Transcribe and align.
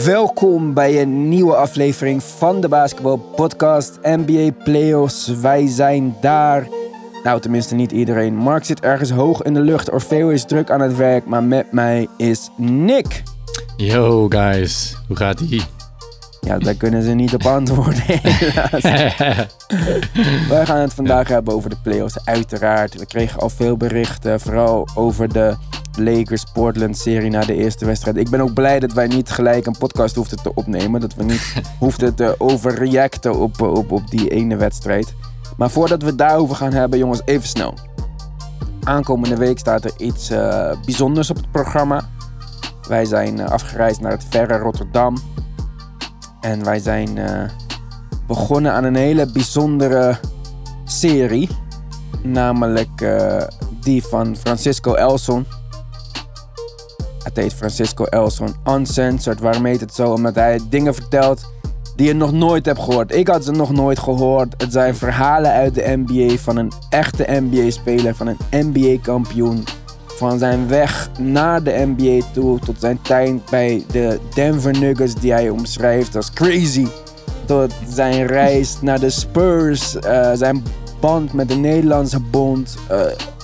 Welkom 0.00 0.74
bij 0.74 1.02
een 1.02 1.28
nieuwe 1.28 1.54
aflevering 1.56 2.22
van 2.22 2.60
de 2.60 2.68
Basketball 2.68 3.18
Podcast 3.36 3.98
NBA 4.02 4.50
Playoffs. 4.64 5.26
Wij 5.26 5.66
zijn 5.66 6.16
daar. 6.20 6.68
Nou, 7.24 7.40
tenminste 7.40 7.74
niet 7.74 7.92
iedereen. 7.92 8.34
Mark 8.34 8.64
zit 8.64 8.80
ergens 8.80 9.10
hoog 9.10 9.42
in 9.42 9.54
de 9.54 9.60
lucht. 9.60 9.90
Orfeo 9.90 10.28
is 10.28 10.44
druk 10.44 10.70
aan 10.70 10.80
het 10.80 10.96
werk, 10.96 11.26
maar 11.26 11.42
met 11.42 11.72
mij 11.72 12.08
is 12.16 12.50
Nick. 12.56 13.22
Yo 13.76 14.28
guys, 14.28 14.96
hoe 15.06 15.16
gaat 15.16 15.40
ie? 15.40 15.62
Ja, 16.40 16.58
daar 16.58 16.74
kunnen 16.74 17.02
ze 17.02 17.10
niet 17.10 17.34
op 17.34 17.46
antwoorden. 17.46 18.02
helaas. 18.08 18.82
Wij 20.48 20.66
gaan 20.66 20.80
het 20.80 20.94
vandaag 20.94 21.28
hebben 21.28 21.54
over 21.54 21.70
de 21.70 21.76
playoffs, 21.82 22.24
uiteraard. 22.24 22.98
We 22.98 23.06
kregen 23.06 23.40
al 23.40 23.48
veel 23.48 23.76
berichten, 23.76 24.40
vooral 24.40 24.88
over 24.94 25.32
de 25.32 25.56
Lakers-Portland-serie 25.98 27.30
na 27.30 27.40
de 27.40 27.54
eerste 27.54 27.84
wedstrijd. 27.84 28.16
Ik 28.16 28.30
ben 28.30 28.40
ook 28.40 28.54
blij 28.54 28.80
dat 28.80 28.92
wij 28.92 29.06
niet 29.06 29.30
gelijk 29.30 29.66
een 29.66 29.78
podcast 29.78 30.14
hoefden 30.14 30.42
te 30.42 30.54
opnemen. 30.54 31.00
Dat 31.00 31.14
we 31.14 31.24
niet 31.24 31.62
hoefden 31.78 32.14
te 32.14 32.34
overreacten 32.38 33.34
op, 33.34 33.60
op, 33.60 33.92
op 33.92 34.10
die 34.10 34.28
ene 34.28 34.56
wedstrijd. 34.56 35.14
Maar 35.56 35.70
voordat 35.70 36.02
we 36.02 36.08
het 36.08 36.18
daarover 36.18 36.56
gaan 36.56 36.72
hebben, 36.72 36.98
jongens, 36.98 37.22
even 37.24 37.48
snel. 37.48 37.74
Aankomende 38.84 39.36
week 39.36 39.58
staat 39.58 39.84
er 39.84 39.92
iets 39.96 40.30
eh, 40.30 40.72
bijzonders 40.84 41.30
op 41.30 41.36
het 41.36 41.50
programma. 41.50 42.08
Wij 42.88 43.04
zijn 43.04 43.40
eh, 43.40 43.50
afgereisd 43.50 44.00
naar 44.00 44.10
het 44.10 44.24
verre 44.28 44.58
Rotterdam. 44.58 45.16
En 46.40 46.64
wij 46.64 46.78
zijn 46.78 47.18
eh, 47.18 47.48
begonnen 48.26 48.72
aan 48.72 48.84
een 48.84 48.94
hele 48.94 49.32
bijzondere 49.32 50.18
serie. 50.84 51.48
Namelijk 52.22 53.16
die 53.80 54.04
van 54.04 54.36
Francisco 54.36 54.94
Elson. 54.94 55.46
Het 57.24 57.36
heet 57.36 57.52
Francisco 57.54 58.04
Elson 58.04 58.54
Uncensored. 58.68 59.40
Waarom 59.40 59.64
heet 59.64 59.80
het 59.80 59.94
zo? 59.94 60.10
Omdat 60.12 60.34
hij 60.34 60.60
dingen 60.68 60.94
vertelt 60.94 61.44
die 61.96 62.06
je 62.06 62.14
nog 62.14 62.32
nooit 62.32 62.66
hebt 62.66 62.80
gehoord. 62.80 63.14
Ik 63.14 63.28
had 63.28 63.44
ze 63.44 63.50
nog 63.50 63.70
nooit 63.72 63.98
gehoord. 63.98 64.54
Het 64.62 64.72
zijn 64.72 64.94
verhalen 64.96 65.50
uit 65.50 65.74
de 65.74 66.02
NBA 66.06 66.36
van 66.36 66.56
een 66.56 66.72
echte 66.90 67.26
NBA-speler, 67.28 68.14
van 68.14 68.26
een 68.26 68.70
NBA-kampioen. 68.72 69.64
Van 70.06 70.38
zijn 70.38 70.68
weg 70.68 71.10
naar 71.18 71.62
de 71.62 71.94
NBA 71.96 72.24
toe, 72.32 72.58
tot 72.58 72.76
zijn 72.80 72.98
tijd 73.02 73.50
bij 73.50 73.84
de 73.90 74.20
Denver 74.34 74.78
Nuggets, 74.78 75.14
die 75.14 75.32
hij 75.32 75.48
omschrijft 75.50 76.16
als 76.16 76.32
crazy. 76.32 76.86
Tot 77.44 77.72
zijn 77.88 78.26
reis 78.26 78.76
naar 78.80 79.00
de 79.00 79.10
Spurs, 79.10 79.96
eh, 79.98 80.30
zijn 80.34 80.62
band 81.00 81.32
met 81.32 81.48
de 81.48 81.54
Nederlandse 81.54 82.20
bond. 82.20 82.76
eh, 82.88 83.00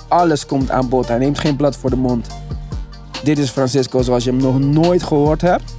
alles 0.07 0.45
komt 0.45 0.71
aan 0.71 0.89
bod. 0.89 1.07
Hij 1.07 1.17
neemt 1.17 1.39
geen 1.39 1.55
blad 1.55 1.75
voor 1.75 1.89
de 1.89 1.95
mond. 1.95 2.27
Dit 3.23 3.37
is 3.37 3.49
Francisco 3.49 4.01
zoals 4.01 4.23
je 4.23 4.29
hem 4.29 4.41
nog 4.41 4.59
nooit 4.59 5.03
gehoord 5.03 5.41
hebt. 5.41 5.75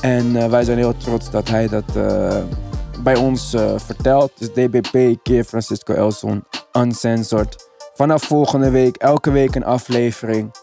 En 0.00 0.36
eh, 0.36 0.48
wij 0.48 0.64
zijn 0.64 0.78
heel 0.78 0.96
trots 0.96 1.30
dat 1.30 1.48
hij 1.48 1.68
dat 1.68 1.96
eh, 1.96 2.42
bij 3.02 3.16
ons 3.16 3.54
eh, 3.54 3.72
vertelt. 3.76 4.32
Dus 4.38 4.48
DBP 4.48 5.16
keer 5.22 5.44
Francisco 5.44 5.94
Elson, 5.94 6.44
uncensored. 6.72 7.68
Vanaf 7.94 8.22
volgende 8.22 8.70
week, 8.70 8.96
elke 8.96 9.30
week 9.30 9.54
een 9.54 9.64
aflevering. 9.64 10.54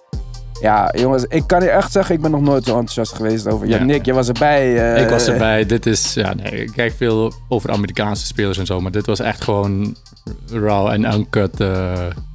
Ja, 0.61 0.93
jongens, 0.97 1.25
ik 1.27 1.43
kan 1.47 1.61
je 1.61 1.69
echt 1.69 1.91
zeggen, 1.91 2.15
ik 2.15 2.21
ben 2.21 2.31
nog 2.31 2.41
nooit 2.41 2.63
zo 2.63 2.71
enthousiast 2.71 3.13
geweest 3.13 3.47
over. 3.47 3.67
Ja, 3.67 3.77
Ja. 3.77 3.83
Nick, 3.83 4.05
je 4.05 4.13
was 4.13 4.27
erbij. 4.27 4.95
ik 5.03 5.09
was 5.09 5.27
erbij. 5.27 5.65
Dit 5.65 5.85
is, 5.85 6.13
ja, 6.13 6.33
nee, 6.33 6.51
ik 6.51 6.71
kijk 6.75 6.93
veel 6.97 7.33
over 7.47 7.71
Amerikaanse 7.71 8.25
spelers 8.25 8.57
en 8.57 8.65
zo, 8.65 8.81
maar 8.81 8.91
dit 8.91 9.05
was 9.05 9.19
echt 9.19 9.43
gewoon 9.43 9.95
raw 10.51 10.87
en 10.87 11.13
uncut. 11.13 11.55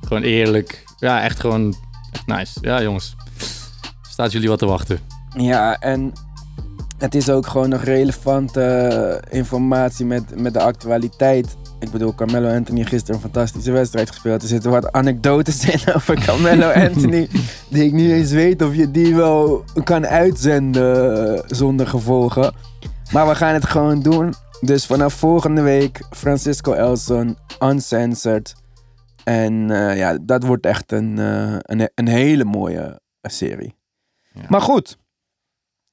gewoon 0.06 0.22
eerlijk. 0.22 0.84
Ja, 0.98 1.22
echt 1.22 1.40
gewoon 1.40 1.74
echt 2.12 2.26
nice. 2.26 2.58
Ja, 2.60 2.82
jongens. 2.82 3.14
Staat 4.16 4.32
jullie 4.32 4.48
wat 4.48 4.58
te 4.58 4.66
wachten? 4.66 4.98
Ja, 5.36 5.80
en 5.80 6.12
het 6.98 7.14
is 7.14 7.30
ook 7.30 7.46
gewoon 7.46 7.68
nog 7.68 7.82
relevante 7.82 8.62
eh, 8.62 9.38
informatie 9.38 10.06
met, 10.06 10.40
met 10.40 10.52
de 10.52 10.60
actualiteit. 10.60 11.56
Ik 11.80 11.90
bedoel, 11.90 12.14
Carmelo 12.14 12.54
Anthony 12.54 12.84
gisteren 12.84 13.14
een 13.14 13.20
fantastische 13.20 13.72
wedstrijd 13.72 14.10
gespeeld. 14.10 14.42
Er 14.42 14.48
zitten 14.48 14.70
wat 14.70 14.92
anekdotes 14.92 15.68
in 15.68 15.80
over 15.96 16.20
Carmelo 16.24 16.70
Anthony. 16.88 17.28
Die 17.68 17.84
ik 17.84 17.92
niet 17.92 18.10
eens 18.10 18.30
weet 18.30 18.62
of 18.62 18.74
je 18.74 18.90
die 18.90 19.14
wel 19.14 19.64
kan 19.84 20.06
uitzenden 20.06 21.34
eh, 21.36 21.42
zonder 21.46 21.86
gevolgen. 21.86 22.54
Maar 23.12 23.28
we 23.28 23.34
gaan 23.34 23.54
het 23.54 23.66
gewoon 23.66 24.02
doen. 24.02 24.34
Dus 24.60 24.86
vanaf 24.86 25.14
volgende 25.14 25.60
week 25.60 26.00
Francisco 26.10 26.72
Elson, 26.72 27.36
uncensored. 27.62 28.54
En 29.24 29.70
eh, 29.70 29.96
ja, 29.96 30.18
dat 30.20 30.42
wordt 30.44 30.66
echt 30.66 30.92
een, 30.92 31.18
een, 31.18 31.90
een 31.94 32.08
hele 32.08 32.44
mooie 32.44 33.00
serie. 33.22 33.74
Maar 34.48 34.60
goed, 34.60 34.98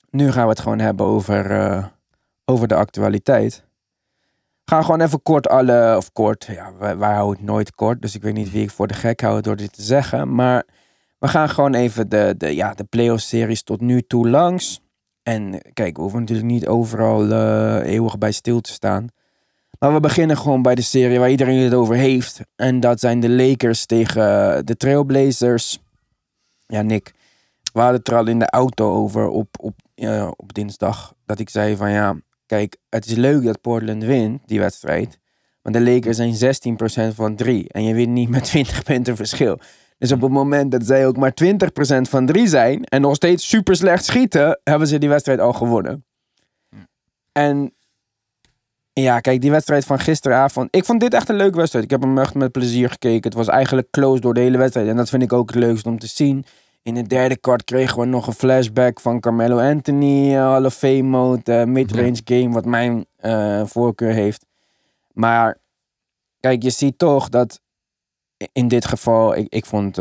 nu 0.10 0.32
gaan 0.32 0.44
we 0.44 0.50
het 0.50 0.60
gewoon 0.60 0.80
hebben 0.80 1.06
over, 1.06 1.52
eh, 1.52 1.86
over 2.46 2.68
de 2.68 2.76
actualiteit. 2.76 3.64
Gaan 4.66 4.84
gewoon 4.84 5.02
even 5.02 5.22
kort 5.22 5.48
alle, 5.48 5.98
of 5.98 6.12
kort, 6.12 6.46
ja, 6.46 6.74
wij, 6.78 6.98
wij 6.98 7.14
houden 7.14 7.38
het 7.38 7.46
nooit 7.46 7.76
kort, 7.76 8.02
dus 8.02 8.16
ik 8.16 8.22
weet 8.22 8.34
niet 8.34 8.52
wie 8.52 8.64
ik 8.64 8.72
voor 8.72 8.88
de 8.88 8.94
gek 8.94 9.22
hou 9.22 9.42
door 9.42 9.56
dit 9.56 9.74
te 9.74 9.82
zeggen. 9.82 10.36
Maar 10.36 10.64
we 11.20 11.28
gaan 11.28 11.50
gewoon 11.50 11.74
even 11.74 12.10
de, 12.10 12.36
de, 12.38 12.56
ja, 12.56 12.74
de 12.74 12.84
playoff-series 12.84 13.64
tot 13.64 13.82
nu 13.82 14.02
toe 14.02 14.30
langs. 14.30 14.82
En 15.24 15.62
kijk, 15.74 15.96
we 15.96 16.02
hoeven 16.02 16.20
natuurlijk 16.20 16.48
niet 16.48 16.68
overal 16.68 17.32
eh, 17.32 17.94
eeuwig 17.94 18.18
bij 18.18 18.32
stil 18.32 18.62
te 18.62 18.72
staan. 18.72 19.08
Maar 19.80 19.94
we 19.94 20.00
beginnen 20.00 20.38
gewoon 20.38 20.62
bij 20.62 20.76
de 20.76 20.82
serie 20.82 21.20
waar 21.20 21.30
iedereen 21.30 21.58
het 21.58 21.74
over 21.74 21.96
heeft. 21.96 22.40
En 22.56 22.80
dat 22.80 23.00
zijn 23.00 23.20
de 23.20 23.30
Lakers 23.30 23.86
tegen 23.86 24.66
de 24.66 24.78
Trailblazers. 24.78 25.80
Ja, 26.68 26.82
Nick, 26.82 27.14
we 27.74 27.80
hadden 27.80 27.98
het 27.98 28.08
er 28.08 28.16
al 28.16 28.28
in 28.28 28.40
de 28.40 28.50
auto 28.50 28.92
over 28.92 29.28
op, 29.28 29.48
op, 29.60 29.76
op 30.36 30.54
dinsdag. 30.54 31.14
Dat 31.26 31.40
ik 31.40 31.50
zei 31.50 31.76
van 31.76 31.92
ja, 31.92 32.16
kijk, 32.46 32.78
het 32.90 33.06
is 33.06 33.16
leuk 33.16 33.44
dat 33.44 33.62
Portland 33.62 34.04
wint, 34.04 34.42
die 34.46 34.60
wedstrijd. 34.60 35.20
Maar 35.62 35.74
de 35.74 35.82
Lakers 35.82 36.18
zijn 36.18 37.12
16% 37.12 37.16
van 37.16 37.36
3. 37.36 37.70
En 37.70 37.84
je 37.84 37.94
wint 37.94 38.12
niet 38.12 38.30
met 38.30 38.44
20 38.44 38.84
punten 38.94 39.16
verschil. 39.16 39.60
Dus 39.98 40.12
op 40.12 40.22
het 40.22 40.32
moment 40.32 40.72
dat 40.72 40.86
zij 40.86 41.08
ook 41.08 41.18
maar 41.18 41.34
20% 41.44 41.46
van 42.02 42.26
3 42.26 42.48
zijn. 42.48 42.84
En 42.84 43.02
nog 43.02 43.16
steeds 43.16 43.50
super 43.50 43.76
slecht 43.76 44.06
schieten. 44.06 44.60
Hebben 44.64 44.88
ze 44.88 44.98
die 44.98 45.10
wedstrijd 45.10 45.40
al 45.40 45.54
gewonnen. 45.54 46.06
En 47.32 47.74
ja, 48.94 49.20
kijk, 49.20 49.42
die 49.42 49.52
wedstrijd 49.52 49.86
van 49.86 50.00
gisteravond. 50.00 50.76
Ik 50.76 50.86
vond 50.86 51.00
dit 51.00 51.14
echt 51.14 51.30
een 51.30 51.36
leuke 51.36 51.58
wedstrijd. 51.58 51.86
Ik 51.86 51.92
heb 51.92 52.02
hem 52.02 52.18
echt 52.18 52.34
met 52.34 52.52
plezier 52.52 52.90
gekeken. 52.90 53.24
Het 53.24 53.34
was 53.34 53.48
eigenlijk 53.48 53.88
close 53.92 54.22
door 54.22 54.34
de 54.34 54.40
hele 54.40 54.58
wedstrijd. 54.58 54.88
En 54.88 54.96
dat 54.96 55.10
vind 55.10 55.24
ik 55.24 55.34
ook 55.34 55.50
het 55.50 55.60
leukst 55.60 55.86
om 55.86 56.00
te 56.00 56.08
zien. 56.08 56.46
In 56.84 56.96
het 56.96 57.10
derde 57.10 57.38
kwart 57.38 57.64
kregen 57.64 58.00
we 58.00 58.06
nog 58.06 58.28
een 58.28 58.34
flashback 58.34 59.00
van 59.00 59.20
Carmelo 59.20 59.60
Anthony. 59.60 60.34
eh, 60.34 60.40
Hall 60.42 60.66
of 60.66 60.74
Fame 60.74 61.02
mode, 61.02 61.54
eh, 61.54 61.66
midrange 61.66 62.22
game, 62.24 62.50
wat 62.50 62.66
mijn 62.66 63.06
eh, 63.16 63.66
voorkeur 63.66 64.14
heeft. 64.14 64.46
Maar 65.14 65.58
kijk, 66.40 66.64
je 66.64 66.70
ziet 66.70 66.98
toch 66.98 67.30
dat 67.30 67.62
in 68.54 68.68
dit 68.68 68.86
geval, 68.86 69.36
ik, 69.36 69.54
ik 69.54 69.66
vond, 69.66 69.96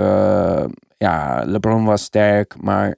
ja, 0.97 1.45
LeBron 1.47 1.85
was 1.85 2.03
sterk, 2.03 2.63
maar 2.63 2.97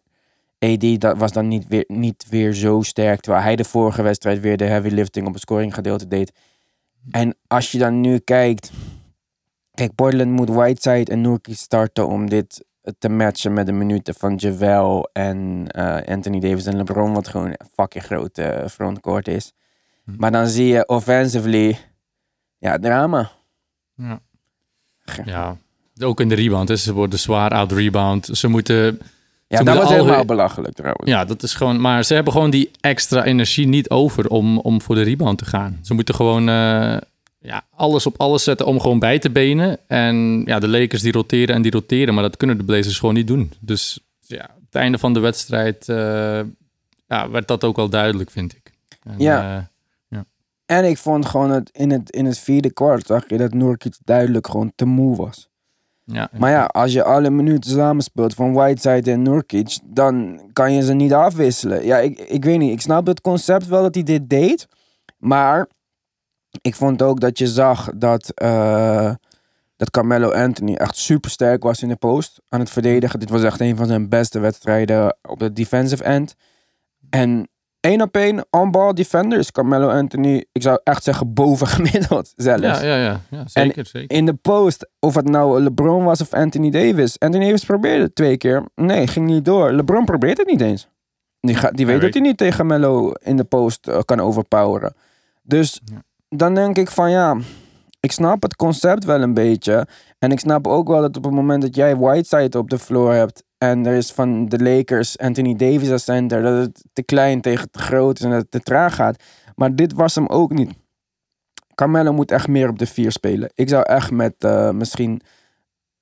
AD 0.58 1.00
dat 1.00 1.18
was 1.18 1.32
dan 1.32 1.48
niet 1.48 1.68
weer, 1.68 1.84
niet 1.86 2.26
weer 2.28 2.52
zo 2.52 2.82
sterk. 2.82 3.20
Terwijl 3.20 3.44
hij 3.44 3.56
de 3.56 3.64
vorige 3.64 4.02
wedstrijd 4.02 4.40
weer 4.40 4.56
de 4.56 4.64
heavy 4.64 4.88
lifting 4.88 5.26
op 5.26 5.32
het 5.32 5.42
scoringgedeelte 5.42 6.08
deed. 6.08 6.32
En 7.10 7.36
als 7.46 7.72
je 7.72 7.78
dan 7.78 8.00
nu 8.00 8.18
kijkt, 8.18 8.70
kijk, 9.74 9.94
Portland 9.94 10.30
moet 10.30 10.48
Whiteside 10.48 11.10
en 11.12 11.20
Nurkic 11.20 11.56
starten 11.56 12.06
om 12.08 12.28
dit 12.28 12.64
te 12.98 13.08
matchen 13.08 13.52
met 13.52 13.66
de 13.66 13.72
minuten 13.72 14.14
van 14.14 14.34
Javel 14.36 15.08
en 15.12 15.64
eh, 15.68 16.14
Anthony 16.14 16.40
Davis 16.40 16.66
en 16.66 16.76
LeBron, 16.76 17.12
wat 17.14 17.28
gewoon 17.28 17.46
een 17.46 17.66
fucking 17.74 18.04
grote 18.04 18.42
eh, 18.42 18.68
frontcourt 18.68 19.28
is. 19.28 19.52
Hm. 20.04 20.12
Maar 20.16 20.32
dan 20.32 20.46
zie 20.46 20.66
je 20.66 20.86
offensively, 20.88 21.78
ja, 22.58 22.78
drama. 22.78 23.30
Ja. 23.96 24.20
ja. 25.24 25.56
Ook 26.00 26.20
in 26.20 26.28
de 26.28 26.34
rebound. 26.34 26.68
hè. 26.68 26.76
Ze 26.76 26.92
worden 26.92 27.18
zwaar 27.18 27.50
out 27.50 27.72
rebound. 27.72 28.28
Ze 28.32 28.48
moeten 28.48 28.98
Ja, 29.48 29.58
Ze 29.58 29.64
dat 29.64 29.74
moeten 29.74 29.74
was 29.74 29.84
al 29.84 29.90
helemaal 29.92 30.16
hun- 30.16 30.26
belachelijk 30.26 30.74
trouwens. 30.74 31.10
Ja, 31.10 31.24
dat 31.24 31.42
is 31.42 31.54
gewoon. 31.54 31.80
Maar 31.80 32.04
ze 32.04 32.14
hebben 32.14 32.32
gewoon 32.32 32.50
die 32.50 32.70
extra 32.80 33.24
energie 33.24 33.66
niet 33.66 33.90
over 33.90 34.28
om, 34.28 34.58
om 34.58 34.80
voor 34.82 34.94
de 34.94 35.02
rebound 35.02 35.38
te 35.38 35.44
gaan. 35.44 35.78
Ze 35.82 35.94
moeten 35.94 36.14
gewoon 36.14 36.48
eh, 36.48 36.96
ja, 37.44 37.64
alles 37.70 38.06
op 38.06 38.20
alles 38.20 38.44
zetten 38.44 38.66
om 38.66 38.80
gewoon 38.80 38.98
bij 38.98 39.18
te 39.18 39.30
benen. 39.30 39.78
En 39.86 40.42
ja, 40.44 40.58
de 40.58 40.68
Lakers 40.68 41.02
die 41.02 41.12
roteren 41.12 41.54
en 41.54 41.62
die 41.62 41.70
roteren, 41.70 42.14
maar 42.14 42.22
dat 42.22 42.36
kunnen 42.36 42.56
de 42.58 42.64
Blazers 42.64 42.98
gewoon 42.98 43.14
niet 43.14 43.26
doen. 43.26 43.52
Dus 43.60 44.00
ja, 44.20 44.50
op 44.56 44.62
het 44.64 44.74
einde 44.74 44.98
van 44.98 45.12
de 45.12 45.20
wedstrijd 45.20 45.88
eh, 45.88 46.40
ja, 47.06 47.30
werd 47.30 47.48
dat 47.48 47.64
ook 47.64 47.76
wel 47.76 47.88
duidelijk, 47.88 48.30
vind 48.30 48.52
ik. 48.52 48.72
En, 49.02 49.14
Ja. 49.18 49.56
eh, 49.56 49.62
En 50.66 50.84
ik 50.84 50.98
vond 50.98 51.26
gewoon 51.26 51.50
het, 51.50 51.70
in, 51.72 51.90
het, 51.90 52.10
in 52.10 52.24
het 52.24 52.38
vierde 52.38 52.70
kwart 52.72 53.06
zag 53.06 53.28
je 53.28 53.36
dat 53.36 53.52
Nurkic 53.54 53.96
duidelijk 54.04 54.46
gewoon 54.46 54.72
te 54.74 54.84
moe 54.84 55.16
was. 55.16 55.48
ja, 56.04 56.28
Maar 56.38 56.50
ja, 56.50 56.64
als 56.64 56.92
je 56.92 57.04
alle 57.04 57.30
minuten 57.30 57.70
samenspeelt 57.70 58.34
van 58.34 58.52
Whiteside 58.52 59.10
en 59.10 59.22
Nurkic, 59.22 59.78
dan 59.84 60.40
kan 60.52 60.72
je 60.72 60.82
ze 60.82 60.94
niet 60.94 61.12
afwisselen. 61.12 61.84
Ja, 61.86 61.98
ik, 61.98 62.18
ik 62.18 62.44
weet 62.44 62.58
niet. 62.58 62.72
Ik 62.72 62.80
snap 62.80 63.06
het 63.06 63.20
concept 63.20 63.66
wel 63.66 63.82
dat 63.82 63.94
hij 63.94 64.04
dit 64.04 64.28
deed. 64.30 64.68
Maar 65.18 65.68
ik 66.60 66.74
vond 66.74 67.02
ook 67.02 67.20
dat 67.20 67.38
je 67.38 67.46
zag 67.46 67.90
dat, 67.96 68.32
eh, 68.34 69.14
dat 69.76 69.90
Carmelo 69.90 70.30
Anthony 70.30 70.74
echt 70.74 70.96
super 70.96 71.30
sterk 71.30 71.62
was 71.62 71.82
in 71.82 71.88
de 71.88 71.96
post 71.96 72.40
aan 72.48 72.60
het 72.60 72.70
verdedigen. 72.70 73.20
Dit 73.20 73.30
was 73.30 73.42
echt 73.42 73.60
een 73.60 73.76
van 73.76 73.86
zijn 73.86 74.08
beste 74.08 74.38
wedstrijden 74.38 75.16
op 75.22 75.38
de 75.38 75.52
defensive 75.52 76.04
end. 76.04 76.34
En 77.10 77.48
één 77.80 78.02
op 78.02 78.16
één 78.16 78.46
on-ball 78.50 78.92
defender 78.92 79.38
is 79.38 79.50
Carmelo 79.50 79.88
Anthony, 79.88 80.44
ik 80.52 80.62
zou 80.62 80.80
echt 80.82 81.02
zeggen, 81.02 81.32
boven 81.32 81.66
gemiddeld 81.76 82.32
zelfs. 82.36 82.62
Ja, 82.62 82.82
ja, 82.82 82.96
ja, 82.96 83.20
ja 83.30 83.42
zeker, 83.46 83.86
zeker. 83.86 84.16
In 84.16 84.26
de 84.26 84.34
post, 84.34 84.88
of 84.98 85.14
het 85.14 85.28
nou 85.28 85.60
LeBron 85.60 86.04
was 86.04 86.20
of 86.20 86.32
Anthony 86.32 86.70
Davis. 86.70 87.18
Anthony 87.18 87.44
Davis 87.44 87.64
probeerde 87.64 88.02
het 88.02 88.14
twee 88.14 88.36
keer. 88.36 88.64
Nee, 88.74 89.06
ging 89.06 89.26
niet 89.26 89.44
door. 89.44 89.72
LeBron 89.72 90.04
probeert 90.04 90.38
het 90.38 90.46
niet 90.46 90.60
eens. 90.60 90.88
Die, 91.40 91.54
gaat, 91.54 91.76
die 91.76 91.86
weet 91.86 92.00
dat 92.00 92.12
hij 92.12 92.22
niet 92.22 92.36
tegen 92.36 92.66
Melo 92.66 93.12
in 93.12 93.36
de 93.36 93.44
post 93.44 93.88
eh, 93.88 93.98
kan 94.04 94.20
overpoweren. 94.20 94.94
Dus 95.42 95.80
dan 96.36 96.54
denk 96.54 96.78
ik 96.78 96.90
van 96.90 97.10
ja, 97.10 97.36
ik 98.00 98.12
snap 98.12 98.42
het 98.42 98.56
concept 98.56 99.04
wel 99.04 99.22
een 99.22 99.34
beetje. 99.34 99.86
En 100.18 100.30
ik 100.30 100.40
snap 100.40 100.66
ook 100.66 100.88
wel 100.88 101.00
dat 101.00 101.16
op 101.16 101.24
het 101.24 101.32
moment 101.32 101.62
dat 101.62 101.74
jij 101.76 101.96
Whiteside 101.96 102.58
op 102.58 102.70
de 102.70 102.78
floor 102.78 103.12
hebt. 103.12 103.44
En 103.58 103.86
er 103.86 103.94
is 103.94 104.12
van 104.12 104.48
de 104.48 104.62
Lakers 104.62 105.18
Anthony 105.18 105.56
Davis 105.56 105.90
als 105.90 106.04
center. 106.04 106.42
Dat 106.42 106.64
het 106.64 106.84
te 106.92 107.02
klein 107.02 107.40
tegen 107.40 107.70
te 107.70 107.78
groot 107.78 108.18
is 108.18 108.24
en 108.24 108.30
dat 108.30 108.40
het 108.40 108.50
te 108.50 108.60
traag 108.60 108.94
gaat. 108.94 109.22
Maar 109.54 109.74
dit 109.74 109.92
was 109.92 110.14
hem 110.14 110.26
ook 110.26 110.52
niet. 110.52 110.72
Carmelo 111.74 112.12
moet 112.12 112.30
echt 112.30 112.48
meer 112.48 112.68
op 112.68 112.78
de 112.78 112.86
vier 112.86 113.12
spelen. 113.12 113.50
Ik 113.54 113.68
zou 113.68 113.82
echt 113.82 114.10
met 114.10 114.34
uh, 114.38 114.70
misschien... 114.70 115.20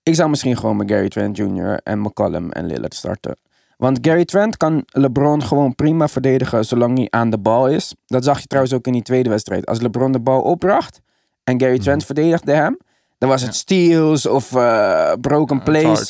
Ik 0.02 0.14
zou 0.14 0.30
misschien 0.30 0.56
gewoon 0.56 0.76
met 0.76 0.90
Gary 0.90 1.08
Trent 1.08 1.36
Jr. 1.36 1.80
en 1.82 2.00
McCollum 2.00 2.50
en 2.50 2.66
Lillard 2.66 2.94
starten. 2.94 3.36
Want 3.82 3.98
Gary 4.02 4.24
Trent 4.24 4.56
kan 4.56 4.82
LeBron 4.86 5.42
gewoon 5.42 5.74
prima 5.74 6.08
verdedigen 6.08 6.64
zolang 6.64 6.98
hij 6.98 7.06
aan 7.10 7.30
de 7.30 7.38
bal 7.38 7.68
is. 7.68 7.94
Dat 8.06 8.24
zag 8.24 8.40
je 8.40 8.46
trouwens 8.46 8.74
ook 8.74 8.86
in 8.86 8.92
die 8.92 9.02
tweede 9.02 9.28
wedstrijd. 9.28 9.66
Als 9.66 9.80
LeBron 9.80 10.12
de 10.12 10.18
bal 10.20 10.42
opbracht 10.42 11.00
en 11.44 11.60
Gary 11.60 11.78
Trent 11.78 11.96
mhm. 11.96 12.06
verdedigde 12.06 12.52
hem, 12.52 12.78
dan 13.18 13.28
was 13.28 13.42
het 13.42 13.54
steals 13.54 14.26
of 14.26 14.52
uh, 14.52 15.12
broken 15.20 15.62
plays. 15.62 16.08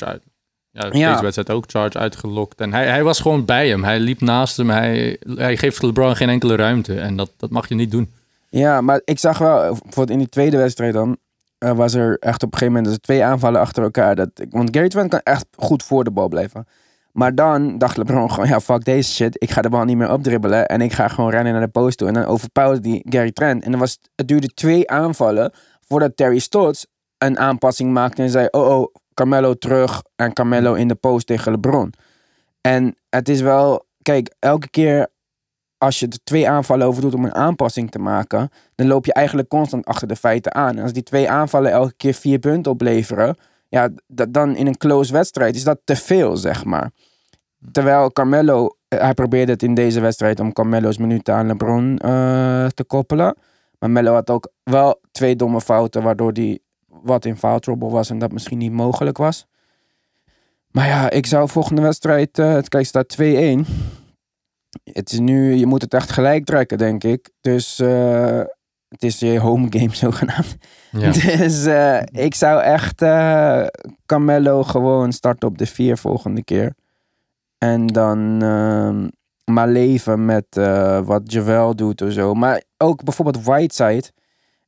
Ja, 0.71 0.91
deze 0.91 1.23
wedstrijd 1.23 1.51
ook 1.51 1.65
charge 1.67 1.99
uitgelokt. 1.99 2.61
En 2.61 2.73
hij, 2.73 2.87
hij 2.87 3.03
was 3.03 3.21
gewoon 3.21 3.45
bij 3.45 3.69
hem. 3.69 3.85
Hij 3.85 4.01
liep 4.01 4.21
naast 4.21 4.57
hem. 4.57 4.71
Hij, 4.71 5.21
hij 5.35 5.57
geeft 5.57 5.83
LeBron 5.83 6.17
geen 6.17 6.29
enkele 6.29 6.57
ruimte. 6.57 7.01
En 7.01 7.17
dat, 7.17 7.31
dat 7.37 7.51
mag 7.51 7.69
je 7.69 7.75
niet 7.75 7.91
doen. 7.91 8.13
Ja, 8.49 8.81
maar 8.81 9.01
ik 9.05 9.19
zag 9.19 9.39
wel, 9.39 9.61
bijvoorbeeld 9.61 10.11
in 10.11 10.19
die 10.19 10.29
tweede 10.29 10.57
wedstrijd 10.57 10.93
dan, 10.93 11.17
uh, 11.59 11.71
was 11.71 11.95
er 11.95 12.17
echt 12.19 12.43
op 12.43 12.53
een 12.53 12.59
gegeven 12.59 12.75
moment 12.75 12.85
dus 12.85 12.99
twee 13.03 13.25
aanvallen 13.25 13.61
achter 13.61 13.83
elkaar. 13.83 14.15
Dat, 14.15 14.31
want 14.51 14.69
Gary 14.77 14.89
Trent 14.89 15.11
kan 15.11 15.21
echt 15.23 15.47
goed 15.57 15.83
voor 15.83 16.05
de 16.05 16.11
bal 16.11 16.29
blijven. 16.29 16.67
Maar 17.13 17.35
dan 17.35 17.79
dacht 17.79 17.97
LeBron 17.97 18.31
gewoon, 18.31 18.49
ja, 18.49 18.61
fuck 18.61 18.85
deze 18.85 19.13
shit. 19.13 19.43
Ik 19.43 19.51
ga 19.51 19.63
de 19.63 19.69
bal 19.69 19.85
niet 19.85 19.97
meer 19.97 20.13
opdribbelen. 20.13 20.67
En 20.67 20.81
ik 20.81 20.93
ga 20.93 21.09
gewoon 21.09 21.31
rennen 21.31 21.53
naar 21.53 21.63
de 21.63 21.69
post 21.69 21.99
toe. 21.99 22.09
En 22.09 22.15
dan 22.15 22.25
overpower 22.25 22.83
die 22.83 23.07
Gary 23.09 23.33
Trent. 23.33 23.65
En 23.65 23.71
dan 23.71 23.81
was, 23.81 23.99
het 24.15 24.29
duurde 24.29 24.47
twee 24.47 24.91
aanvallen 24.91 25.53
voordat 25.81 26.17
Terry 26.17 26.39
Stotts 26.39 26.87
een 27.19 27.39
aanpassing 27.39 27.93
maakte. 27.93 28.23
En 28.23 28.31
zei, 28.31 28.49
oh 28.51 28.79
oh, 28.79 28.95
Carmelo 29.15 29.55
terug. 29.55 30.03
En 30.17 30.33
Carmelo 30.33 30.75
in 30.75 30.89
de 30.89 30.95
post 30.95 31.27
tegen 31.27 31.53
LeBron. 31.53 31.93
En 32.61 32.97
het 33.09 33.29
is 33.29 33.41
wel, 33.41 33.87
kijk, 34.03 34.35
elke 34.39 34.69
keer 34.69 35.09
als 35.79 36.01
je 36.01 36.09
er 36.09 36.25
twee 36.25 36.49
aanvallen 36.49 36.87
over 36.87 37.03
doet 37.03 37.15
om 37.15 37.25
een 37.25 37.35
aanpassing 37.35 37.91
te 37.91 37.99
maken. 37.99 38.51
Dan 38.75 38.87
loop 38.87 39.05
je 39.05 39.13
eigenlijk 39.13 39.49
constant 39.49 39.85
achter 39.85 40.09
de 40.09 40.17
feiten 40.17 40.55
aan. 40.55 40.77
En 40.77 40.83
als 40.83 40.93
die 40.93 41.03
twee 41.03 41.31
aanvallen 41.31 41.71
elke 41.71 41.95
keer 41.97 42.15
vier 42.15 42.39
punten 42.39 42.73
opleveren 42.73 43.37
ja, 43.73 43.89
dan 44.07 44.57
in 44.57 44.67
een 44.67 44.77
close 44.77 45.13
wedstrijd 45.13 45.55
is 45.55 45.65
dat 45.65 45.81
te 45.85 45.97
veel, 45.97 46.37
zeg 46.37 46.65
maar. 46.65 46.91
Terwijl 47.73 48.13
Carmelo, 48.13 48.77
eh, 48.89 49.01
hij 49.01 49.15
probeerde 49.15 49.53
het 49.53 49.63
in 49.63 49.75
deze 49.75 50.01
wedstrijd 50.01 50.41
om 50.41 50.53
Carmelo's 50.53 50.99
minuten 50.99 51.35
aan 51.35 51.47
LeBron 51.47 51.99
uh, 52.05 52.67
te 52.67 52.85
koppelen. 52.87 53.37
Maar 53.79 53.91
Melo 53.91 54.13
had 54.13 54.31
ook 54.31 54.53
wel 54.63 55.01
twee 55.13 55.37
domme 55.37 55.61
fouten, 55.61 56.03
waardoor 56.03 56.33
hij 56.33 56.59
wat 56.87 57.25
in 57.25 57.37
foul 57.37 57.59
trouble 57.59 57.89
was 57.89 58.11
en 58.11 58.19
dat 58.19 58.33
misschien 58.33 58.59
niet 58.59 58.73
mogelijk 58.73 59.17
was. 59.17 59.47
Maar 60.71 60.87
ja, 60.87 61.11
ik 61.11 61.27
zou 61.27 61.49
volgende 61.49 61.83
wedstrijd, 61.83 62.39
uh, 62.39 62.53
het 62.53 62.69
kijk, 62.69 62.87
staat 62.87 63.17
2-1. 63.21 63.67
Het 64.93 65.13
is 65.13 65.19
nu, 65.19 65.55
je 65.55 65.67
moet 65.67 65.83
het 65.83 65.95
echt 65.95 66.11
gelijk 66.11 66.45
trekken, 66.45 66.79
denk 66.79 67.05
ik. 67.05 67.31
Dus 67.41 67.79
het 68.93 69.03
is 69.03 69.19
je 69.19 69.39
home 69.39 69.67
game 69.71 69.95
zogenaamd. 70.05 70.57
Ja. 70.91 71.11
Dus 71.11 71.67
uh, 71.67 72.03
ik 72.25 72.35
zou 72.35 72.63
echt 72.63 73.03
uh, 73.03 73.67
Carmelo 74.07 74.63
gewoon 74.63 75.13
starten 75.13 75.49
op 75.49 75.59
de 75.59 75.67
vier 75.67 75.97
volgende 75.97 76.45
keer. 76.45 76.75
En 77.59 77.87
dan 77.87 78.43
uh, 78.43 79.07
maar 79.45 79.69
leven 79.69 80.25
met 80.25 80.47
wat 81.05 81.33
Javel 81.33 81.77
doet 81.77 82.03
of 82.03 82.13
zo. 82.13 82.35
Maar 82.35 82.63
ook 82.79 83.05
bijvoorbeeld 83.05 83.45
Whiteside. 83.45 84.11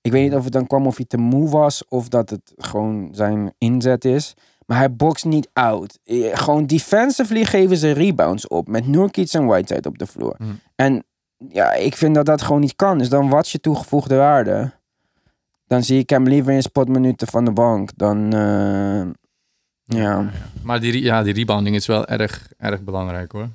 Ik 0.00 0.12
weet 0.12 0.22
niet 0.22 0.34
of 0.34 0.44
het 0.44 0.52
dan 0.52 0.66
kwam 0.66 0.86
of 0.86 0.96
hij 0.96 1.06
te 1.06 1.16
moe 1.16 1.48
was 1.48 1.84
of 1.88 2.08
dat 2.08 2.30
het 2.30 2.52
gewoon 2.56 3.08
zijn 3.12 3.54
inzet 3.58 4.04
is. 4.04 4.34
Maar 4.66 4.78
hij 4.78 4.94
boxt 4.94 5.24
niet 5.24 5.50
out. 5.52 5.98
Gewoon 6.32 6.66
defensively 6.66 7.44
geven 7.44 7.76
ze 7.76 7.90
rebounds 7.90 8.48
op 8.48 8.68
met 8.68 8.86
Nurkic 8.86 9.32
en 9.32 9.46
Whiteside 9.46 9.88
op 9.88 9.98
de 9.98 10.06
vloer. 10.06 10.34
Mm. 10.38 10.60
En 10.76 11.04
ja, 11.48 11.72
ik 11.72 11.96
vind 11.96 12.14
dat 12.14 12.26
dat 12.26 12.42
gewoon 12.42 12.60
niet 12.60 12.76
kan. 12.76 12.98
Dus 12.98 13.08
dan 13.08 13.28
wat 13.28 13.48
je 13.48 13.60
toegevoegde 13.60 14.16
waarde. 14.16 14.72
Dan 15.66 15.82
zie 15.82 15.98
ik 15.98 16.10
hem 16.10 16.24
liever 16.24 16.52
in 16.52 16.62
spotminuten 16.62 17.26
van 17.26 17.44
de 17.44 17.52
bank 17.52 17.90
dan. 17.96 18.34
Uh, 18.34 19.06
ja. 19.84 20.30
Maar 20.62 20.80
die, 20.80 21.02
ja, 21.02 21.22
die 21.22 21.34
rebounding 21.34 21.76
is 21.76 21.86
wel 21.86 22.06
erg, 22.06 22.48
erg 22.58 22.82
belangrijk 22.82 23.32
hoor. 23.32 23.48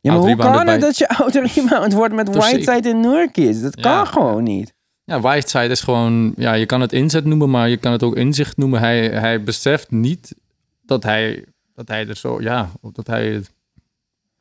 Ja, 0.00 0.12
maar 0.12 0.20
hoe 0.20 0.36
kan 0.36 0.66
het 0.66 0.80
dat 0.80 0.98
je 0.98 1.08
ouder 1.08 1.50
rebound 1.54 1.92
wordt 1.92 2.14
met 2.14 2.28
Whiteside 2.36 2.88
en 2.88 3.00
Nurkic? 3.00 3.62
Dat 3.62 3.80
kan 3.80 4.06
gewoon 4.06 4.42
niet. 4.42 4.74
Ja, 5.04 5.20
Whiteside 5.20 5.68
is 5.68 5.80
gewoon... 5.80 6.32
Ja, 6.36 6.52
je 6.52 6.66
kan 6.66 6.80
het 6.80 6.92
inzet 6.92 7.24
noemen, 7.24 7.50
maar 7.50 7.68
je 7.68 7.76
kan 7.76 7.92
het 7.92 8.02
ook 8.02 8.16
inzicht 8.16 8.56
noemen. 8.56 8.80
Hij, 8.80 9.08
hij 9.08 9.42
beseft 9.42 9.90
niet 9.90 10.34
dat 10.82 11.02
hij, 11.02 11.44
dat 11.74 11.88
hij 11.88 12.08
er 12.08 12.16
zo... 12.16 12.40
Ja, 12.40 12.70
dat 12.92 13.06
hij 13.06 13.42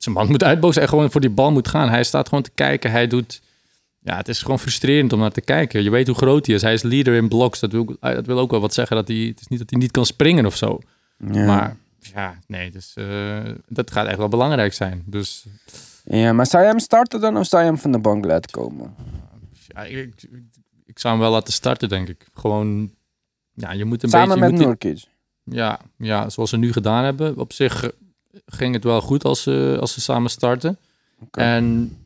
zijn 0.03 0.15
man 0.15 0.27
moet 0.27 0.43
uitbozen 0.43 0.81
en 0.81 0.87
gewoon 0.87 1.11
voor 1.11 1.21
die 1.21 1.29
bal 1.29 1.51
moet 1.51 1.67
gaan. 1.67 1.89
Hij 1.89 2.03
staat 2.03 2.27
gewoon 2.27 2.43
te 2.43 2.51
kijken. 2.55 2.91
Hij 2.91 3.07
doet. 3.07 3.41
Ja, 3.99 4.17
het 4.17 4.27
is 4.27 4.41
gewoon 4.41 4.59
frustrerend 4.59 5.13
om 5.13 5.19
naar 5.19 5.31
te 5.31 5.41
kijken. 5.41 5.83
Je 5.83 5.89
weet 5.89 6.07
hoe 6.07 6.15
groot 6.15 6.45
hij 6.45 6.55
is. 6.55 6.61
Hij 6.61 6.73
is 6.73 6.81
leader 6.81 7.13
in 7.13 7.27
blocks. 7.27 7.59
Dat 7.59 7.71
wil, 7.71 7.95
dat 7.99 8.25
wil 8.25 8.39
ook 8.39 8.51
wel 8.51 8.59
wat 8.59 8.73
zeggen 8.73 8.95
dat 8.95 9.07
hij. 9.07 9.17
Het 9.17 9.39
is 9.39 9.47
niet 9.47 9.59
dat 9.59 9.69
hij 9.69 9.79
niet 9.79 9.91
kan 9.91 10.05
springen 10.05 10.45
of 10.45 10.55
zo. 10.55 10.79
Ja. 11.31 11.45
Maar 11.45 11.77
ja, 11.99 12.39
nee, 12.47 12.71
dus 12.71 12.95
uh, 12.95 13.39
dat 13.67 13.91
gaat 13.91 14.07
echt 14.07 14.17
wel 14.17 14.27
belangrijk 14.27 14.73
zijn. 14.73 15.03
Dus. 15.05 15.45
Ja, 16.03 16.33
maar 16.33 16.45
zou 16.45 16.63
je 16.63 16.69
hem 16.69 16.79
starten 16.79 17.21
dan 17.21 17.37
of 17.37 17.47
zou 17.47 17.63
je 17.63 17.69
hem 17.69 17.77
van 17.77 17.91
de 17.91 17.99
bank 17.99 18.25
laten 18.25 18.51
komen? 18.51 18.95
Ja, 19.67 19.83
ik, 19.83 20.27
ik, 20.85 20.99
zou 20.99 21.13
hem 21.13 21.23
wel 21.23 21.31
laten 21.31 21.53
starten, 21.53 21.89
denk 21.89 22.07
ik. 22.07 22.27
Gewoon, 22.33 22.91
ja, 23.53 23.71
je 23.71 23.85
moet 23.85 24.03
een 24.03 24.09
Samen 24.09 24.39
beetje... 24.39 24.57
met 24.57 24.65
Nurkic? 24.65 25.03
Ja, 25.43 25.79
ja, 25.97 26.29
zoals 26.29 26.49
ze 26.49 26.57
nu 26.57 26.71
gedaan 26.71 27.03
hebben. 27.03 27.37
Op 27.37 27.53
zich 27.53 27.91
ging 28.45 28.73
het 28.73 28.83
wel 28.83 29.01
goed 29.01 29.23
als 29.23 29.41
ze, 29.41 29.77
als 29.79 29.93
ze 29.93 30.01
samen 30.01 30.29
starten. 30.29 30.77
En 31.31 31.97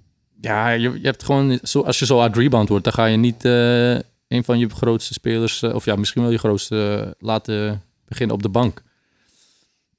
ja, 0.41 0.69
je, 0.69 0.91
je 0.91 1.05
hebt 1.05 1.23
gewoon, 1.23 1.59
zo, 1.63 1.81
als 1.81 1.99
je 1.99 2.05
zo 2.05 2.19
uit 2.19 2.35
rebound 2.35 2.69
wordt, 2.69 2.83
dan 2.83 2.93
ga 2.93 3.05
je 3.05 3.17
niet 3.17 3.45
uh, 3.45 3.93
een 4.27 4.43
van 4.43 4.59
je 4.59 4.69
grootste 4.69 5.13
spelers, 5.13 5.61
uh, 5.61 5.75
of 5.75 5.85
ja, 5.85 5.95
misschien 5.95 6.21
wel 6.21 6.31
je 6.31 6.37
grootste, 6.37 7.03
uh, 7.05 7.11
laten 7.19 7.81
beginnen 8.07 8.35
op 8.35 8.41
de 8.41 8.49
bank. 8.49 8.83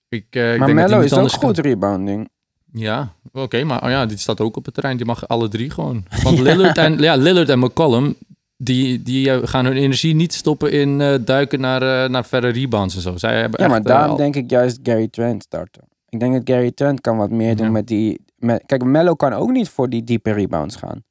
Ik, 0.08 0.26
ik 0.30 0.58
maar 0.58 0.74
Mello 0.74 1.00
is 1.00 1.12
ook 1.12 1.30
goed 1.30 1.58
rebounding. 1.58 2.28
Ja, 2.72 3.12
oké, 3.32 3.64
maar 3.64 3.84
oh 3.84 3.90
ja, 3.90 4.06
die 4.06 4.18
staat 4.18 4.40
ook 4.40 4.56
op 4.56 4.64
het 4.64 4.74
terrein. 4.74 4.96
Die 4.96 5.06
mag 5.06 5.28
alle 5.28 5.48
drie 5.48 5.70
gewoon. 5.70 6.04
Want 6.22 6.38
Lillard 6.38 6.78
en, 6.78 6.98
ja, 7.08 7.14
Lillard 7.16 7.48
en 7.48 7.58
McCollum, 7.58 8.16
die, 8.56 9.02
die 9.02 9.46
gaan 9.46 9.64
hun 9.64 9.76
energie 9.76 10.14
niet 10.14 10.34
stoppen 10.34 10.72
in 10.72 10.98
duiken 11.24 11.60
naar, 11.60 12.10
naar 12.10 12.24
verre 12.24 12.48
rebounds 12.48 12.94
en 12.94 13.00
zo. 13.00 13.16
Zij 13.16 13.40
hebben 13.40 13.62
ja, 13.62 13.68
maar 13.68 13.82
daarom 13.82 14.16
denk 14.16 14.36
ik 14.36 14.50
juist 14.50 14.78
Gary 14.82 15.08
Trent 15.08 15.42
starten. 15.42 15.85
Ik 16.08 16.20
denk 16.20 16.32
dat 16.32 16.42
Gary 16.44 16.72
Trent 16.72 17.00
kan 17.00 17.16
wat 17.16 17.30
meer 17.30 17.56
doen 17.56 17.72
met 17.72 17.86
die... 17.86 18.24
Met, 18.36 18.62
kijk, 18.66 18.84
Mello 18.84 19.14
kan 19.14 19.32
ook 19.32 19.50
niet 19.50 19.68
voor 19.68 19.88
die 19.88 20.04
diepe 20.04 20.32
rebounds 20.32 20.76
gaan. 20.76 21.04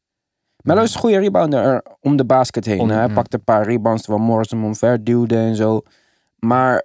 Mello 0.58 0.82
is 0.82 0.94
een 0.94 1.00
goede 1.00 1.18
rebounder 1.18 1.84
om 2.00 2.16
de 2.16 2.26
basket 2.26 2.66
heen. 2.66 2.90
hij 2.90 3.10
pakt 3.10 3.34
een 3.34 3.44
paar 3.44 3.66
rebounds 3.68 4.04
terwijl 4.04 4.24
Morris 4.24 4.50
hem 4.50 4.64
omver 4.64 5.04
duwde 5.04 5.38
en 5.38 5.56
zo. 5.56 5.82
Maar 6.40 6.84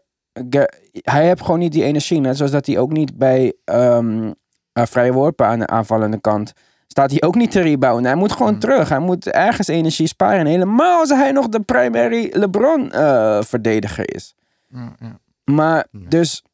hij 0.92 1.26
heeft 1.26 1.42
gewoon 1.42 1.58
niet 1.58 1.72
die 1.72 1.84
energie. 1.84 2.20
Net 2.20 2.36
zoals 2.36 2.52
dat 2.52 2.66
hij 2.66 2.78
ook 2.78 2.92
niet 2.92 3.18
bij 3.18 3.52
um, 3.64 4.34
vrije 4.74 5.12
worpen 5.12 5.46
aan 5.46 5.58
de 5.58 5.66
aanvallende 5.66 6.20
kant 6.20 6.52
staat 6.86 7.10
hij 7.10 7.22
ook 7.22 7.34
niet 7.34 7.50
te 7.50 7.60
rebounden. 7.60 8.04
Hij 8.04 8.14
moet 8.14 8.32
gewoon 8.32 8.58
terug. 8.58 8.88
Hij 8.88 8.98
moet 8.98 9.26
ergens 9.26 9.68
energie 9.68 10.06
sparen. 10.06 10.46
Helemaal 10.46 10.98
als 10.98 11.08
hij 11.08 11.32
nog 11.32 11.48
de 11.48 11.60
primary 11.60 12.30
LeBron-verdediger 12.32 14.08
uh, 14.10 14.16
is. 14.16 14.34
Ja, 14.68 14.94
ja. 14.98 15.18
Maar 15.44 15.86
dus 16.08 16.44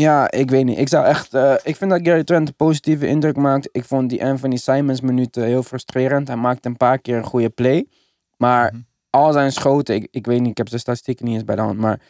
ja, 0.00 0.30
ik 0.30 0.50
weet 0.50 0.64
niet. 0.64 0.78
Ik 0.78 0.88
zou 0.88 1.04
echt. 1.04 1.34
Uh, 1.34 1.54
ik 1.62 1.76
vind 1.76 1.90
dat 1.90 2.00
Gary 2.02 2.24
Trent 2.24 2.48
een 2.48 2.54
positieve 2.54 3.06
indruk 3.06 3.36
maakt. 3.36 3.68
Ik 3.72 3.84
vond 3.84 4.10
die 4.10 4.24
Anthony 4.24 4.56
Simons 4.56 5.00
minuten 5.00 5.44
heel 5.44 5.62
frustrerend. 5.62 6.28
Hij 6.28 6.36
maakte 6.36 6.68
een 6.68 6.76
paar 6.76 6.98
keer 6.98 7.16
een 7.16 7.24
goede 7.24 7.48
play. 7.48 7.86
Maar 8.36 8.72
mhm. 8.72 8.80
al 9.10 9.32
zijn 9.32 9.52
schoten, 9.52 9.94
ik, 9.94 10.08
ik 10.10 10.26
weet 10.26 10.40
niet, 10.40 10.50
ik 10.50 10.56
heb 10.56 10.68
de 10.68 10.78
statistieken 10.78 11.24
niet 11.24 11.34
eens 11.34 11.44
bij 11.44 11.56
de 11.56 11.62
hand. 11.62 11.78
Maar 11.78 12.00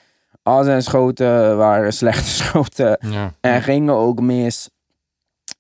al 0.43 0.65
zijn 0.65 0.83
schoten 0.83 1.57
waren 1.57 1.93
slechte 2.03 2.31
schoten. 2.31 2.99
Ja. 3.01 3.35
En 3.41 3.63
gingen 3.63 3.95
ook 3.95 4.21
mis. 4.21 4.71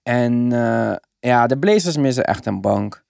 En 0.03 0.51
uh, 0.51 0.95
ja, 1.19 1.47
de 1.47 1.59
Blazers 1.59 1.97
missen 1.97 2.25
echt 2.25 2.47
een 2.47 2.61
bank. 2.61 3.05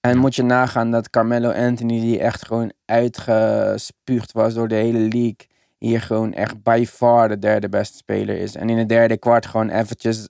En 0.00 0.18
moet 0.18 0.34
je 0.34 0.42
nagaan 0.42 0.90
dat 0.90 1.10
Carmelo 1.10 1.50
Anthony, 1.50 2.00
die 2.00 2.20
echt 2.20 2.46
gewoon 2.46 2.72
uitgespuugd 2.84 4.32
was 4.32 4.54
door 4.54 4.68
de 4.68 4.74
hele 4.74 4.98
league 4.98 5.48
hier 5.80 6.00
gewoon 6.02 6.32
echt 6.32 6.62
by 6.62 6.84
far 6.88 7.28
de 7.28 7.38
derde 7.38 7.68
beste 7.68 7.96
speler 7.96 8.36
is. 8.38 8.54
En 8.54 8.70
in 8.70 8.78
het 8.78 8.88
derde 8.88 9.16
kwart 9.16 9.46
gewoon 9.46 9.68
eventjes 9.70 10.28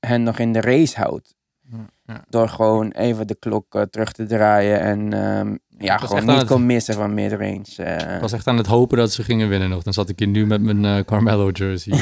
hen 0.00 0.22
nog 0.22 0.38
in 0.38 0.52
de 0.52 0.60
race 0.60 0.96
houdt. 1.00 1.34
ja. 2.04 2.24
Door 2.28 2.48
gewoon 2.48 2.90
even 2.90 3.26
de 3.26 3.34
klok 3.38 3.74
eh, 3.74 3.82
terug 3.82 4.12
te 4.12 4.26
draaien 4.26 4.80
en 4.80 5.12
ehm, 5.12 5.56
ja, 5.78 5.96
gewoon 5.98 6.26
niet 6.26 6.38
het- 6.38 6.46
kon 6.46 6.66
missen 6.66 6.94
van 6.94 7.14
midrange. 7.14 7.64
eh. 7.76 8.14
Ik 8.14 8.20
was 8.20 8.32
echt 8.32 8.46
aan 8.46 8.56
het 8.56 8.66
hopen 8.66 8.98
dat 8.98 9.12
ze 9.12 9.22
gingen 9.22 9.48
winnen 9.48 9.68
nog. 9.68 9.82
Dan 9.82 9.92
zat 9.92 10.08
ik 10.08 10.18
hier 10.18 10.28
nu 10.28 10.46
met 10.46 10.60
mijn 10.62 10.84
eh, 10.84 11.04
Carmelo 11.04 11.50
jersey. 11.50 11.98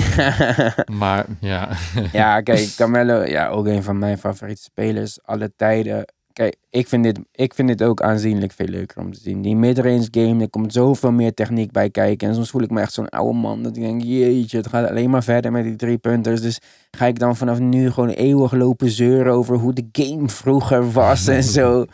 maar 1.00 1.26
ja, 1.40 1.68
ja, 2.12 2.40
kijk, 2.48 2.72
Carmelo, 2.76 3.22
ja, 3.22 3.48
ook 3.48 3.66
een 3.66 3.82
van 3.82 3.98
mijn 3.98 4.18
favoriete 4.18 4.62
spelers 4.62 5.22
alle 5.22 5.52
tijden. 5.56 6.04
Kijk, 6.34 6.56
ik 6.70 6.88
vind, 6.88 7.04
dit, 7.04 7.18
ik 7.32 7.54
vind 7.54 7.68
dit 7.68 7.82
ook 7.82 8.00
aanzienlijk 8.02 8.52
veel 8.52 8.66
leuker 8.66 9.00
om 9.00 9.12
te 9.12 9.20
zien. 9.20 9.42
Die 9.42 9.56
midrange 9.56 10.08
game, 10.10 10.42
er 10.42 10.50
komt 10.50 10.72
zoveel 10.72 11.12
meer 11.12 11.34
techniek 11.34 11.70
bij 11.72 11.90
kijken. 11.90 12.28
En 12.28 12.34
soms 12.34 12.50
voel 12.50 12.62
ik 12.62 12.70
me 12.70 12.80
echt 12.80 12.92
zo'n 12.92 13.08
oude 13.08 13.38
man. 13.38 13.62
Dat 13.62 13.76
ik 13.76 13.82
denk, 13.82 14.02
jeetje, 14.02 14.56
het 14.56 14.66
gaat 14.66 14.88
alleen 14.88 15.10
maar 15.10 15.22
verder 15.22 15.52
met 15.52 15.64
die 15.64 15.76
drie 15.76 15.98
punters. 15.98 16.40
Dus 16.40 16.58
ga 16.90 17.06
ik 17.06 17.18
dan 17.18 17.36
vanaf 17.36 17.58
nu 17.58 17.90
gewoon 17.90 18.08
eeuwig 18.08 18.52
lopen 18.52 18.90
zeuren 18.90 19.32
over 19.32 19.56
hoe 19.56 19.72
de 19.72 19.88
game 19.92 20.28
vroeger 20.28 20.92
was 20.92 21.26
en 21.26 21.42
zo. 21.58 21.84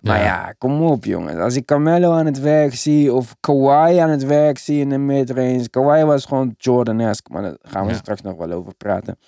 Maar 0.00 0.18
Ja. 0.18 0.24
ja, 0.24 0.54
kom 0.58 0.82
op 0.82 1.04
jongens. 1.04 1.36
Als 1.36 1.56
ik 1.56 1.64
Carmelo 1.66 2.12
aan 2.12 2.26
het 2.26 2.40
werk 2.40 2.74
zie 2.74 3.12
of 3.12 3.36
Kawhi 3.40 3.98
aan 3.98 4.10
het 4.10 4.24
werk 4.24 4.58
zie 4.58 4.80
in 4.80 4.88
de 4.88 4.98
midrange. 4.98 5.68
Kawhi 5.70 6.04
was 6.04 6.24
gewoon 6.24 6.54
Jordan-esque, 6.58 7.32
maar 7.32 7.42
daar 7.42 7.56
gaan 7.62 7.84
we 7.86 7.90
Ja. 7.92 7.96
straks 7.98 8.20
nog 8.22 8.36
wel 8.36 8.52
over 8.52 8.74
praten. 8.74 9.18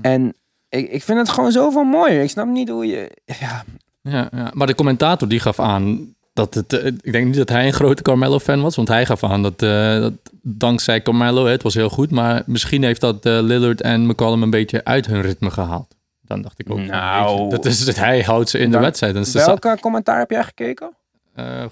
En 0.00 0.34
ik, 0.68 0.90
ik 0.90 1.02
vind 1.02 1.18
het 1.18 1.28
gewoon 1.28 1.52
zoveel 1.52 1.84
mooier. 1.84 2.22
Ik 2.22 2.30
snap 2.30 2.46
niet 2.46 2.68
hoe 2.68 2.86
je... 2.86 3.16
Ja, 3.24 3.64
ja, 4.08 4.28
ja. 4.32 4.50
maar 4.54 4.66
de 4.66 4.74
commentator 4.74 5.28
die 5.28 5.40
gaf 5.40 5.60
aan 5.60 6.14
dat 6.32 6.54
het... 6.54 6.72
eh, 6.72 6.86
ik 6.86 7.12
denk 7.12 7.26
niet 7.26 7.36
dat 7.36 7.48
hij 7.48 7.66
een 7.66 7.72
grote 7.72 8.02
Carmelo-fan 8.02 8.60
was. 8.62 8.76
Want 8.76 8.88
hij 8.88 9.06
gaf 9.06 9.24
aan 9.24 9.42
dat, 9.42 9.62
eh, 9.62 10.00
dat 10.00 10.12
dankzij 10.42 11.02
Carmelo, 11.02 11.46
het 11.46 11.62
was 11.62 11.74
heel 11.74 11.88
goed. 11.90 12.10
Maar 12.10 12.42
misschien 12.46 12.82
heeft 12.82 13.00
dat 13.00 13.26
eh, 13.26 13.38
Lillard 13.42 13.80
en 13.80 14.06
McCollum 14.06 14.42
een 14.42 14.50
beetje 14.50 14.84
uit 14.84 15.06
hun 15.06 15.20
ritme 15.20 15.50
gehaald. 15.50 15.96
Dan 16.22 16.42
dacht 16.42 16.58
ik 16.58 16.70
ook, 16.70 16.78
Nou. 16.78 17.42
je, 17.42 17.48
dat 17.50 17.64
is, 17.64 17.84
dat 17.84 17.96
hij 17.96 18.22
houdt 18.22 18.48
ze 18.48 18.58
in 18.58 18.70
de 18.70 18.78
wedstrijd. 18.78 19.14
En 19.16 19.32
welke 19.44 19.76
commentaar 19.80 20.18
heb 20.18 20.30
jij 20.30 20.44
gekeken? 20.44 20.90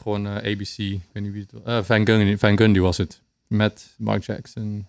Gewoon 0.03 0.27
ABC, 0.27 0.79
ik 0.79 1.01
weet 1.13 1.23
niet 1.23 1.33
wie 1.33 1.47
het 1.51 1.63
was. 1.65 1.87
Van, 1.87 2.07
Gundy, 2.07 2.37
Van 2.37 2.57
Gundy 2.59 2.79
was 2.79 2.97
het. 2.97 3.21
Met 3.47 3.87
Mark 3.99 4.25
Jackson. 4.25 4.87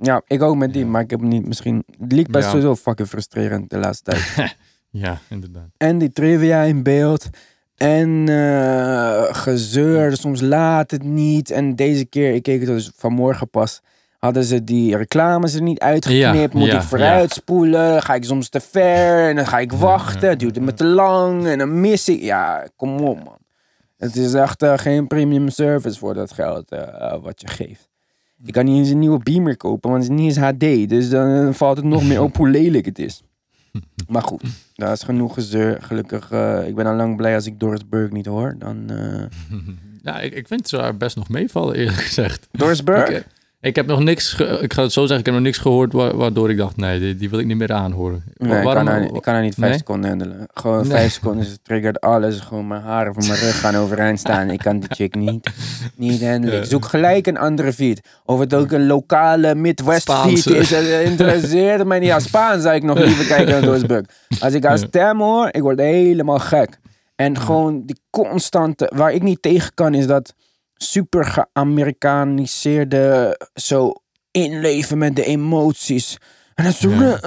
Ja, 0.00 0.22
ik 0.26 0.42
ook 0.42 0.56
met 0.56 0.72
die, 0.72 0.84
Ja. 0.84 0.90
maar 0.90 1.02
ik 1.02 1.10
heb 1.10 1.20
niet 1.20 1.46
misschien... 1.46 1.84
Het 2.00 2.12
liep 2.12 2.26
best 2.30 2.44
Ja. 2.44 2.50
sowieso 2.50 2.76
fucking 2.76 3.08
frustrerend 3.08 3.70
de 3.70 3.78
laatste 3.78 4.04
tijd. 4.10 4.56
Ja, 4.90 5.18
inderdaad. 5.28 5.68
en 5.76 5.98
die 5.98 6.12
trivia 6.12 6.62
in 6.62 6.82
beeld. 6.82 7.28
En 7.76 8.28
eh, 8.28 9.22
gezeur, 9.34 10.16
soms 10.16 10.40
laat 10.40 10.90
het 10.90 11.02
niet. 11.02 11.50
En 11.50 11.76
deze 11.76 12.04
keer, 12.04 12.34
ik 12.34 12.42
keek 12.42 12.60
het 12.60 12.68
dus 12.68 12.90
vanmorgen 12.96 13.50
pas, 13.50 13.80
hadden 14.18 14.44
ze 14.44 14.64
die 14.64 14.96
reclames 14.96 15.54
er 15.54 15.62
niet 15.62 15.78
uitgeknipt. 15.78 16.52
Ja, 16.52 16.58
Moet 16.58 16.68
ja, 16.68 16.76
ik 16.76 16.82
vooruitspoelen? 16.82 18.02
Ga 18.02 18.14
ik 18.14 18.24
soms 18.24 18.48
te 18.48 18.60
ver? 18.60 19.28
En 19.28 19.36
dan 19.36 19.46
ga 19.46 19.58
ik 19.58 19.72
wachten. 19.72 20.38
Duurt 20.38 20.54
het 20.54 20.64
me 20.64 20.74
te 20.74 20.84
lang. 20.84 21.46
En 21.46 21.58
dan 21.58 21.80
mis 21.80 22.08
ik. 22.08 22.22
Ja, 22.22 22.66
kom 22.76 23.00
op 23.00 23.24
man. 23.24 23.38
Het 23.96 24.16
is 24.16 24.34
echt 24.34 24.62
eh, 24.62 24.78
geen 24.78 25.06
premium 25.06 25.48
service 25.48 25.98
voor 25.98 26.14
dat 26.14 26.32
geld 26.32 26.70
eh, 26.70 27.14
wat 27.22 27.40
je 27.40 27.48
geeft. 27.48 27.88
Je 28.42 28.52
kan 28.52 28.64
niet 28.64 28.76
eens 28.78 28.90
een 28.90 28.98
nieuwe 28.98 29.18
beamer 29.22 29.56
kopen, 29.56 29.90
want 29.90 30.02
het 30.02 30.12
is 30.12 30.18
niet 30.18 30.36
eens 30.36 30.46
HD. 30.46 30.88
Dus 30.88 31.10
dan 31.10 31.54
valt 31.54 31.76
het 31.76 31.86
nog 31.86 32.04
meer 32.04 32.22
op 32.22 32.36
hoe 32.36 32.48
lelijk 32.48 32.86
het 32.86 32.98
is. 32.98 33.22
Maar 34.08 34.22
goed, 34.22 34.42
dat 34.74 34.92
is 34.92 35.02
genoeg 35.02 35.34
gezeur. 35.34 35.82
Gelukkig, 35.82 36.30
eh, 36.30 36.66
ik 36.66 36.74
ben 36.74 36.86
al 36.86 36.94
lang 36.94 37.16
blij 37.16 37.34
als 37.34 37.46
ik 37.46 37.60
Doris 37.60 37.88
Burg 37.88 38.10
niet 38.10 38.26
hoor. 38.26 38.54
Dan, 38.58 38.90
eh 38.90 39.24
Ja, 40.02 40.20
ik, 40.20 40.34
ik 40.34 40.46
vind 40.46 40.68
ze 40.68 40.94
best 40.98 41.16
nog 41.16 41.28
meevallen, 41.28 41.74
eerlijk 41.74 41.96
gezegd. 41.98 42.48
Doris 42.50 42.84
Burg? 42.84 43.08
Ik, 43.08 43.26
ik 43.60 43.76
heb 43.76 43.86
nog 43.86 44.00
niks, 44.00 44.32
ge- 44.32 44.58
ik 44.62 44.72
ga 44.72 44.82
het 44.82 44.92
zo 44.92 45.00
zeggen, 45.00 45.18
ik 45.18 45.24
heb 45.24 45.34
nog 45.34 45.42
niks 45.42 45.58
gehoord 45.58 45.92
wa- 45.92 46.14
waardoor 46.16 46.50
ik 46.50 46.56
dacht, 46.56 46.76
nee, 46.76 46.98
die, 47.00 47.16
die 47.16 47.30
wil 47.30 47.38
ik 47.38 47.46
niet 47.46 47.56
meer 47.56 47.72
aanhoren. 47.72 48.22
Nee, 48.34 48.58
ik 48.58 48.64
Waarom- 48.64 48.84
kan, 48.84 48.94
haar, 48.94 49.02
ik 49.14 49.22
kan 49.22 49.34
haar 49.34 49.42
niet 49.42 49.54
vijf 49.54 49.68
Nee? 49.68 49.78
seconden 49.78 50.08
handelen. 50.10 50.46
Gewoon 50.54 50.80
Nee. 50.80 50.90
vijf 50.90 51.12
seconden, 51.12 51.44
ze 51.44 51.58
triggert 51.62 52.00
alles. 52.00 52.40
Gewoon 52.40 52.66
mijn 52.66 52.82
haren 52.82 53.14
van 53.14 53.26
mijn 53.26 53.38
rug 53.38 53.60
gaan 53.60 53.74
overeind 53.74 54.18
staan. 54.18 54.50
Ik 54.50 54.58
kan 54.58 54.78
die 54.80 54.88
chick 54.94 55.14
niet, 55.14 55.50
niet 55.96 56.22
handelen. 56.26 56.58
Ik 56.58 56.64
zoek 56.64 56.84
gelijk 56.84 57.26
een 57.26 57.38
andere 57.38 57.72
feed. 57.72 58.00
Of 58.24 58.38
het 58.40 58.54
ook 58.54 58.70
een 58.72 58.86
lokale 58.86 59.54
Midwest 59.54 60.10
feed 60.12 60.38
Spaanse. 60.38 60.56
is, 60.56 60.68
dat 60.68 60.82
interesseert 61.10 61.86
mij 61.86 61.98
niet. 61.98 62.08
Ja, 62.08 62.18
Spaans 62.18 62.62
zou 62.62 62.74
ik 62.74 62.82
nog 62.82 62.98
liever 62.98 63.26
kijken 63.26 63.52
dan 63.52 63.62
Doris 63.62 63.86
Burg. 63.86 64.04
Als 64.40 64.52
ik 64.54 64.64
haar 64.64 64.78
stem 64.78 65.20
hoor, 65.20 65.48
ik 65.50 65.62
word 65.62 65.78
helemaal 65.80 66.38
gek. 66.38 66.78
En 67.16 67.38
gewoon 67.38 67.82
die 67.86 68.00
constante, 68.10 68.92
waar 68.94 69.12
ik 69.12 69.22
niet 69.22 69.42
tegen 69.42 69.74
kan, 69.74 69.94
is 69.94 70.06
dat 70.06 70.34
super 70.78 71.24
geamerikaniseerde, 71.24 73.40
zo 73.54 73.92
inleven 74.30 74.98
met 74.98 75.16
de 75.16 75.24
emoties. 75.24 76.16
En 76.54 76.64
dat 76.64 76.72
is 76.72 76.78
zo, 76.80 76.90
Ja. 76.90 77.18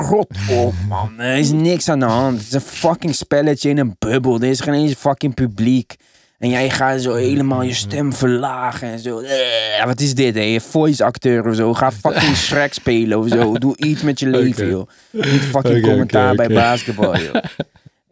rot 0.00 0.26
op 0.50 0.74
man, 0.88 1.20
er 1.20 1.36
is 1.36 1.50
niks 1.50 1.88
aan 1.88 1.98
de 2.00 2.04
hand. 2.04 2.38
Het 2.38 2.46
is 2.46 2.52
een 2.52 2.60
fucking 2.60 3.14
spelletje 3.14 3.68
in 3.68 3.78
een 3.78 3.96
bubbel, 3.98 4.40
er 4.40 4.48
is 4.48 4.60
geen 4.60 4.74
eens 4.74 4.94
fucking 4.94 5.34
publiek. 5.34 5.94
En 6.38 6.48
jij 6.48 6.70
gaat 6.70 7.00
zo 7.00 7.14
helemaal 7.14 7.62
je 7.62 7.74
stem 7.74 8.12
verlagen 8.12 8.88
en 8.88 8.98
zo. 8.98 9.20
Eh, 9.20 9.84
wat 9.84 10.00
is 10.00 10.14
dit, 10.14 10.34
hè? 10.34 10.40
Je 10.40 10.60
voice 10.60 11.04
acteur 11.04 11.48
of 11.48 11.54
zo. 11.54 11.74
Ga 11.74 11.92
fucking 11.92 12.36
Shrek 12.46 12.72
spelen 12.72 13.18
of 13.18 13.28
zo. 13.28 13.54
Doe 13.58 13.76
iets 13.76 14.02
met 14.02 14.20
je 14.20 14.26
leven, 14.28 14.68
joh. 14.68 14.88
Niet 15.10 15.40
fucking 15.40 15.82
commentaar 15.82 16.34
bij 16.34 16.48
basketbal, 16.48 17.18
joh. 17.18 17.34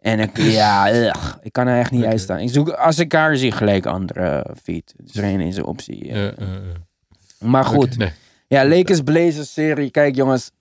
En 0.01 0.19
ik, 0.19 0.37
ja, 0.59 0.93
ugh, 0.93 1.35
ik 1.41 1.51
kan 1.51 1.67
er 1.67 1.79
echt 1.79 1.91
niet 1.91 2.03
uitstaan. 2.05 2.39
Ik 2.39 2.49
zoek, 2.49 2.69
als 2.69 2.99
ik 2.99 3.11
haar 3.11 3.35
zie, 3.37 3.51
gelijk 3.51 3.85
andere 3.85 4.45
feed. 4.63 4.93
Dus 4.97 5.15
er 5.15 5.39
is 5.39 5.57
een 5.57 5.65
optie. 5.65 6.05
ja. 6.05 6.13
Eh, 6.13 6.27
eh, 6.27 6.55
eh. 6.55 6.61
Maar 7.39 7.65
goed, 7.65 7.97
nee. 7.97 8.11
ja, 8.47 8.65
Lakers 8.67 9.01
Blazers 9.01 9.53
serie. 9.53 9.91
Kijk 9.91 10.15
jongens, 10.15 10.51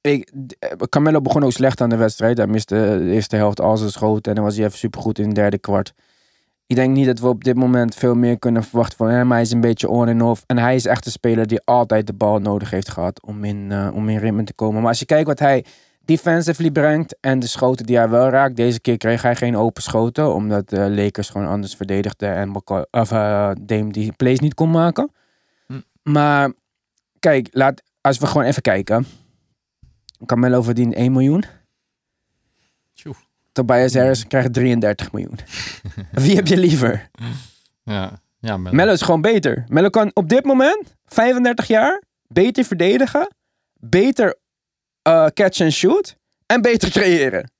ik, 0.00 0.32
d- 0.46 0.88
Carmelo 0.88 1.20
begon 1.20 1.44
ook 1.44 1.52
slecht 1.52 1.80
aan 1.80 1.88
de 1.88 1.96
wedstrijd. 1.96 2.36
Hij 2.36 2.46
miste 2.46 2.74
de 2.74 3.10
eerste 3.12 3.36
helft 3.36 3.60
al 3.60 3.76
zijn 3.76 3.90
schoten 3.90 4.22
en 4.30 4.34
dan 4.34 4.44
was 4.44 4.56
hij 4.56 4.64
even 4.66 4.78
supergoed 4.78 5.18
in 5.18 5.26
het 5.26 5.34
derde 5.34 5.58
kwart. 5.58 5.92
Ik 6.66 6.76
denk 6.76 6.94
niet 6.96 7.06
dat 7.06 7.18
we 7.18 7.26
op 7.28 7.44
dit 7.44 7.54
moment 7.56 7.94
veel 7.94 8.14
meer 8.14 8.38
kunnen 8.38 8.64
verwachten 8.64 8.96
van 8.96 9.08
hem. 9.08 9.30
Hij 9.32 9.40
is 9.40 9.50
een 9.50 9.60
beetje 9.60 9.88
on 9.88 10.08
en 10.08 10.22
off. 10.22 10.44
En 10.46 10.58
hij 10.58 10.74
is 10.74 10.86
echt 10.86 11.06
een 11.06 11.12
speler 11.12 11.46
die 11.46 11.60
altijd 11.64 12.06
de 12.06 12.12
bal 12.12 12.38
nodig 12.38 12.70
heeft 12.70 12.88
gehad 12.88 13.22
om 13.22 13.44
in, 13.44 13.72
eh, 13.72 13.88
om 13.94 14.08
in 14.08 14.18
ritme 14.18 14.44
te 14.44 14.52
komen. 14.54 14.80
Maar 14.80 14.88
als 14.90 14.98
je 14.98 15.04
kijkt 15.04 15.26
wat 15.26 15.38
hij 15.38 15.64
defensively 16.04 16.70
brengt 16.70 17.16
en 17.20 17.38
de 17.38 17.46
schoten 17.46 17.86
die 17.86 17.96
hij 17.96 18.08
wel 18.08 18.28
raakt. 18.28 18.56
Deze 18.56 18.80
keer 18.80 18.96
kreeg 18.96 19.22
hij 19.22 19.36
geen 19.36 19.56
open 19.56 19.82
schoten, 19.82 20.34
omdat 20.34 20.68
de 20.68 20.90
Lakers 20.90 21.28
gewoon 21.28 21.48
anders 21.48 21.74
verdedigden 21.74 22.34
en 22.34 22.48
McCoy- 22.48 22.86
of, 22.90 23.12
eh, 23.12 23.50
Dame 23.60 23.92
die 23.92 24.12
plays 24.12 24.40
niet 24.40 24.54
kon 24.54 24.70
maken. 24.70 25.10
Hm. 25.66 25.80
Maar 26.02 26.52
kijk, 27.18 27.48
laat, 27.50 27.82
als 28.00 28.18
we 28.18 28.26
gewoon 28.26 28.46
even 28.46 28.62
kijken. 28.62 29.06
Carmelo 30.26 30.62
verdient 30.62 30.94
1 30.94 31.12
miljoen. 31.12 31.44
Tobias 33.52 33.94
Harris 33.94 34.26
krijgt 34.26 34.52
33 34.52 35.12
miljoen. 35.12 35.38
Wie 36.24 36.34
heb 36.34 36.46
je 36.46 36.56
liever? 36.56 37.10
Ja, 37.82 38.20
ja. 38.38 38.56
Melo 38.56 38.92
is 38.92 39.02
gewoon 39.02 39.20
beter. 39.20 39.64
Melo 39.68 39.88
kan 39.88 40.10
op 40.14 40.28
dit 40.28 40.44
moment, 40.44 40.96
35 41.04 41.66
jaar, 41.66 42.02
beter 42.26 42.64
verdedigen, 42.64 43.34
beter 43.74 44.36
eh, 45.02 45.26
catch 45.34 45.60
and 45.60 45.72
shoot 45.72 46.16
en 46.46 46.62
beter 46.62 46.90
creëren. 46.90 47.50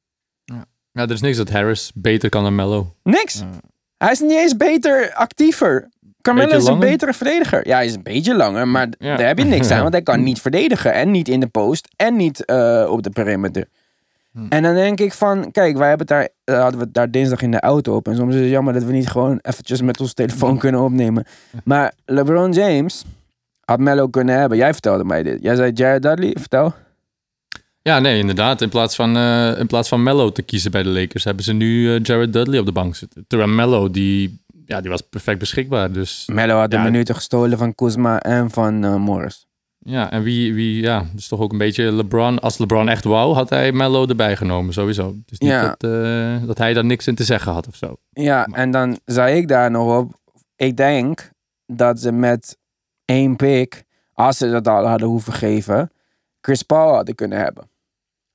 Ja, 0.93 1.03
er 1.03 1.11
is 1.11 1.21
niks 1.21 1.37
dat 1.37 1.51
Harris 1.51 1.91
beter 1.95 2.29
kan 2.29 2.43
dan 2.43 2.55
Mello. 2.55 2.95
Niks. 3.03 3.39
Ja. 3.39 3.49
Hij 3.97 4.11
is 4.11 4.21
niet 4.21 4.31
eens 4.31 4.57
beter 4.57 5.13
actiever. 5.15 5.89
Carmelo 6.21 6.57
is 6.57 6.67
een 6.67 6.79
betere 6.79 7.13
verdediger. 7.13 7.69
Ja, 7.69 7.77
hij 7.77 7.87
is 7.87 7.95
een 7.95 8.03
beetje 8.03 8.35
langer, 8.37 8.69
maar 8.69 8.89
Ja. 8.99 9.17
daar 9.17 9.27
heb 9.27 9.39
je 9.39 9.45
niks 9.45 9.71
aan. 9.71 9.81
Want 9.87 9.93
hij 9.93 10.03
kan 10.03 10.23
niet 10.23 10.41
verdedigen. 10.41 10.93
En 10.93 11.11
niet 11.11 11.29
in 11.29 11.41
de 11.41 11.47
post. 11.47 11.89
En 11.97 12.17
niet 12.17 12.45
eh, 12.45 12.87
op 12.89 13.03
de 13.03 13.11
perimeter. 13.11 13.67
Hm. 14.33 14.47
En 14.49 14.63
dan 14.63 14.75
denk 14.75 15.01
ik 15.01 15.13
van, 15.13 15.51
kijk, 15.51 15.77
wij 15.77 15.89
hebben 15.89 16.07
het 16.07 16.17
daar, 16.17 16.29
eh, 16.57 16.63
hadden 16.63 16.79
we 16.79 16.85
het 16.85 16.95
daar 16.95 17.11
dinsdag 17.11 17.43
in 17.43 17.51
de 17.51 17.61
auto 17.61 17.95
op. 17.97 18.09
En 18.09 18.17
soms 18.17 18.35
is 18.35 18.41
het 18.41 18.51
jammer 18.51 18.73
dat 18.75 18.83
we 18.83 18.93
niet 18.93 19.09
gewoon 19.09 19.39
eventjes 19.43 19.83
met 19.83 20.01
ons 20.01 20.15
telefoon 20.15 20.59
kunnen 20.59 20.81
opnemen. 20.81 21.27
Maar 21.65 21.93
LeBron 22.05 22.53
James 22.53 23.05
had 23.65 23.79
Melo 23.81 24.09
kunnen 24.09 24.39
hebben. 24.39 24.59
Jij 24.59 24.73
vertelde 24.73 25.05
mij 25.05 25.23
dit. 25.23 25.39
Jij 25.43 25.55
zei 25.55 25.73
Jared 25.73 26.03
Dudley, 26.03 26.37
vertel. 26.39 26.75
Ja, 27.83 27.99
nee, 27.99 28.19
inderdaad. 28.19 28.61
In 28.61 28.69
plaats 28.69 28.97
van, 28.97 29.17
eh 29.17 29.59
in 29.59 29.67
plaats 29.67 29.89
van 29.89 30.03
Mello 30.03 30.33
te 30.33 30.43
kiezen 30.43 30.71
bij 30.71 30.83
de 30.83 30.89
Lakers, 30.89 31.25
hebben 31.25 31.45
ze 31.45 31.53
nu 31.53 31.95
eh, 31.95 32.01
Jared 32.03 32.33
Dudley 32.33 32.59
op 32.59 32.67
de 32.67 32.73
bank 32.73 32.95
zitten. 32.97 33.25
Terwijl 33.27 33.51
Mello, 33.51 33.91
die, 33.91 34.45
ja, 34.67 34.81
die 34.81 34.91
was 34.91 35.01
perfect 35.01 35.39
beschikbaar. 35.39 35.93
Dus 35.93 36.29
Melo 36.33 36.59
had 36.59 36.71
de 36.71 36.77
Ja. 36.77 36.83
minuten 36.83 37.15
gestolen 37.15 37.59
van 37.59 37.75
Kuzma 37.75 38.21
en 38.21 38.51
van 38.51 38.85
eh, 38.85 38.97
Morris. 38.97 39.47
ja, 39.79 40.11
en 40.11 40.23
wie, 40.23 40.55
wie, 40.55 40.83
ja, 40.83 41.05
dus 41.15 41.29
toch 41.29 41.41
ook 41.41 41.53
een 41.53 41.59
beetje 41.59 41.93
LeBron. 41.93 42.39
Als 42.39 42.59
LeBron 42.59 42.89
echt 42.89 43.05
wou, 43.05 43.35
had 43.35 43.51
hij 43.51 43.73
Mello 43.73 44.07
erbij 44.07 44.37
genomen, 44.37 44.73
sowieso. 44.73 45.07
Het 45.07 45.31
is 45.31 45.39
niet 45.39 45.51
Ja. 45.51 45.75
dat, 45.79 46.47
dat 46.47 46.59
hij 46.59 46.73
daar 46.73 46.85
niks 46.85 47.07
in 47.07 47.15
te 47.15 47.25
zeggen 47.25 47.53
had 47.53 47.67
of 47.69 47.77
zo. 47.77 47.97
Ja, 48.11 48.45
Maar- 48.49 48.59
en 48.59 48.71
dan 48.71 48.99
zei 49.05 49.37
ik 49.37 49.49
daar 49.49 49.71
nog 49.71 49.99
op. 49.99 50.15
Ik 50.57 50.77
denk 50.77 51.31
dat 51.67 52.01
ze 52.01 52.13
met 52.13 52.57
één 53.05 53.37
pick, 53.37 53.85
als 54.13 54.39
ze 54.39 54.51
dat 54.51 54.69
al 54.69 54.87
hadden 54.87 55.09
hoeven 55.09 55.33
geven, 55.33 55.91
Chris 56.41 56.63
Paul 56.63 56.95
hadden 56.95 57.15
kunnen 57.15 57.39
hebben. 57.39 57.71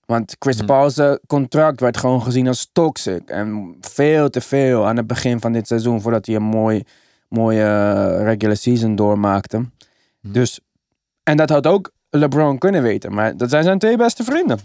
Want 0.07 0.35
Chris 0.39 0.59
Hm. 0.59 0.65
Paul's 0.65 0.97
eh, 0.97 1.13
contract 1.27 1.79
werd 1.79 1.97
gewoon 1.97 2.21
gezien 2.21 2.47
als 2.47 2.69
toxic. 2.71 3.21
En 3.29 3.75
veel 3.81 4.29
te 4.29 4.41
veel 4.41 4.87
aan 4.87 4.97
het 4.97 5.07
begin 5.07 5.39
van 5.39 5.51
dit 5.51 5.67
seizoen, 5.67 6.01
voordat 6.01 6.25
hij 6.25 6.35
een 6.35 6.43
mooi, 6.43 6.83
mooie 7.29 7.63
eh, 7.63 8.23
regular 8.23 8.55
season 8.57 8.95
doormaakte. 8.95 9.57
Hm. 10.21 10.31
Dus, 10.31 10.59
en 11.23 11.37
dat 11.37 11.49
had 11.49 11.67
ook 11.67 11.91
LeBron 12.09 12.57
kunnen 12.57 12.81
weten. 12.81 13.13
Maar 13.13 13.37
dat 13.37 13.49
zijn 13.49 13.63
zijn 13.63 13.79
twee 13.79 13.97
beste 13.97 14.23
vrienden. 14.23 14.59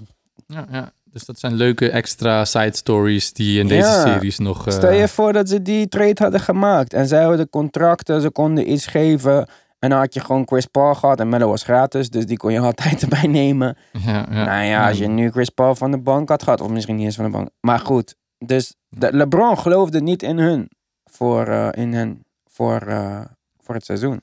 Ja, 0.46 0.66
ja. 0.70 0.92
Dus 1.04 1.24
dat 1.24 1.38
zijn 1.38 1.54
leuke 1.54 1.90
extra 1.90 2.44
side 2.44 2.76
stories 2.76 3.32
die 3.32 3.60
in 3.60 3.66
deze 3.68 3.88
Ja. 3.88 4.02
series 4.02 4.38
nog... 4.38 4.66
eh, 4.66 4.72
Stel 4.72 4.92
je 4.92 5.08
voor 5.08 5.32
dat 5.32 5.48
ze 5.48 5.62
die 5.62 5.88
trade 5.88 6.22
hadden 6.22 6.40
gemaakt. 6.40 6.92
En 6.92 7.06
zij 7.08 7.22
hadden 7.24 7.48
contracten, 7.50 8.20
ze 8.20 8.30
konden 8.30 8.70
iets 8.72 8.86
geven. 8.86 9.46
En 9.82 9.90
dan 9.90 9.98
had 9.98 10.14
je 10.14 10.20
gewoon 10.20 10.46
Chris 10.46 10.66
Paul 10.66 10.94
gehad. 10.94 11.20
En 11.20 11.28
Melo 11.28 11.48
was 11.48 11.62
gratis, 11.62 12.10
dus 12.10 12.26
die 12.26 12.36
kon 12.36 12.52
je 12.52 12.58
altijd 12.70 13.02
erbij 13.02 13.26
nemen. 13.26 13.76
ja, 13.92 14.26
ja. 14.30 14.44
Nou 14.44 14.64
ja, 14.64 14.88
als 14.88 14.98
je 14.98 15.06
nu 15.08 15.30
Chris 15.30 15.48
Paul 15.48 15.74
van 15.74 15.90
de 15.90 15.98
bank 15.98 16.28
had 16.28 16.42
gehad. 16.42 16.60
Of 16.60 16.70
misschien 16.70 16.96
niet 16.96 17.04
eens 17.04 17.16
van 17.16 17.24
de 17.24 17.30
bank. 17.30 17.48
Maar 17.60 17.78
goed, 17.78 18.14
dus 18.38 18.74
de, 18.88 19.12
LeBron 19.12 19.58
geloofde 19.58 20.00
niet 20.00 20.22
in 20.22 20.38
hun. 20.38 20.70
Voor, 21.04 21.46
eh, 21.46 21.68
in 21.72 21.92
hen, 21.92 22.24
voor, 22.46 22.80
eh, 22.80 23.20
voor 23.60 23.74
het 23.74 23.84
seizoen. 23.84 24.20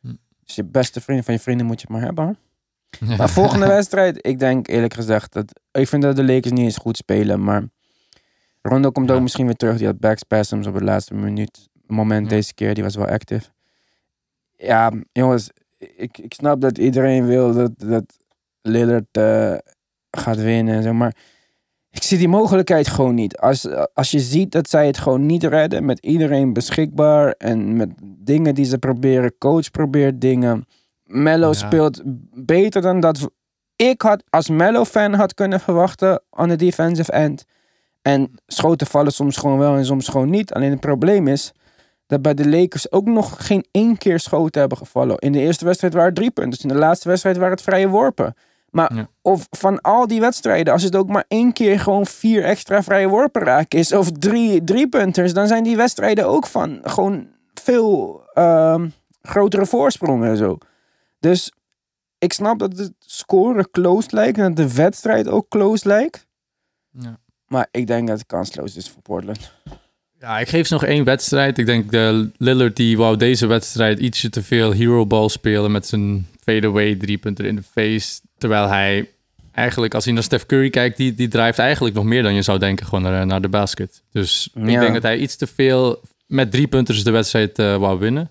Hm. 0.00 0.12
Dus 0.44 0.54
je 0.54 0.64
beste 0.64 1.00
vriend 1.00 1.24
van 1.24 1.34
je 1.34 1.40
vrienden 1.40 1.66
moet 1.66 1.80
je 1.80 1.86
maar 1.90 2.02
hebben. 2.02 2.38
Maar 3.18 3.28
volgende 3.30 3.66
wedstrijd, 3.66 4.26
ik 4.26 4.38
denk 4.38 4.68
eerlijk 4.68 4.94
gezegd 4.94 5.32
dat 5.32 5.60
ik 5.72 5.88
vind 5.88 6.02
dat 6.02 6.16
de 6.16 6.24
Lakers 6.24 6.52
niet 6.52 6.64
eens 6.64 6.76
goed 6.76 6.96
spelen, 6.96 7.44
maar 7.44 7.62
Rondo 8.62 8.90
komt 8.90 9.10
ook 9.10 9.20
misschien 9.20 9.46
weer 9.46 9.54
terug. 9.56 9.76
Die 9.76 9.86
had 9.86 9.98
backspasms 9.98 10.66
op 10.66 10.74
het 10.74 10.82
laatste 10.82 11.14
minuut. 11.14 11.68
Moment 11.86 12.24
Ja. 12.24 12.36
deze 12.36 12.54
keer, 12.54 12.74
die 12.74 12.82
was 12.82 12.94
wel 12.94 13.06
active. 13.06 13.53
Ja, 14.56 14.92
jongens, 15.12 15.50
ik, 15.78 16.18
ik 16.18 16.34
snap 16.34 16.60
dat 16.60 16.78
iedereen 16.78 17.26
wil 17.26 17.52
dat, 17.54 17.70
dat 17.76 18.04
Lillard 18.62 19.06
eh, 19.10 19.54
gaat 20.10 20.36
winnen 20.42 20.74
en 20.74 20.82
zo, 20.82 20.92
maar 20.92 21.16
ik 21.90 22.02
zie 22.02 22.18
die 22.18 22.28
mogelijkheid 22.28 22.88
gewoon 22.88 23.14
niet. 23.14 23.36
Als, 23.38 23.68
als 23.94 24.10
je 24.10 24.20
ziet 24.20 24.52
dat 24.52 24.68
zij 24.68 24.86
het 24.86 24.98
gewoon 24.98 25.26
niet 25.26 25.44
redden 25.44 25.84
met 25.84 25.98
iedereen 25.98 26.52
beschikbaar 26.52 27.30
en 27.32 27.76
met 27.76 27.90
dingen 28.02 28.54
die 28.54 28.64
ze 28.64 28.78
proberen, 28.78 29.38
coach 29.38 29.70
probeert 29.70 30.20
dingen. 30.20 30.66
Mello 31.04 31.46
Ja. 31.46 31.52
speelt 31.52 32.02
beter 32.34 32.82
dan 32.82 33.00
dat 33.00 33.28
ik 33.76 34.02
had 34.02 34.24
als 34.30 34.48
Mello-fan 34.48 35.14
had 35.14 35.34
kunnen 35.34 35.60
verwachten 35.60 36.22
aan 36.30 36.48
de 36.48 36.56
defensive 36.56 37.12
end. 37.12 37.44
En 38.02 38.30
schoten 38.46 38.86
vallen 38.86 39.12
soms 39.12 39.36
gewoon 39.36 39.58
wel 39.58 39.76
en 39.76 39.84
soms 39.84 40.08
gewoon 40.08 40.30
niet. 40.30 40.52
Alleen 40.52 40.70
het 40.70 40.80
probleem 40.80 41.28
is 41.28 41.52
dat 42.06 42.22
bij 42.22 42.34
de 42.34 42.48
Lakers 42.48 42.92
ook 42.92 43.06
nog 43.06 43.46
geen 43.46 43.66
één 43.70 43.96
keer 43.98 44.20
schoten 44.20 44.60
hebben 44.60 44.78
gevallen. 44.78 45.18
In 45.18 45.32
de 45.32 45.38
eerste 45.40 45.64
wedstrijd 45.64 45.92
waren 45.94 46.08
het 46.08 46.18
drie 46.18 46.30
punten. 46.30 46.52
Dus 46.52 46.62
in 46.62 46.68
de 46.68 46.74
laatste 46.84 47.08
wedstrijd 47.08 47.36
waren 47.36 47.52
het 47.52 47.62
vrije 47.62 47.88
worpen. 47.88 48.34
Maar 48.70 48.94
Ja. 48.94 49.08
of 49.22 49.46
van 49.50 49.80
al 49.80 50.06
die 50.06 50.20
wedstrijden, 50.20 50.72
als 50.72 50.82
het 50.82 50.96
ook 50.96 51.08
maar 51.08 51.24
één 51.28 51.52
keer 51.52 51.80
gewoon 51.80 52.06
vier 52.06 52.44
extra 52.44 52.82
vrije 52.82 53.08
worpen 53.08 53.42
raken 53.42 53.78
is, 53.78 53.92
of 53.92 54.10
drie, 54.12 54.64
drie 54.64 54.88
punters, 54.88 55.32
dan 55.32 55.46
zijn 55.46 55.64
die 55.64 55.76
wedstrijden 55.76 56.26
ook 56.26 56.46
van 56.46 56.80
gewoon 56.82 57.26
veel 57.54 58.22
ehm, 58.32 58.88
grotere 59.22 59.66
voorsprongen 59.66 60.28
en 60.28 60.36
zo. 60.36 60.58
Dus 61.20 61.52
ik 62.18 62.32
snap 62.32 62.58
dat 62.58 62.78
het 62.78 62.92
scoren 62.98 63.70
close 63.70 64.08
lijkt 64.10 64.38
en 64.38 64.54
dat 64.54 64.56
de 64.68 64.74
wedstrijd 64.74 65.28
ook 65.28 65.48
close 65.48 65.88
lijkt. 65.88 66.26
Ja. 66.90 67.18
Maar 67.46 67.68
ik 67.70 67.86
denk 67.86 68.08
dat 68.08 68.18
het 68.18 68.26
kansloos 68.26 68.76
is 68.76 68.90
voor 68.90 69.02
Portland. 69.02 69.52
Ja, 70.24 70.38
ik 70.38 70.48
geef 70.48 70.66
ze 70.66 70.72
nog 70.72 70.84
één 70.84 71.04
wedstrijd. 71.04 71.58
Ik 71.58 71.66
denk 71.66 71.90
de 71.90 72.30
Lillard 72.36 72.76
die 72.76 72.96
wou 72.96 73.16
deze 73.16 73.46
wedstrijd 73.46 73.98
ietsje 73.98 74.30
te 74.30 74.42
veel 74.42 74.72
hero 74.72 75.06
ball 75.06 75.28
spelen 75.28 75.72
met 75.72 75.86
zijn 75.86 76.26
fadeaway 76.44 76.94
driepunter 76.94 77.44
in 77.44 77.56
de 77.56 77.62
face. 77.62 78.20
Terwijl 78.38 78.68
hij 78.68 79.08
eigenlijk, 79.52 79.94
als 79.94 80.04
hij 80.04 80.14
naar 80.14 80.22
Steph 80.22 80.46
Curry 80.46 80.70
kijkt, 80.70 80.96
die, 80.96 81.14
die 81.14 81.28
drijft 81.28 81.58
eigenlijk 81.58 81.94
nog 81.94 82.04
meer 82.04 82.22
dan 82.22 82.34
je 82.34 82.42
zou 82.42 82.58
denken 82.58 82.86
gewoon 82.86 83.02
naar, 83.02 83.26
naar 83.26 83.40
de 83.40 83.48
basket. 83.48 84.02
Dus 84.12 84.48
ik 84.54 84.70
Ja. 84.70 84.80
denk 84.80 84.94
dat 84.94 85.02
hij 85.02 85.18
iets 85.18 85.36
te 85.36 85.46
veel 85.46 86.00
met 86.26 86.50
drie 86.50 86.66
punters 86.66 87.04
de 87.04 87.10
wedstrijd 87.10 87.58
eh, 87.58 87.76
wou 87.76 87.98
winnen. 87.98 88.30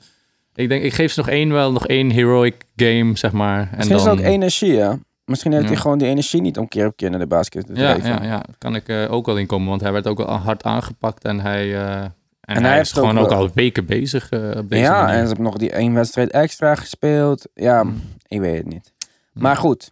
Ik 0.56 0.70
denk, 0.70 0.84
ik 0.84 0.94
geef 0.94 1.12
ze 1.12 1.20
nog 1.20 1.30
één 1.30 1.52
wel, 1.52 1.72
nog 1.72 1.88
één 1.88 2.10
heroic 2.12 2.56
game, 2.76 3.18
zeg 3.18 3.32
maar. 3.32 3.60
En 3.72 3.78
Misschien 3.78 3.96
is 3.98 4.04
dan, 4.04 4.18
het 4.18 4.26
ook 4.26 4.32
energie, 4.32 4.76
hè? 4.78 4.92
Misschien 5.26 5.52
heeft 5.54 5.68
hij 5.68 5.76
gewoon 5.78 5.98
die 5.98 6.08
energie 6.08 6.42
niet 6.42 6.58
om 6.58 6.68
keer 6.68 6.86
op 6.86 6.96
keer 6.96 7.10
naar 7.10 7.20
de 7.20 7.28
basket 7.28 7.66
te 7.66 7.76
Ja, 7.76 7.96
ja, 8.04 8.24
ja, 8.24 8.44
kan 8.58 8.76
ik 8.76 8.88
eh, 8.88 9.12
ook 9.12 9.26
wel 9.26 9.38
in 9.38 9.48
komen, 9.48 9.70
want 9.70 9.82
hij 9.82 9.92
werd 9.92 10.08
ook 10.08 10.20
al 10.20 10.36
hard 10.36 10.64
aangepakt 10.64 11.24
en 11.24 11.40
hij, 11.40 11.76
eh, 11.76 12.04
en 12.42 12.64
hij 12.64 12.80
is 12.80 12.92
gewoon 12.92 13.18
ook 13.20 13.32
al 13.32 13.50
weken 13.54 13.86
bezig 13.86 14.30
eh, 14.30 14.40
op 14.58 14.70
deze 14.70 14.82
ja, 14.84 15.02
manier. 15.02 15.16
en 15.16 15.22
ze 15.22 15.28
hebben 15.28 15.46
nog 15.46 15.58
die 15.58 15.72
één 15.72 15.94
wedstrijd 15.94 16.32
extra 16.32 16.76
gespeeld. 16.76 17.48
Ja, 17.54 17.84
Mm. 17.84 18.02
ik 18.28 18.40
weet 18.40 18.58
het 18.58 18.66
niet. 18.74 18.94
Maar 19.34 19.56
goed, 19.56 19.92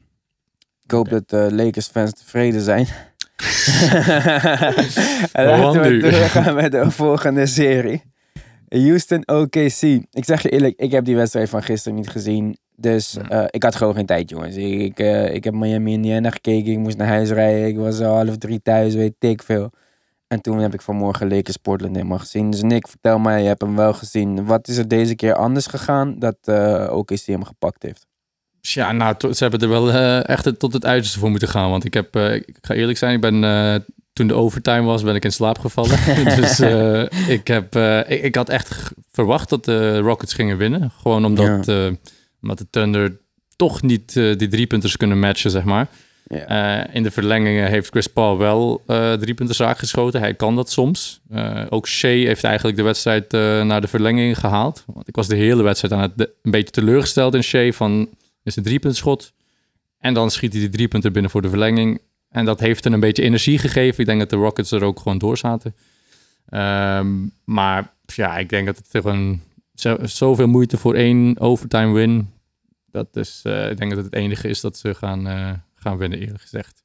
ik 0.84 0.92
hoop 0.92 1.10
dat 1.10 1.30
de 1.30 1.48
Lakers 1.52 1.88
fans 1.88 2.12
tevreden 2.14 2.62
zijn. 2.62 2.88
en 5.32 5.46
laten 5.46 5.82
we 5.82 5.98
doorgaan 5.98 6.56
met 6.56 6.72
de 6.72 6.92
volgende 6.92 7.46
serie. 7.46 8.04
Houston 8.70 9.28
OKC. 9.28 9.82
Ik 10.12 10.26
zeg 10.26 10.42
je 10.42 10.50
eerlijk, 10.50 10.80
ik 10.80 10.92
heb 10.92 11.06
die 11.06 11.16
wedstrijd 11.16 11.50
van 11.50 11.64
gisteren 11.64 11.98
niet 11.98 12.10
gezien. 12.10 12.58
Dus 12.82 13.18
eh, 13.30 13.44
ik 13.50 13.64
had 13.64 13.76
gewoon 13.76 13.94
geen 13.94 14.06
tijd, 14.06 14.30
jongens. 14.30 14.56
Ik, 14.56 14.80
ik, 14.80 15.00
eh, 15.00 15.34
ik 15.34 15.44
heb 15.44 15.54
Miami 15.54 15.92
Indiana 15.92 16.30
gekeken. 16.30 16.72
Ik 16.72 16.78
moest 16.78 16.98
naar 16.98 17.08
huis 17.08 17.30
rijden. 17.30 17.68
Ik 17.68 17.78
was 17.78 18.00
al 18.00 18.16
half 18.16 18.38
drie 18.38 18.62
thuis, 18.62 18.94
weet 18.94 19.16
ik 19.20 19.44
veel. 19.44 19.72
En 20.28 20.42
toen 20.42 20.58
heb 20.58 20.74
ik 20.74 20.82
vanmorgen 20.82 21.30
Lakers 21.30 21.58
Portland 21.58 21.96
helemaal 21.96 22.20
gezien. 22.20 22.52
Dus 22.52 22.62
Nick, 22.62 22.88
vertel 22.88 23.20
mij, 23.20 23.42
je 23.42 23.48
hebt 23.48 23.62
hem 23.62 23.76
wel 23.76 23.94
gezien. 23.94 24.46
Wat 24.46 24.68
is 24.68 24.78
er 24.78 24.88
deze 24.88 25.16
keer 25.16 25.34
anders 25.34 25.68
gegaan 25.68 26.20
dat 26.20 26.36
eh 26.42 26.88
OKC 26.92 27.26
hem 27.26 27.44
gepakt 27.44 27.84
heeft? 27.84 28.08
Ja, 28.62 28.92
nou, 28.92 29.16
ze 29.34 29.44
hebben 29.44 29.60
er 29.60 29.70
wel 29.70 29.92
echt 30.24 30.60
tot 30.60 30.74
het 30.74 30.86
uiterste 30.86 31.20
voor 31.20 31.30
moeten 31.30 31.48
gaan. 31.48 31.70
Want 31.70 31.86
ik 31.86 31.94
heb, 31.94 32.16
ik 32.16 32.58
ga 32.62 32.74
eerlijk 32.74 32.98
zijn, 32.98 33.16
ik 33.16 33.22
ben 33.22 33.42
toen 34.14 34.28
de 34.28 34.34
overtime 34.34 34.82
was, 34.82 35.04
ben 35.04 35.16
ik 35.16 35.24
in 35.24 35.32
slaap 35.32 35.60
gevallen. 35.60 35.98
dus 36.42 36.60
ik, 37.28 37.48
heb, 37.48 37.76
ik, 38.08 38.24
ik 38.24 38.36
had 38.36 38.50
echt 38.50 38.92
verwacht 39.12 39.50
dat 39.50 39.66
de 39.66 40.00
Rockets 40.00 40.34
gingen 40.34 40.58
winnen. 40.58 40.92
Gewoon 41.02 41.26
omdat, 41.26 41.68
omdat 42.42 42.58
de 42.58 42.68
Thunder 42.70 43.18
toch 43.56 43.82
niet 43.82 44.18
eh, 44.18 44.38
die 44.38 44.48
drie 44.48 44.68
punters 44.68 44.98
kunnen 44.98 45.20
matchen, 45.20 45.52
zeg 45.52 45.64
maar. 45.64 45.88
Ja. 46.28 46.86
Eh, 46.88 46.96
in 46.96 47.04
de 47.04 47.12
verlengingen 47.12 47.68
heeft 47.70 47.90
Chris 47.90 48.08
Paul 48.08 48.38
wel 48.38 48.84
eh 48.88 49.14
drie 49.14 49.34
punten 49.34 49.56
raak 49.66 49.78
geschoten. 49.78 50.20
Hij 50.20 50.34
kan 50.34 50.56
dat 50.56 50.72
soms. 50.72 51.22
Eh, 51.30 51.64
ook 51.70 51.88
Shea 51.88 52.26
heeft 52.26 52.44
eigenlijk 52.44 52.78
de 52.78 52.84
wedstrijd 52.84 53.34
eh, 53.34 53.62
naar 53.64 53.82
de 53.82 53.88
verlenging 53.88 54.40
gehaald. 54.40 54.84
Want 54.94 55.08
ik 55.08 55.16
was 55.16 55.28
de 55.28 55.36
hele 55.36 55.64
wedstrijd 55.64 55.94
aan 55.94 56.02
het 56.02 56.12
de- 56.18 56.34
een 56.42 56.52
beetje 56.52 56.70
teleurgesteld 56.72 57.36
in 57.36 57.44
Shea 57.44 57.72
van 57.72 58.10
is 58.44 58.56
een 58.56 58.64
driepuntschot. 58.64 59.34
En 60.00 60.14
dan 60.14 60.32
schiet 60.32 60.52
hij 60.52 60.62
die 60.62 60.70
drie 60.70 60.88
punten 60.88 61.14
binnen 61.14 61.32
voor 61.32 61.42
de 61.42 61.50
verlenging. 61.50 62.02
En 62.30 62.46
dat 62.46 62.60
heeft 62.60 62.84
hem 62.84 62.94
een 62.94 63.00
beetje 63.00 63.24
energie 63.24 63.58
gegeven. 63.58 64.00
Ik 64.00 64.06
denk 64.06 64.20
dat 64.20 64.30
de 64.30 64.36
Rockets 64.36 64.72
er 64.72 64.84
ook 64.84 65.00
gewoon 65.00 65.18
door 65.18 65.38
zaten. 65.38 65.76
Ehm, 66.50 67.12
maar 67.44 67.94
ja, 68.06 68.38
ik 68.38 68.50
denk 68.50 68.66
dat 68.66 68.78
het 68.78 68.88
gewoon 68.92 69.04
zo, 69.12 69.40
zoveel 70.04 70.48
moeite 70.48 70.78
voor 70.78 70.94
één 70.96 71.40
overtime 71.40 71.94
win. 71.94 72.30
Dat 72.92 73.08
is, 73.14 73.40
eh, 73.44 73.70
ik 73.70 73.78
denk 73.78 73.90
dat 73.90 74.04
het 74.04 74.14
het 74.14 74.16
enige 74.16 74.48
is 74.48 74.62
dat 74.62 74.78
ze 74.78 74.94
gaan, 74.94 75.28
eh, 75.28 75.50
gaan 75.76 75.98
winnen, 75.98 76.20
eerlijk 76.20 76.42
gezegd. 76.42 76.80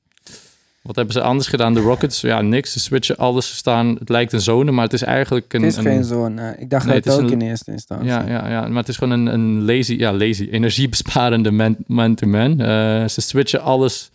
Wat 0.83 0.97
hebben 0.97 1.15
ze 1.15 1.21
anders 1.23 1.49
gedaan? 1.49 1.75
De 1.75 1.81
Rockets, 1.81 2.21
ja, 2.21 2.41
niks. 2.41 2.73
Ze 2.73 2.81
switchen 2.81 3.17
alles. 3.17 3.49
Ze 3.49 3.55
staan, 3.55 3.97
het 3.99 4.09
lijkt 4.09 4.33
een 4.33 4.41
zone, 4.41 4.71
maar 4.71 4.85
het 4.85 4.93
is 4.93 5.03
eigenlijk 5.03 5.53
een... 5.55 5.63
Het 5.63 5.71
is 5.71 5.77
een- 5.77 5.85
geen 5.85 6.05
zo'n. 6.05 6.39
eh, 6.39 6.61
ik 6.63 6.71
dacht 6.71 6.87
Nee, 6.87 7.01
dat 7.01 7.05
het 7.15 7.23
ook 7.25 7.31
een- 7.31 7.41
in 7.41 7.49
eerste 7.49 7.71
instantie. 7.73 8.07
ja, 8.07 8.27
ja, 8.29 8.49
ja, 8.49 8.61
maar 8.69 8.77
het 8.79 8.89
is 8.89 8.97
gewoon 8.97 9.19
een, 9.19 9.27
een 9.35 9.65
lazy, 9.65 9.95
ja, 9.95 10.13
lazy, 10.13 10.49
energiebesparende 10.51 11.51
man- 11.51 11.77
man-to-man. 11.87 12.61
Eh, 12.61 13.09
ze 13.09 13.21
switchen 13.21 13.61
alles. 13.63 14.11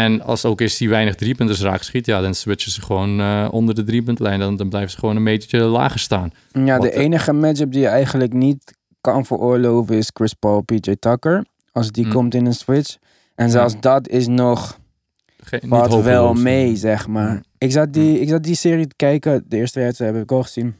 En 0.00 0.22
als 0.22 0.44
ook 0.44 0.60
eens 0.60 0.76
die 0.76 0.88
weinig 0.88 1.14
driepunters 1.14 1.60
raak 1.60 1.82
schiet, 1.82 2.06
ja, 2.06 2.20
dan 2.20 2.34
switchen 2.34 2.72
ze 2.72 2.82
gewoon 2.82 3.20
eh, 3.20 3.48
onder 3.50 3.74
de 3.74 3.84
driepuntlijn. 3.84 4.40
Dan, 4.40 4.56
dan 4.56 4.68
blijven 4.68 4.90
ze 4.90 4.98
gewoon 4.98 5.16
een 5.16 5.22
metertje 5.22 5.58
lager 5.60 6.00
staan. 6.00 6.30
Ja, 6.52 6.78
de 6.78 6.90
eh, 6.90 7.02
enige 7.02 7.32
matchup 7.32 7.72
die 7.72 7.80
je 7.80 7.86
eigenlijk 7.88 8.32
niet 8.32 8.74
kan 9.00 9.26
veroorloven 9.26 9.96
is 9.96 10.10
Chris 10.12 10.32
Paul, 10.34 10.60
PJ 10.62 10.94
Tucker. 10.98 11.44
Als 11.72 11.90
die 11.92 12.04
Mm. 12.06 12.12
komt 12.12 12.34
in 12.34 12.46
een 12.46 12.54
switch. 12.54 12.96
En 13.34 13.50
zelfs 13.50 13.80
dat 13.80 14.08
is 14.08 14.26
nog 14.26 14.78
Ge- 15.42 15.58
niet 15.62 15.70
valt 15.70 16.02
wel 16.04 16.34
mee, 16.34 16.76
zeg 16.76 17.06
maar. 17.06 17.32
Mm. 17.32 17.42
Ik, 17.58 17.72
zat 17.72 17.92
die, 17.92 18.20
ik 18.20 18.28
zat 18.28 18.42
die 18.42 18.54
serie 18.54 18.86
te 18.86 18.96
kijken. 18.96 19.44
De 19.48 19.56
eerste 19.56 19.80
wedstrijd 19.80 20.14
heb 20.14 20.22
ik 20.22 20.32
al 20.32 20.42
gezien. 20.42 20.74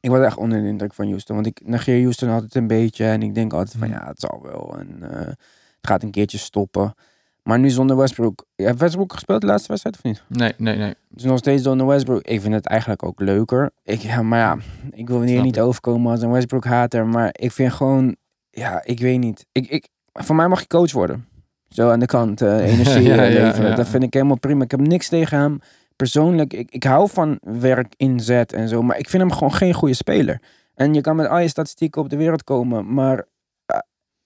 Ik 0.00 0.10
was 0.10 0.24
echt 0.24 0.36
onder 0.36 0.62
de 0.62 0.68
indruk 0.68 0.94
van 0.94 1.06
Houston. 1.06 1.34
Want 1.34 1.46
ik 1.48 1.60
negeer 1.64 2.00
Houston 2.00 2.28
altijd 2.28 2.54
een 2.54 2.66
beetje. 2.66 3.04
En 3.04 3.22
ik 3.22 3.34
denk 3.34 3.52
altijd 3.52 3.76
van 3.78 3.88
ja, 3.88 4.06
het 4.06 4.20
zal 4.20 4.40
wel. 4.42 4.76
En 4.78 4.96
eh, 5.10 5.26
het 5.26 5.36
gaat 5.80 6.02
een 6.02 6.10
keertje 6.10 6.38
stoppen. 6.38 6.94
Maar 7.42 7.58
nu 7.58 7.70
zonder 7.70 7.96
Westbrook. 7.96 8.44
Heeft 8.56 8.78
Westbrook 8.78 9.12
gespeeld 9.12 9.40
de 9.40 9.46
laatste 9.46 9.68
wedstrijd 9.68 9.96
of 9.96 10.02
niet? 10.02 10.22
Nee, 10.28 10.52
nee, 10.56 10.76
nee. 10.76 10.94
Dus 11.08 11.24
nog 11.24 11.38
steeds 11.38 11.62
zonder 11.62 11.86
Westbrook. 11.86 12.22
Ik 12.22 12.40
vind 12.40 12.54
het 12.54 12.66
eigenlijk 12.66 13.04
ook 13.04 13.20
leuker. 13.20 13.70
Ik, 13.82 14.00
ja, 14.00 14.22
maar 14.22 14.38
ja, 14.38 14.56
ik 14.90 15.08
wil 15.08 15.22
hier 15.22 15.42
niet 15.42 15.60
overkomen 15.60 16.10
als 16.10 16.22
een 16.22 16.30
Westbrook-hater. 16.30 17.06
Maar 17.06 17.28
ik 17.32 17.52
vind 17.52 17.72
gewoon, 17.72 18.16
ja, 18.50 18.80
ik 18.84 19.00
weet 19.00 19.18
niet. 19.18 19.46
Ik, 19.52 19.66
ik, 19.70 19.88
voor 20.12 20.34
mij 20.36 20.48
mag 20.48 20.60
je 20.60 20.66
coach 20.66 20.92
worden. 20.92 21.26
Zo 21.68 21.90
aan 21.90 22.00
de 22.00 22.06
kant, 22.06 22.40
eh, 22.40 22.56
energie 22.72 23.02
Ja, 23.02 23.16
eh, 23.24 23.34
ja, 23.34 23.44
leveren. 23.44 23.70
ja. 23.70 23.76
Dat 23.76 23.88
vind 23.88 24.02
ik 24.02 24.14
helemaal 24.14 24.38
prima. 24.38 24.64
Ik 24.64 24.70
heb 24.70 24.80
niks 24.80 25.08
tegen 25.08 25.38
hem. 25.38 25.58
Persoonlijk, 25.96 26.52
ik, 26.52 26.70
ik 26.70 26.84
hou 26.84 27.08
van 27.10 27.38
werk 27.42 27.94
inzet 27.96 28.52
en 28.52 28.68
zo. 28.68 28.82
Maar 28.82 28.98
ik 28.98 29.08
vind 29.08 29.22
hem 29.22 29.32
gewoon 29.32 29.52
geen 29.52 29.74
goede 29.74 29.94
speler. 29.94 30.40
En 30.74 30.94
je 30.94 31.00
kan 31.00 31.16
met 31.16 31.28
al 31.28 31.38
je 31.38 31.48
statistieken 31.48 32.02
op 32.02 32.08
de 32.08 32.16
wereld 32.16 32.44
komen. 32.44 32.94
Maar 32.94 33.24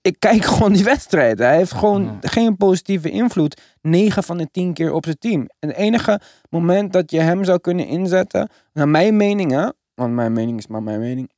ik 0.07 0.17
kijk 0.19 0.45
gewoon 0.55 0.73
die 0.73 0.85
wedstrijd. 0.85 1.39
Hij 1.39 1.57
heeft 1.57 1.73
gewoon 1.73 2.03
Ja. 2.21 2.29
geen 2.29 2.57
positieve 2.57 3.11
invloed. 3.11 3.61
9 3.83 4.23
van 4.23 4.37
de 4.39 4.49
10 4.51 4.73
keer 4.73 4.93
op 4.93 5.05
zijn 5.05 5.19
team. 5.19 5.49
En 5.59 5.69
het 5.69 5.77
enige 5.79 6.21
moment 6.51 6.93
dat 6.93 7.11
je 7.11 7.21
hem 7.21 7.45
zou 7.45 7.59
kunnen 7.61 7.87
inzetten, 7.87 8.49
naar 8.73 8.89
mijn 8.89 9.17
mening, 9.17 9.51
hè, 9.53 9.69
want 9.95 10.13
mijn 10.15 10.33
mening 10.33 10.59
is 10.59 10.67
maar 10.67 10.83
mijn 10.83 11.01
mening, 11.01 11.31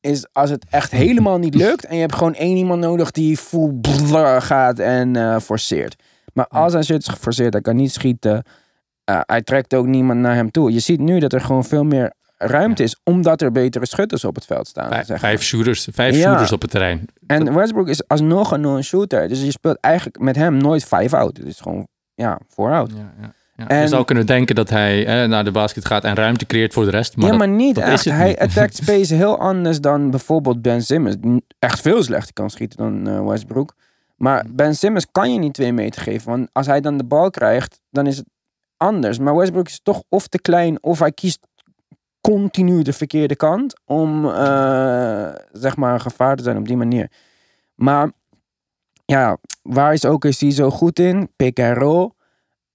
is 0.00 0.26
als 0.32 0.50
het 0.50 0.66
echt 0.70 0.90
helemaal 0.90 1.38
niet 1.38 1.54
lukt 1.54 1.84
en 1.84 1.94
je 1.94 2.00
hebt 2.00 2.14
gewoon 2.14 2.34
één 2.34 2.56
iemand 2.56 2.80
nodig 2.80 3.10
die 3.10 3.36
full 3.36 3.80
gaat 4.40 4.78
en 4.78 5.16
eh, 5.16 5.38
forceert. 5.38 6.02
Maar 6.32 6.46
als 6.46 6.72
hij 6.72 6.82
zit 6.82 7.08
geforceerd, 7.08 7.52
hij 7.52 7.62
kan 7.62 7.76
niet 7.76 7.92
schieten, 7.92 8.42
eh, 9.04 9.20
hij 9.26 9.42
trekt 9.42 9.74
ook 9.74 9.86
niemand 9.86 10.20
naar 10.20 10.34
hem 10.34 10.50
toe. 10.50 10.72
Je 10.72 10.78
ziet 10.80 11.00
nu 11.00 11.18
dat 11.18 11.32
er 11.32 11.40
gewoon 11.40 11.64
veel 11.64 11.84
meer 11.84 12.12
ruimte 12.38 12.82
is, 12.82 13.00
omdat 13.04 13.42
er 13.42 13.52
betere 13.52 13.86
schutters 13.86 14.24
op 14.24 14.34
het 14.34 14.44
veld 14.46 14.66
staan. 14.68 14.88
Vijf, 14.88 15.06
zeg 15.06 15.18
vijf 15.20 15.34
maar. 15.34 15.42
shooters, 15.42 15.88
vijf 15.92 16.16
Ja. 16.16 16.20
shooters 16.30 16.52
op 16.52 16.62
het 16.62 16.70
terrein. 16.70 17.04
En 17.26 17.54
Westbrook 17.54 17.88
is 17.88 18.08
alsnog 18.08 18.50
een 18.50 18.60
non-shooter. 18.60 19.28
Dus 19.28 19.42
je 19.42 19.50
speelt 19.50 19.78
eigenlijk 19.80 20.18
met 20.18 20.36
hem 20.36 20.56
nooit 20.56 20.84
five-out. 20.84 21.36
Het 21.36 21.46
is 21.46 21.60
gewoon, 21.60 21.86
ja, 22.14 22.38
four-out. 22.48 22.90
Ja, 22.90 23.12
ja, 23.20 23.34
ja. 23.56 23.66
En- 23.68 23.80
Je 23.80 23.88
zou 23.88 24.04
kunnen 24.04 24.26
denken 24.26 24.54
dat 24.54 24.70
hij 24.70 25.26
naar 25.26 25.44
de 25.44 25.50
basket 25.50 25.84
gaat 25.86 26.04
en 26.04 26.14
ruimte 26.14 26.46
creëert 26.46 26.72
voor 26.72 26.84
de 26.84 26.90
rest. 26.90 27.16
Maar 27.16 27.24
ja, 27.24 27.30
dat- 27.30 27.38
maar 27.38 27.48
niet 27.48 27.74
dat 27.74 27.84
echt. 27.84 28.04
het 28.04 28.14
Hij 28.14 28.36
niet. 28.54 28.76
space 28.82 29.14
heel 29.14 29.38
anders 29.38 29.80
dan 29.80 30.10
bijvoorbeeld 30.10 30.62
Ben 30.62 30.82
Simmons. 30.82 31.16
Echt 31.58 31.80
veel 31.80 32.02
slechter 32.02 32.32
kan 32.32 32.50
schieten 32.50 32.78
dan 32.78 33.08
eh, 33.08 33.26
Westbrook. 33.26 33.74
Maar 34.16 34.44
Mm. 34.46 34.56
Ben 34.56 34.74
Simmons 34.74 35.06
kan 35.12 35.32
je 35.32 35.38
niet 35.38 35.54
twee 35.54 35.72
meter 35.72 36.02
geven. 36.02 36.30
Want 36.30 36.48
als 36.52 36.66
hij 36.66 36.80
dan 36.80 36.96
de 36.96 37.04
bal 37.04 37.30
krijgt, 37.30 37.80
dan 37.90 38.06
is 38.06 38.16
het 38.16 38.26
anders. 38.76 39.18
Maar 39.18 39.36
Westbrook 39.36 39.66
is 39.66 39.80
toch 39.82 40.02
of 40.08 40.26
te 40.26 40.38
klein 40.40 40.82
of 40.82 40.98
hij 40.98 41.12
kiest 41.12 41.46
continu 42.34 42.82
de 42.82 42.92
verkeerde 42.92 43.36
kant 43.36 43.80
om 43.84 44.24
eh, 44.28 45.28
zeg 45.52 45.76
maar 45.76 45.92
een 45.94 46.00
gevaar 46.00 46.36
te 46.36 46.42
zijn 46.42 46.56
op 46.56 46.66
die 46.66 46.76
manier. 46.76 47.10
Maar 47.74 48.10
ja, 49.04 49.36
waar 49.62 49.92
is 49.92 50.04
OKC 50.04 50.34
zo 50.48 50.70
goed 50.70 50.98
in? 50.98 51.28
Pick 51.36 51.60
and 51.60 51.76
roll. 51.76 52.10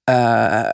Eh, 0.04 0.70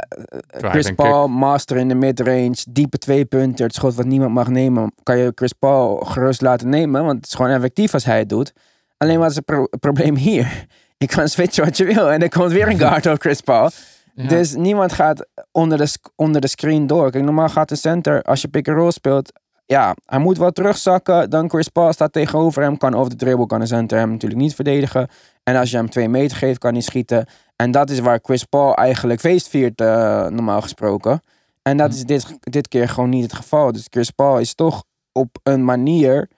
Chris 0.48 0.92
Paul, 0.96 1.28
master 1.28 1.78
in 1.78 1.88
de 1.88 1.96
midrange, 1.96 2.56
diepe 2.70 2.98
twee 2.98 3.26
punten, 3.26 3.66
het 3.66 3.76
schot 3.76 3.96
wat 3.96 4.06
niemand 4.06 4.34
mag 4.34 4.48
nemen, 4.48 4.94
kan 5.04 5.18
je 5.18 5.32
Chris 5.36 5.54
Paul 5.54 5.96
gerust 5.98 6.42
laten 6.42 6.70
nemen, 6.70 7.04
want 7.04 7.16
het 7.18 7.26
is 7.26 7.34
gewoon 7.34 7.52
effectief 7.52 7.94
als 7.94 8.06
hij 8.06 8.20
het 8.20 8.30
doet. 8.30 8.54
Alleen 8.98 9.20
wat 9.20 9.30
is 9.30 9.36
het 9.36 9.46
pro- 9.46 9.68
probleem 9.80 10.16
hier? 10.16 10.66
Je 11.00 11.08
kan 11.08 11.28
switchen 11.28 11.64
wat 11.64 11.78
je 11.78 11.86
wil 11.86 12.12
en 12.12 12.22
er 12.22 12.30
komt 12.30 12.52
weer 12.52 12.68
een 12.68 12.78
guard 12.88 13.06
op 13.06 13.20
Chris 13.22 13.42
Paul. 13.42 13.70
Ja. 14.18 14.28
Dus 14.28 14.56
niemand 14.56 14.94
gaat 14.94 15.28
onder 15.52 15.78
de, 15.78 15.98
onder 16.16 16.42
de 16.42 16.48
screen 16.48 16.88
door. 16.88 17.12
Kijk, 17.12 17.24
normaal 17.24 17.50
gaat 17.50 17.70
de 17.70 17.76
center, 17.76 18.22
als 18.22 18.42
je 18.42 18.48
pick 18.48 18.68
and 18.68 18.78
roll 18.78 18.92
speelt, 18.92 19.32
ja, 19.66 19.96
hij 20.06 20.20
moet 20.20 20.38
wel 20.38 20.52
terugzakken. 20.52 21.30
Dan 21.30 21.50
Chris 21.50 21.68
Paul 21.68 21.94
staat 21.94 22.14
tegenover 22.14 22.64
hem, 22.64 22.78
kan 22.78 22.96
over 22.96 23.10
de 23.10 23.16
dribble, 23.16 23.46
kan 23.46 23.60
de 23.60 23.66
center 23.66 23.98
hem 23.98 24.12
natuurlijk 24.12 24.42
niet 24.42 24.56
verdedigen. 24.56 25.08
En 25.44 25.56
als 25.56 25.72
je 25.72 25.78
hem 25.78 25.90
twee 25.90 26.10
meter 26.10 26.38
geeft, 26.38 26.60
kan 26.60 26.74
hij 26.74 26.82
schieten. 26.82 27.26
En 27.56 27.72
dat 27.72 27.90
is 27.90 28.00
waar 28.00 28.20
Chris 28.22 28.44
Paul 28.44 28.76
eigenlijk 28.76 29.20
feest 29.20 29.48
viert, 29.48 29.82
eh, 29.82 30.28
normaal 30.28 30.62
gesproken. 30.62 31.22
En 31.62 31.78
dat 31.78 31.94
is 31.94 32.04
dit, 32.04 32.38
dit 32.40 32.68
keer 32.68 32.90
gewoon 32.90 33.10
niet 33.10 33.24
het 33.24 33.34
geval. 33.34 33.72
Dus 33.72 33.88
Chris 33.90 34.12
Paul 34.12 34.40
is 34.40 34.54
toch 34.54 34.84
op 35.12 35.38
een 35.44 35.66
manier 35.66 36.30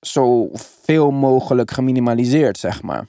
zo 0.00 0.48
veel 0.82 1.10
mogelijk 1.10 1.70
geminimaliseerd, 1.70 2.58
zeg 2.58 2.82
maar. 2.82 3.06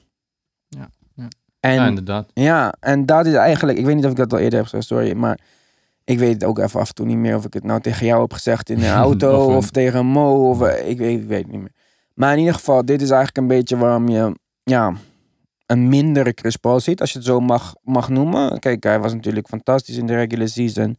En 1.64 1.74
ja, 1.74 1.86
inderdaad. 1.86 2.30
ja, 2.34 2.74
en 2.80 3.06
dat 3.06 3.26
is 3.26 3.34
eigenlijk, 3.34 3.78
ik 3.78 3.84
weet 3.84 3.94
niet 3.94 4.04
of 4.04 4.10
ik 4.10 4.16
dat 4.16 4.32
al 4.32 4.38
eerder 4.38 4.58
heb 4.58 4.68
gezegd, 4.68 4.86
sorry, 4.86 5.12
maar 5.12 5.38
ik 6.04 6.18
weet 6.18 6.32
het 6.32 6.44
ook 6.44 6.58
even 6.58 6.80
af 6.80 6.88
en 6.88 6.94
toe 6.94 7.06
niet 7.06 7.16
meer 7.16 7.36
of 7.36 7.44
ik 7.44 7.54
het 7.54 7.64
nou 7.64 7.80
tegen 7.80 8.06
jou 8.06 8.20
heb 8.20 8.32
gezegd 8.32 8.70
in 8.70 8.78
de 8.78 8.88
auto 9.06 9.56
Of 9.56 9.70
tegen 9.70 10.06
Mo 10.06 10.50
of 10.50 10.62
eh, 10.62 10.88
ik 10.88 10.98
weet, 10.98 11.20
ik 11.20 11.26
weet 11.26 11.42
het 11.42 11.52
niet 11.52 11.60
meer. 11.60 11.72
Maar 12.14 12.32
in 12.32 12.38
ieder 12.38 12.54
geval, 12.54 12.84
dit 12.84 13.02
is 13.02 13.10
eigenlijk 13.10 13.36
een 13.36 13.56
beetje 13.56 13.76
waarom 13.76 14.08
je, 14.08 14.36
ja, 14.62 14.92
een 15.66 15.88
mindere 15.88 16.32
Chris 16.34 16.56
Paul 16.56 16.80
ziet, 16.80 17.00
als 17.00 17.12
je 17.12 17.18
het 17.18 17.26
zo 17.26 17.40
mag, 17.40 17.74
mag 17.82 18.08
noemen. 18.08 18.58
Kijk, 18.58 18.82
hij 18.82 19.00
was 19.00 19.12
natuurlijk 19.12 19.48
fantastisch 19.48 19.96
in 19.96 20.06
de 20.06 20.14
regular 20.14 20.48
season. 20.48 20.96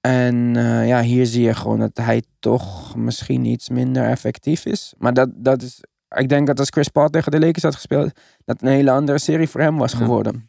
En 0.00 0.56
eh, 0.56 0.88
ja, 0.88 1.02
hier 1.02 1.26
zie 1.26 1.42
je 1.42 1.54
gewoon 1.54 1.78
dat 1.78 1.96
hij 1.96 2.22
toch 2.38 2.96
misschien 2.96 3.44
iets 3.44 3.68
minder 3.68 4.04
effectief 4.04 4.64
is. 4.64 4.94
Maar 4.98 5.14
dat, 5.14 5.28
dat 5.34 5.62
is, 5.62 5.80
ik 6.18 6.28
denk 6.28 6.46
dat 6.46 6.58
als 6.58 6.68
Chris 6.68 6.88
Paul 6.88 7.08
tegen 7.08 7.30
de 7.30 7.40
Lakers 7.40 7.62
had 7.62 7.74
gespeeld, 7.74 8.12
dat 8.44 8.62
een 8.62 8.68
hele 8.68 8.90
andere 8.90 9.18
serie 9.18 9.48
voor 9.48 9.60
hem 9.60 9.76
was 9.76 9.94
geworden. 9.94 10.48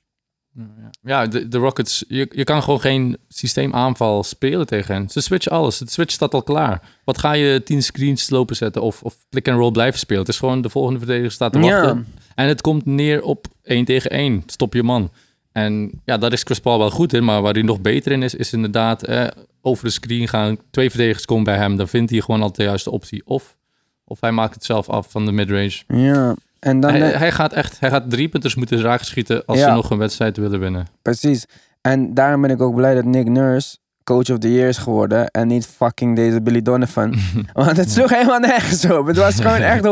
Ja, 0.53 0.89
Ja, 1.01 1.27
de, 1.27 1.47
de 1.47 1.57
Rockets, 1.57 2.05
je, 2.07 2.29
je 2.29 2.43
kan 2.43 2.63
gewoon 2.63 2.79
geen 2.79 3.17
systeemaanval 3.27 4.23
spelen 4.23 4.65
tegen 4.65 4.95
hen. 4.95 5.09
Ze 5.09 5.21
switchen 5.21 5.51
alles. 5.51 5.79
Het 5.79 5.91
switch 5.91 6.11
staat 6.13 6.33
al 6.33 6.43
klaar. 6.43 6.81
Wat 7.03 7.17
ga 7.17 7.31
je 7.31 7.63
tien 7.63 7.83
screens 7.83 8.29
lopen 8.29 8.55
zetten 8.55 8.81
of, 8.81 9.03
of 9.03 9.15
pick 9.29 9.47
and 9.47 9.57
roll 9.57 9.71
blijven 9.71 9.99
spelen? 9.99 10.21
Het 10.21 10.31
is 10.31 10.39
gewoon 10.39 10.61
de 10.61 10.69
volgende 10.69 10.99
verdediger 10.99 11.31
staat 11.31 11.53
te 11.53 11.59
wachten. 11.59 12.07
En 12.35 12.47
het 12.47 12.61
komt 12.61 12.85
neer 12.85 13.23
op 13.23 13.47
één 13.63 13.85
tegen 13.85 14.09
één. 14.11 14.43
Stop 14.45 14.73
je 14.73 14.83
man. 14.83 15.11
En 15.51 16.01
ja, 16.05 16.17
daar 16.17 16.33
is 16.33 16.43
Chris 16.43 16.59
Paul 16.59 16.77
wel 16.77 16.91
goed 16.91 17.13
in. 17.13 17.23
Maar 17.23 17.41
waar 17.41 17.53
hij 17.53 17.61
nog 17.61 17.81
beter 17.81 18.11
in 18.11 18.23
is, 18.23 18.35
is 18.35 18.53
inderdaad 18.53 19.03
eh, 19.03 19.27
over 19.61 19.85
de 19.85 19.91
screen 19.91 20.27
gaan. 20.27 20.57
Twee 20.71 20.89
verdedigers 20.89 21.25
komen 21.25 21.43
bij 21.43 21.57
hem. 21.57 21.75
Dan 21.75 21.87
vindt 21.87 22.11
hij 22.11 22.19
gewoon 22.19 22.41
altijd 22.41 22.57
de 22.57 22.63
juiste 22.63 22.91
optie. 22.91 23.21
Of, 23.25 23.57
of 24.05 24.21
hij 24.21 24.31
maakt 24.31 24.53
het 24.53 24.63
zelf 24.63 24.89
af 24.89 25.11
van 25.11 25.25
de 25.25 25.31
midrange. 25.31 25.81
Ja, 25.87 26.35
en 26.59 26.79
dan 26.79 26.91
Hij, 26.91 27.11
hij 27.11 27.31
gaat 27.31 27.53
echt, 27.53 27.79
hij 27.79 27.89
gaat 27.89 28.09
drie 28.09 28.27
punters 28.29 28.55
moeten 28.55 28.81
raak 28.81 29.01
schieten 29.01 29.45
als 29.45 29.57
Ja. 29.59 29.67
ze 29.67 29.71
nog 29.75 29.89
een 29.89 29.97
wedstrijd 29.97 30.37
willen 30.37 30.59
winnen. 30.59 30.87
precies. 31.01 31.45
En 31.81 32.13
daarom 32.13 32.41
ben 32.41 32.49
ik 32.49 32.61
ook 32.61 32.75
blij 32.75 32.95
dat 32.95 33.03
Nick 33.05 33.27
Nurse 33.27 33.77
coach 34.05 34.29
of 34.29 34.37
the 34.37 34.53
year 34.53 34.67
is 34.67 34.77
geworden 34.77 35.27
en 35.27 35.47
niet 35.47 35.65
fucking 35.65 36.15
deze 36.15 36.41
Billy 36.41 36.61
Donovan. 36.61 37.15
Want 37.53 37.77
het 37.77 37.91
sloeg 37.91 38.09
helemaal 38.09 38.39
nergens 38.39 38.85
op. 38.85 39.07
Het 39.07 39.17
was 39.17 39.35
gewoon 39.35 39.61
echt 39.73 39.83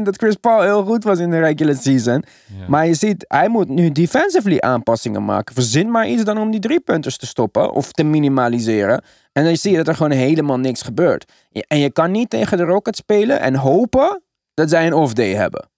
100% 0.00 0.02
dat 0.02 0.16
Chris 0.16 0.34
Paul 0.34 0.62
heel 0.62 0.84
goed 0.84 1.04
was 1.04 1.18
in 1.18 1.30
de 1.30 1.38
regular 1.38 1.74
season. 1.74 2.24
Ja. 2.58 2.64
Maar 2.68 2.86
je 2.86 2.94
ziet, 2.94 3.24
hij 3.28 3.48
moet 3.48 3.68
nu 3.68 3.92
defensively 3.92 4.58
aanpassingen 4.58 5.24
maken. 5.24 5.54
Verzin 5.54 5.90
maar 5.90 6.08
iets 6.08 6.24
dan 6.24 6.38
om 6.38 6.50
die 6.50 6.60
drie 6.60 6.80
punters 6.80 7.16
te 7.16 7.26
stoppen 7.26 7.72
of 7.72 7.92
te 7.92 8.04
minimaliseren. 8.04 9.02
En 9.32 9.44
dan 9.44 9.56
zie 9.56 9.70
je 9.70 9.76
dat 9.76 9.88
er 9.88 9.94
gewoon 9.94 10.10
helemaal 10.10 10.58
niks 10.58 10.82
gebeurt. 10.82 11.32
En 11.66 11.78
je 11.78 11.92
kan 11.92 12.10
niet 12.10 12.30
tegen 12.30 12.56
de 12.56 12.64
Rockets 12.64 12.98
spelen 12.98 13.40
en 13.40 13.54
hopen 13.54 14.22
dat 14.54 14.70
zij 14.70 14.86
een 14.86 14.94
off-day 14.94 15.34
hebben. 15.34 15.68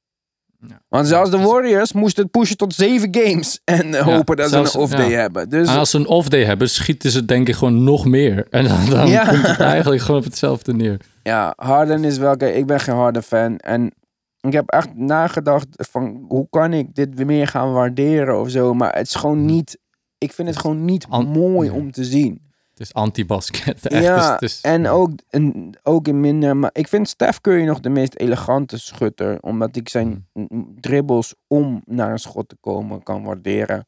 Ja. 0.69 0.81
Want 0.89 1.07
zelfs 1.07 1.31
de 1.31 1.39
Warriors 1.39 1.93
moesten 1.93 2.23
het 2.23 2.33
pushen 2.33 2.57
tot 2.57 2.75
zeven 2.75 3.09
games 3.11 3.61
en 3.65 3.95
eh, 3.95 4.01
hopen 4.03 4.37
dat 4.37 4.49
zelfs- 4.51 4.71
ze 4.71 4.77
een 4.79 4.83
off-day 4.83 5.13
hebben. 5.13 5.49
Dus 5.49 5.69
En 5.69 5.77
als 5.79 5.91
ze 5.91 5.99
een 5.99 6.07
off-day 6.07 6.45
hebben, 6.45 6.71
schieten 6.71 7.11
ze 7.11 7.25
denk 7.25 7.49
ik 7.49 7.55
gewoon 7.55 7.85
nog 7.85 8.05
meer. 8.05 8.47
En 8.51 8.65
dan, 8.65 8.85
dan 8.91 9.27
komt 9.29 9.47
het 9.47 9.61
eigenlijk 9.61 10.03
gewoon 10.03 10.21
op 10.21 10.27
hetzelfde 10.27 10.75
neer. 10.75 10.97
ja, 11.23 11.53
Harden 11.57 12.05
is 12.05 12.19
wel... 12.19 12.37
kijk, 12.37 12.55
Ik 12.57 12.67
ben 12.67 12.81
geen 12.81 12.95
Harden 12.95 13.23
fan 13.23 13.57
en 13.57 13.93
ik 14.41 14.53
heb 14.53 14.69
echt 14.71 14.95
nagedacht 14.95 15.67
van 15.77 16.25
hoe 16.29 16.47
kan 16.51 16.73
ik 16.73 16.95
dit 16.95 17.09
weer 17.15 17.27
meer 17.27 17.47
gaan 17.47 17.73
waarderen 17.73 18.41
of 18.41 18.51
zo. 18.51 18.75
Maar 18.75 18.95
het 18.97 19.07
is 19.07 19.15
gewoon 19.15 19.45
niet... 19.45 19.79
Ik 20.19 20.33
vind 20.33 20.49
het 20.49 20.57
gewoon 20.59 20.85
niet 20.85 21.07
An- 21.09 21.27
mooi 21.27 21.71
om 21.71 21.91
te 21.93 22.05
zien. 22.05 22.51
Is 22.83 22.95
anti-basket. 22.95 23.81
Ja, 23.89 23.99
het 24.15 24.21
is- 24.23 24.29
het 24.31 24.43
is- 24.43 24.61
en 24.61 24.89
ook, 24.89 25.11
en 25.31 25.73
ook 25.83 26.09
in 26.09 26.21
minder... 26.21 26.57
Maar 26.57 26.71
ik 26.73 26.89
vind 26.89 27.09
Steph 27.09 27.41
Curry 27.41 27.65
nog 27.65 27.81
de 27.81 27.89
meest 27.89 28.15
elegante 28.15 28.79
schutter. 28.79 29.39
Omdat 29.41 29.77
ik 29.77 29.89
zijn 29.89 30.27
Hmm. 30.33 30.47
mm, 30.49 30.81
dribbles 30.81 31.35
om 31.47 31.83
naar 31.87 32.11
een 32.11 32.19
schot 32.19 32.49
te 32.49 32.57
komen 32.61 33.03
kan 33.03 33.23
waarderen. 33.25 33.85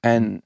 En 0.00 0.42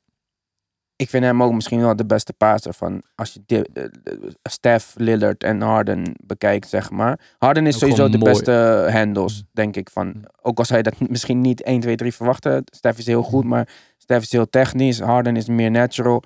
ik 0.96 1.08
vind 1.08 1.24
hem 1.24 1.42
ook 1.42 1.52
misschien 1.52 1.80
wel 1.80 1.96
de 1.96 2.06
beste 2.06 2.32
passer 2.32 2.74
van... 2.74 3.02
Als 3.14 3.32
je 3.32 3.42
de, 3.46 3.68
de- 3.72 3.90
de- 4.02 4.36
Steph, 4.42 4.92
Lillard 4.96 5.44
en 5.44 5.60
Harden 5.60 6.14
bekijkt, 6.24 6.68
zeg 6.68 6.90
maar. 6.90 7.20
Harden 7.38 7.66
is 7.66 7.74
Ook 7.74 7.80
sowieso 7.80 8.08
de 8.08 8.18
mooi. 8.18 8.32
beste 8.32 8.88
handles, 8.92 9.44
denk 9.52 9.76
ik. 9.76 9.90
Van, 9.90 10.10
Hmm. 10.10 10.22
ook 10.42 10.58
al 10.58 10.64
zou 10.64 10.78
je 10.82 10.90
dat 10.90 11.08
misschien 11.08 11.40
niet 11.40 11.62
1, 11.62 11.80
2, 11.80 11.96
3 11.96 12.14
verwachten. 12.14 12.62
Steph 12.64 12.98
is 12.98 13.06
heel 13.06 13.22
goed, 13.22 13.44
maar 13.44 13.68
Steph 13.98 14.22
is 14.22 14.32
heel 14.32 14.48
technisch. 14.50 15.00
Harden 15.00 15.36
is 15.36 15.46
meer 15.48 15.70
natural. 15.70 16.22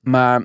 Maar 0.00 0.44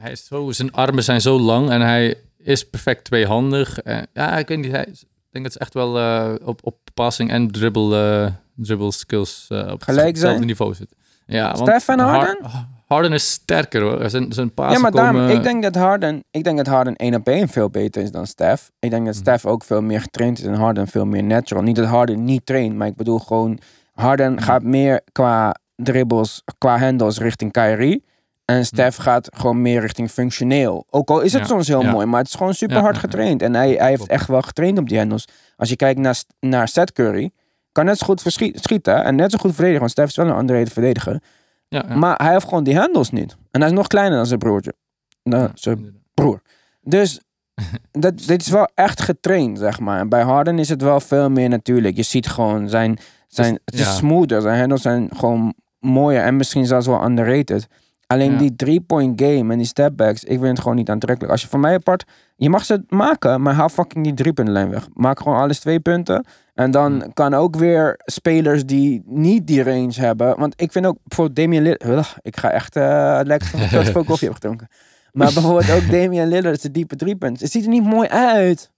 Hij 0.00 0.10
is 0.12 0.26
zo, 0.26 0.50
zijn 0.50 0.72
armen 0.72 1.04
zijn 1.04 1.20
zo 1.20 1.38
lang 1.38 1.70
en 1.70 1.80
hij 1.80 2.14
is 2.38 2.68
perfect 2.68 3.04
tweehandig. 3.04 3.78
Eh, 3.80 3.98
ja, 4.12 4.38
ik 4.38 4.48
weet 4.48 4.58
niet. 4.58 4.70
Hij, 4.70 4.82
ik 4.90 5.32
denk 5.32 5.44
dat 5.44 5.52
ze 5.52 5.58
echt 5.58 5.74
wel 5.74 5.98
eh, 5.98 6.34
op, 6.44 6.60
op 6.62 6.76
passing 6.94 7.30
en 7.30 7.50
dribble, 7.50 7.96
eh, 8.24 8.32
dribble 8.54 8.92
skills 8.92 9.46
eh, 9.48 9.58
op 9.72 9.82
Gelijk 9.82 10.06
hetzelfde 10.06 10.36
zijn? 10.36 10.46
niveau 10.46 10.74
zit. 10.74 10.94
Ja, 11.26 11.54
en 11.86 11.98
Harden? 11.98 12.38
Har- 12.44 12.66
Harden 12.86 13.12
is 13.12 13.30
sterker 13.30 13.82
hoor. 13.82 14.10
Zijn, 14.10 14.32
zijn 14.32 14.50
ja, 14.54 14.78
maar 14.78 14.90
daarom, 14.90 15.16
komen... 15.20 15.36
ik 15.36 15.42
denk 15.42 15.62
dat 15.62 15.74
Harden, 15.74 16.24
ik 16.30 16.44
denk 16.44 16.56
dat 16.56 16.66
Harden 16.66 16.96
1 16.96 17.14
op 17.14 17.28
1 17.28 17.48
veel 17.48 17.70
beter 17.70 18.02
is 18.02 18.10
dan 18.10 18.26
Steph. 18.26 18.70
Ik 18.78 18.90
denk 18.90 19.04
dat 19.06 19.14
Mhm. 19.14 19.22
Steph 19.22 19.44
ook 19.46 19.64
veel 19.64 19.82
meer 19.82 20.00
getraind 20.00 20.38
is 20.38 20.44
en 20.44 20.54
Harden 20.54 20.86
veel 20.86 21.04
meer 21.04 21.24
natural. 21.24 21.62
Niet 21.62 21.76
dat 21.76 21.86
Harden 21.86 22.24
niet 22.24 22.46
traint, 22.46 22.76
maar 22.76 22.86
ik 22.86 22.96
bedoel 22.96 23.18
gewoon, 23.18 23.58
Harden 23.92 24.42
gaat 24.42 24.62
meer 24.62 25.00
qua 25.12 25.54
dribbles, 25.76 26.42
qua 26.58 26.78
handles 26.78 27.18
richting 27.18 27.52
Kyrie. 27.52 28.04
En 28.46 28.66
Steph 28.66 28.98
gaat 28.98 29.28
gewoon 29.36 29.62
meer 29.62 29.80
richting 29.80 30.10
functioneel. 30.10 30.86
Ook 30.90 31.10
al 31.10 31.20
is 31.20 31.32
het 31.32 31.42
Ja, 31.42 31.48
soms 31.48 31.68
heel 31.68 31.82
ja. 31.82 31.90
mooi, 31.90 32.06
maar 32.06 32.18
het 32.18 32.28
is 32.28 32.34
gewoon 32.34 32.54
super 32.54 32.80
hard 32.80 32.98
getraind. 32.98 33.42
En 33.42 33.54
hij, 33.54 33.70
hij 33.70 33.88
heeft 33.88 34.06
echt 34.06 34.28
wel 34.28 34.42
getraind 34.42 34.78
op 34.78 34.88
die 34.88 34.98
handles. 34.98 35.28
Als 35.56 35.68
je 35.68 35.76
kijkt 35.76 36.00
naar, 36.00 36.22
naar 36.40 36.68
Seth 36.68 36.92
Curry, 36.92 37.30
kan 37.72 37.84
net 37.84 37.98
zo 37.98 38.06
goed 38.06 38.22
schieten 38.52 39.04
en 39.04 39.14
net 39.14 39.30
zo 39.30 39.38
goed 39.38 39.50
verdedigen. 39.50 39.80
Want 39.80 39.90
Steph 39.90 40.08
is 40.08 40.16
wel 40.16 40.26
een 40.26 40.32
andere 40.32 40.64
te 40.64 40.70
verdedigen. 40.70 41.20
ja, 41.68 41.84
ja. 41.88 41.96
Maar 41.96 42.14
hij 42.22 42.32
heeft 42.32 42.48
gewoon 42.48 42.64
die 42.64 42.76
handles 42.76 43.10
niet. 43.10 43.36
En 43.50 43.60
hij 43.60 43.70
is 43.70 43.76
nog 43.76 43.86
kleiner 43.86 44.16
dan 44.16 44.26
zijn 44.26 44.38
broertje. 44.38 44.74
Ja, 45.22 45.50
zijn 45.54 46.02
broer. 46.14 46.42
Dus 46.80 47.20
dat, 47.92 48.18
dit 48.18 48.40
is 48.40 48.48
wel 48.48 48.68
echt 48.74 49.00
getraind, 49.00 49.58
zeg 49.58 49.80
maar. 49.80 49.98
En 49.98 50.08
bij 50.08 50.22
Harden 50.22 50.58
is 50.58 50.68
het 50.68 50.82
wel 50.82 51.00
veel 51.00 51.30
meer 51.30 51.48
natuurlijk. 51.48 51.96
Je 51.96 52.02
ziet 52.02 52.28
gewoon 52.28 52.68
zijn... 52.68 52.98
zijn 53.28 53.58
het 53.64 53.74
is 53.74 53.96
smoother. 53.96 54.40
Zijn 54.40 54.58
handles 54.58 54.82
zijn 54.82 55.10
gewoon 55.16 55.54
mooier. 55.80 56.22
En 56.22 56.36
misschien 56.36 56.66
zelfs 56.66 56.86
wel 56.86 57.04
underrated. 57.04 57.68
Alleen 58.06 58.32
Ja. 58.32 58.38
die 58.38 58.56
three-point 58.56 59.20
game 59.20 59.52
en 59.52 59.58
die 59.58 59.66
stepbacks, 59.66 60.24
ik 60.24 60.38
vind 60.38 60.48
het 60.48 60.60
gewoon 60.60 60.76
niet 60.76 60.90
aantrekkelijk. 60.90 61.32
Als 61.32 61.42
je 61.42 61.48
van 61.48 61.60
mij 61.60 61.74
apart, 61.74 62.04
je 62.36 62.50
mag 62.50 62.64
ze 62.64 62.84
maken, 62.88 63.42
maar 63.42 63.54
haal 63.54 63.68
fucking 63.68 64.04
die 64.04 64.14
drie-puntenlijn 64.14 64.70
weg. 64.70 64.88
Maak 64.94 65.18
gewoon 65.20 65.38
alles 65.38 65.58
twee 65.60 65.80
punten. 65.80 66.26
En 66.54 66.70
dan 66.70 67.02
Hm. 67.02 67.10
kan 67.12 67.34
ook 67.34 67.56
weer 67.56 67.94
spelers 68.04 68.64
die 68.66 69.02
niet 69.06 69.46
die 69.46 69.62
range 69.62 69.92
hebben. 69.94 70.38
Want 70.38 70.60
ik 70.60 70.72
vind 70.72 70.86
ook 70.86 70.96
bijvoorbeeld 71.04 71.36
Damian 71.36 71.62
Lillard. 71.62 72.16
Ik 72.22 72.36
ga 72.36 72.50
echt 72.50 72.76
eh 72.76 73.20
lekker 73.22 73.48
van 73.48 73.58
veel 73.84 74.04
koffie 74.04 74.28
hebben 74.28 74.34
gedronken. 74.34 74.68
Maar 75.12 75.32
bijvoorbeeld 75.32 75.70
ook 75.70 75.90
Damian 75.90 76.28
Lillard, 76.28 76.62
de 76.62 76.70
diepe 76.70 76.96
driepunt. 76.96 77.40
Het 77.40 77.50
ziet 77.50 77.62
er 77.64 77.70
niet 77.70 77.84
mooi 77.84 78.08
uit. 78.08 78.70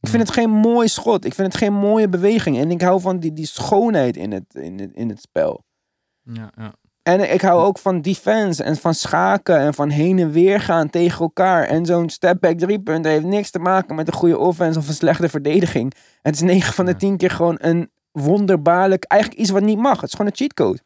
Ik 0.00 0.08
vind 0.08 0.22
het 0.22 0.32
geen 0.32 0.50
mooi 0.50 0.88
schot. 0.88 1.24
Ik 1.24 1.34
vind 1.34 1.46
het 1.52 1.62
geen 1.62 1.72
mooie 1.72 2.08
beweging. 2.08 2.58
En 2.58 2.70
ik 2.70 2.80
hou 2.80 3.00
van 3.00 3.18
die, 3.18 3.32
die 3.32 3.46
schoonheid 3.46 4.16
in 4.16 4.32
het, 4.32 4.54
in 4.54 4.78
het, 4.80 4.90
in 4.92 5.08
het 5.08 5.20
spel. 5.20 5.64
Ja, 6.22 6.50
ja. 6.56 6.74
En 7.06 7.32
ik 7.32 7.40
hou 7.40 7.60
ook 7.64 7.78
van 7.78 8.00
defense 8.00 8.62
en 8.62 8.76
van 8.76 8.94
schaken 8.94 9.58
en 9.58 9.74
van 9.74 9.88
heen 9.90 10.18
en 10.18 10.30
weer 10.30 10.60
gaan 10.60 10.90
tegen 10.90 11.20
elkaar. 11.20 11.64
En 11.64 11.86
zo'n 11.86 12.08
stepback 12.10 12.58
driepunt 12.58 13.04
heeft 13.04 13.24
niks 13.24 13.50
te 13.50 13.58
maken 13.58 13.94
met 13.94 14.06
een 14.06 14.12
goede 14.14 14.38
offense 14.38 14.78
of 14.78 14.88
een 14.88 14.94
slechte 14.94 15.28
verdediging. 15.28 15.92
Het 16.22 16.34
is 16.34 16.40
9 16.40 16.72
van 16.74 16.84
de 16.84 16.90
Ja. 16.90 16.96
10 16.96 17.16
keer 17.16 17.30
gewoon 17.30 17.56
een 17.60 17.90
wonderbaarlijk, 18.12 19.04
eigenlijk 19.04 19.40
iets 19.42 19.50
wat 19.50 19.62
niet 19.62 19.78
mag. 19.78 19.94
Het 20.00 20.04
is 20.04 20.10
gewoon 20.10 20.26
een 20.26 20.36
cheatcode. 20.36 20.78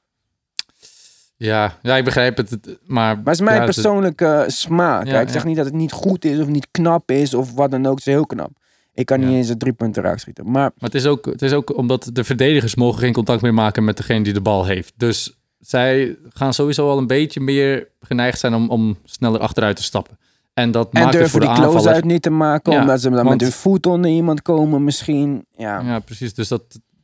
Ja, 1.36 1.78
ja, 1.82 1.96
ik 1.96 2.04
begrijp 2.04 2.36
het. 2.36 2.50
Maar, 2.60 2.78
Maar 2.86 3.16
het 3.24 3.34
is 3.34 3.40
mijn 3.40 3.56
ja, 3.60 3.64
het- 3.64 3.74
persoonlijke 3.74 4.44
smaak. 4.46 5.06
Ja, 5.06 5.20
ik 5.20 5.28
zeg 5.28 5.44
niet 5.44 5.56
dat 5.56 5.64
het 5.64 5.74
niet 5.74 5.92
goed 5.92 6.24
is 6.24 6.38
of 6.38 6.46
niet 6.46 6.66
knap 6.70 7.10
is 7.10 7.34
of 7.34 7.52
wat 7.54 7.70
dan 7.70 7.86
ook. 7.86 7.98
Het 7.98 8.06
is 8.06 8.12
heel 8.12 8.26
knap. 8.26 8.50
Ik 8.94 9.06
kan 9.06 9.20
niet 9.20 9.28
eens 9.28 9.48
een 9.48 9.58
drie 9.58 9.72
punten 9.72 10.02
raak 10.02 10.18
schieten. 10.18 10.44
Maar 10.44 10.52
Maar 10.62 10.72
het 10.78 10.94
is, 10.94 11.06
ook, 11.06 11.24
het 11.26 11.42
is 11.42 11.52
ook 11.52 11.76
omdat 11.76 12.10
de 12.12 12.24
verdedigers 12.24 12.74
mogen 12.74 12.98
geen 13.00 13.12
contact 13.12 13.42
meer 13.42 13.54
maken 13.54 13.84
met 13.84 13.96
degene 13.96 14.24
die 14.24 14.32
de 14.32 14.40
bal 14.40 14.64
heeft. 14.66 14.92
Dus 14.96 15.38
zij 15.60 16.16
gaan 16.28 16.54
sowieso 16.54 16.88
al 16.90 16.98
een 16.98 17.06
beetje 17.06 17.40
meer 17.40 17.88
geneigd 18.00 18.38
zijn 18.38 18.54
om, 18.54 18.68
om 18.70 18.98
sneller 19.04 19.40
achteruit 19.40 19.76
te 19.76 19.82
stappen. 19.82 20.18
En 20.54 20.70
dat 20.70 20.88
en 20.92 21.00
maakt 21.00 21.04
het 21.04 21.12
durven 21.12 21.30
voor 21.30 21.40
de 21.40 21.46
die 21.46 21.54
aanvaller... 21.54 21.80
close-out 21.80 22.04
niet 22.04 22.22
te 22.22 22.30
maken, 22.30 22.72
Ja, 22.72 22.80
omdat 22.80 23.00
ze 23.00 23.08
dan 23.10 23.18
want- 23.24 23.28
met 23.30 23.40
hun 23.40 23.52
voet 23.52 23.86
onder 23.86 24.10
iemand 24.10 24.42
komen 24.42 24.84
misschien. 24.84 25.44
Ja, 25.56 25.80
Ja, 25.80 25.98
precies. 25.98 26.34
Dus 26.34 26.48
dat 26.48 26.62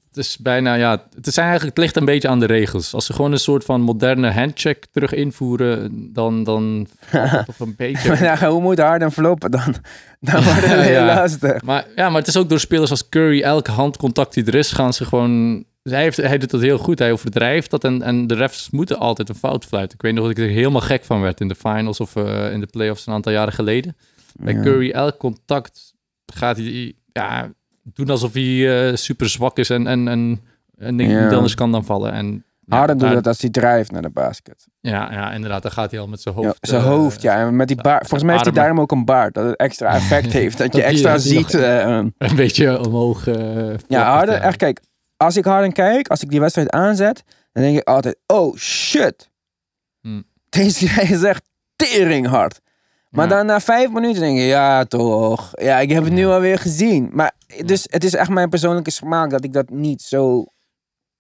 het 0.08 0.24
is 0.24 0.38
bijna, 0.38 0.74
ja, 0.74 1.02
het 1.14 1.26
is 1.26 1.36
eigenlijk, 1.36 1.68
het 1.76 1.84
ligt 1.84 1.96
een 1.96 2.04
beetje 2.04 2.28
aan 2.28 2.40
de 2.40 2.46
regels. 2.46 2.94
Als 2.94 3.06
ze 3.06 3.12
gewoon 3.12 3.32
een 3.32 3.38
soort 3.38 3.64
van 3.64 3.80
moderne 3.80 4.30
handcheck 4.32 4.86
terug 4.92 5.12
invoeren, 5.12 5.90
dan, 6.12 6.44
dan 6.44 6.86
valt 7.10 7.30
het 7.30 7.46
toch 7.46 7.58
een 7.58 7.74
beetje... 7.76 8.16
Ja, 8.24 8.48
hoe 8.50 8.60
moet 8.62 8.78
Harden 8.78 9.12
floppen 9.12 9.50
dan? 9.50 9.74
Dan 10.20 10.42
wordt 10.44 10.60
het 10.66 10.80
heel 10.80 10.92
Ja. 11.04 11.14
lastig. 11.14 11.62
Maar 11.62 11.86
ja, 11.96 12.08
maar 12.08 12.18
het 12.18 12.28
is 12.28 12.36
ook 12.36 12.48
door 12.48 12.60
spelers 12.60 12.90
als 12.90 13.08
Curry, 13.08 13.42
elke 13.42 13.70
handcontact 13.70 14.34
die 14.34 14.44
er 14.44 14.54
is, 14.54 14.72
gaan 14.72 14.92
ze 14.92 15.04
gewoon. 15.04 15.64
Hij, 15.92 16.02
heeft, 16.02 16.16
hij 16.16 16.38
doet 16.38 16.50
dat 16.50 16.60
heel 16.60 16.78
goed. 16.78 16.98
Hij 16.98 17.12
overdrijft 17.12 17.70
dat 17.70 17.84
en, 17.84 18.02
en 18.02 18.26
de 18.26 18.34
refs 18.34 18.70
moeten 18.70 18.98
altijd 18.98 19.28
een 19.28 19.34
fout 19.34 19.64
fluiten. 19.64 19.94
Ik 19.96 20.02
weet 20.02 20.14
nog 20.14 20.22
dat 20.26 20.38
ik 20.38 20.44
er 20.44 20.50
helemaal 20.50 20.80
gek 20.80 21.04
van 21.04 21.20
werd 21.20 21.40
in 21.40 21.48
de 21.48 21.54
finals 21.54 22.00
of 22.00 22.16
eh, 22.16 22.52
in 22.52 22.60
de 22.60 22.66
playoffs 22.66 23.06
een 23.06 23.12
aantal 23.12 23.32
jaren 23.32 23.52
geleden. 23.52 23.96
Bij 24.34 24.54
Ja. 24.54 24.62
Curry, 24.62 24.90
elk 24.90 25.16
contact 25.16 25.94
gaat 26.26 26.56
hij 26.56 26.94
ja, 27.12 27.50
doen 27.82 28.10
alsof 28.10 28.32
hij 28.32 28.88
eh, 28.90 28.96
super 28.96 29.28
zwak 29.28 29.58
is 29.58 29.70
en, 29.70 29.86
en, 29.86 30.08
en, 30.08 30.40
en 30.78 30.94
niet 30.96 31.10
Ja. 31.10 31.28
anders 31.28 31.54
kan 31.54 31.72
dan 31.72 31.84
vallen. 31.84 32.12
En, 32.12 32.44
ja, 32.66 32.76
Harden 32.76 32.98
doet 32.98 33.12
dat 33.12 33.26
als 33.26 33.40
hij 33.40 33.50
drijft 33.50 33.90
naar 33.92 34.02
de 34.02 34.10
basket. 34.10 34.66
Ja, 34.80 35.12
ja, 35.12 35.32
inderdaad. 35.32 35.62
Dan 35.62 35.70
gaat 35.72 35.90
hij 35.90 36.00
al 36.00 36.06
met 36.08 36.20
zijn 36.20 36.34
Ja, 36.36 36.42
hoofd. 36.42 36.58
zijn 36.60 36.80
eh, 36.82 36.86
hoofd, 36.88 37.22
ja. 37.22 37.38
En 37.46 37.56
met 37.56 37.68
die 37.68 37.76
baard. 37.82 38.00
Volgens 38.00 38.22
mij 38.22 38.32
heeft 38.32 38.44
hij 38.44 38.54
daarom 38.54 38.80
ook 38.80 38.92
een 38.92 39.04
baard. 39.04 39.34
Dat 39.34 39.44
het 39.46 39.56
extra 39.56 39.94
effect 39.94 40.32
heeft. 40.40 40.58
Dat 40.58 40.74
je 40.74 40.80
Dat 40.80 40.90
extra 40.90 41.18
ziet. 41.18 41.52
Een 41.52 42.36
beetje 42.36 42.86
omhoog. 42.86 43.24
ja, 43.88 44.10
Harden, 44.12 44.34
ja. 44.34 44.40
echt 44.40 44.56
kijk. 44.56 44.80
Als 45.16 45.36
ik 45.36 45.44
Harden 45.44 45.72
kijk, 45.72 46.08
als 46.08 46.22
ik 46.22 46.30
die 46.30 46.40
wedstrijd 46.40 46.70
aanzet, 46.70 47.22
dan 47.52 47.62
denk 47.62 47.78
ik 47.78 47.88
altijd, 47.88 48.16
oh 48.26 48.56
shit. 48.56 49.30
Hmm. 50.00 50.24
Deze 50.48 50.88
guy 50.88 51.12
is 51.12 51.22
echt 51.22 51.42
tering 51.76 52.26
hard. 52.26 52.60
Maar 53.10 53.28
Ja. 53.28 53.34
dan 53.36 53.46
na 53.46 53.60
vijf 53.60 53.90
minuten 53.90 54.20
denk 54.20 54.36
je, 54.38 54.44
ja 54.44 54.84
toch. 54.84 55.50
Ja, 55.60 55.78
ik 55.78 55.90
heb 55.90 56.04
het 56.04 56.12
nu 56.12 56.26
alweer 56.26 56.58
gezien. 56.58 57.10
Maar 57.12 57.32
dus 57.64 57.86
het 57.90 58.04
is 58.04 58.14
echt 58.14 58.30
mijn 58.30 58.48
persoonlijke 58.48 58.90
smaak 58.90 59.30
dat 59.30 59.44
ik 59.44 59.52
dat 59.52 59.70
niet 59.70 60.02
zo, 60.02 60.44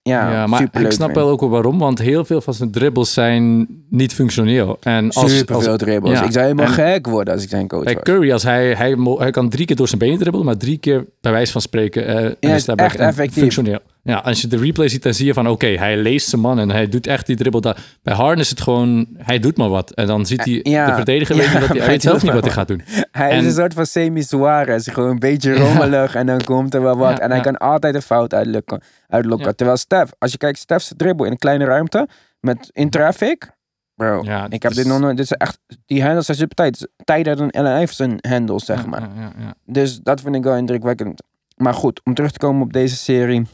ja, 0.06 0.32
Ja, 0.32 0.46
maar 0.46 0.68
ik 0.72 0.90
snap 0.90 1.14
wel 1.14 1.28
ook 1.28 1.40
wel 1.40 1.48
waarom, 1.48 1.78
want 1.78 1.98
heel 1.98 2.24
veel 2.24 2.40
van 2.40 2.54
zijn 2.54 2.70
dribbles 2.70 3.12
zijn 3.12 3.66
niet 3.90 4.12
functioneel. 4.14 4.76
En 4.82 5.10
als, 5.10 5.36
Super 5.36 5.54
als 5.54 5.64
veel 5.64 5.76
dribbles. 5.76 6.18
ja, 6.18 6.24
Ik 6.24 6.32
zou 6.32 6.44
helemaal 6.44 6.66
en- 6.66 6.72
gek 6.72 7.06
worden 7.06 7.34
als 7.34 7.42
ik 7.42 7.48
zijn 7.48 7.68
coach 7.68 7.84
bij 7.84 7.94
was. 7.94 8.02
Curry, 8.02 8.32
als 8.32 8.42
hij, 8.42 8.72
hij, 8.74 9.30
kan 9.30 9.48
drie 9.48 9.66
keer 9.66 9.76
door 9.76 9.88
zijn 9.88 9.98
benen 10.00 10.18
dribbelen, 10.18 10.46
maar 10.46 10.56
drie 10.56 10.78
keer 10.78 11.04
bij 11.20 11.32
wijze 11.32 11.52
van 11.52 11.60
spreken 11.60 12.06
eh 12.40 12.50
is 12.54 12.64
back 12.64 12.78
echt 12.80 12.96
effectief. 12.96 13.38
functioneel. 13.42 13.78
Ja, 14.06 14.16
als 14.16 14.40
je 14.40 14.46
de 14.46 14.56
replay 14.56 14.88
ziet, 14.88 15.02
dan 15.02 15.14
zie 15.14 15.26
je 15.26 15.34
van 15.34 15.48
oké, 15.48 15.66
hij 15.66 15.96
leest 15.96 16.28
zijn 16.28 16.40
man 16.40 16.58
en 16.58 16.70
hij 16.70 16.88
doet 16.88 17.06
echt 17.06 17.26
die 17.26 17.36
dribbel 17.36 17.60
daar. 17.60 17.76
Bij 18.02 18.14
Harden 18.14 18.38
is 18.44 18.50
het 18.50 18.60
gewoon, 18.60 19.06
hij 19.16 19.38
doet 19.38 19.56
maar 19.56 19.68
wat. 19.68 19.90
En 19.90 20.06
dan 20.06 20.26
ziet 20.26 20.44
hij, 20.44 20.60
Ja. 20.62 20.86
de 20.86 20.94
verdediger 20.94 21.36
weet 21.36 21.52
niet 21.52 21.60
wat 21.68 21.76
hij, 21.78 21.86
weet 21.92 22.02
zelf 22.02 22.22
niet 22.22 22.32
wat 22.32 22.44
hij 22.44 22.52
gaat 22.52 22.68
doen. 22.68 22.82
Hij 23.10 23.30
is 23.30 23.38
En- 23.38 23.44
een 23.44 23.52
soort 23.52 23.74
van 23.74 23.86
semi-Suarez. 23.86 24.92
Gewoon 24.92 25.10
een 25.10 25.18
beetje 25.18 25.54
rommelig 25.54 26.14
en 26.14 26.26
dan 26.26 26.40
komt 26.44 26.74
er 26.74 26.82
wel 26.82 26.96
wat. 26.96 27.18
En 27.18 27.30
hij 27.30 27.40
kan 27.40 27.56
altijd 27.56 27.94
een 27.94 28.02
fout 28.02 28.34
uitlokken. 28.34 28.80
uitlokken. 29.08 29.56
Terwijl 29.56 29.78
Stef, 29.78 30.10
als 30.18 30.32
je 30.32 30.38
kijkt, 30.38 30.58
Stef's 30.58 30.92
dribbel 30.96 31.24
in 31.26 31.30
een 31.32 31.38
kleine 31.38 31.64
ruimte 31.64 32.08
met 32.40 32.68
in 32.72 32.90
traffic. 32.90 33.54
Bro, 33.94 34.22
Ja, 34.24 34.46
ik 34.48 34.62
heb 34.62 34.72
dit 34.72 34.86
nog 34.86 35.00
nooit. 35.00 35.16
Dit 35.16 35.24
is 35.24 35.32
echt, 35.32 35.58
die 35.86 36.02
handles 36.02 36.24
zijn 36.26 36.36
super 36.38 36.56
tijd. 36.56 36.88
Tijder 37.04 37.36
dan 37.36 37.50
Allen 37.50 37.82
Iverson 37.82 38.18
handles, 38.28 38.64
zeg 38.64 38.86
maar. 38.86 39.00
ja, 39.00 39.08
ja, 39.20 39.32
ja. 39.38 39.54
Dus 39.64 39.98
dat 40.02 40.20
vind 40.20 40.34
ik 40.34 40.42
wel 40.42 40.56
indrukwekkend. 40.56 41.22
Maar 41.56 41.74
goed, 41.74 42.00
om 42.04 42.14
terug 42.14 42.30
te 42.30 42.38
komen 42.38 42.62
op 42.62 42.72
deze 42.72 42.96
serie. 42.96 43.46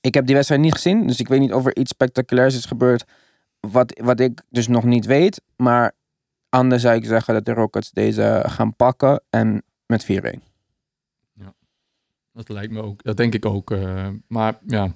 Ik 0.00 0.14
heb 0.14 0.26
die 0.26 0.34
wedstrijd 0.34 0.60
niet 0.62 0.72
gezien, 0.72 1.06
dus 1.06 1.20
ik 1.20 1.28
weet 1.28 1.40
niet 1.40 1.52
of 1.52 1.66
er 1.66 1.76
iets 1.76 1.90
spectaculairs 1.90 2.54
is 2.56 2.64
gebeurd. 2.64 3.04
Wat, 3.60 4.00
wat 4.02 4.20
ik 4.20 4.42
dus 4.48 4.68
nog 4.68 4.84
niet 4.84 5.06
weet. 5.06 5.40
Maar 5.56 5.92
anders 6.48 6.82
zou 6.82 6.94
ik 6.96 7.04
zeggen 7.04 7.34
dat 7.34 7.44
de 7.44 7.52
Rockets 7.52 7.90
deze 7.90 8.42
gaan 8.46 8.76
pakken 8.76 9.22
en 9.30 9.62
met 9.86 10.06
4-1. 10.12 10.38
Dat 12.32 12.48
lijkt 12.48 12.72
me 12.72 12.82
ook, 12.82 13.02
dat 13.02 13.16
denk 13.16 13.34
ik 13.34 13.44
ook. 13.46 13.70
eh, 13.70 14.08
maar 14.28 14.58
ja. 14.66 14.92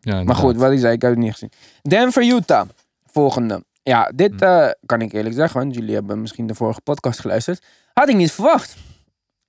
ja 0.00 0.22
Maar 0.22 0.34
goed, 0.34 0.56
wat 0.56 0.72
ik 0.72 0.78
zei, 0.78 0.94
ik 0.94 1.02
heb 1.02 1.10
het 1.10 1.20
niet 1.20 1.32
gezien. 1.32 1.50
Denver, 1.82 2.22
Utah. 2.24 2.68
Volgende. 3.04 3.64
Ja, 3.82 4.10
dit 4.14 4.32
Hm. 4.40 4.42
eh, 4.44 4.70
kan 4.86 5.00
ik 5.00 5.12
eerlijk 5.12 5.34
zeggen, 5.34 5.60
want 5.60 5.74
jullie 5.74 5.94
hebben 5.94 6.20
misschien 6.20 6.46
de 6.46 6.54
vorige 6.54 6.80
podcast 6.80 7.20
geluisterd. 7.20 7.64
Had 7.92 8.08
ik 8.08 8.16
niet 8.16 8.32
verwacht. 8.32 8.76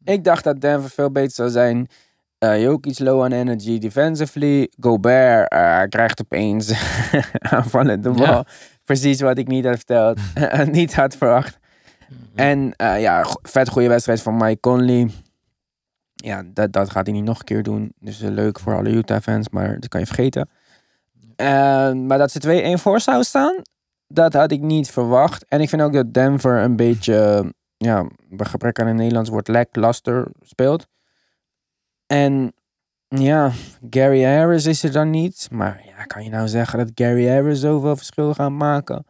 Ik 0.03 0.23
dacht 0.23 0.43
dat 0.43 0.61
Denver 0.61 0.89
veel 0.89 1.11
beter 1.11 1.31
zou 1.31 1.49
zijn. 1.49 1.87
Eh 2.37 2.61
Jokic 2.61 2.99
low 2.99 3.19
on 3.19 3.31
energy 3.31 3.77
defensively. 3.77 4.71
Gobert 4.79 5.51
eh, 5.51 5.81
krijgt 5.89 6.21
opeens 6.21 6.73
aanvallende 7.53 8.09
bal. 8.09 8.25
Ja. 8.25 8.45
Precies 8.83 9.21
wat 9.21 9.37
ik 9.37 9.47
niet 9.47 9.65
had 9.65 9.75
verteld. 9.75 10.19
niet 10.71 10.95
had 10.95 11.15
verwacht. 11.15 11.57
En 12.35 12.73
eh, 12.75 13.01
ja, 13.01 13.25
vet 13.41 13.69
goede 13.69 13.87
wedstrijd 13.87 14.21
van 14.21 14.37
Mike 14.37 14.59
Conley. 14.59 15.09
Ja, 16.15 16.43
dat, 16.53 16.73
dat 16.73 16.89
gaat 16.89 17.05
hij 17.05 17.15
niet 17.15 17.23
nog 17.23 17.39
een 17.39 17.45
keer 17.45 17.63
doen. 17.63 17.93
Dus 17.99 18.21
eh, 18.21 18.29
leuk 18.29 18.59
voor 18.59 18.75
alle 18.75 18.89
Utah-fans, 18.89 19.49
maar 19.49 19.79
dat 19.79 19.89
kan 19.89 19.99
je 19.99 20.05
vergeten. 20.05 20.49
Eh, 21.35 21.91
maar 21.93 22.17
dat 22.17 22.31
ze 22.31 22.75
2-1 22.77 22.81
voor 22.81 22.99
zou 22.99 23.23
staan, 23.23 23.61
dat 24.07 24.33
had 24.33 24.51
ik 24.51 24.61
niet 24.61 24.91
verwacht. 24.91 25.45
En 25.47 25.61
ik 25.61 25.69
vind 25.69 25.81
ook 25.81 25.93
dat 25.93 26.13
Denver 26.13 26.63
een 26.63 26.75
beetje, 26.75 27.53
ja, 27.77 28.07
bij 28.29 28.45
gebrek 28.45 28.79
aan 28.79 28.87
een 28.87 28.95
Nederlands 28.95 29.29
woord, 29.29 29.47
lackluster 29.47 30.27
speelt. 30.41 30.87
En 32.07 32.53
ja, 33.07 33.51
Gary 33.89 34.23
Harris 34.23 34.65
is 34.65 34.83
er 34.83 34.91
dan 34.91 35.09
niet. 35.09 35.47
Maar 35.51 35.81
ja, 35.85 36.03
kan 36.03 36.23
je 36.23 36.29
nou 36.29 36.47
zeggen 36.47 36.79
dat 36.79 36.91
Gary 36.95 37.27
Harris 37.29 37.59
zoveel 37.59 37.95
verschil 37.95 38.33
gaat 38.33 38.51
maken? 38.51 39.05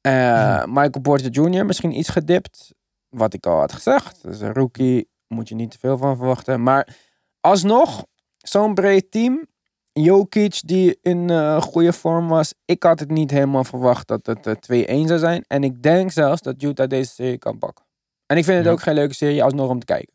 Eh, 0.00 0.64
Michael 0.64 1.00
Porter 1.02 1.30
Jr. 1.30 1.66
misschien 1.66 1.98
iets 1.98 2.08
gedipt. 2.08 2.74
Wat 3.08 3.34
ik 3.34 3.46
al 3.46 3.58
had 3.58 3.72
gezegd. 3.72 4.22
Dat 4.22 4.34
is 4.34 4.40
een 4.40 4.52
rookie. 4.54 5.08
Moet 5.26 5.48
je 5.48 5.54
niet 5.54 5.70
te 5.70 5.78
veel 5.78 5.98
van 5.98 6.16
verwachten. 6.16 6.62
Maar 6.62 6.96
alsnog, 7.40 8.04
zo'n 8.36 8.74
breed 8.74 9.10
team. 9.10 9.46
Jokic 9.92 10.60
die 10.64 10.98
in 11.02 11.30
eh, 11.30 11.60
goede 11.62 11.92
vorm 11.92 12.28
was. 12.28 12.54
Ik 12.64 12.82
had 12.82 13.00
het 13.00 13.10
niet 13.10 13.30
helemaal 13.30 13.64
verwacht 13.64 14.08
dat 14.08 14.26
het 14.26 14.46
eh, 14.68 15.02
2-1 15.02 15.06
zou 15.06 15.18
zijn. 15.18 15.44
En 15.48 15.64
ik 15.64 15.82
denk 15.82 16.10
zelfs 16.12 16.42
dat 16.42 16.62
Utah 16.62 16.88
deze 16.88 17.12
serie 17.12 17.38
kan 17.38 17.58
pakken. 17.58 17.84
En 18.26 18.36
ik 18.36 18.44
vind 18.44 18.56
het 18.56 18.66
Ja. 18.66 18.72
ook 18.72 18.80
geen 18.80 18.94
leuke 18.94 19.14
serie 19.14 19.42
alsnog 19.44 19.68
om 19.70 19.78
te 19.78 19.86
kijken. 19.86 20.14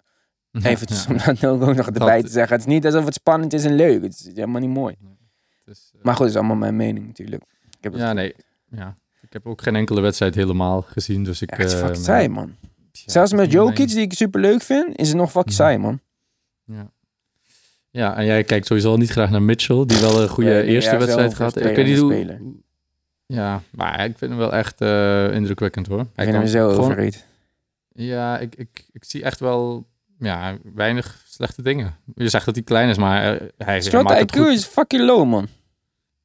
Ja, 0.62 0.70
Eventjes 0.70 1.06
ja. 1.39 1.52
om 1.52 1.60
dat 1.60 1.70
ook 1.70 1.76
nog 1.76 1.86
erbij 1.86 2.22
te 2.22 2.30
zeggen. 2.30 2.58
Het 2.58 2.68
is 2.68 2.74
niet 2.74 2.86
alsof 2.86 3.06
het 3.06 3.13
spannend 3.13 3.54
is 3.54 3.66
en 3.66 3.76
leuk. 3.76 4.02
Het 4.04 4.13
is 4.13 4.26
helemaal 4.26 4.62
niet 4.62 4.70
mooi. 4.70 4.96
Is, 5.66 5.92
eh, 5.96 6.04
Maar 6.04 6.13
goed, 6.13 6.26
het 6.26 6.34
is 6.34 6.39
allemaal 6.39 6.58
mijn 6.58 6.76
mening 6.76 7.08
natuurlijk. 7.08 7.44
Ik 7.78 7.78
heb 7.84 7.92
het 7.92 8.02
ja, 8.02 8.13
nee. 8.13 8.36
Ja. 8.70 8.96
Ik 9.22 9.34
heb 9.34 9.48
ook 9.48 9.62
geen 9.62 9.76
enkele 9.76 10.02
wedstrijd 10.02 10.36
helemaal 10.36 10.82
gezien, 10.82 11.24
dus 11.24 11.42
ik... 11.42 11.58
Ja, 11.58 11.63
is 11.63 11.74
eh, 11.74 11.80
fucking 11.80 12.04
saai, 12.06 12.28
man. 12.28 12.56
Ja, 12.92 13.12
Zelfs 13.12 13.34
met 13.34 13.52
Jokic, 13.52 13.88
die 13.88 14.02
ik 14.02 14.13
super 14.13 14.42
leuk 14.42 14.62
vind, 14.62 14.98
is 14.98 15.08
het 15.08 15.18
nog 15.18 15.32
fucking 15.32 15.56
Ja. 15.56 15.63
saai, 15.63 15.78
man. 15.78 16.00
Ja. 16.66 16.92
ja, 17.89 18.18
en 18.18 18.26
jij 18.26 18.44
kijkt 18.44 18.66
sowieso 18.66 18.89
al 18.89 18.98
niet 18.98 19.10
graag 19.10 19.30
naar 19.30 19.42
Mitchell, 19.42 19.86
die 19.86 20.00
wel 20.00 20.22
een 20.22 20.30
goede 20.30 20.63
eerste 20.63 20.98
wedstrijd 20.98 21.34
gehad. 21.34 21.56
Ik 21.56 21.76
weet 21.76 21.86
niet 21.86 21.98
hoe... 22.00 22.38
Ja, 23.26 23.62
maar 23.72 24.06
ik 24.06 24.18
vind 24.18 24.32
hem 24.32 24.39
wel 24.39 24.54
echt 24.54 24.82
eh, 24.82 25.34
indrukwekkend 25.34 25.88
hoor. 25.88 26.00
Ik 26.02 26.08
Hij 26.13 26.26
vind 26.26 26.38
hem 26.38 26.48
zo 26.48 26.70
gewoon-. 26.74 27.12
Ja, 27.96 28.39
ik, 28.39 28.56
ik, 28.56 28.86
ik 28.92 29.04
zie 29.04 29.24
echt 29.24 29.39
wel 29.39 29.86
ja, 30.24 30.58
weinig 30.74 31.24
slechte 31.28 31.62
dingen. 31.62 31.96
Je 32.16 32.30
zegt 32.30 32.46
dat 32.46 32.56
hij 32.56 32.64
klein 32.64 32.90
is, 32.90 32.98
maar 32.98 33.24
eh, 33.24 33.40
hij, 33.40 33.50
hij 33.58 33.82
Shot 33.82 34.12
IQ 34.12 34.38
goed. 34.38 34.48
is 34.48 34.66
fucking 34.66 35.06
low, 35.06 35.26
man. 35.26 35.48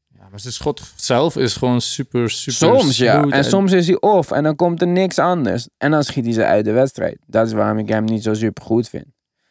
Ja, 0.09 0.29
maar 0.31 0.41
zijn 0.41 0.53
schot 0.53 0.83
zelf 0.97 1.37
is 1.37 1.57
gewoon 1.57 1.81
super, 1.81 2.31
super 2.31 2.69
Soms 2.69 2.97
ja. 2.97 3.25
En 3.25 3.45
soms 3.45 3.73
is 3.73 3.87
hij 3.87 4.01
off 4.01 4.31
en 4.31 4.43
dan 4.43 4.57
komt 4.57 4.81
er 4.81 4.87
niks 4.87 5.19
anders. 5.19 5.69
En 5.79 5.91
dan 5.91 6.05
schiet 6.05 6.25
hij 6.25 6.33
ze 6.33 6.45
uit 6.45 6.65
de 6.65 6.73
wedstrijd. 6.73 7.19
Dat 7.27 7.47
is 7.47 7.53
waarom 7.53 7.79
ik 7.79 7.89
hem 7.89 8.05
niet 8.05 8.23
zo 8.23 8.35
super 8.35 8.65
goed 8.65 8.89
vind. 8.89 9.07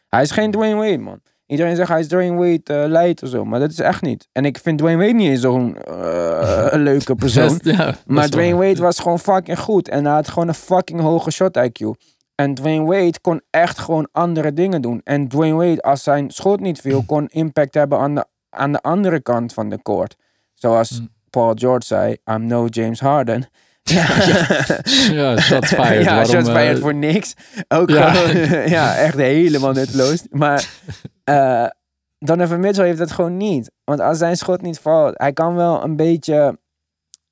Hij 0.08 0.22
is 0.22 0.32
geen 0.32 0.52
Dwayne 0.52 0.76
Wade, 0.76 0.98
man. 0.98 1.20
Iedereen 1.46 1.76
zegt 1.76 1.90
hij 1.90 2.00
is 2.00 2.08
Dwayne 2.08 2.36
Wade 2.36 2.84
uh, 2.84 2.92
light 2.92 3.24
of 3.24 3.30
zo. 3.30 3.46
Maar 3.46 3.60
dat 3.60 3.72
is 3.72 3.80
echt 3.80 4.02
niet. 4.02 4.28
En 4.32 4.46
ik 4.46 4.58
vind 4.58 4.78
Dwayne 4.78 4.98
Wade 4.98 5.14
niet 5.14 5.30
eens 5.30 5.42
zo'n 5.42 5.78
uh, 5.90 6.68
een 6.70 6.84
leuke 6.84 7.16
persoon. 7.26 7.60
Ja, 7.64 7.96
maar 8.06 8.24
is 8.24 8.30
Dwayne. 8.30 8.56
Wade 8.56 8.82
was 8.82 9.00
gewoon 9.00 9.20
fucking 9.20 9.60
goed. 9.60 9.90
En 9.90 10.06
hij 10.06 10.14
had 10.14 10.28
gewoon 10.28 10.48
een 10.48 10.54
fucking 10.54 11.00
hoge 11.00 11.32
shot 11.32 11.58
IQ. 11.58 11.88
En 12.42 12.54
Dwayne 12.54 12.86
Wade 12.86 13.20
kon 13.22 13.42
echt 13.50 13.80
gewoon 13.80 14.08
andere 14.12 14.54
dingen 14.54 14.82
doen. 14.82 15.02
En 15.04 15.28
Dwayne 15.28 15.56
Wade, 15.56 15.82
als 15.82 16.04
zijn 16.04 16.30
schot 16.32 16.60
niet 16.60 16.82
viel, 16.82 17.04
kon 17.06 17.28
impact 17.28 17.74
hebben 17.74 18.00
aan 18.00 18.16
de, 18.16 18.26
aan 18.50 18.72
de 18.72 18.82
andere 18.82 19.22
kant 19.22 19.54
van 19.54 19.70
de 19.70 19.82
court. 19.82 20.16
Zoals 20.54 21.00
Mm. 21.00 21.10
Paul 21.30 21.52
George 21.56 21.86
zei, 21.86 22.18
I'm 22.32 22.46
no 22.46 22.66
James 22.66 23.00
Harden. 23.00 23.48
Ja, 25.12 25.38
shots 25.40 25.70
fired. 25.80 26.04
ja, 26.04 26.10
Waarom, 26.16 26.26
shots 26.26 26.48
eh, 26.48 26.56
fired 26.56 26.80
voor 26.80 26.94
niks. 26.96 27.34
Ook 27.68 27.90
Ja. 27.90 28.10
gewoon, 28.14 28.70
ja, 28.78 28.96
echt 28.96 29.16
helemaal 29.18 29.72
nutteloos. 29.72 30.24
Maar 30.30 30.70
eh 31.24 31.66
Donovan 32.20 32.60
Mitchell 32.60 32.86
heeft 32.86 32.98
dat 32.98 33.12
gewoon 33.12 33.38
niet. 33.38 33.72
Want 33.84 34.00
als 34.00 34.18
zijn 34.18 34.38
schot 34.38 34.62
niet 34.62 34.80
valt, 34.80 35.14
hij 35.18 35.34
kan 35.34 35.56
wel 35.56 35.84
een 35.84 35.96
beetje... 35.96 36.58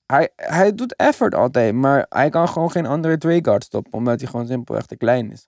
Hij, 0.05 0.29
hij 0.35 0.75
doet 0.75 0.95
effort 0.95 1.35
altijd, 1.35 1.73
maar 1.73 2.05
hij 2.09 2.29
kan 2.29 2.47
gewoon 2.47 2.71
geen 2.71 2.85
andere 2.85 3.17
twee 3.17 3.39
guard 3.43 3.63
stoppen. 3.63 3.93
Omdat 3.93 4.19
hij 4.21 4.29
gewoon 4.29 4.47
simpelweg 4.47 4.85
te 4.85 4.95
klein 4.97 5.31
is. 5.31 5.47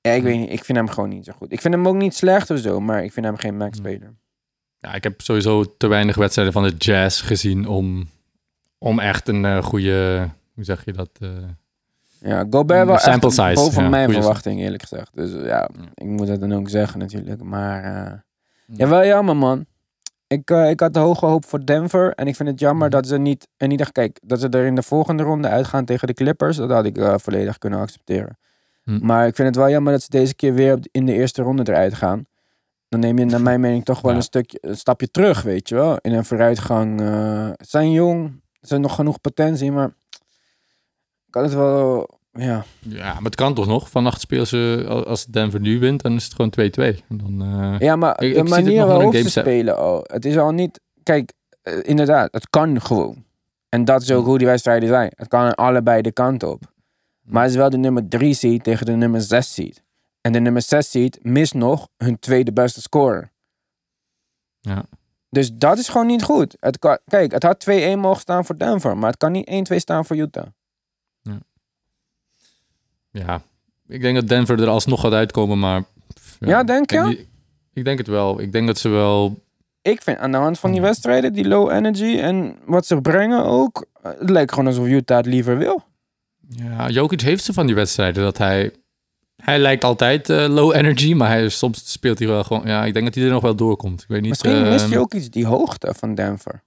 Ja, 0.00 0.10
ik 0.12 0.22
weet 0.22 0.38
niet, 0.38 0.50
ik 0.50 0.64
vind 0.64 0.78
hem 0.78 0.88
gewoon 0.88 1.08
niet 1.08 1.24
zo 1.24 1.32
goed. 1.36 1.52
Ik 1.52 1.60
vind 1.60 1.74
hem 1.74 1.88
ook 1.88 1.94
niet 1.96 2.14
slecht 2.14 2.50
of 2.50 2.58
zo, 2.58 2.80
maar 2.80 3.04
ik 3.04 3.12
vind 3.12 3.26
hem 3.26 3.36
geen 3.36 3.56
max-speler. 3.56 4.14
Ja, 4.78 4.94
ik 4.94 5.02
heb 5.02 5.20
sowieso 5.20 5.76
te 5.76 5.86
weinig 5.86 6.16
wedstrijden 6.16 6.52
van 6.52 6.62
de 6.62 6.74
Jazz 6.78 7.26
gezien 7.26 7.66
om, 7.68 8.08
om 8.78 8.98
echt 8.98 9.28
een 9.28 9.44
eh, 9.44 9.62
goede, 9.62 10.28
hoe 10.54 10.64
zeg 10.64 10.84
je 10.84 10.92
dat? 10.92 11.10
eh, 11.20 11.28
Ja, 12.20 12.46
Gobert 12.50 12.86
wel 12.86 12.98
Sample 12.98 13.30
size, 13.30 13.54
boven 13.54 13.82
ja, 13.82 13.88
mijn 13.88 14.12
verwachting, 14.12 14.60
eerlijk 14.60 14.82
gezegd. 14.82 15.10
Dus 15.16 15.30
ja, 15.44 15.68
ik 15.94 16.06
moet 16.06 16.26
dat 16.26 16.40
dan 16.40 16.52
ook 16.54 16.68
zeggen 16.68 16.98
natuurlijk. 16.98 17.42
Maar 17.42 17.84
eh, 18.06 18.12
Mm. 18.66 18.76
ja, 18.76 18.88
wel 18.88 19.04
jammer 19.06 19.36
man. 19.36 19.66
Ik, 20.32 20.50
eh, 20.50 20.70
ik 20.70 20.80
had 20.80 20.94
de 20.94 20.98
hoge 21.00 21.26
hoop 21.26 21.44
voor 21.44 21.64
Denver. 21.66 22.12
En 22.14 22.26
ik 22.26 22.36
vind 22.36 22.48
het 22.48 22.60
jammer 22.60 22.84
Mm. 22.84 22.90
dat 22.90 23.06
ze 23.06 23.18
niet... 23.18 23.48
En 23.56 23.68
niet 23.68 23.80
echt, 23.80 23.92
kijk, 23.92 24.18
dat 24.22 24.40
ze 24.40 24.48
er 24.48 24.66
in 24.66 24.74
de 24.74 24.82
volgende 24.82 25.22
ronde 25.22 25.48
uitgaan 25.48 25.84
tegen 25.84 26.06
de 26.06 26.14
Clippers. 26.14 26.56
Dat 26.56 26.70
had 26.70 26.84
ik 26.84 26.98
eh, 26.98 27.14
volledig 27.18 27.58
kunnen 27.58 27.78
accepteren. 27.78 28.38
Hm. 28.82 28.98
Maar 29.06 29.26
ik 29.26 29.34
vind 29.34 29.48
het 29.48 29.56
wel 29.56 29.70
jammer 29.70 29.92
dat 29.92 30.02
ze 30.02 30.10
deze 30.10 30.34
keer 30.34 30.54
weer 30.54 30.78
in 30.90 31.06
de 31.06 31.12
eerste 31.12 31.42
ronde 31.42 31.62
eruit 31.72 31.94
gaan. 31.94 32.26
Dan 32.88 33.00
neem 33.00 33.18
je 33.18 33.24
naar 33.24 33.40
mijn 33.40 33.60
mening 33.60 33.84
toch 33.84 34.00
wel 34.00 34.10
Ja. 34.10 34.16
een 34.16 34.22
stukje, 34.22 34.58
een 34.60 34.76
stapje 34.76 35.10
terug, 35.10 35.42
weet 35.42 35.68
je 35.68 35.74
wel. 35.74 35.96
In 36.00 36.12
een 36.12 36.24
vooruitgang. 36.24 37.00
eh, 37.00 37.06
ze 37.46 37.54
zijn 37.68 37.90
jong, 37.92 38.28
ze 38.52 38.58
hebben 38.60 38.80
nog 38.80 38.94
genoeg 38.94 39.20
potentie, 39.20 39.72
maar 39.72 39.86
ik 41.26 41.34
had 41.34 41.44
het 41.44 41.54
wel, 41.54 42.19
ja. 42.32 42.64
ja, 42.78 43.12
maar 43.14 43.22
het 43.22 43.34
kan 43.34 43.54
toch 43.54 43.66
nog? 43.66 43.90
Vannacht 43.90 44.20
spelen 44.20 44.46
ze, 44.46 44.84
al- 44.88 45.06
als 45.06 45.24
Denver 45.26 45.60
nu 45.60 45.78
wint, 45.78 46.02
dan 46.02 46.14
is 46.14 46.24
het 46.24 46.34
gewoon 46.34 46.50
2-2. 46.50 47.04
En 47.08 47.18
Dan, 47.18 47.42
eh, 47.42 47.78
Ja, 47.78 47.96
maar 47.96 48.22
Ik- 48.22 48.28
ik 48.28 48.34
de 48.36 48.40
dit 48.42 48.50
manier 48.50 48.86
waarop 48.86 49.14
ze 49.14 49.30
spelen 49.30 49.76
al. 49.76 50.00
Het 50.06 50.24
is 50.24 50.36
al 50.36 50.50
niet... 50.50 50.80
Kijk, 51.02 51.32
eh, 51.62 51.74
inderdaad, 51.82 52.32
het 52.32 52.50
kan 52.50 52.80
gewoon. 52.80 53.24
En 53.68 53.84
dat 53.84 54.02
is 54.02 54.10
ook 54.10 54.24
hoe 54.24 54.38
die 54.38 54.46
wedstrijden 54.46 54.88
zijn. 54.88 55.12
Het 55.16 55.28
kan 55.28 55.40
aan 55.40 55.54
allebei 55.54 56.02
de 56.02 56.12
kanten 56.12 56.50
op. 56.50 56.62
Maar 57.22 57.42
het 57.42 57.50
is 57.50 57.56
wel 57.56 57.70
de 57.70 57.76
nummer 57.78 58.08
3 58.08 58.34
seed 58.34 58.64
tegen 58.64 58.86
de 58.86 58.92
nummer 58.92 59.20
6 59.20 59.52
seed. 59.54 59.82
En 60.20 60.32
de 60.32 60.40
nummer 60.40 60.62
6 60.62 60.90
seed 60.90 61.18
mist 61.22 61.54
nog 61.54 61.88
hun 61.96 62.18
tweede 62.18 62.52
beste 62.52 62.80
scorer. 62.80 63.30
Ja. 64.60 64.84
Dus 65.30 65.52
dat 65.54 65.78
is 65.78 65.88
gewoon 65.88 66.06
niet 66.06 66.22
goed. 66.22 66.56
Het 66.60 66.78
kan, 66.78 66.98
kijk, 67.06 67.32
het 67.32 67.42
had 67.42 67.60
2-1 67.60 67.98
mogen 67.98 68.20
staan 68.20 68.44
voor 68.44 68.58
Denver. 68.58 68.96
Maar 68.96 69.08
het 69.10 69.18
kan 69.18 69.32
niet 69.32 69.48
1-2 69.72 69.76
staan 69.78 70.04
voor 70.04 70.16
Utah. 70.16 70.46
Ja, 73.10 73.42
ik 73.88 74.00
denk 74.00 74.14
dat 74.14 74.28
Denver 74.28 74.60
er 74.62 74.68
alsnog 74.68 75.00
gaat 75.00 75.12
uitkomen, 75.12 75.58
maar... 75.58 75.84
Ja, 76.38 76.64
denk 76.64 76.90
je? 76.90 77.26
Ik, 77.72 77.84
denk 77.84 77.98
het 77.98 78.06
wel. 78.06 78.40
Ik 78.40 78.52
denk 78.52 78.66
dat 78.66 78.78
ze 78.78 78.88
wel... 78.88 79.42
Ik 79.82 80.02
vind 80.02 80.18
aan 80.18 80.30
de 80.30 80.36
hand 80.36 80.58
van 80.58 80.70
die 80.70 80.80
Hm. 80.80 80.86
wedstrijden, 80.86 81.32
die 81.32 81.48
low 81.48 81.70
energy 81.70 82.18
en 82.18 82.56
wat 82.64 82.86
ze 82.86 83.00
brengen 83.00 83.44
ook. 83.44 83.86
Het 84.02 84.30
lijkt 84.30 84.50
gewoon 84.52 84.66
alsof 84.66 84.86
Utah 84.86 85.16
het 85.16 85.26
liever 85.26 85.58
wil. 85.58 85.82
Ja, 86.48 86.88
Jokic 86.88 87.20
heeft 87.20 87.44
ze 87.44 87.52
van 87.52 87.66
die 87.66 87.74
wedstrijden 87.74 88.22
dat 88.22 88.38
hij... 88.38 88.72
Hij 89.42 89.58
lijkt 89.58 89.84
altijd 89.84 90.30
eh, 90.30 90.46
low 90.48 90.74
energy, 90.74 91.14
maar 91.14 91.28
hij, 91.28 91.48
soms 91.48 91.92
speelt 91.92 92.18
hij 92.18 92.28
wel 92.28 92.44
gewoon... 92.44 92.62
Ja, 92.66 92.84
ik 92.84 92.92
denk 92.92 93.04
dat 93.04 93.14
hij 93.14 93.24
er 93.24 93.30
nog 93.30 93.42
wel 93.42 93.54
doorkomt. 93.54 94.02
Ik 94.02 94.08
weet 94.08 94.20
niet... 94.20 94.30
Misschien 94.30 94.64
eh, 94.64 94.70
mist 94.70 94.88
hij 94.88 94.98
ook 94.98 95.14
iets 95.14 95.30
die 95.30 95.46
hoogte 95.46 95.94
van 95.96 96.14
Denver. 96.14 96.62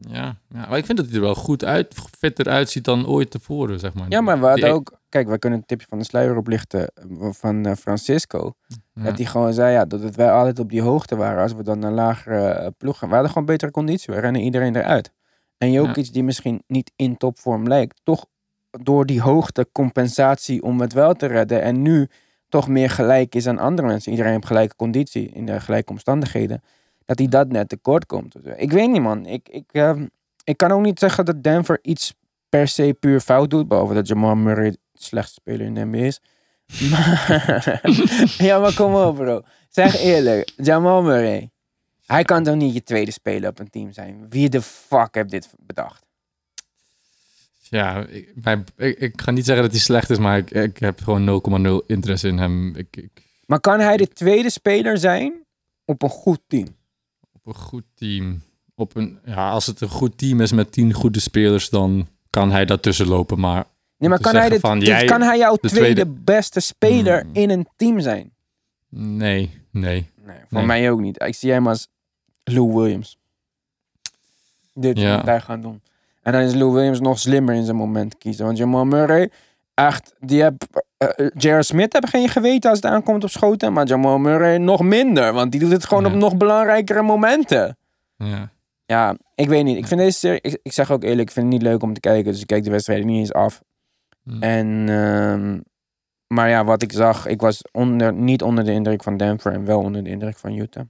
Ja, 0.00 0.36
ja, 0.48 0.66
maar 0.68 0.78
ik 0.78 0.86
vind 0.86 0.98
dat 0.98 1.06
hij 1.06 1.16
er 1.16 1.20
wel 1.20 1.34
goed 1.34 1.64
uit, 1.64 1.94
fitter 2.18 2.48
uitziet 2.48 2.84
dan 2.84 3.06
ooit 3.06 3.30
tevoren, 3.30 3.78
zeg 3.78 3.94
maar. 3.94 4.06
Ja, 4.08 4.20
maar 4.20 4.40
we 4.40 4.46
hadden 4.46 4.72
ook... 4.72 4.98
Kijk, 5.08 5.28
we 5.28 5.38
kunnen 5.38 5.58
een 5.58 5.66
tipje 5.66 5.86
van 5.88 5.98
de 5.98 6.04
sluier 6.04 6.36
oplichten 6.36 6.86
eh, 6.94 7.28
van 7.30 7.66
eh, 7.66 7.74
Francisco. 7.74 8.52
Ja. 8.94 9.02
Dat 9.02 9.16
hij 9.16 9.26
gewoon 9.26 9.52
zei 9.52 9.72
ja, 9.72 9.84
dat 9.84 10.02
het 10.02 10.16
wij 10.16 10.32
altijd 10.32 10.58
op 10.58 10.70
die 10.70 10.82
hoogte 10.82 11.16
waren. 11.16 11.42
Als 11.42 11.52
we 11.52 11.62
dan 11.62 11.78
naar 11.78 11.92
lagere 11.92 12.48
eh, 12.48 12.68
ploeg 12.78 12.98
gaan. 12.98 13.08
We 13.08 13.14
hadden 13.14 13.32
gewoon 13.32 13.46
betere 13.46 13.70
conditie. 13.70 14.14
We 14.14 14.20
rennen 14.20 14.42
iedereen 14.42 14.76
eruit. 14.76 15.12
En 15.58 15.72
Jokic, 15.72 16.12
die 16.12 16.24
misschien 16.24 16.62
niet 16.66 16.92
in 16.96 17.16
topvorm 17.16 17.68
lijkt, 17.68 18.00
toch 18.02 18.26
door 18.70 19.06
die 19.06 19.20
hoogte 19.20 19.68
compensatie 19.72 20.62
om 20.62 20.80
het 20.80 20.92
wel 20.92 21.14
te 21.14 21.26
redden. 21.26 21.62
En 21.62 21.82
nu 21.82 22.08
toch 22.48 22.68
meer 22.68 22.90
gelijk 22.90 23.34
is 23.34 23.46
aan 23.46 23.58
andere 23.58 23.88
mensen. 23.88 24.10
Iedereen 24.10 24.32
heeft 24.32 24.46
gelijke 24.46 24.76
conditie 24.76 25.30
in 25.30 25.46
de 25.46 25.60
gelijke 25.60 25.90
omstandigheden. 25.90 26.62
Dat 27.08 27.18
hij 27.18 27.28
dat 27.28 27.48
net 27.48 27.68
tekort 27.68 28.06
komt. 28.06 28.34
Ik 28.56 28.72
weet 28.72 28.90
niet, 28.90 29.02
man. 29.02 29.26
Ik, 29.26 29.48
ik, 29.48 29.64
eh, 29.72 30.00
ik 30.44 30.56
kan 30.56 30.70
ook 30.72 30.82
niet 30.82 30.98
zeggen 30.98 31.24
dat 31.24 31.42
Denver 31.42 31.78
iets 31.82 32.14
per 32.48 32.68
se 32.68 32.96
puur 33.00 33.20
fout 33.20 33.50
doet. 33.50 33.68
Behalve 33.68 33.94
dat 33.94 34.08
Jamal 34.08 34.34
Murray 34.36 34.70
de 34.70 34.78
slechtste 34.94 35.40
speler 35.40 35.66
in 35.66 35.74
de 35.74 35.84
NBA 35.84 35.98
is. 35.98 36.20
Maar, 36.90 37.80
ja, 38.48 38.58
maar 38.58 38.74
kom 38.74 38.94
op, 38.94 39.16
bro. 39.16 39.42
Zeg 39.68 40.00
eerlijk, 40.00 40.52
Jamal 40.56 41.02
Murray. 41.02 41.50
Hij 42.06 42.24
kan 42.24 42.42
toch 42.44 42.54
niet 42.54 42.74
je 42.74 42.82
tweede 42.82 43.10
speler 43.10 43.50
op 43.50 43.58
een 43.58 43.70
team 43.70 43.92
zijn? 43.92 44.26
Wie 44.28 44.48
de 44.48 44.62
fuck 44.62 45.14
heeft 45.14 45.30
dit 45.30 45.48
bedacht? 45.58 46.06
Ja, 47.58 48.06
ik, 48.06 48.32
mijn- 48.34 48.64
ik, 48.76 48.98
ik 48.98 49.20
ga 49.20 49.30
niet 49.30 49.44
zeggen 49.44 49.62
dat 49.64 49.72
hij 49.72 49.80
slecht 49.82 50.10
is, 50.10 50.18
maar 50.18 50.38
ik, 50.38 50.50
ik 50.50 50.78
heb 50.78 51.00
gewoon 51.02 51.42
0,0 51.82 51.86
interesse 51.86 52.28
in 52.28 52.38
hem. 52.38 52.76
Ik, 52.76 52.96
ik, 52.96 53.10
Maar 53.46 53.60
kan 53.60 53.80
hij 53.80 53.96
de 53.96 54.08
tweede 54.08 54.50
speler 54.50 54.98
zijn 54.98 55.44
op 55.84 56.02
een 56.02 56.08
goed 56.08 56.40
team? 56.46 56.76
Een 57.48 57.54
goed 57.54 57.84
team. 57.94 58.42
Op 58.74 58.96
een, 58.96 59.18
ja, 59.24 59.50
als 59.50 59.66
het 59.66 59.80
een 59.80 59.88
goed 59.88 60.18
team 60.18 60.40
is 60.40 60.52
met 60.52 60.72
tien 60.72 60.92
goede 60.92 61.20
spelers, 61.20 61.68
dan 61.70 62.08
kan 62.30 62.50
hij 62.50 62.64
daartussen 62.64 63.06
lopen. 63.08 63.40
Maar 63.40 63.64
Nee, 63.98 64.08
maar 64.08 64.20
kan 64.20 64.34
hij, 64.34 64.60
van, 64.60 64.78
dus 64.78 64.88
jij- 64.88 65.04
kan 65.04 65.20
hij 65.22 65.38
jouw 65.38 65.56
de 65.60 65.68
tweede, 65.68 65.94
tweede- 65.94 66.20
beste 66.24 66.60
speler 66.60 67.20
Hmm. 67.20 67.30
in 67.34 67.50
een 67.50 67.68
team 67.76 68.00
zijn? 68.00 68.32
nee, 68.88 69.50
nee. 69.70 70.10
Nee, 70.24 70.36
voor 70.48 70.58
Nee. 70.58 70.66
mij 70.66 70.90
ook 70.90 71.00
niet. 71.00 71.22
Ik 71.22 71.34
zie 71.34 71.50
hem 71.50 71.66
als 71.68 71.88
Lou 72.44 72.72
Williams. 72.74 73.18
Dit 74.74 74.98
Ja. 74.98 75.24
hij 75.24 75.40
gaan 75.40 75.60
doen. 75.60 75.80
En 76.22 76.32
dan 76.32 76.42
is 76.42 76.54
Lou 76.54 76.72
Williams 76.72 77.00
nog 77.00 77.18
slimmer 77.18 77.54
in 77.54 77.64
zijn 77.64 77.76
moment 77.76 78.18
kiezen. 78.18 78.44
Want 78.44 78.58
Jamal 78.58 78.84
Murray, 78.84 79.30
echt, 79.78 80.14
die 80.20 80.42
heb, 80.42 80.54
eh, 80.96 81.08
eh, 81.16 81.30
J.R. 81.36 81.62
Smith 81.62 81.92
heb 81.92 82.04
geen 82.04 82.28
geweten 82.28 82.70
als 82.70 82.78
het 82.78 82.90
aankomt 82.90 83.24
op 83.24 83.30
schoten. 83.30 83.72
Maar 83.72 83.86
Jamal 83.86 84.18
Murray 84.18 84.56
nog 84.56 84.82
minder. 84.82 85.32
Want 85.32 85.50
die 85.52 85.60
doet 85.60 85.72
het 85.72 85.84
gewoon 85.84 86.04
Ja. 86.04 86.08
op 86.10 86.16
nog 86.16 86.36
belangrijkere 86.36 87.02
momenten. 87.02 87.76
Ja. 88.16 88.50
Ja, 88.86 89.16
ik 89.34 89.48
weet 89.48 89.64
niet. 89.64 89.76
Ik 89.76 89.86
vind 89.86 90.00
deze 90.00 90.18
serie, 90.18 90.40
ik, 90.40 90.58
ik 90.62 90.72
zeg 90.72 90.90
ook 90.90 91.02
eerlijk, 91.02 91.28
ik 91.28 91.30
vind 91.34 91.46
het 91.46 91.54
niet 91.54 91.62
leuk 91.62 91.82
om 91.82 91.92
te 91.94 92.00
kijken. 92.00 92.32
Dus 92.32 92.40
ik 92.40 92.46
kijk 92.46 92.64
de 92.64 92.70
wedstrijden 92.70 93.06
niet 93.06 93.18
eens 93.18 93.32
af. 93.32 93.62
Hm. 94.22 94.42
En, 94.42 94.88
ehm, 94.88 95.60
maar 96.26 96.48
ja, 96.48 96.64
wat 96.64 96.82
ik 96.82 96.92
zag, 96.92 97.26
ik 97.26 97.40
was 97.40 97.62
onder, 97.72 98.12
niet 98.12 98.42
onder 98.42 98.64
de 98.64 98.72
indruk 98.72 99.02
van 99.02 99.16
Denver 99.16 99.52
en 99.52 99.64
wel 99.64 99.80
onder 99.80 100.04
de 100.04 100.10
indruk 100.10 100.38
van 100.38 100.54
Utah. 100.54 100.84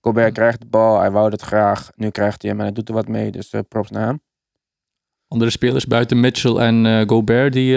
Gobert 0.00 0.32
krijgt 0.34 0.60
de 0.60 0.66
bal, 0.66 0.98
hij 1.00 1.10
wou 1.10 1.30
dat 1.30 1.42
graag. 1.42 1.90
Nu 1.96 2.10
krijgt 2.10 2.42
hij 2.42 2.50
hem 2.50 2.60
en 2.60 2.66
hij 2.66 2.74
doet 2.74 2.88
er 2.88 2.94
wat 2.94 3.08
mee, 3.08 3.30
dus 3.30 3.50
eh, 3.50 3.60
props 3.68 3.90
naar 3.90 4.06
hem. 4.06 4.20
Andere 5.28 5.50
spelers 5.50 5.86
buiten 5.86 6.20
Mitchell 6.20 6.56
en 6.56 7.08
Gobert 7.08 7.52
die 7.52 7.76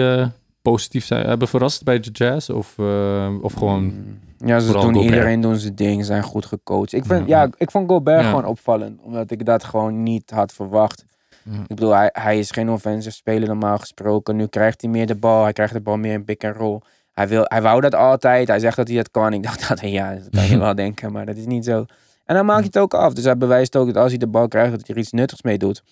positief 0.70 1.04
zijn, 1.04 1.26
hebben 1.26 1.48
verrast 1.48 1.84
bij 1.84 2.00
de 2.00 2.10
Jazz? 2.10 2.50
Of, 2.50 2.74
eh, 2.78 3.34
of 3.42 3.52
gewoon... 3.52 3.82
Mm, 3.84 4.18
Ja, 4.48 4.58
ze 4.58 4.72
doen 4.72 4.82
Gobert. 4.82 5.04
iedereen 5.04 5.40
doen 5.40 5.56
zijn 5.56 5.74
ding, 5.74 6.04
zijn 6.04 6.22
goed 6.22 6.46
gecoacht. 6.46 6.92
Ik, 6.92 7.04
vind, 7.04 7.28
Ja. 7.28 7.42
ja, 7.42 7.50
ik 7.56 7.70
vond 7.70 7.90
Gobert 7.90 8.20
Ja. 8.22 8.28
gewoon 8.28 8.44
opvallend, 8.44 9.00
omdat 9.02 9.30
ik 9.30 9.44
dat 9.44 9.64
gewoon 9.64 10.02
niet 10.02 10.30
had 10.30 10.52
verwacht. 10.52 11.04
Ja. 11.44 11.52
Ik 11.60 11.66
bedoel, 11.66 11.94
hij, 11.94 12.08
hij 12.12 12.38
is 12.38 12.50
geen 12.50 12.70
offensive 12.70 13.14
speler 13.14 13.48
normaal 13.48 13.78
gesproken. 13.78 14.36
Nu 14.36 14.46
krijgt 14.46 14.80
hij 14.80 14.90
meer 14.90 15.06
de 15.06 15.14
bal. 15.14 15.42
Hij 15.42 15.52
krijgt 15.52 15.72
de 15.72 15.80
bal 15.80 15.96
meer 15.96 16.12
in 16.12 16.24
pick 16.24 16.44
and 16.44 16.56
roll. 16.56 16.80
Hij, 17.12 17.28
wil, 17.28 17.42
hij 17.44 17.62
wou 17.62 17.80
dat 17.80 17.94
altijd. 17.94 18.48
Hij 18.48 18.58
zegt 18.58 18.76
dat 18.76 18.88
hij 18.88 18.96
dat 18.96 19.10
kan. 19.10 19.32
Ik 19.32 19.42
dacht 19.42 19.68
dat 19.68 19.80
ja, 19.80 20.14
dat 20.14 20.28
kan 20.30 20.46
je 20.46 20.58
wel 20.66 20.74
denken, 20.74 21.12
maar 21.12 21.26
dat 21.26 21.36
is 21.36 21.46
niet 21.46 21.64
zo. 21.64 21.84
En 22.24 22.34
dan 22.34 22.46
maakt 22.46 22.58
hij 22.58 22.66
het 22.72 22.78
ook 22.78 22.94
af. 22.94 23.12
Dus 23.12 23.24
hij 23.24 23.36
bewijst 23.36 23.76
ook 23.76 23.86
dat 23.86 23.96
als 23.96 24.08
hij 24.10 24.18
de 24.18 24.26
bal 24.26 24.48
krijgt, 24.48 24.70
dat 24.70 24.86
hij 24.86 24.94
er 24.96 25.00
iets 25.02 25.12
nuttigs 25.12 25.42
mee 25.42 25.58
doet. 25.58 25.82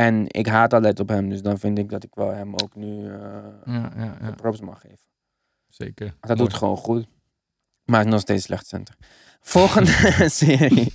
En 0.00 0.24
ik 0.26 0.46
haat 0.46 0.72
altijd 0.74 1.00
op 1.00 1.08
hem. 1.08 1.28
Dus 1.28 1.42
dan 1.42 1.58
vind 1.58 1.78
ik 1.78 1.88
dat 1.90 2.04
ik 2.04 2.14
wel 2.14 2.30
hem 2.30 2.54
ook 2.54 2.74
nu 2.74 3.06
eh 3.06 3.12
Ja, 3.64 3.92
ja, 3.96 4.16
ja, 4.20 4.30
props 4.30 4.60
mag 4.60 4.80
geven. 4.80 4.98
zeker. 5.68 6.14
Dat 6.20 6.36
doet 6.36 6.38
Mooi. 6.48 6.58
gewoon 6.58 6.76
goed. 6.76 7.06
Maar 7.84 8.06
nog 8.06 8.20
steeds 8.20 8.44
slecht 8.44 8.66
center. 8.66 8.94
Volgende 9.40 9.90
serie. 10.42 10.94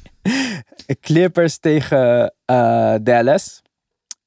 Clippers 1.00 1.58
tegen 1.58 2.34
uh, 2.52 2.96
Dallas. 3.02 3.62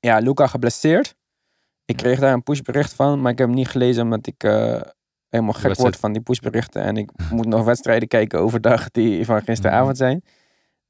Ja, 0.01 0.18
Luca 0.18 0.47
geblesseerd. 0.47 1.14
Ik 1.85 1.97
kreeg 1.97 2.18
daar 2.18 2.33
een 2.33 2.43
pushbericht 2.43 2.93
van, 2.95 3.20
maar 3.20 3.33
ik 3.33 3.39
heb 3.39 3.47
hem 3.47 3.57
niet 3.57 3.68
gelezen 3.68 4.03
omdat 4.03 4.27
ik 4.27 4.45
uh, 4.45 4.81
helemaal 5.29 5.53
gek 5.53 5.74
word 5.77 5.97
van 5.97 6.12
die 6.12 6.22
pushberichten. 6.22 6.83
En 6.83 6.97
ik 6.97 7.11
moet 7.31 7.47
nog 7.47 7.64
wedstrijden 7.64 8.09
kijken 8.09 8.39
overdag 8.41 8.91
die 8.91 9.24
van 9.24 9.43
gisteravond 9.43 9.97
zijn. 9.97 10.22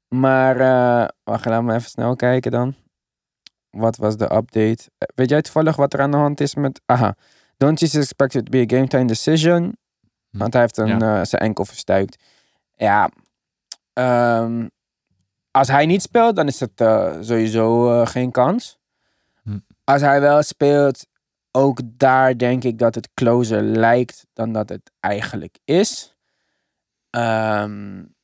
Maar, 0.07 0.55
uh, 0.59 1.07
wacht, 1.23 1.45
laten 1.45 1.65
we 1.65 1.73
even 1.73 1.89
snel 1.89 2.15
kijken 2.15 2.51
dan. 2.51 2.75
Wat 3.77 3.97
was 3.97 4.17
de 4.17 4.35
update? 4.35 4.89
Weet 5.15 5.29
jij 5.29 5.41
toevallig 5.41 5.75
wat 5.75 5.93
er 5.93 6.01
aan 6.01 6.11
de 6.11 6.17
hand 6.17 6.39
is 6.39 6.55
met... 6.55 6.81
Aha. 6.85 7.15
Don't 7.57 7.81
is 7.81 7.95
expected 7.95 8.45
to 8.45 8.51
be 8.51 8.59
a 8.59 8.77
game 8.77 8.87
time 8.87 9.05
decision. 9.05 9.77
Hm. 10.29 10.37
Want 10.37 10.53
hij 10.53 10.61
heeft 10.61 10.77
een, 10.77 10.87
ja. 10.87 11.19
uh, 11.19 11.25
zijn 11.25 11.41
enkel 11.41 11.65
verstuikt. 11.65 12.23
Ja. 12.75 13.09
Um, 13.93 14.69
als 15.51 15.67
hij 15.67 15.85
niet 15.85 16.01
speelt, 16.01 16.35
dan 16.35 16.47
is 16.47 16.59
het 16.59 16.81
uh, 16.81 17.15
sowieso 17.21 17.91
uh, 18.01 18.07
geen 18.07 18.31
kans. 18.31 18.77
Hm. 19.43 19.59
Als 19.83 20.01
hij 20.01 20.21
wel 20.21 20.43
speelt, 20.43 21.07
ook 21.51 21.79
daar 21.83 22.37
denk 22.37 22.63
ik 22.63 22.77
dat 22.77 22.95
het 22.95 23.09
closer 23.13 23.61
lijkt 23.61 24.25
dan 24.33 24.51
dat 24.51 24.69
het 24.69 24.91
eigenlijk 24.99 25.57
is. 25.63 26.15
Um, 27.09 28.15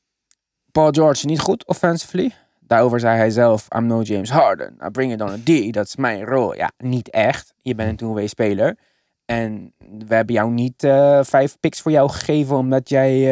Paul 0.72 0.90
George 0.90 1.26
niet 1.26 1.40
goed 1.40 1.66
offensively. 1.66 2.34
Daarover 2.74 3.00
zei 3.00 3.16
hij 3.16 3.30
zelf, 3.30 3.66
I'm 3.76 3.86
no 3.86 4.02
James 4.02 4.30
Harden. 4.30 4.76
I 4.86 4.90
bring 4.90 5.12
it 5.12 5.20
on 5.20 5.28
a 5.28 5.36
D, 5.44 5.72
dat 5.72 5.86
is 5.86 5.96
mijn 5.96 6.24
rol. 6.24 6.54
Ja, 6.54 6.70
niet 6.78 7.10
echt. 7.10 7.54
Je 7.62 7.74
bent 7.74 7.90
een 7.90 7.96
two-way 7.96 8.26
speler. 8.26 8.76
En 9.24 9.72
we 9.78 10.14
hebben 10.14 10.34
jou 10.34 10.50
niet 10.50 10.84
uh, 10.84 11.22
vijf 11.22 11.56
picks 11.60 11.80
voor 11.80 11.92
jou 11.92 12.10
gegeven 12.10 12.56
omdat 12.56 12.88
jij 12.88 13.12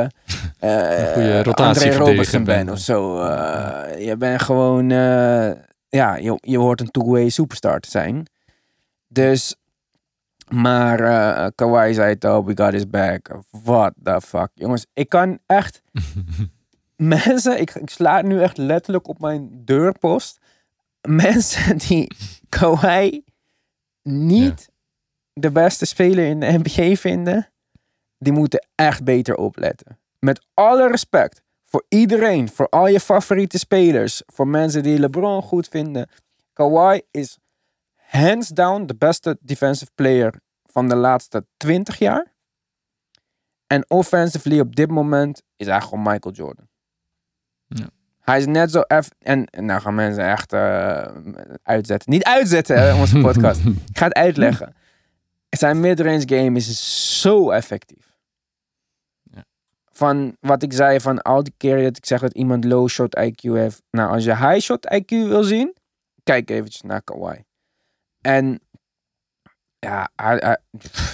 uh, 0.00 0.08
uh, 0.64 1.52
André 1.52 1.96
Robertson 1.96 2.44
bent 2.44 2.70
of 2.70 2.78
zo. 2.78 3.24
Je 3.98 4.14
bent 4.18 4.42
gewoon, 4.42 4.88
ja, 5.88 6.16
je, 6.16 6.38
je 6.40 6.58
hoort 6.58 6.80
een 6.80 6.90
two-way 6.90 7.28
superstar 7.28 7.80
te 7.80 7.90
zijn. 7.90 8.26
Dus, 9.08 9.56
maar 10.48 11.00
uh, 11.00 11.46
Kawhi 11.54 11.94
zei 11.94 12.12
het 12.12 12.24
al, 12.24 12.44
we 12.44 12.52
got 12.54 12.72
his 12.72 12.88
back. 12.88 13.30
What 13.50 13.92
the 14.02 14.20
fuck. 14.20 14.48
Jongens, 14.54 14.86
ik 14.92 15.08
kan 15.08 15.38
echt 15.46 15.82
mensen, 17.00 17.60
ik, 17.60 17.74
ik 17.74 17.90
sla 17.90 18.22
nu 18.22 18.42
echt 18.42 18.56
letterlijk 18.56 19.08
op 19.08 19.20
mijn 19.20 19.64
deurpost. 19.64 20.38
Mensen 21.08 21.78
die 21.78 22.12
Kawhi 22.48 23.24
niet 24.02 24.60
ja. 24.66 24.74
de 25.32 25.50
beste 25.50 25.86
speler 25.86 26.26
in 26.26 26.40
de 26.40 26.60
NBA 26.62 26.94
vinden, 26.94 27.48
die 28.18 28.32
moeten 28.32 28.68
echt 28.74 29.04
beter 29.04 29.36
opletten. 29.36 29.98
Met 30.18 30.46
alle 30.54 30.88
respect 30.88 31.42
voor 31.64 31.84
iedereen, 31.88 32.48
voor 32.48 32.68
al 32.68 32.86
je 32.86 33.00
favoriete 33.00 33.58
spelers, 33.58 34.22
voor 34.26 34.48
mensen 34.48 34.82
die 34.82 34.98
LeBron 34.98 35.42
goed 35.42 35.68
vinden. 35.68 36.08
Kawhi 36.52 37.00
is 37.10 37.38
hands 37.96 38.48
down 38.48 38.86
de 38.86 38.96
beste 38.96 39.38
defensive 39.40 39.90
player 39.94 40.40
van 40.64 40.88
de 40.88 40.96
laatste 40.96 41.46
20 41.56 41.98
jaar. 41.98 42.34
En 43.66 43.90
offensively 43.90 44.60
op 44.60 44.76
dit 44.76 44.90
moment 44.90 45.42
is 45.56 45.66
hij 45.66 45.80
gewoon 45.80 46.02
Michael 46.02 46.34
Jordan. 46.34 46.69
Hij 48.20 48.38
is 48.38 48.46
net 48.46 48.70
zo 48.70 48.80
eff 48.80 49.10
en, 49.18 49.48
nou 49.50 49.80
gaan 49.80 49.94
mensen 49.94 50.28
echt 50.28 50.52
uh, 50.52 51.06
uitzetten. 51.62 52.10
Niet 52.10 52.24
uitzetten, 52.24 52.96
onze 52.96 53.20
podcast. 53.26 53.60
Ik 53.64 53.98
ga 53.98 54.04
het 54.04 54.14
uitleggen. 54.14 54.74
Zijn 55.48 55.80
midrange 55.80 56.28
game 56.28 56.56
is 56.56 57.20
zo 57.20 57.50
effectief. 57.50 58.16
Ja. 59.22 59.44
Van 59.92 60.36
wat 60.40 60.62
ik 60.62 60.72
zei, 60.72 61.00
van 61.00 61.22
al 61.22 61.42
die 61.42 61.54
keren 61.56 61.82
dat 61.82 61.96
ik 61.96 62.06
zeg 62.06 62.20
dat 62.20 62.34
iemand 62.34 62.64
low 62.64 62.88
shot 62.88 63.18
IQ 63.18 63.40
heeft. 63.40 63.82
Nou, 63.90 64.10
als 64.12 64.24
je 64.24 64.36
high 64.36 64.60
shot 64.60 64.94
IQ 64.94 65.08
wil 65.08 65.42
zien, 65.42 65.76
kijk 66.22 66.50
eventjes 66.50 66.82
naar 66.82 67.02
Kawhi. 67.02 67.38
En 68.20 68.60
ja, 69.78 70.10
hij, 70.16 70.36
hij, 70.36 70.56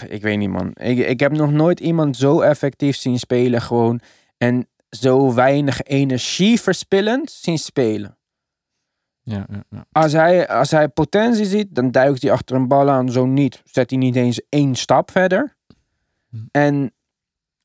ik 0.08 0.22
weet 0.22 0.38
niet 0.38 0.50
man. 0.50 0.70
Ik, 0.74 0.98
ik 0.98 1.20
heb 1.20 1.32
nog 1.32 1.52
nooit 1.52 1.80
iemand 1.80 2.16
zo 2.16 2.40
effectief 2.40 2.96
zien 2.96 3.18
spelen 3.18 3.62
gewoon. 3.62 4.00
En 4.36 4.68
zo 5.00 5.34
weinig 5.34 5.82
energie 5.82 6.60
verspillend 6.60 7.30
zien 7.30 7.58
spelen. 7.58 8.18
Ja, 9.22 9.46
ja, 9.50 9.64
ja. 9.70 9.86
Als, 9.92 10.12
hij, 10.12 10.48
als 10.48 10.70
hij 10.70 10.88
potentie 10.88 11.44
ziet, 11.44 11.74
dan 11.74 11.90
duikt 11.90 12.22
hij 12.22 12.32
achter 12.32 12.56
een 12.56 12.68
bal 12.68 12.90
aan. 12.90 13.12
Zo 13.12 13.26
niet. 13.26 13.62
Zet 13.64 13.90
hij 13.90 13.98
niet 13.98 14.16
eens 14.16 14.40
één 14.48 14.74
stap 14.74 15.10
verder. 15.10 15.56
Hm. 16.30 16.36
En 16.50 16.94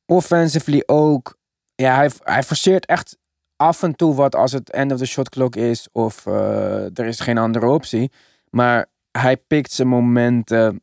offensively 0.05 0.83
ook. 0.85 1.37
Ja, 1.75 1.95
hij, 1.95 2.11
hij 2.23 2.43
forceert 2.43 2.85
echt 2.85 3.17
af 3.55 3.83
en 3.83 3.95
toe 3.95 4.15
wat 4.15 4.35
als 4.35 4.51
het 4.51 4.71
end 4.71 4.91
of 4.91 4.97
the 4.97 5.05
shot 5.05 5.29
clock 5.29 5.55
is. 5.55 5.87
Of 5.91 6.25
uh, 6.25 6.97
er 6.97 7.05
is 7.05 7.19
geen 7.19 7.37
andere 7.37 7.67
optie. 7.67 8.11
Maar 8.49 8.85
hij 9.11 9.37
pikt 9.37 9.71
zijn 9.71 9.87
momenten. 9.87 10.81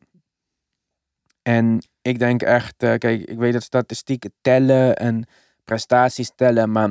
En 1.41 1.79
ik 2.01 2.19
denk 2.19 2.41
echt, 2.41 2.83
uh, 2.83 2.95
kijk, 2.95 3.21
ik 3.21 3.37
weet 3.37 3.53
dat 3.53 3.63
statistieken 3.63 4.33
tellen 4.41 4.95
en 4.95 5.25
prestaties 5.69 6.31
tellen. 6.35 6.71
Maar 6.71 6.89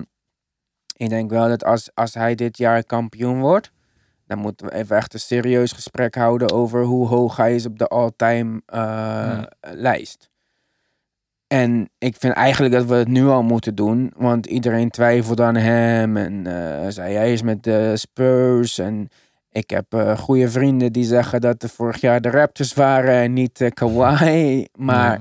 ik 0.96 1.08
denk 1.08 1.30
wel 1.30 1.48
dat 1.48 1.64
als, 1.64 1.90
als 1.94 2.14
hij 2.14 2.34
dit 2.34 2.58
jaar 2.58 2.84
kampioen 2.84 3.40
wordt, 3.40 3.72
dan 4.26 4.38
moeten 4.38 4.66
we 4.66 4.74
even 4.74 4.96
echt 4.96 5.14
een 5.14 5.20
serieus 5.20 5.72
gesprek 5.72 6.14
houden 6.14 6.50
over 6.50 6.82
hoe 6.84 7.06
hoog 7.06 7.36
hij 7.36 7.54
is 7.54 7.66
op 7.66 7.78
de 7.78 7.86
all-time 7.86 8.62
uh, 8.74 8.78
ja. 8.78 9.48
lijst. 9.60 10.30
En 11.46 11.90
ik 11.98 12.16
vind 12.18 12.34
eigenlijk 12.34 12.74
dat 12.74 12.84
we 12.84 12.94
het 12.94 13.08
nu 13.08 13.26
al 13.26 13.42
moeten 13.42 13.74
doen, 13.74 14.12
want 14.16 14.46
iedereen 14.46 14.90
twijfelt 14.90 15.40
aan 15.40 15.56
hem 15.56 16.16
en 16.16 16.44
uh, 16.46 16.86
zei 16.88 17.14
hij 17.14 17.32
is 17.32 17.42
met 17.42 17.62
de 17.62 17.96
Spurs 17.96 18.78
en 18.78 19.08
ik 19.50 19.70
heb 19.70 19.94
uh, 19.94 20.18
goede 20.18 20.48
vrienden 20.48 20.92
die 20.92 21.04
zeggen 21.04 21.40
dat 21.40 21.62
er 21.62 21.68
vorig 21.68 22.00
jaar 22.00 22.20
de 22.20 22.30
Raptors 22.30 22.74
waren 22.74 23.14
en 23.14 23.32
niet 23.32 23.70
Kawhi. 23.74 24.66
Maar 24.74 25.12
ja. 25.12 25.20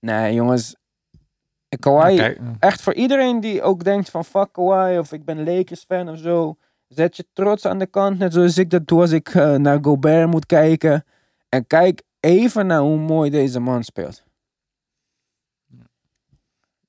nee, 0.00 0.34
jongens. 0.34 0.74
Kawhi, 1.68 2.12
okay. 2.12 2.36
echt 2.58 2.82
voor 2.82 2.94
iedereen 2.94 3.40
die 3.40 3.62
ook 3.62 3.84
denkt 3.84 4.10
van 4.10 4.24
fuck 4.24 4.48
Kawhi 4.52 4.98
of 4.98 5.12
ik 5.12 5.24
ben 5.24 5.44
Lakers 5.44 5.84
fan 5.88 6.08
of 6.08 6.18
zo. 6.18 6.56
Zet 6.88 7.16
je 7.16 7.26
trots 7.32 7.64
aan 7.64 7.78
de 7.78 7.86
kant, 7.86 8.18
net 8.18 8.32
zoals 8.32 8.58
ik 8.58 8.70
dat 8.70 8.86
doe 8.86 9.00
als 9.00 9.10
ik 9.10 9.34
uh, 9.34 9.54
naar 9.54 9.78
Gobert 9.82 10.30
moet 10.30 10.46
kijken. 10.46 11.04
En 11.48 11.66
kijk 11.66 12.02
even 12.20 12.66
naar 12.66 12.80
hoe 12.80 12.98
mooi 12.98 13.30
deze 13.30 13.60
man 13.60 13.84
speelt. 13.84 14.22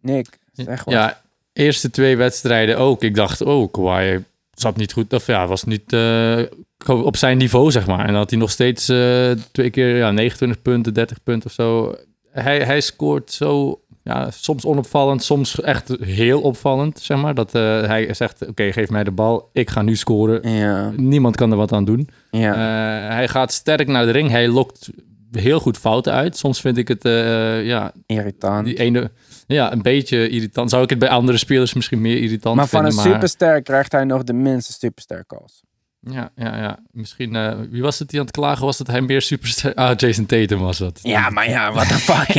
Nick, 0.02 0.40
zeg 0.52 0.84
wat. 0.84 0.94
Ja, 0.94 1.22
eerste 1.54 1.90
twee 1.90 2.18
wedstrijden 2.18 2.78
ook. 2.78 3.04
Ik 3.04 3.16
dacht, 3.16 3.42
oh, 3.42 3.72
Kawhi 3.72 4.24
zat 4.52 4.76
niet 4.76 4.94
goed. 4.94 5.14
Of 5.14 5.28
ja, 5.28 5.48
was 5.48 5.64
niet 5.64 5.94
uh, 5.94 6.42
op 6.86 7.18
zijn 7.18 7.38
niveau, 7.38 7.72
zeg 7.72 7.88
maar. 7.88 8.08
En 8.08 8.14
had 8.14 8.30
hij 8.30 8.40
nog 8.40 8.52
steeds 8.52 8.90
uh, 8.90 9.32
twee 9.52 9.70
keer 9.70 9.98
ja, 9.98 10.12
29 10.12 10.62
punten, 10.62 10.94
30 10.94 11.24
punten 11.24 11.50
of 11.50 11.56
zo. 11.56 11.96
Hij, 12.32 12.64
hij 12.64 12.82
scoort 12.82 13.32
zo, 13.32 13.82
ja, 14.08 14.32
soms 14.32 14.66
onopvallend, 14.66 15.24
soms 15.24 15.62
echt 15.62 15.96
heel 16.00 16.42
opvallend, 16.42 17.00
zeg 17.00 17.18
maar. 17.18 17.34
Dat 17.34 17.56
uh, 17.56 17.62
hij 17.62 18.14
zegt, 18.14 18.42
oké, 18.42 18.50
okay, 18.50 18.72
geef 18.72 18.90
mij 18.90 19.04
de 19.04 19.12
bal, 19.12 19.50
ik 19.54 19.70
ga 19.70 19.82
nu 19.82 19.96
scoren. 19.96 20.50
Ja. 20.50 20.92
Niemand 20.96 21.36
kan 21.36 21.52
er 21.52 21.58
wat 21.58 21.72
aan 21.72 21.86
doen. 21.86 22.10
Ja. 22.32 22.56
hij 23.14 23.28
gaat 23.28 23.52
sterk 23.52 23.88
naar 23.88 24.06
de 24.06 24.12
ring. 24.12 24.30
Hij 24.30 24.48
lokt 24.48 24.90
heel 25.32 25.60
goed 25.60 25.78
fouten 25.78 26.14
uit. 26.14 26.38
Soms 26.38 26.62
vind 26.62 26.78
ik 26.78 26.88
het, 26.88 27.04
ja... 27.64 27.92
Irritant. 28.06 28.66
Die 28.66 28.80
ene 28.80 29.12
ja, 29.48 29.72
een 29.72 29.82
beetje 29.82 30.30
irritant. 30.30 30.70
Zou 30.70 30.84
ik 30.84 30.90
het 30.90 31.00
bij 31.00 31.10
andere 31.10 31.38
spelers 31.38 31.74
misschien 31.74 32.02
meer 32.02 32.18
irritant 32.18 32.56
maar 32.56 32.68
vinden. 32.68 32.94
Maar 32.94 33.04
van 33.04 33.06
een 33.06 33.14
superster 33.14 33.62
krijgt 33.62 33.92
hij 33.92 34.04
nog 34.04 34.24
de 34.24 34.34
minste 34.34 34.74
superster 34.74 35.26
calls. 35.26 35.64
Ja, 36.10 36.32
ja, 36.36 36.58
ja. 36.58 36.80
Misschien, 36.92 37.36
uh, 37.36 37.54
wie 37.70 37.82
was 37.82 38.00
het 38.00 38.10
die 38.10 38.20
aan 38.20 38.26
het 38.26 38.36
klagen 38.36 38.66
was 38.66 38.78
dat 38.78 38.88
hij 38.88 39.02
meer 39.02 39.22
superster... 39.22 39.74
Ah, 39.74 39.98
Jason 39.98 40.26
Tatum 40.26 40.60
was 40.60 40.78
dat. 40.78 41.00
Ja, 41.04 41.30
maar 41.30 41.50
ja, 41.50 41.72
what 41.72 41.88
the 41.88 41.94
fuck. 41.94 42.34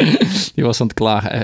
die 0.54 0.64
was 0.64 0.80
aan 0.80 0.86
het 0.86 0.96
klagen. 0.96 1.38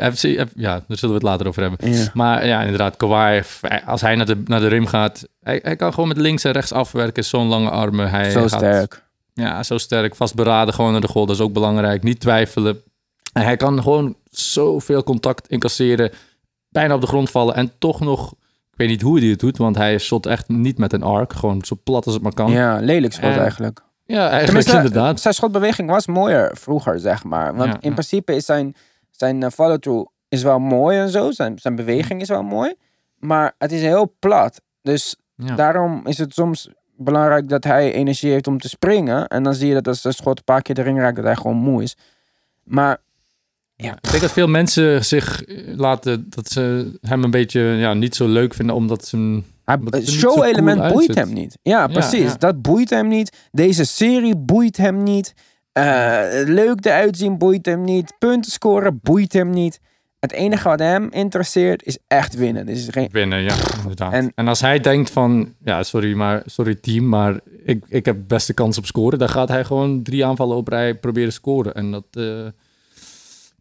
Ja, 0.55 0.83
daar 0.87 0.99
zullen 0.99 1.09
we 1.09 1.21
het 1.21 1.23
later 1.23 1.47
over 1.47 1.63
hebben. 1.63 1.93
Ja. 1.93 2.11
Maar 2.15 2.47
ja, 2.47 2.63
inderdaad, 2.63 2.97
Kawhi, 2.97 3.43
als 3.87 4.01
hij 4.01 4.15
naar 4.15 4.27
de, 4.27 4.43
naar 4.45 4.61
de 4.61 4.69
rim 4.69 4.87
gaat... 4.87 5.29
Hij, 5.43 5.61
hij 5.63 5.77
kan 5.77 5.93
gewoon 5.93 6.09
met 6.09 6.17
links 6.17 6.45
en 6.45 6.53
rechts 6.53 6.73
afwerken. 6.73 7.25
Zo'n 7.25 7.47
lange 7.47 7.71
armen. 7.71 8.11
Hij 8.11 8.31
zo 8.31 8.41
gaat, 8.41 8.51
sterk. 8.51 9.05
Ja, 9.35 9.63
zo 9.63 9.79
sterk. 9.79 10.17
Vastberaden 10.17 10.75
gewoon 10.75 10.93
naar 10.93 11.01
de 11.01 11.09
goal. 11.09 11.27
Dat 11.27 11.37
is 11.37 11.43
ook 11.43 11.53
belangrijk. 11.53 12.03
Niet 12.03 12.21
twijfelen. 12.21 12.83
En 13.33 13.43
hij 13.43 13.57
kan 13.57 13.83
gewoon 13.83 14.17
zoveel 14.31 15.03
contact 15.03 15.49
incasseren, 15.49 16.11
bijna 16.69 16.95
op 16.95 17.01
de 17.01 17.07
grond 17.07 17.31
vallen 17.31 17.55
en 17.55 17.73
toch 17.79 18.01
nog... 18.01 18.35
Ik 18.81 18.87
weet 18.87 18.95
niet 18.97 19.05
hoe 19.05 19.19
hij 19.19 19.29
het 19.29 19.39
doet, 19.39 19.57
want 19.57 19.77
hij 19.77 19.99
shot 19.99 20.27
echt 20.27 20.49
niet 20.49 20.79
met 20.79 20.93
een 20.93 21.03
arc. 21.03 21.33
Gewoon 21.33 21.65
zo 21.65 21.77
plat 21.85 22.05
als 22.05 22.15
het 22.15 22.23
maar 22.23 22.35
kan. 22.35 22.51
Ja, 22.51 22.79
lelijk 22.81 23.13
schot 23.13 23.31
en, 23.33 23.39
eigenlijk. 23.39 23.81
Ja, 24.07 24.29
eigenlijk 24.31 24.69
inderdaad. 24.69 25.21
Zijn 25.21 25.35
schotbeweging 25.35 25.91
was 25.91 26.07
mooier 26.07 26.57
vroeger, 26.57 27.01
zeg 27.01 27.25
maar. 27.25 27.55
Want 27.57 27.69
Ja, 27.73 27.81
in 27.81 27.89
ja. 27.89 27.93
principe 27.93 28.35
is 28.35 28.45
zijn, 28.45 28.75
zijn 29.11 29.43
eh, 29.43 29.51
follow-through 29.51 30.11
is 30.29 30.43
wel 30.43 30.59
mooi 30.59 30.99
en 30.99 31.09
zo. 31.09 31.31
Zijn, 31.31 31.59
zijn 31.59 31.75
beweging 31.77 32.21
is 32.21 32.29
wel 32.29 32.43
mooi. 32.43 32.75
Maar 33.19 33.55
het 33.59 33.73
is 33.73 33.83
heel 33.83 34.15
plat. 34.19 34.61
Dus 34.83 35.17
Ja. 35.37 35.55
daarom 35.55 36.07
is 36.07 36.19
het 36.19 36.35
soms 36.35 36.69
belangrijk 36.97 37.49
dat 37.49 37.65
hij 37.65 37.93
energie 37.93 38.31
heeft 38.33 38.47
om 38.47 38.59
te 38.59 38.69
springen. 38.69 39.27
En 39.29 39.43
dan 39.43 39.55
zie 39.55 39.69
je 39.69 39.75
dat 39.75 39.87
als 39.89 40.05
een 40.05 40.13
schot 40.13 40.39
een 40.39 40.45
paar 40.45 40.63
keer 40.63 40.75
de 40.75 40.83
ring 40.83 40.99
raakt, 40.99 41.17
dat 41.17 41.25
hij 41.25 41.37
gewoon 41.37 41.57
moe 41.57 41.83
is. 41.83 41.97
Maar 42.63 42.99
Ja. 43.83 43.93
Ik 44.01 44.11
denk 44.11 44.23
dat 44.23 44.33
veel 44.33 44.47
mensen 44.49 45.05
zich 45.05 45.45
eh, 45.45 45.57
laten, 45.77 46.27
dat 46.29 46.49
ze 46.51 46.93
hem 47.01 47.25
een 47.25 47.31
beetje 47.31 47.61
ja, 47.61 47.95
niet 47.95 48.15
zo 48.15 48.29
leuk 48.29 48.55
vinden, 48.55 48.75
omdat 48.75 49.07
ze 49.07 49.17
hem... 49.17 49.45
Het 49.91 50.09
show-element 50.11 50.79
cool 50.81 50.93
boeit 50.93 51.15
hem 51.15 51.33
niet. 51.33 51.59
Ja, 51.63 51.87
precies. 51.87 52.31
ja. 52.31 52.37
Dat 52.39 52.63
boeit 52.63 52.91
hem 52.91 53.09
niet. 53.09 53.37
Deze 53.51 53.85
serie 53.85 54.37
boeit 54.37 54.77
hem 54.77 55.03
niet. 55.03 55.35
Eh, 55.73 56.21
leuk 56.45 56.85
eruit 56.85 57.17
zien 57.17 57.39
boeit 57.39 57.67
hem 57.67 57.85
niet. 57.85 58.15
Punten 58.19 58.53
scoren 58.53 59.01
boeit 59.03 59.33
hem 59.33 59.51
niet. 59.51 59.81
Het 60.19 60.33
enige 60.33 60.69
wat 60.69 60.79
hem 60.79 61.09
interesseert 61.11 61.83
is 61.87 61.99
echt 62.07 62.35
winnen. 62.35 62.67
Dus 62.67 62.87
geen... 62.91 63.09
winnen, 63.13 63.43
ja, 63.43 63.55
inderdaad. 63.83 64.13
En- 64.13 64.33
En, 64.35 64.49
als 64.49 64.61
hij 64.61 64.81
denkt 64.81 65.11
van, 65.11 65.55
ja, 65.65 65.83
sorry, 65.83 66.15
maar, 66.15 66.43
sorry 66.47 66.75
team, 66.75 67.09
maar 67.09 67.41
ik, 67.65 67.85
ik 67.89 68.05
heb 68.05 68.17
beste 68.27 68.55
kans 68.55 68.79
op 68.79 68.87
scoren, 68.87 69.19
dan 69.19 69.29
gaat 69.29 69.49
hij 69.49 69.65
gewoon 69.65 70.03
drie 70.03 70.25
aanvallen 70.27 70.57
op 70.57 70.69
rij 70.69 70.95
proberen 70.95 71.33
scoren. 71.33 71.75
En 71.75 71.91
dat, 71.91 72.05
eh, 72.11 72.47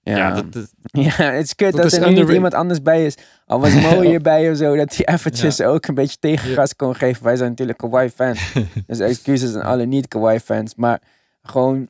ja. 0.09 0.17
Ja, 0.17 0.31
dat, 0.31 0.53
dat- 0.53 0.73
ja, 0.91 1.09
het 1.11 1.43
is 1.43 1.55
kut 1.55 1.71
Dat 1.71 1.81
dat, 1.81 1.91
is 1.91 1.97
er 1.97 2.11
niet 2.11 2.29
iemand 2.29 2.53
anders 2.53 2.81
bij 2.81 3.05
is. 3.05 3.15
Al 3.45 3.59
was 3.59 3.73
Mo 3.73 4.01
hierbij 4.09 4.51
of 4.51 4.57
zo, 4.57 4.75
dat 4.75 4.95
hij 4.95 5.05
eventjes 5.05 5.61
ook 5.61 5.85
een 5.87 5.93
beetje 5.95 6.17
tegengas 6.19 6.75
kon 6.75 6.95
geven. 6.95 7.23
Wij 7.23 7.35
zijn 7.35 7.49
natuurlijk 7.49 7.77
Kawhi-fans. 7.77 8.53
dus 8.87 8.99
excuses 8.99 9.55
aan 9.55 9.61
alle 9.61 9.85
niet-Kawhi-fans. 9.85 10.75
Maar 10.75 11.01
gewoon, 11.41 11.89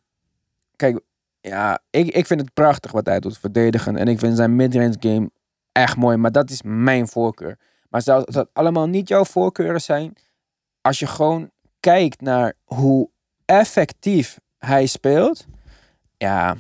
kijk, 0.76 1.00
ja, 1.42 1.80
ik, 1.90 2.08
ik 2.08 2.26
vind 2.26 2.42
het 2.42 2.54
prachtig 2.54 2.92
wat 2.92 3.06
hij 3.06 3.20
doet 3.20 3.38
verdedigen. 3.38 3.98
En 3.98 4.08
ik 4.08 4.20
vind 4.20 4.38
zijn 4.38 4.56
midrange 4.56 4.96
game 5.00 5.32
echt 5.72 5.96
mooi. 5.96 6.18
Maar 6.18 6.32
dat 6.32 6.50
is 6.50 6.62
mijn 6.64 7.08
voorkeur. 7.08 7.58
Maar 7.90 8.02
zelfs 8.02 8.26
als 8.26 8.36
dat 8.36 8.50
allemaal 8.54 8.88
niet 8.88 9.08
jouw 9.08 9.26
voorkeuren 9.26 9.82
zijn. 9.82 10.14
Als 10.82 11.00
je 11.00 11.08
gewoon 11.08 11.50
kijkt 11.80 12.22
naar 12.22 12.54
hoe 12.64 13.10
effectief 13.46 14.40
hij 14.58 14.86
speelt. 14.86 15.46
Ja, 16.18 16.56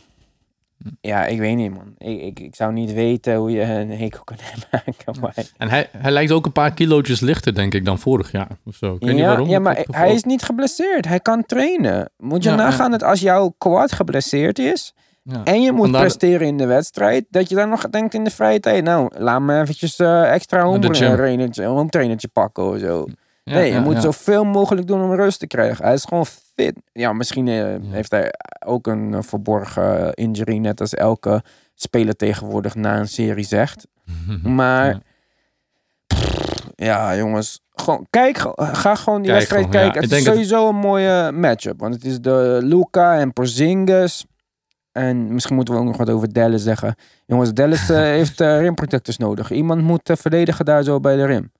ja 1.01 1.25
ik 1.25 1.39
weet 1.39 1.55
niet 1.55 1.71
man. 1.73 1.93
Ik, 1.97 2.21
ik, 2.21 2.39
ik 2.39 2.55
zou 2.55 2.73
niet 2.73 2.93
weten 2.93 3.35
hoe 3.35 3.51
je 3.51 3.61
een 3.61 3.91
hekel 3.91 4.23
kan 4.23 4.37
Kawhi. 5.05 5.41
en 5.57 5.69
hij, 5.69 5.89
hij 5.97 6.11
lijkt 6.11 6.31
ook 6.31 6.45
een 6.45 6.51
paar 6.51 6.73
kilootjes 6.73 7.19
lichter, 7.19 7.53
denk 7.55 7.73
ik, 7.73 7.85
dan 7.85 7.99
vorig 7.99 8.31
jaar 8.31 8.47
of 8.65 8.75
zo. 8.75 8.93
Ik 8.93 9.01
weet 9.01 9.15
niet 9.15 9.25
waarom. 9.25 9.49
ja, 9.49 9.59
maar 9.59 9.85
hij 9.91 10.13
is 10.13 10.23
niet 10.23 10.41
geblesseerd. 10.43 11.07
Hij 11.07 11.19
kan 11.19 11.45
trainen. 11.45 12.11
Moet 12.17 12.43
je 12.43 12.49
Ja, 12.49 12.55
nagaan 12.55 12.91
dat 12.91 13.03
als 13.03 13.19
jouw 13.19 13.53
quad 13.57 13.91
geblesseerd 13.91 14.59
is 14.59 14.93
Ja. 15.23 15.43
en 15.43 15.61
je 15.61 15.71
moet 15.71 15.81
Vandaar- 15.81 16.01
presteren 16.01 16.47
in 16.47 16.57
de 16.57 16.65
wedstrijd, 16.65 17.25
dat 17.29 17.49
je 17.49 17.55
dan 17.55 17.69
nog 17.69 17.89
denkt 17.89 18.13
in 18.13 18.23
de 18.23 18.29
vrije 18.31 18.59
tijd, 18.59 18.83
nou, 18.83 19.11
laat 19.17 19.41
me 19.41 19.61
eventjes 19.61 19.99
eh, 19.99 20.33
extra 20.33 20.63
home, 20.63 20.93
gym. 20.95 21.15
trainertje, 21.15 21.65
home 21.65 21.89
trainertje 21.89 22.27
pakken 22.27 22.63
of 22.63 22.79
zo. 22.79 23.05
Ja, 23.49 23.55
nee, 23.55 23.73
je 23.73 23.79
moet 23.79 24.01
zoveel 24.01 24.43
mogelijk 24.43 24.87
doen 24.87 25.01
om 25.01 25.13
rust 25.13 25.39
te 25.39 25.47
krijgen. 25.47 25.85
Hij 25.85 25.93
is 25.93 26.05
gewoon 26.05 26.25
fit. 26.25 26.73
Ja, 26.91 27.13
misschien 27.13 27.47
eh, 27.47 27.75
heeft 27.81 28.11
hij 28.11 28.33
ook 28.65 28.87
een 28.87 29.13
eh, 29.13 29.21
verborgen 29.21 30.13
injury, 30.13 30.57
net 30.57 30.81
als 30.81 30.93
elke 30.93 31.43
speler 31.75 32.15
tegenwoordig 32.15 32.75
na 32.75 32.97
een 32.99 33.07
serie 33.07 33.45
zegt. 33.45 33.87
Maar 34.43 34.99
Ja. 36.75 37.15
jongens. 37.17 37.61
Gewoon, 37.73 38.07
kijk, 38.09 38.37
ga 38.55 38.95
gewoon 38.95 39.21
die 39.21 39.31
wedstrijd 39.31 39.65
ja. 39.65 39.69
kijken. 39.69 39.95
Ik 39.95 40.01
Het 40.01 40.03
is 40.03 40.09
denk 40.09 40.25
sowieso 40.25 40.69
een 40.69 40.75
mooie 40.75 41.31
matchup. 41.31 41.79
Want 41.79 41.93
het 41.93 42.05
is 42.05 42.19
de 42.21 42.59
Luca 42.61 43.19
en 43.19 43.33
Porzingis. 43.33 44.25
En 44.91 45.33
misschien 45.33 45.55
moeten 45.55 45.73
we 45.73 45.79
ook 45.79 45.85
nog 45.85 45.97
wat 45.97 46.09
over 46.09 46.33
Dallas 46.33 46.63
zeggen. 46.63 46.95
Jongens, 47.25 47.53
Dallas 47.53 47.89
eh, 47.89 47.97
heeft 48.17 48.41
eh, 48.41 48.59
rimprotectors 48.59 49.17
nodig. 49.17 49.51
Iemand 49.51 49.81
moet 49.81 50.11
verdedigen 50.13 50.65
daar 50.65 50.83
zo 50.83 50.99
bij 50.99 51.15
de 51.15 51.25
rim. 51.25 51.51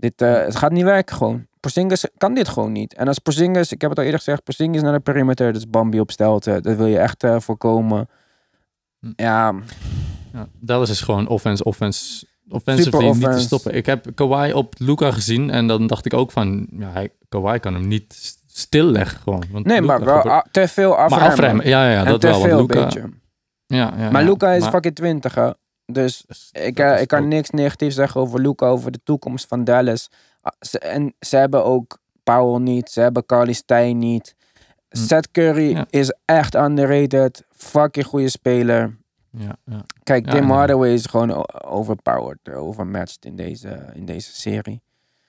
Dit, 0.00 0.22
eh, 0.22 0.32
het 0.34 0.56
gaat 0.56 0.72
niet 0.72 0.84
werken 0.84 1.16
gewoon. 1.16 1.46
Porzingis 1.60 2.06
kan 2.16 2.34
dit 2.34 2.48
gewoon 2.48 2.72
niet. 2.72 2.94
En 2.94 3.06
als 3.08 3.18
Porzingis, 3.18 3.72
ik 3.72 3.80
heb 3.80 3.90
het 3.90 3.98
al 3.98 4.04
eerder 4.04 4.20
gezegd, 4.20 4.44
Porzingis 4.44 4.82
naar 4.82 4.92
de 4.92 5.00
perimeter, 5.00 5.46
dat 5.52 5.56
is 5.62 5.70
Bambi 5.70 6.00
op 6.00 6.10
stelte. 6.10 6.60
Dat 6.60 6.76
wil 6.76 6.86
je 6.86 6.98
echt 6.98 7.24
eh, 7.24 7.40
voorkomen. 7.40 8.08
Hm. 9.00 9.12
Ja, 9.16 9.54
Ja, 10.32 10.48
Dallas 10.60 10.90
is 10.90 11.00
gewoon 11.00 11.28
offense, 11.28 11.64
offense, 11.64 12.26
offensively 12.48 12.82
Super 13.00 13.02
niet 13.12 13.20
te 13.20 13.26
offense. 13.26 13.46
stoppen. 13.46 13.74
Ik 13.74 13.86
heb 13.86 14.06
Kawhi 14.14 14.52
op 14.52 14.74
Luca 14.78 15.10
gezien 15.10 15.50
en 15.50 15.66
dan 15.66 15.86
dacht 15.86 16.04
ik 16.06 16.14
ook 16.14 16.30
van, 16.30 16.66
ja, 16.70 16.90
hij, 16.90 17.10
Kawhi 17.28 17.58
kan 17.58 17.74
hem 17.74 17.88
niet 17.88 18.36
stilleggen 18.46 19.18
gewoon. 19.20 19.44
Want 19.52 19.64
nee, 19.66 19.80
Luka 19.80 19.96
maar 19.96 20.04
wel 20.06 20.20
gebeurt- 20.20 20.48
te 20.52 20.68
veel 20.68 20.96
afremmen. 20.96 21.18
maar 21.18 21.28
afremmen, 21.30 21.66
ja, 21.66 21.84
ja, 21.84 21.90
ja 21.92 22.04
dat 22.04 22.22
wel. 22.22 22.60
Luca, 22.60 22.82
beetje. 22.84 23.02
ja, 23.66 23.92
ja, 23.98 24.10
Maar. 24.10 24.24
Luca 24.24 24.52
is 24.52 24.60
Maar- 24.62 24.70
fucking 24.70 24.94
20, 24.94 25.34
hè. 25.34 25.50
Dus 25.92 26.24
ik, 26.52 26.76
dat 26.76 26.86
eh, 26.86 26.94
is 26.94 27.00
ik 27.00 27.08
kan 27.08 27.22
ook- 27.22 27.28
niks 27.28 27.50
negatiefs 27.50 27.94
zeggen 27.94 28.20
over 28.20 28.40
Luca, 28.40 28.66
over 28.66 28.90
de 28.90 29.00
toekomst 29.04 29.46
van 29.46 29.64
Dallas. 29.64 30.10
Ah, 30.40 30.52
ze- 30.60 30.78
En 30.78 31.14
ze 31.20 31.36
hebben 31.36 31.64
ook 31.64 31.98
Powell 32.22 32.60
niet, 32.60 32.90
ze 32.90 33.00
hebben 33.00 33.26
Carly 33.26 33.52
Stein 33.52 33.98
niet. 33.98 34.34
Hm. 34.88 34.96
Seth 34.96 35.30
Curry 35.30 35.70
Ja. 35.70 35.86
is 35.90 36.14
echt 36.24 36.54
underrated, 36.54 37.44
fucking 37.50 38.06
goede 38.06 38.28
speler. 38.28 38.98
Ja, 39.30 39.56
ja. 39.64 39.84
Kijk, 40.02 40.26
Ja, 40.26 40.32
Tim. 40.32 40.50
Hardaway 40.50 40.92
is 40.92 41.06
gewoon 41.06 41.30
o- 41.32 41.44
overpowered, 41.64 42.38
eh, 42.42 42.58
overmatched 42.62 43.24
in 43.24 43.36
deze, 43.36 43.84
in 43.94 44.04
deze 44.06 44.34
serie. 44.34 44.80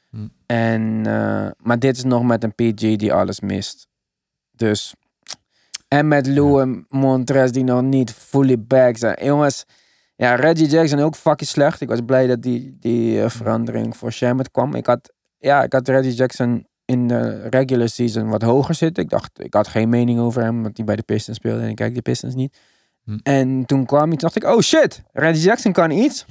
Hm. 0.10 0.28
En, 0.46 1.02
eh, 1.06 1.48
maar 1.58 1.80
dit 1.80 1.98
is 1.98 2.04
nog 2.04 2.24
met 2.24 2.44
een 2.44 2.56
PG 2.56 2.96
die 2.96 3.14
alles 3.14 3.40
mist. 3.40 3.88
Dus. 4.52 4.94
En 5.88 6.08
met 6.08 6.28
Lou 6.28 6.62
en 6.62 6.86
Montrez 6.90 7.52
die 7.52 7.64
nog 7.64 7.82
niet 7.82 8.12
fully 8.14 8.60
back 8.60 8.98
zijn. 8.98 9.26
Jongens, 9.26 9.66
ja, 10.22 10.36
Reggie 10.36 10.68
Jackson 10.68 11.00
ook 11.00 11.16
fucking 11.16 11.50
slecht. 11.50 11.82
Ik 11.82 11.88
was 11.88 12.00
blij 12.06 12.28
dat 12.28 12.42
die, 12.42 12.78
die 12.80 13.22
eh, 13.22 13.30
verandering 13.30 13.98
voor 13.98 14.12
Shamet 14.12 14.52
kwam. 14.52 14.76
Ik 14.76 14.86
had, 14.86 15.14
ja, 15.38 15.64
ik 15.64 15.74
had 15.74 15.88
Reggie 15.88 16.14
Jackson 16.14 16.68
in 16.86 17.08
de 17.08 17.50
regular 17.50 17.90
season 17.90 18.30
wat 18.30 18.42
hoger 18.42 18.76
zitten. 18.76 19.04
Ik 19.04 19.10
dacht, 19.10 19.32
ik 19.44 19.54
had 19.54 19.68
geen 19.68 19.90
mening 19.90 20.20
over 20.20 20.42
hem, 20.42 20.62
want 20.64 20.78
hij 20.78 20.86
bij 20.86 20.96
de 20.96 21.02
Pistons 21.02 21.38
speelde 21.38 21.62
en 21.62 21.70
ik 21.70 21.76
kijk 21.76 21.96
de 21.96 22.02
Pistons 22.02 22.36
niet. 22.36 22.58
Hm. 23.04 23.18
En 23.24 23.66
toen 23.66 23.86
kwam 23.86 24.08
hij, 24.08 24.10
toen 24.10 24.18
dacht 24.18 24.36
ik, 24.36 24.44
oh 24.44 24.60
shit, 24.60 25.02
Reggie 25.12 25.44
Jackson 25.44 25.72
kan 25.72 25.92
iets. 25.92 26.26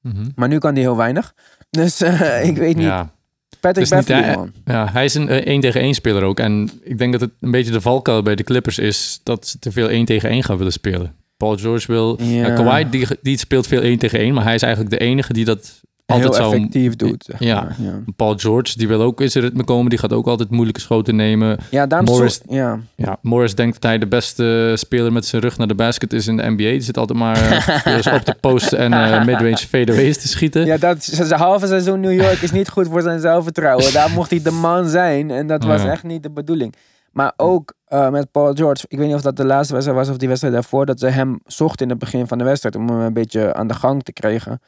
Mhm. 0.00 0.28
Maar 0.34 0.48
nu 0.48 0.58
kan 0.58 0.72
hij 0.72 0.82
heel 0.82 0.96
weinig. 0.96 1.34
Dus 1.70 2.00
eh, 2.00 2.44
ik 2.48 2.56
weet 2.56 2.76
niet. 2.76 2.84
Ja, 2.84 3.12
Patrick 3.60 3.90
niet, 3.90 4.06
Beverly, 4.06 4.28
eh, 4.28 4.36
man. 4.36 4.52
ja, 4.64 4.92
hij 4.92 5.04
is 5.04 5.14
een 5.14 5.28
1 5.28 5.60
tegen 5.60 5.80
1 5.80 5.94
speler 5.94 6.22
ook. 6.22 6.40
En 6.40 6.70
ik 6.82 6.98
denk 6.98 7.12
dat 7.12 7.20
het 7.20 7.30
een 7.40 7.50
beetje 7.50 7.72
de 7.72 7.80
valkuil 7.80 8.22
bij 8.22 8.34
de 8.34 8.44
Clippers 8.44 8.78
is 8.78 9.20
dat 9.22 9.46
ze 9.46 9.58
te 9.58 9.72
veel 9.72 9.88
1 9.88 10.04
tegen 10.04 10.28
1 10.28 10.42
gaan 10.42 10.56
willen 10.56 10.72
spelen. 10.72 11.23
Paul 11.36 11.56
George 11.56 11.92
wil... 11.92 12.16
Ja. 12.22 12.46
Ja. 12.46 12.54
Kawhi, 12.54 12.88
die, 12.90 13.06
die 13.22 13.38
speelt 13.38 13.66
veel 13.66 13.80
1 13.80 13.98
tegen 13.98 14.18
1, 14.18 14.34
maar 14.34 14.44
hij 14.44 14.54
is 14.54 14.62
eigenlijk 14.62 14.98
de 14.98 15.04
enige 15.06 15.32
die 15.32 15.44
dat 15.44 15.80
altijd 16.06 16.36
heel 16.36 16.52
effectief 16.52 16.96
doet. 16.96 17.24
Zeg 17.28 17.38
Ja. 17.40 17.54
maar. 17.62 17.76
ja. 17.78 18.00
Paul 18.16 18.34
George, 18.36 18.78
die 18.78 18.88
wil 18.88 19.00
ook 19.02 19.20
in 19.20 19.30
zijn 19.30 19.44
ritme 19.44 19.64
komen. 19.64 19.90
Die 19.90 19.98
gaat 19.98 20.12
ook 20.12 20.26
altijd 20.26 20.50
moeilijke 20.50 20.80
schoten 20.80 21.16
nemen. 21.16 21.58
Ja, 21.70 21.86
daarom 21.86 22.08
Morris- 22.14 22.40
zo- 22.48 22.54
ja. 22.54 22.80
Ja, 22.96 23.16
Morris 23.22 23.54
denkt 23.54 23.74
dat 23.74 23.82
hij 23.90 23.98
de 23.98 24.06
beste 24.06 24.72
speler 24.76 25.12
met 25.12 25.26
zijn 25.26 25.42
rug 25.42 25.58
naar 25.58 25.66
de 25.66 25.74
basket 25.74 26.12
is 26.12 26.26
in 26.26 26.36
de 26.36 26.42
NBA. 26.50 26.56
Die 26.56 26.80
zit 26.80 26.98
altijd 26.98 27.18
maar 27.18 27.36
op 28.18 28.24
de 28.24 28.34
post 28.40 28.72
en 28.72 28.92
eh, 28.92 29.24
midrange 29.24 29.56
fadeaways 29.56 30.18
te 30.18 30.28
schieten. 30.28 30.64
ja, 30.66 30.76
dat 30.76 31.04
zijn 31.04 31.40
halve 31.40 31.66
seizoen 31.66 32.00
New 32.00 32.20
York 32.20 32.40
is 32.42 32.50
niet 32.52 32.68
goed 32.68 32.86
voor 32.88 33.02
zijn 33.02 33.20
zelfvertrouwen. 33.20 33.92
Daar 33.92 34.10
mocht 34.10 34.30
hij 34.30 34.42
de 34.42 34.50
man 34.50 34.88
zijn 34.88 35.30
en 35.30 35.46
dat 35.46 35.64
was 35.64 35.82
Ja. 35.82 35.90
echt 35.90 36.02
niet 36.02 36.22
de 36.22 36.30
bedoeling. 36.30 36.74
Maar 37.14 37.32
ook 37.36 37.74
eh, 37.84 38.10
met 38.10 38.30
Paul 38.30 38.54
George, 38.54 38.84
ik 38.88 38.98
weet 38.98 39.06
niet 39.06 39.16
of 39.16 39.22
dat 39.22 39.36
de 39.36 39.44
laatste 39.44 39.72
wedstrijd 39.72 40.00
was 40.00 40.10
of 40.10 40.16
die 40.16 40.28
wedstrijd 40.28 40.54
daarvoor, 40.54 40.86
dat 40.86 41.00
ze 41.00 41.06
hem 41.06 41.40
zochten 41.44 41.84
in 41.84 41.90
het 41.90 41.98
begin 41.98 42.26
van 42.26 42.38
de 42.38 42.44
wedstrijd 42.44 42.76
om 42.76 42.88
hem 42.88 43.00
een 43.00 43.12
beetje 43.12 43.54
aan 43.54 43.66
de 43.66 43.74
gang 43.74 44.02
te 44.02 44.12
krijgen. 44.12 44.60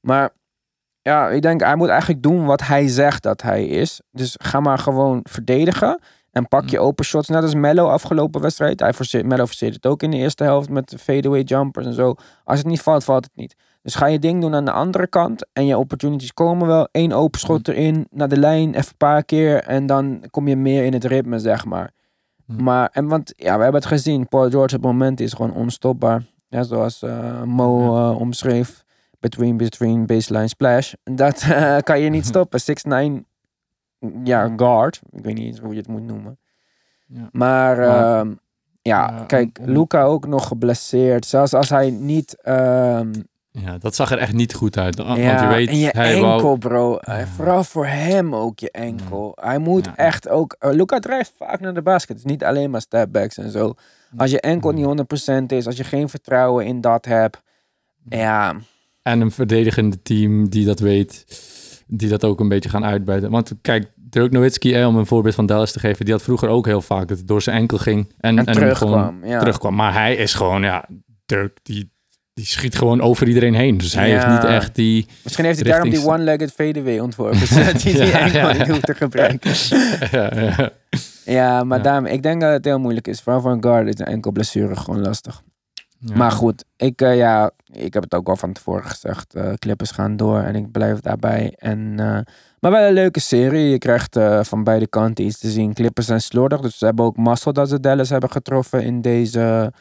Maar 0.00 0.30
ja, 1.02 1.28
ik 1.28 1.42
denk 1.42 1.60
hij 1.60 1.76
moet 1.76 1.88
eigenlijk 1.88 2.22
doen 2.22 2.44
wat 2.44 2.60
hij 2.60 2.88
zegt 2.88 3.22
dat 3.22 3.42
hij 3.42 3.66
is. 3.66 4.00
Dus 4.10 4.36
ga 4.42 4.60
maar 4.60 4.78
gewoon 4.78 5.20
verdedigen 5.22 6.00
en 6.30 6.48
pak 6.48 6.68
je 6.68 6.80
open 6.80 7.04
shots. 7.04 7.28
Net 7.28 7.42
als 7.42 7.54
Mello 7.54 7.88
afgelopen 7.88 8.40
wedstrijd. 8.40 8.80
Hij 8.80 8.92
forceert, 8.92 9.26
Mello 9.26 9.46
forceert 9.46 9.74
het 9.74 9.86
ook 9.86 10.02
in 10.02 10.10
de 10.10 10.16
eerste 10.16 10.44
helft 10.44 10.68
met 10.68 10.94
fadeaway 11.00 11.40
jumpers 11.40 11.86
en 11.86 11.94
zo. 11.94 12.14
Als 12.44 12.58
het 12.58 12.66
niet 12.66 12.82
valt, 12.82 13.04
valt 13.04 13.24
het 13.24 13.36
niet. 13.36 13.54
Dus 13.82 13.94
ga 13.94 14.06
je 14.06 14.18
ding 14.18 14.40
doen 14.40 14.54
aan 14.54 14.64
de 14.64 14.70
andere 14.72 15.06
kant. 15.06 15.46
En 15.52 15.66
je 15.66 15.78
opportunities 15.78 16.34
komen 16.34 16.66
wel. 16.66 16.88
Eén 16.92 17.12
open 17.12 17.40
schot 17.40 17.68
erin, 17.68 18.06
naar 18.10 18.28
de 18.28 18.36
lijn, 18.38 18.68
even 18.74 18.88
een 18.90 18.96
paar 18.96 19.24
keer. 19.24 19.62
En 19.62 19.86
dan 19.86 20.24
kom 20.30 20.48
je 20.48 20.56
meer 20.56 20.84
in 20.84 20.92
het 20.92 21.04
ritme, 21.04 21.38
zeg 21.38 21.64
maar. 21.64 21.90
Hm. 22.46 22.62
Maar, 22.62 22.88
en 22.92 23.08
want, 23.08 23.32
ja, 23.36 23.56
we 23.56 23.62
hebben 23.62 23.80
het 23.80 23.90
gezien. 23.90 24.28
Paul 24.28 24.50
George 24.50 24.76
op 24.76 24.82
het 24.82 24.92
moment 24.92 25.20
is 25.20 25.32
gewoon 25.32 25.54
onstopbaar. 25.54 26.24
Ja, 26.48 26.62
zoals 26.62 27.02
eh, 27.02 27.42
Mo 27.42 27.96
eh, 27.96 28.20
omschreef. 28.20 28.84
Between, 29.20 29.56
between, 29.56 30.06
baseline, 30.06 30.48
splash. 30.48 30.92
Dat 31.14 31.42
eh, 31.42 31.76
kan 31.78 32.00
je 32.00 32.10
niet 32.10 32.26
stoppen. 32.32 32.60
6'9, 33.20 33.24
ja, 34.24 34.52
guard. 34.56 35.00
Ik 35.10 35.24
weet 35.24 35.34
niet 35.34 35.46
eens 35.46 35.58
hoe 35.60 35.70
je 35.72 35.78
het 35.78 35.88
moet 35.88 36.02
noemen. 36.06 36.38
Ja. 37.06 37.28
Maar 37.32 37.78
ehm, 37.78 38.32
ja, 38.82 39.24
kijk, 39.26 39.58
om- 39.60 39.68
Luca 39.70 40.02
ook 40.02 40.26
nog 40.26 40.46
geblesseerd. 40.48 41.26
Zelfs 41.26 41.54
als 41.54 41.68
hij 41.68 41.90
niet... 41.90 42.42
ehm, 42.42 43.12
Ja, 43.52 43.78
dat 43.78 43.94
zag 43.94 44.10
er 44.10 44.18
echt 44.18 44.32
niet 44.32 44.54
goed 44.54 44.78
uit. 44.78 44.96
Want 44.96 45.18
ja, 45.18 45.42
je 45.42 45.48
weet, 45.54 45.68
en 45.68 45.78
je 45.78 45.88
hij 45.92 46.12
enkel, 46.14 46.40
wou... 46.40 46.58
bro. 46.58 46.96
Eh, 46.96 47.26
Vooral 47.36 47.64
voor 47.64 47.86
hem 47.86 48.34
ook 48.34 48.58
je 48.58 48.70
enkel. 48.70 49.38
Hij 49.40 49.58
moet 49.58 49.84
Ja. 49.84 49.96
echt 49.96 50.28
ook... 50.28 50.56
eh, 50.58 50.72
Luca 50.72 50.98
drijft 50.98 51.32
vaak 51.38 51.60
naar 51.60 51.74
de 51.74 51.82
basket. 51.82 52.16
Het 52.16 52.24
is 52.26 52.30
niet 52.30 52.44
alleen 52.44 52.70
maar 52.70 52.80
stepbacks 52.80 53.38
en 53.38 53.50
zo. 53.50 53.74
Als 54.16 54.30
je 54.30 54.40
enkel 54.40 54.70
niet 54.70 54.84
100% 54.84 55.46
is, 55.46 55.66
als 55.66 55.76
je 55.76 55.84
geen 55.84 56.08
vertrouwen 56.08 56.66
in 56.66 56.80
dat 56.80 57.04
hebt... 57.04 57.42
Ja, 58.08 58.54
En 59.02 59.20
een 59.20 59.30
verdedigende 59.30 60.02
team 60.02 60.48
die 60.48 60.64
dat 60.64 60.80
weet, 60.80 61.24
die 61.86 62.08
dat 62.08 62.24
ook 62.24 62.40
een 62.40 62.48
beetje 62.48 62.68
gaan 62.68 62.84
uitbuiten. 62.84 63.30
Want 63.30 63.52
kijk, 63.60 63.90
Dirk 63.96 64.32
Nowitzki, 64.32 64.74
eh, 64.74 64.86
om 64.86 64.96
een 64.96 65.06
voorbeeld 65.06 65.34
van 65.34 65.46
Dallas 65.46 65.72
te 65.72 65.78
geven, 65.78 66.04
die 66.04 66.14
had 66.14 66.22
vroeger 66.22 66.48
ook 66.48 66.66
heel 66.66 66.80
vaak 66.82 67.08
dat 67.08 67.18
het 67.18 67.28
door 67.28 67.42
zijn 67.42 67.56
enkel 67.56 67.78
ging. 67.78 68.12
En, 68.18 68.38
en, 68.38 68.46
en 68.46 68.52
terugkwam. 68.52 68.90
gewoon 69.22 69.38
terugkwam. 69.38 69.74
Maar 69.74 69.92
hij 69.92 70.14
is 70.16 70.34
gewoon, 70.34 70.62
ja, 70.62 70.84
Dirk, 71.26 71.58
die 71.62 71.91
die 72.34 72.46
schiet 72.46 72.74
gewoon 72.78 73.00
over 73.00 73.28
iedereen 73.28 73.54
heen. 73.54 73.78
Dus 73.78 73.94
hij 73.94 74.08
Ja. 74.08 74.14
heeft 74.30 74.42
niet 74.42 74.50
echt 74.52 74.74
die... 74.74 75.06
Misschien 75.22 75.44
heeft 75.44 75.60
hij 75.60 75.70
daarom 75.70 75.90
die 75.90 76.06
one-legged 76.06 76.52
fadeaway 76.52 76.98
ontworpen. 76.98 77.46
Zodat 77.56 77.82
hij 77.82 77.92
die 77.92 78.04
Ja, 78.06 78.18
enkel 78.20 78.40
ja, 78.40 78.52
niet 78.52 78.66
ja. 78.66 78.72
hoeft 78.72 78.86
te 78.86 78.94
gebruiken. 78.94 79.52
ja, 81.38 81.64
maar 81.64 81.82
daarom, 81.82 82.06
ik 82.06 82.22
denk 82.22 82.40
dat 82.40 82.52
het 82.52 82.64
heel 82.64 82.78
moeilijk 82.78 83.08
is. 83.08 83.20
Vooral 83.20 83.40
voor 83.42 83.50
een 83.52 83.62
guard 83.62 83.88
is 83.88 83.98
een 83.98 84.06
enkel 84.06 84.32
blessure 84.32 84.76
gewoon 84.76 85.00
lastig. 85.00 85.42
Maar 86.14 86.30
goed, 86.30 86.64
ik, 86.76 87.00
eh, 87.00 87.16
ja, 87.16 87.50
ik 87.72 87.94
heb 87.94 88.02
het 88.02 88.14
ook 88.14 88.28
al 88.28 88.36
van 88.36 88.52
tevoren 88.52 88.84
gezegd. 88.84 89.34
eh 89.34 89.52
Clippers 89.54 89.90
gaan 89.90 90.16
door 90.16 90.38
en 90.40 90.54
ik 90.54 90.70
blijf 90.72 91.00
daarbij. 91.00 91.52
En, 91.56 91.92
eh, 91.96 92.18
maar 92.60 92.70
wel 92.70 92.86
een 92.86 92.92
leuke 92.92 93.20
serie. 93.20 93.70
Je 93.70 93.78
krijgt 93.78 94.18
van 94.42 94.64
beide 94.64 94.86
kanten 94.86 95.24
iets 95.24 95.38
te 95.38 95.50
zien. 95.50 95.74
Clippers 95.74 96.06
zijn 96.06 96.20
slordig, 96.20 96.60
dus 96.60 96.78
ze 96.78 96.84
hebben 96.84 97.04
ook 97.04 97.16
mazzel 97.16 97.52
dat 97.52 97.68
ze 97.68 97.80
Dallas 97.80 98.08
hebben 98.08 98.30
getroffen 98.30 98.82
in 98.84 99.00
deze 99.00 99.72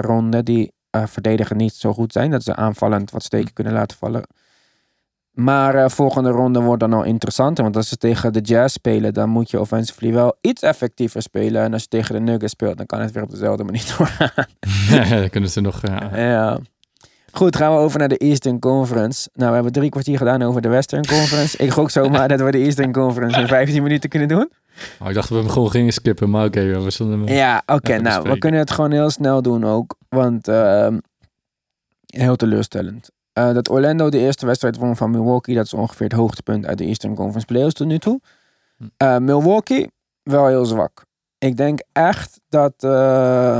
ronde. 0.00 0.42
Die 0.42 0.72
eh 0.92 1.06
verdedigen 1.06 1.56
niet 1.56 1.74
zo 1.74 1.92
goed 1.92 2.12
zijn. 2.12 2.30
Dat 2.30 2.42
ze 2.42 2.56
aanvallend 2.56 3.10
wat 3.10 3.22
steken 3.22 3.52
kunnen 3.52 3.72
laten 3.72 3.96
vallen. 3.96 4.22
Maar 5.32 5.74
eh, 5.74 5.88
volgende 5.88 6.30
ronde 6.30 6.60
wordt 6.60 6.80
dan 6.80 6.92
al 6.92 7.02
interessanter. 7.02 7.64
Want 7.64 7.76
als 7.76 7.88
ze 7.88 7.96
tegen 7.96 8.32
de 8.32 8.40
Jazz 8.40 8.74
spelen, 8.74 9.14
dan 9.14 9.28
moet 9.28 9.50
je 9.50 9.60
offensively 9.60 10.12
wel 10.12 10.36
iets 10.40 10.62
effectiever 10.62 11.22
spelen. 11.22 11.62
En 11.62 11.72
als 11.72 11.82
je 11.82 11.88
tegen 11.88 12.14
de 12.14 12.20
Nuggets 12.20 12.52
speelt, 12.52 12.76
dan 12.76 12.86
kan 12.86 13.00
het 13.00 13.12
weer 13.12 13.22
op 13.22 13.30
dezelfde 13.30 13.64
manier 13.64 13.84
doorgaan. 13.98 14.46
Ja, 14.88 15.18
dan 15.18 15.30
kunnen 15.30 15.50
ze 15.50 15.60
nog... 15.60 15.80
Ja. 15.86 16.16
Ja. 16.16 16.58
Goed, 17.32 17.56
gaan 17.56 17.72
we 17.72 17.78
over 17.78 17.98
naar 17.98 18.08
de 18.08 18.16
Eastern 18.16 18.58
Conference. 18.58 19.28
Nou, 19.32 19.48
we 19.48 19.54
hebben 19.54 19.72
drie 19.72 19.90
kwartier 19.90 20.18
gedaan 20.18 20.42
over 20.42 20.62
de 20.62 20.68
Western 20.68 21.06
Conference. 21.06 21.56
Ik 21.56 21.70
gok 21.70 21.90
zomaar 21.90 22.28
dat 22.32 22.40
we 22.40 22.50
de 22.50 22.58
Eastern 22.58 22.92
Conference 22.92 23.40
in 23.40 23.46
15 23.46 23.82
minuten 23.82 24.10
kunnen 24.10 24.28
doen. 24.28 24.50
Oh, 25.00 25.08
ik 25.08 25.14
dacht 25.14 25.28
dat 25.28 25.38
we 25.38 25.44
hem 25.44 25.52
gewoon 25.52 25.70
gingen 25.70 25.92
skippen, 25.92 26.30
maar 26.30 26.46
oké, 26.46 26.80
we 26.80 26.90
zullen 26.90 27.12
hem... 27.12 27.28
Ja, 27.28 27.62
oké. 27.66 27.90
Even 27.90 28.02
nou, 28.02 28.30
we 28.30 28.38
kunnen 28.38 28.60
het 28.60 28.70
gewoon 28.70 28.92
heel 28.92 29.10
snel 29.10 29.42
doen 29.42 29.64
ook. 29.64 29.96
Want 30.08 30.48
ehm, 30.48 30.98
heel 32.06 32.36
teleurstellend. 32.36 33.10
Eh, 33.32 33.52
dat 33.52 33.70
Orlando 33.70 34.08
de 34.08 34.18
eerste 34.18 34.46
wedstrijd 34.46 34.76
won 34.76 34.96
van 34.96 35.10
Milwaukee. 35.10 35.54
Dat 35.54 35.64
is 35.64 35.74
ongeveer 35.74 36.06
het 36.06 36.16
hoogtepunt 36.16 36.66
uit 36.66 36.78
de 36.78 36.84
Eastern 36.84 37.14
Conference 37.14 37.46
Playoffs 37.46 37.74
tot 37.74 37.86
nu 37.86 37.98
toe. 37.98 38.20
Hm. 38.76 38.84
Eh, 38.96 39.18
Milwaukee, 39.18 39.90
wel 40.22 40.46
heel 40.46 40.64
zwak. 40.64 41.04
Ik 41.38 41.56
denk 41.56 41.80
echt 41.92 42.40
dat... 42.48 42.74
eh, 42.78 43.58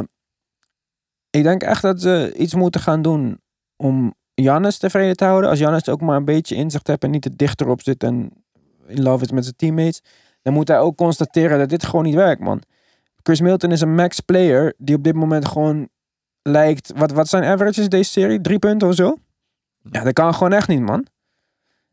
ik 1.30 1.42
denk 1.42 1.62
echt 1.62 1.82
dat 1.82 2.00
ze 2.00 2.34
iets 2.36 2.54
moeten 2.54 2.80
gaan 2.80 3.02
doen 3.02 3.40
om 3.76 4.14
Giannis 4.34 4.78
tevreden 4.78 5.16
te 5.16 5.24
houden. 5.24 5.50
Als 5.50 5.58
Giannis 5.58 5.88
ook 5.88 6.00
maar 6.00 6.16
een 6.16 6.24
beetje 6.24 6.54
inzicht 6.54 6.86
heeft 6.86 7.02
en 7.04 7.10
niet 7.10 7.22
te 7.22 7.36
dichter 7.36 7.68
op 7.68 7.82
zit 7.82 8.02
en 8.02 8.30
in 8.86 9.02
love 9.02 9.24
is 9.24 9.30
met 9.30 9.44
zijn 9.44 9.56
teammates. 9.56 10.02
Dan 10.42 10.52
moet 10.52 10.68
hij 10.68 10.78
ook 10.78 10.96
constateren 10.96 11.58
dat 11.58 11.68
dit 11.68 11.84
gewoon 11.84 12.04
niet 12.04 12.14
werkt, 12.14 12.40
man. 12.40 12.62
Chris 13.22 13.40
Milton 13.40 13.70
is 13.70 13.80
een 13.80 13.94
max 13.94 14.20
player 14.20 14.74
die 14.78 14.96
op 14.96 15.04
dit 15.04 15.14
moment 15.14 15.48
gewoon 15.48 15.88
lijkt... 16.42 16.92
Wat, 16.96 17.12
wat 17.12 17.28
zijn 17.28 17.44
averages 17.44 17.88
deze 17.88 18.10
serie? 18.10 18.40
Drie 18.40 18.58
punten 18.58 18.88
of 18.88 18.94
zo? 18.94 19.16
Ja, 19.90 20.02
dat 20.02 20.12
kan 20.12 20.34
gewoon 20.34 20.52
echt 20.52 20.68
niet, 20.68 20.80
man. 20.80 21.06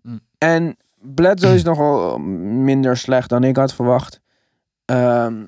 Mm. 0.02 0.20
En 0.38 0.78
Bledsoe 1.02 1.54
is 1.54 1.64
nogal 1.64 2.18
minder 2.18 2.98
slecht 2.98 3.30
dan 3.30 3.44
ik 3.44 3.56
had 3.56 3.74
verwacht. 3.74 4.22
Ehm 4.86 5.46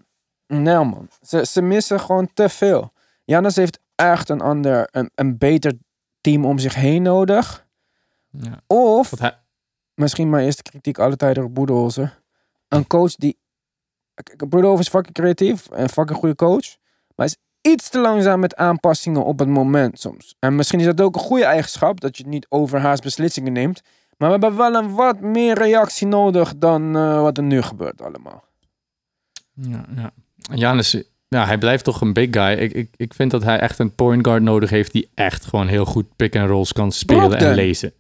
nee, 0.48 0.76
man. 0.76 1.08
Ze, 1.22 1.46
ze 1.46 1.62
missen 1.62 2.00
gewoon 2.00 2.30
te 2.34 2.50
veel. 2.50 2.94
Jannes 3.24 3.56
heeft 3.56 3.80
echt 3.96 4.30
een 4.30 4.42
ander, 4.42 4.88
een, 4.92 5.12
een 5.16 5.38
beter 5.38 5.74
team 6.22 6.46
om 6.46 6.60
zich 6.60 6.76
heen 6.76 7.02
nodig. 7.02 7.68
Ja. 8.30 8.62
Of, 8.68 9.20
hij, 9.20 9.38
misschien 9.94 10.30
mijn 10.30 10.46
eerste 10.46 10.62
kritiek 10.62 11.00
alle 11.00 11.16
tijden 11.16 11.44
op 11.44 11.54
Boedenholzer. 11.54 12.21
Een 12.72 12.88
coach 12.88 13.16
die... 13.16 13.38
Boedenholzer 14.38 14.86
is 14.86 14.90
fucking 14.90 15.14
creatief. 15.14 15.70
En 15.70 15.90
fucking 15.90 16.20
goede 16.20 16.36
coach. 16.36 16.76
Maar 17.16 17.26
is 17.26 17.38
iets 17.62 17.90
te 17.90 18.00
langzaam 18.00 18.40
met 18.40 18.56
aanpassingen 18.56 19.26
op 19.26 19.40
het 19.40 19.48
moment 19.48 20.00
soms. 20.00 20.36
En 20.40 20.56
misschien 20.56 20.80
is 20.80 20.86
dat 20.86 21.02
ook 21.02 21.16
een 21.16 21.22
goede 21.22 21.46
eigenschap. 21.46 22.00
Dat 22.00 22.18
je 22.18 22.28
niet 22.28 22.46
overhaast 22.50 23.04
beslissingen 23.04 23.54
neemt. 23.54 23.82
Maar 24.18 24.28
we 24.32 24.38
hebben 24.40 24.58
wel 24.58 24.76
een 24.76 24.94
wat 24.94 25.20
meer 25.20 25.58
reactie 25.58 26.08
nodig 26.08 26.58
dan 26.58 26.96
eh, 26.96 27.22
wat 27.22 27.38
er 27.38 27.44
nu 27.44 27.62
gebeurt 27.62 28.02
allemaal. 28.02 28.44
ja, 29.54 29.86
ja. 29.96 30.12
Ja, 31.28 31.46
hij 31.46 31.58
blijft 31.58 31.84
toch 31.84 32.02
een 32.02 32.14
big 32.14 32.28
guy. 32.32 32.58
Ik, 32.58 32.74
ik, 32.74 32.90
ik 32.96 33.14
vind 33.14 33.32
dat 33.32 33.44
hij 33.44 33.60
echt 33.60 33.80
een 33.80 33.96
point 33.96 34.26
guard 34.26 34.42
nodig 34.42 34.70
heeft 34.70 34.92
die 34.92 35.10
echt 35.14 35.46
gewoon 35.46 35.68
heel 35.68 35.86
goed 35.86 36.16
pick-and-rolls 36.16 36.74
kan 36.74 36.92
spelen 36.92 37.38
en 37.38 37.56
lezen. 37.56 37.94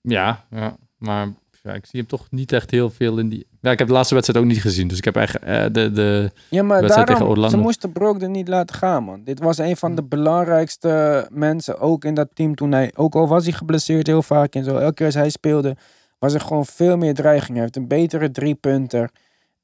Ja, 0.00 0.44
ja, 0.50 0.76
maar 0.96 1.28
ja, 1.62 1.72
ik 1.72 1.86
zie 1.86 2.00
hem 2.00 2.08
toch 2.08 2.26
niet 2.30 2.52
echt 2.52 2.70
heel 2.70 2.90
veel 2.90 3.18
in 3.18 3.28
die... 3.28 3.46
Ja, 3.60 3.70
ik 3.70 3.78
heb 3.78 3.88
de 3.88 3.94
laatste 3.94 4.14
wedstrijd 4.14 4.44
ook 4.44 4.50
niet 4.50 4.60
gezien, 4.60 4.88
dus 4.88 4.98
ik 4.98 5.04
heb 5.04 5.16
echt 5.16 5.38
eh, 5.38 5.64
de, 5.72 5.92
de... 5.92 6.30
Ja, 6.48 6.62
maar 6.62 6.80
Wedstrijd 6.80 7.06
tegen 7.06 7.26
Orlando. 7.26 7.56
ze 7.56 7.56
moesten 7.62 7.92
Brogdon 7.92 8.30
niet 8.30 8.48
laten 8.48 8.76
gaan, 8.76 9.04
man. 9.04 9.24
Dit 9.24 9.40
was 9.40 9.58
een 9.58 9.76
van 9.76 9.94
de 9.94 10.02
belangrijkste 10.02 11.26
mensen, 11.30 11.80
ook 11.80 12.04
in 12.04 12.14
dat 12.14 12.28
team 12.34 12.54
toen 12.54 12.72
hij, 12.72 12.90
ook 12.94 13.14
al 13.14 13.28
was 13.28 13.44
hij 13.44 13.52
geblesseerd 13.52 14.06
heel 14.06 14.22
vaak 14.22 14.54
en 14.54 14.64
zo, 14.64 14.76
elke 14.76 14.94
keer 14.94 15.06
als 15.06 15.14
hij 15.14 15.30
speelde, 15.30 15.76
was 16.18 16.34
er 16.34 16.40
gewoon 16.40 16.66
veel 16.66 16.96
meer 16.96 17.14
dreiging. 17.14 17.52
Hij 17.52 17.60
heeft 17.60 17.76
een 17.76 17.88
betere 17.88 18.30
driepunter. 18.30 19.10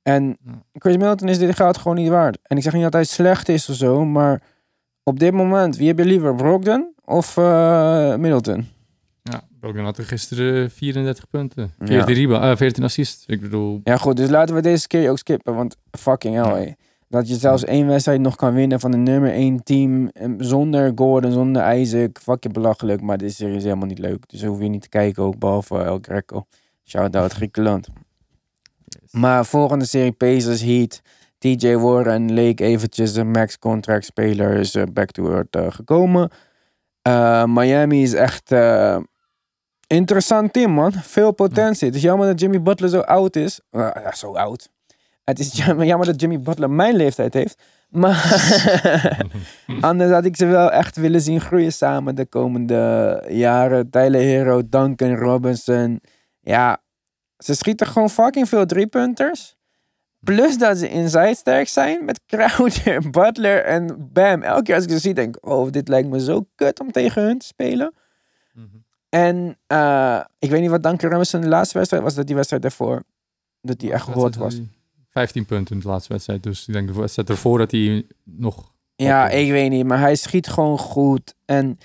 En 0.02 0.36
Ja. 0.44 0.62
Chris 0.72 0.96
Milton 0.96 1.28
is 1.28 1.38
dit 1.38 1.56
geld 1.56 1.78
gewoon 1.78 1.96
niet 1.96 2.08
waard. 2.08 2.38
En 2.42 2.56
ik 2.56 2.62
zeg 2.62 2.72
niet 2.72 2.82
dat 2.82 2.92
hij 2.92 3.04
slecht 3.04 3.48
is 3.48 3.68
of 3.68 3.76
zo, 3.76 4.04
maar 4.04 4.42
op 5.02 5.18
dit 5.18 5.32
moment, 5.32 5.76
wie 5.76 5.88
heb 5.88 5.98
je 5.98 6.04
liever, 6.04 6.34
Brogdon 6.34 6.92
of 7.04 7.36
eh, 7.36 8.14
Middleton? 8.16 8.68
Ja, 9.68 9.74
Brogdon 9.74 9.84
had 9.84 9.98
er 9.98 10.04
gisteren 10.04 10.70
34 10.70 11.28
punten. 11.28 11.72
Ja. 11.78 11.86
14, 11.86 12.14
rebound, 12.14 12.42
eh, 12.42 12.56
14 12.56 12.84
assists. 12.84 13.24
Ik 13.26 13.40
bedoel... 13.40 13.80
Ja 13.84 13.96
goed, 13.96 14.16
dus 14.16 14.28
laten 14.28 14.54
we 14.54 14.60
deze 14.60 14.86
keer 14.86 15.10
ook 15.10 15.18
skippen, 15.18 15.54
want 15.54 15.76
fucking 15.90 16.34
hell, 16.34 16.66
Ja. 16.66 16.74
Dat 17.08 17.28
je 17.28 17.34
zelfs 17.34 17.64
één 17.64 17.86
wedstrijd 17.86 18.20
nog 18.20 18.36
kan 18.36 18.54
winnen 18.54 18.80
van 18.80 18.90
de 18.90 18.96
nummer 18.96 19.32
één 19.32 19.62
team 19.62 20.08
eh, 20.08 20.30
zonder 20.38 20.92
Gordon, 20.94 21.32
zonder 21.32 21.78
Isaac. 21.78 22.18
Fucking 22.22 22.54
belachelijk, 22.54 23.00
maar 23.00 23.18
deze 23.18 23.34
serie 23.34 23.56
is 23.56 23.62
helemaal 23.62 23.86
niet 23.86 23.98
leuk. 23.98 24.28
Dus 24.28 24.44
hoef 24.44 24.60
je 24.60 24.68
niet 24.68 24.82
te 24.82 24.88
kijken 24.88 25.22
ook, 25.22 25.38
behalve 25.38 25.78
El 25.78 25.98
Greco. 26.02 26.46
Shout-out 26.84 27.32
Griekenland. 27.32 27.88
Maar 29.10 29.46
volgende 29.46 29.84
serie 29.84 30.12
Pacers 30.12 30.62
Heat. 30.62 31.02
TJ 31.38 31.74
Warren 31.74 32.32
leek 32.32 32.60
eventjes 32.60 33.14
een 33.14 33.30
max 33.30 33.58
contract 33.58 34.04
speler, 34.04 34.56
is 34.56 34.74
eh, 34.74 34.82
back 34.92 35.10
to 35.10 35.30
earth 35.30 35.56
eh, 35.56 35.66
gekomen. 35.70 36.30
Eh, 37.02 37.44
Miami 37.44 38.02
is 38.02 38.12
echt 38.12 38.52
eh, 38.52 38.98
interessant 39.88 40.52
team, 40.52 40.70
man. 40.70 40.92
Veel 40.92 41.32
potentie. 41.32 41.86
Het 41.86 41.96
is 41.96 42.02
jammer 42.02 42.26
dat 42.26 42.40
Jimmy 42.40 42.62
Butler 42.62 42.90
zo 42.90 43.00
oud 43.00 43.36
is. 43.36 43.60
Eh, 43.70 44.12
zo 44.12 44.34
oud. 44.34 44.68
Het 45.24 45.38
is 45.38 45.52
jammer, 45.64 45.86
jammer 45.86 46.06
dat 46.06 46.20
Jimmy 46.20 46.40
Butler 46.40 46.70
mijn 46.70 46.96
leeftijd 46.96 47.34
heeft. 47.34 47.62
Maar 47.88 48.16
anders 49.80 50.10
had 50.10 50.24
ik 50.24 50.36
ze 50.36 50.46
wel 50.46 50.72
echt 50.72 50.96
willen 50.96 51.20
zien 51.20 51.40
groeien 51.40 51.72
samen 51.72 52.14
de 52.14 52.26
komende 52.26 53.24
jaren. 53.28 53.90
Tyler 53.90 54.20
Hero, 54.20 54.68
Duncan 54.68 55.16
Robinson. 55.16 56.00
Ja, 56.40 56.82
ze 57.38 57.54
schieten 57.54 57.86
gewoon 57.86 58.10
fucking 58.10 58.48
veel 58.48 58.66
driepunters. 58.66 59.56
Plus 60.20 60.58
dat 60.58 60.78
ze 60.78 60.88
inside 60.88 61.34
sterk 61.34 61.68
zijn 61.68 62.04
met 62.04 62.20
Crowder, 62.26 63.10
Butler 63.10 63.64
en 63.64 64.10
Bam. 64.12 64.42
Elke 64.42 64.62
keer 64.62 64.74
als 64.74 64.84
ik 64.84 64.90
ze 64.90 64.98
zie, 64.98 65.14
denk 65.14 65.36
ik, 65.36 65.46
oh, 65.46 65.70
dit 65.70 65.88
lijkt 65.88 66.08
me 66.08 66.20
zo 66.20 66.46
kut 66.54 66.80
om 66.80 66.92
tegen 66.92 67.22
hun 67.22 67.38
te 67.38 67.46
spelen. 67.46 67.94
Mhm. 68.52 68.66
En 69.08 69.58
eh, 69.66 70.20
ik 70.38 70.50
weet 70.50 70.60
niet 70.60 70.70
wat 70.70 70.82
Duncan 70.82 71.10
Robinson 71.10 71.40
de 71.40 71.48
laatste 71.48 71.76
wedstrijd 71.78 72.02
was, 72.04 72.14
dat 72.14 72.26
die 72.26 72.34
wedstrijd 72.36 72.62
daarvoor, 72.62 73.02
dat 73.60 73.78
die 73.78 73.92
echt 73.92 74.04
gehoord 74.04 74.36
was. 74.36 74.54
15 75.10 75.44
punten 75.46 75.74
in 75.74 75.80
de 75.82 75.88
laatste 75.88 76.12
wedstrijd. 76.12 76.42
Dus 76.42 76.66
ik 76.68 76.74
denk 76.74 76.88
de 76.88 77.00
wedstrijd 77.00 77.28
ervoor 77.30 77.58
dat 77.58 77.70
hij 77.70 78.06
nog... 78.24 78.72
Ja, 78.96 79.28
ik 79.28 79.50
weet 79.50 79.70
niet, 79.70 79.86
maar 79.86 79.98
hij 79.98 80.14
schiet 80.16 80.48
gewoon 80.48 80.78
goed. 80.78 81.34
En 81.44 81.78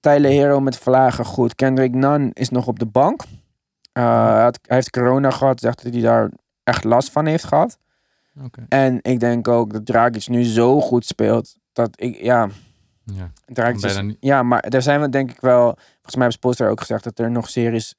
Tyler 0.00 0.30
Hero 0.30 0.60
met 0.60 0.76
vlagen 0.78 1.24
goed. 1.24 1.54
Kendrick 1.54 1.94
Nunn 1.94 2.30
is 2.32 2.48
nog 2.48 2.66
op 2.66 2.78
de 2.78 2.86
bank. 2.86 3.22
Uh, 3.22 4.28
hij, 4.32 4.42
had- 4.42 4.58
hij 4.62 4.76
heeft 4.76 4.90
corona 4.90 5.30
gehad, 5.30 5.60
zegt 5.60 5.82
dat 5.82 5.92
hij 5.92 6.02
daar 6.02 6.30
echt 6.62 6.84
last 6.84 7.10
van 7.10 7.26
heeft 7.26 7.44
gehad. 7.44 7.78
En 8.68 8.98
ik 9.02 9.20
denk 9.20 9.48
ook 9.48 9.72
dat 9.72 9.86
Dragic 9.86 10.28
nu 10.28 10.44
zo 10.44 10.80
goed 10.80 11.06
speelt, 11.06 11.56
dat 11.72 11.90
ik, 12.00 12.16
ja, 12.22 12.48
Ja. 13.12 13.30
Niet. 14.02 14.16
ja, 14.20 14.42
maar 14.42 14.60
er 14.60 14.82
zijn 14.82 15.00
we 15.00 15.08
denk 15.08 15.30
ik 15.30 15.40
wel, 15.40 15.74
volgens 15.92 16.14
mij 16.14 16.24
heeft 16.24 16.36
Spoelstra 16.36 16.68
ook 16.68 16.80
gezegd 16.80 17.04
dat 17.04 17.18
er 17.18 17.30
nog 17.30 17.48
series 17.48 17.94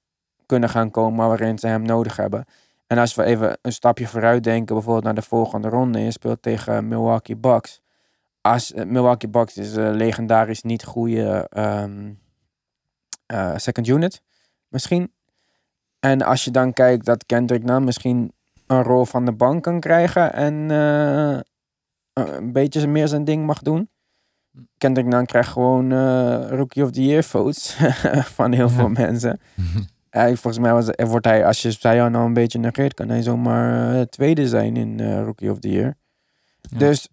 kunnen 0.46 0.70
gaan 0.70 0.92
komen 0.92 1.28
waarin 1.28 1.60
ze 1.60 1.68
hem 1.68 1.82
nodig 1.82 2.16
hebben. 2.16 2.46
En 2.88 2.98
als 2.98 3.16
we 3.16 3.24
even 3.24 3.58
een 3.62 3.72
stapje 3.72 4.08
vooruit 4.08 4.44
denken, 4.44 4.76
bijvoorbeeld 4.76 5.04
naar 5.04 5.16
de 5.16 5.22
volgende 5.22 5.70
ronde, 5.70 6.00
je 6.00 6.12
speelt 6.12 6.42
tegen 6.42 6.88
Milwaukee 6.88 7.36
Bucks. 7.36 7.82
Als 8.42 8.74
eh, 8.74 8.86
Milwaukee 8.86 9.30
Bucks 9.30 9.58
is 9.58 9.76
een 9.76 9.96
legendarisch 9.96 10.62
niet 10.62 10.84
goede 10.84 11.48
ehm, 11.50 12.14
eh, 13.26 13.54
second 13.56 13.88
unit, 13.88 14.22
misschien. 14.68 15.14
En 16.00 16.22
als 16.22 16.44
je 16.44 16.52
dan 16.52 16.74
kijkt 16.74 17.06
dat 17.06 17.26
Kendrick 17.26 17.64
Nunn 17.64 17.84
misschien 17.84 18.34
een 18.68 18.84
rol 18.84 19.06
van 19.06 19.26
de 19.26 19.32
bank 19.32 19.64
kan 19.64 19.80
krijgen 19.80 20.34
en 20.34 20.72
eh, 20.72 21.40
een 22.14 22.52
beetje 22.52 22.88
meer 22.88 23.08
zijn 23.08 23.24
ding 23.24 23.46
mag 23.46 23.62
doen. 23.62 23.90
Kendrick 24.78 25.06
Nunn 25.06 25.26
krijgt 25.26 25.50
gewoon 25.50 25.92
eh, 25.92 26.50
Rookie 26.50 26.84
of 26.84 26.92
the 26.92 27.06
Year 27.06 27.24
votes 27.24 27.78
van 28.38 28.54
heel 28.54 28.70
veel 28.70 28.90
mensen. 28.90 29.40
Ja, 30.12 30.26
volgens 30.28 30.60
mij 30.60 30.74
was, 30.74 30.86
wordt 30.96 31.26
hij, 31.26 31.46
als 31.46 31.62
je 31.62 31.72
Zion 31.72 32.12
nou 32.12 32.26
een 32.26 32.34
beetje 32.34 32.60
negeert, 32.60 32.94
kan 32.94 33.10
hij 33.10 33.22
zomaar 33.22 33.96
eh, 33.96 34.02
tweede 34.02 34.48
zijn 34.48 34.78
in 34.78 35.00
eh, 35.00 35.22
Rookie 35.22 35.52
of 35.52 35.60
the 35.60 35.70
Year. 35.70 35.96
Ja. 36.62 36.78
Dus 36.78 37.08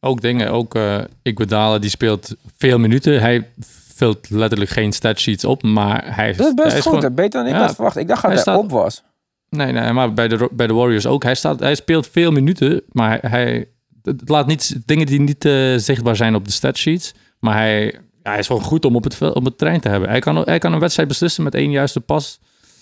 Ook 0.00 0.20
dingen, 0.20 0.50
ook 0.50 0.74
uh, 0.74 1.00
Iguodala 1.22 1.78
die 1.78 1.90
speelt 1.90 2.34
veel 2.56 2.78
minuten. 2.78 3.20
Hij 3.20 3.48
vult 3.94 4.30
letterlijk 4.30 4.70
geen 4.70 4.92
statsheets 4.92 5.44
op, 5.44 5.62
maar 5.62 6.16
hij, 6.16 6.32
dat 6.32 6.46
is 6.46 6.54
best 6.54 6.72
hij 6.72 6.80
goed. 6.80 6.94
Gewoon, 6.94 7.14
beter 7.14 7.44
dan 7.44 7.54
ik 7.54 7.60
had 7.60 7.74
verwacht. 7.74 7.96
Ik 7.96 8.08
dacht 8.08 8.22
dat 8.22 8.30
hij, 8.30 8.40
staat, 8.40 8.58
op 8.58 8.70
was. 8.70 9.02
Nee, 9.48 9.72
nee, 9.72 9.92
maar 9.92 10.12
bij 10.12 10.28
de, 10.28 10.48
bij 10.52 10.66
de 10.66 10.74
Warriors 10.74 11.06
ook. 11.06 11.22
Hij, 11.22 11.34
staat, 11.34 11.60
hij 11.60 11.74
speelt 11.74 12.08
veel 12.08 12.30
minuten, 12.30 12.82
maar 12.88 13.18
hij, 13.30 13.68
het 14.02 14.28
laat 14.28 14.46
niet 14.46 14.76
dingen 14.84 15.06
die 15.06 15.20
niet 15.20 15.44
uh, 15.44 15.78
zichtbaar 15.78 16.16
zijn 16.16 16.34
op 16.34 16.44
de 16.44 16.52
statsheets. 16.52 17.14
Maar 17.38 17.56
hij, 17.56 17.84
ja, 18.22 18.30
hij 18.30 18.38
is 18.38 18.46
gewoon 18.46 18.62
goed 18.62 18.84
om 18.84 18.96
op 18.96 19.04
het, 19.04 19.20
op 19.20 19.44
het 19.44 19.58
trein 19.58 19.80
te 19.80 19.88
hebben. 19.88 20.08
Hij 20.08 20.20
kan, 20.20 20.36
hij 20.36 20.58
kan 20.58 20.72
een 20.72 20.80
wedstrijd 20.80 21.08
beslissen 21.08 21.44
met 21.44 21.54
één 21.54 21.70
juiste 21.70 22.00
pas. 22.00 22.40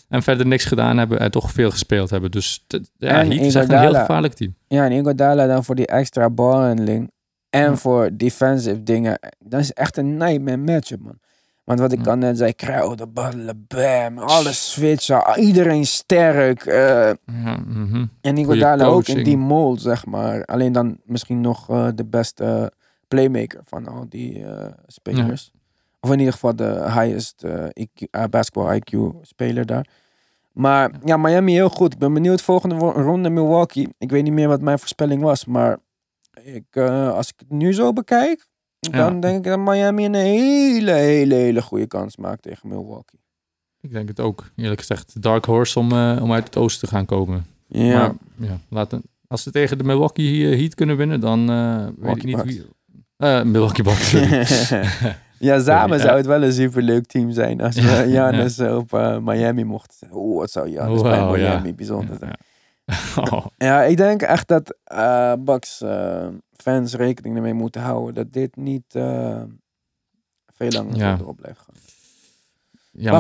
En 0.08 0.22
verder 0.22 0.46
niks 0.46 0.64
gedaan 0.64 0.98
hebben 0.98 1.20
en 1.20 1.30
toch 1.30 1.50
veel 1.50 1.70
gespeeld 1.70 2.10
hebben. 2.10 2.30
Dus 2.30 2.64
ja, 2.96 3.20
en 3.20 3.30
Heat 3.30 3.44
is 3.44 3.54
echt 3.54 3.72
een 3.72 3.80
heel 3.80 3.94
gevaarlijk 3.94 4.34
team. 4.34 4.54
Ja, 4.68 4.84
en 4.84 4.92
Igodala 4.92 5.46
dan 5.46 5.64
voor 5.64 5.74
die 5.74 5.86
extra 5.86 6.30
balhandling. 6.30 7.10
En 7.50 7.78
voor 7.78 8.10
defensive 8.12 8.82
dingen. 8.82 9.18
Dat 9.38 9.60
is 9.60 9.72
echt 9.72 9.96
een 9.96 10.16
nightmare 10.16 10.56
matchup, 10.56 11.00
man. 11.00 11.18
Want 11.64 11.80
wat 11.80 11.92
ik 11.92 12.06
al 12.06 12.16
net 12.16 12.38
zei, 12.38 12.52
baddelen, 13.12 13.64
bam, 13.68 14.18
alles 14.18 14.72
switchen, 14.72 15.38
iedereen 15.38 15.86
sterk. 15.86 16.64
Uh, 16.66 16.74
ja, 16.74 17.56
mm 17.66 18.10
En 18.20 18.36
Iguodala 18.36 18.84
ook 18.84 19.06
in 19.06 19.24
die 19.24 19.36
mold, 19.36 19.80
zeg 19.80 20.06
maar. 20.06 20.44
Alleen 20.44 20.72
dan 20.72 20.98
misschien 21.04 21.40
nog 21.40 21.70
uh, 21.70 21.88
de 21.94 22.04
beste 22.04 22.72
playmaker 23.08 23.60
van 23.64 23.88
al 23.88 24.06
die 24.08 24.38
uh, 24.38 24.64
spelers. 24.86 25.50
Of 26.00 26.10
in 26.10 26.18
ieder 26.18 26.32
geval 26.32 26.56
de 26.56 26.90
highest 26.94 27.44
IQ, 27.80 28.28
basketball 28.30 28.80
IQ 28.80 28.98
speler 29.22 29.66
daar. 29.66 29.86
Maar 30.52 30.90
ja, 31.04 31.16
Miami 31.16 31.52
heel 31.52 31.68
goed. 31.68 31.92
Ik 31.92 31.98
ben 31.98 32.12
benieuwd 32.12 32.42
volgende 32.42 32.74
ronde 32.76 33.30
Milwaukee. 33.30 33.88
Ik 33.98 34.10
weet 34.10 34.22
niet 34.22 34.32
meer 34.32 34.48
wat 34.48 34.60
mijn 34.60 34.78
voorspelling 34.78 35.22
was, 35.22 35.44
maar 35.44 35.78
ik, 36.42 36.76
als 36.76 37.28
ik 37.28 37.34
het 37.36 37.50
nu 37.50 37.74
zo 37.74 37.92
bekijk, 37.92 38.49
dan 38.80 39.20
denk 39.20 39.36
ik 39.36 39.50
dat 39.50 39.58
Miami 39.58 40.04
een 40.04 40.14
hele, 40.14 40.92
hele, 40.92 41.34
hele 41.34 41.62
goede 41.62 41.86
kans 41.86 42.16
maakt 42.16 42.42
tegen 42.42 42.68
Milwaukee. 42.68 43.20
Ik 43.80 43.92
denk 43.92 44.08
het 44.08 44.20
ook, 44.20 44.50
eerlijk 44.56 44.80
gezegd. 44.80 45.22
Dark 45.22 45.44
horse 45.44 45.78
om, 45.78 45.92
uh, 45.92 46.18
om 46.22 46.32
uit 46.32 46.44
het 46.44 46.56
oosten 46.56 46.88
te 46.88 46.94
gaan 46.94 47.06
komen. 47.06 47.46
Ja. 47.66 47.98
Maar, 47.98 48.12
ja 48.48 48.58
laten, 48.68 49.02
als 49.26 49.42
ze 49.42 49.50
tegen 49.50 49.78
de 49.78 49.84
Milwaukee 49.84 50.56
Heat 50.56 50.74
kunnen 50.74 50.96
winnen, 50.96 51.20
dan 51.20 51.50
uh, 51.50 51.86
weet 51.96 52.16
ik 52.16 52.24
niet 52.24 52.42
wie... 52.42 52.64
Uh, 53.18 53.42
Milwaukee 53.42 53.84
Bucks, 53.84 54.12
Ja, 55.38 55.62
samen 55.62 56.00
zou 56.00 56.16
het 56.16 56.26
wel 56.26 56.42
een 56.42 56.52
superleuk 56.52 57.06
team 57.06 57.30
zijn 57.30 57.60
als 57.60 57.76
we 57.76 58.04
Janis 58.12 58.60
op 58.60 58.90
Miami 59.22 59.64
mochten. 59.64 60.08
Oeh, 60.12 60.38
wat 60.38 60.50
zou 60.50 60.68
Janis 60.68 61.02
bij 61.02 61.30
Miami 61.30 61.74
bijzonder 61.74 62.16
zijn. 62.18 62.36
Oh. 63.30 63.46
Ja, 63.56 63.82
ik 63.82 63.96
denk 63.96 64.22
echt 64.22 64.48
dat 64.48 64.76
uh, 64.92 65.32
Bucks 65.38 65.80
uh, 65.82 66.26
fans 66.60 66.94
rekening 66.94 67.36
ermee 67.36 67.54
moeten 67.54 67.80
houden 67.80 68.14
dat 68.14 68.32
dit 68.32 68.56
niet 68.56 68.94
uh, 68.94 69.42
veel 70.46 70.70
langer 70.70 70.96
ja. 70.96 71.18
erop 71.18 71.36
blijft 71.36 71.60
gaan. 71.60 71.74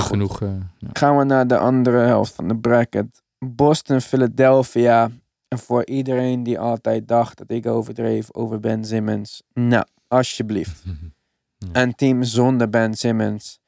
Genoeg. 0.00 0.40
Ja. 0.40 0.70
Gaan 0.92 1.18
we 1.18 1.24
naar 1.24 1.46
de 1.46 1.58
andere 1.58 1.98
helft 1.98 2.34
van 2.34 2.48
de 2.48 2.56
bracket. 2.56 3.22
Boston, 3.38 4.00
Philadelphia. 4.00 5.10
En 5.48 5.58
voor 5.58 5.86
iedereen 5.86 6.42
die 6.42 6.58
altijd 6.58 7.08
dacht 7.08 7.38
dat 7.38 7.50
ik 7.50 7.66
overdreef 7.66 8.34
over 8.34 8.60
Ben 8.60 8.84
Simmons. 8.84 9.42
Nou, 9.52 9.84
alsjeblieft. 10.08 10.82
Een 11.72 11.94
team 11.94 12.22
zonder 12.22 12.70
Ben 12.70 12.94
Simmons. 12.94 13.60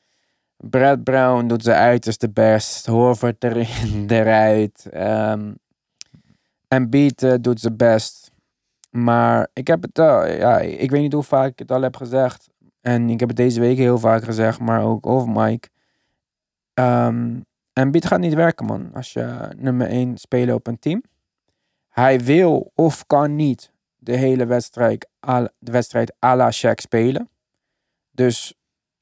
Brad 0.57 1.05
Brown 1.05 1.47
doet 1.47 1.62
zijn 1.62 1.79
uiterste 1.79 2.31
best. 2.31 2.87
Horford 2.87 3.45
erin, 3.45 4.07
eruit. 4.18 4.89
Um, 4.95 5.57
en 6.68 6.91
Beat 6.91 7.45
doet 7.45 7.61
zijn 7.61 7.77
best. 7.77 8.22
Maar 8.93 9.49
ik 9.53 9.66
heb 9.66 9.82
het, 9.82 9.99
uh, 9.99 10.38
ja, 10.38 10.59
ik 10.59 10.90
weet 10.90 11.01
niet 11.01 11.12
hoe 11.12 11.22
vaak 11.22 11.51
ik 11.51 11.59
het 11.59 11.70
al 11.70 11.82
heb 11.82 11.97
gezegd. 11.97 12.51
En 12.80 13.11
ik 13.11 13.20
heb 13.20 13.28
het 13.28 13.38
deze 13.38 13.61
week 13.61 13.76
heel 13.76 13.99
vaak 13.99 14.24
gezegd, 14.24 14.61
maar 14.61 14.82
ook 14.82 15.07
over 15.07 15.30
Mike. 15.30 15.68
Um, 16.74 17.45
en 17.72 17.90
Beat 17.90 18.07
gaat 18.07 18.20
niet 18.20 18.34
werken, 18.34 18.66
man. 18.66 18.90
Als 18.95 19.12
je 19.12 19.49
nummer 19.57 19.86
1 19.86 20.18
speler 20.18 20.55
op 20.55 20.66
een 20.66 20.78
team. 20.78 21.03
Hij 21.88 22.20
wil 22.20 22.72
of 22.74 23.07
kan 23.07 23.36
niet 23.36 23.72
de 23.97 24.16
hele 24.16 24.47
wedstrijd, 24.47 25.09
de 25.59 25.72
wedstrijd 25.72 26.14
à 26.24 26.36
la 26.36 26.53
Shaq 26.53 26.74
spelen. 26.74 27.28
Dus 28.11 28.55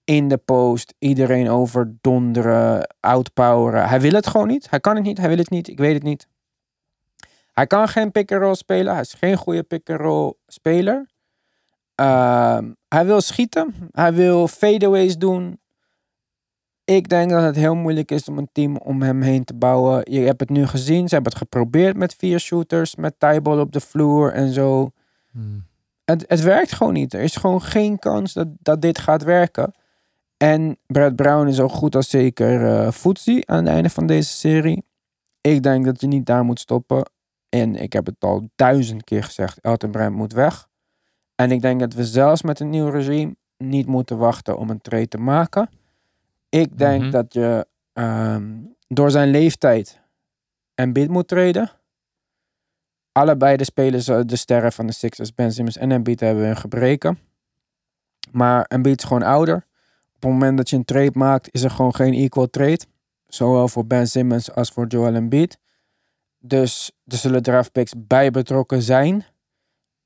in 0.05 0.29
de 0.29 0.37
post, 0.37 0.95
iedereen 0.99 1.49
overdonderen, 1.49 2.95
outpoweren. 3.01 3.89
Hij 3.89 4.01
wil 4.01 4.13
het 4.13 4.27
gewoon 4.27 4.47
niet. 4.47 4.71
Hij 4.71 4.81
kan 4.81 4.95
het 4.95 5.05
niet, 5.05 5.19
hij 5.19 5.29
wil 5.29 5.39
het 5.39 5.51
niet. 5.51 5.69
Ik 5.69 5.79
weet 5.79 5.95
het 5.95 6.03
niet. 6.03 6.29
Hij 7.61 7.69
kan 7.69 7.89
geen 7.89 8.11
pick-and-roll 8.11 8.55
spelen. 8.55 8.93
Hij 8.93 9.01
is 9.01 9.15
geen 9.15 9.37
goede 9.37 9.63
pick-and-roll 9.63 10.35
speler. 10.47 11.07
Ehm, 11.95 12.73
hij 12.89 13.07
wil 13.07 13.21
schieten. 13.21 13.75
Hij 13.91 14.15
wil 14.15 14.49
fadeaways 14.49 15.19
doen. 15.19 15.61
Ik 16.85 17.09
denk 17.09 17.31
dat 17.31 17.43
het 17.43 17.57
heel 17.57 17.75
moeilijk 17.75 18.11
is 18.11 18.29
om 18.29 18.39
een 18.39 18.49
team 18.53 18.77
om 18.77 19.03
hem 19.03 19.23
heen 19.23 19.45
te 19.45 19.55
bouwen. 19.55 20.13
Je 20.13 20.21
hebt 20.21 20.41
het 20.41 20.51
nu 20.51 20.67
gezien. 20.67 21.09
Ze 21.09 21.15
hebben 21.15 21.33
het 21.33 21.41
geprobeerd 21.43 21.97
met 21.97 22.15
vier 22.15 22.39
shooters. 22.39 22.95
Met 22.95 23.15
tieball 23.19 23.59
op 23.61 23.73
de 23.73 23.81
vloer 23.81 24.33
en 24.33 24.53
zo. 24.53 24.91
Hmm. 25.31 25.67
Het, 26.05 26.25
het 26.29 26.41
werkt 26.41 26.73
gewoon 26.73 26.93
niet. 26.93 27.15
Er 27.15 27.21
is 27.21 27.37
gewoon 27.37 27.63
geen 27.63 27.99
kans 27.99 28.33
dat, 28.33 28.49
dat 28.59 28.83
dit 28.83 28.99
gaat 28.99 29.23
werken. 29.23 29.75
En 30.37 30.79
Brad 30.87 31.17
Brown 31.17 31.47
is 31.47 31.61
ook 31.61 31.73
goed 31.73 31.97
als 31.97 32.11
zeker 32.11 32.61
uh, 32.61 32.89
aan 33.45 33.65
het 33.65 33.67
einde 33.75 33.91
van 33.91 34.07
deze 34.07 34.31
serie. 34.31 34.85
Ik 35.41 35.63
denk 35.63 35.85
dat 35.85 36.01
je 36.01 36.07
niet 36.07 36.27
daar 36.27 36.45
moet 36.45 36.61
stoppen. 36.61 37.05
En 37.51 37.77
ik 37.77 37.93
heb 37.93 38.07
het 38.07 38.17
al 38.19 38.49
duizend 38.55 39.05
keer 39.05 39.25
gezegd, 39.25 39.61
Elton 39.61 39.91
Brand 39.91 40.15
moet 40.17 40.33
weg. 40.33 40.69
En 41.35 41.51
ik 41.51 41.61
denk 41.61 41.81
dat 41.81 41.95
we 41.95 42.05
zelfs 42.05 42.43
met 42.43 42.61
een 42.61 42.71
nieuw 42.71 42.89
regime 42.89 43.37
niet 43.57 43.87
moeten 43.87 44.19
wachten 44.19 44.59
om 44.59 44.71
een 44.71 44.81
trade 44.81 45.09
te 45.09 45.19
maken. 45.19 45.71
Ik 46.49 46.79
denk 46.79 47.03
mhm. 47.03 47.11
dat 47.11 47.33
je 47.33 47.67
ehm, 47.93 48.53
door 48.89 49.11
zijn 49.11 49.29
leeftijd 49.31 50.01
en 50.75 50.93
bid 50.93 51.09
moet 51.09 51.29
treden. 51.29 51.71
Allebei 53.13 53.57
de 53.57 53.65
spelers, 53.65 54.09
eh, 54.09 54.21
de 54.25 54.37
sterren 54.37 54.73
van 54.73 54.87
de 54.87 54.93
Sixers, 54.93 55.35
Ben 55.35 55.53
Simmons 55.53 55.77
en 55.77 55.93
Embiid 55.93 56.21
hebben 56.21 56.49
een 56.49 56.57
gebreken. 56.57 57.19
Maar 58.31 58.65
Embiid 58.65 58.99
is 59.03 59.09
gewoon 59.09 59.23
ouder. 59.23 59.57
Op 60.15 60.23
het 60.23 60.31
moment 60.31 60.57
dat 60.57 60.71
je 60.71 60.77
een 60.77 60.85
trade 60.85 61.19
maakt, 61.19 61.49
is 61.51 61.63
er 61.63 61.71
gewoon 61.71 61.95
geen 61.95 62.15
equal 62.15 62.51
trade. 62.51 62.81
Zowel 63.27 63.69
voor 63.69 63.87
Ben 63.87 64.07
Simmons 64.07 64.53
als 64.53 64.71
voor 64.71 64.87
Joel 64.87 65.15
Embiid. 65.15 65.59
Dus 66.43 66.93
er 67.07 67.17
zullen 67.17 67.43
draftpicks 67.43 67.93
bij 67.97 68.31
betrokken 68.31 68.83
zijn. 68.83 69.25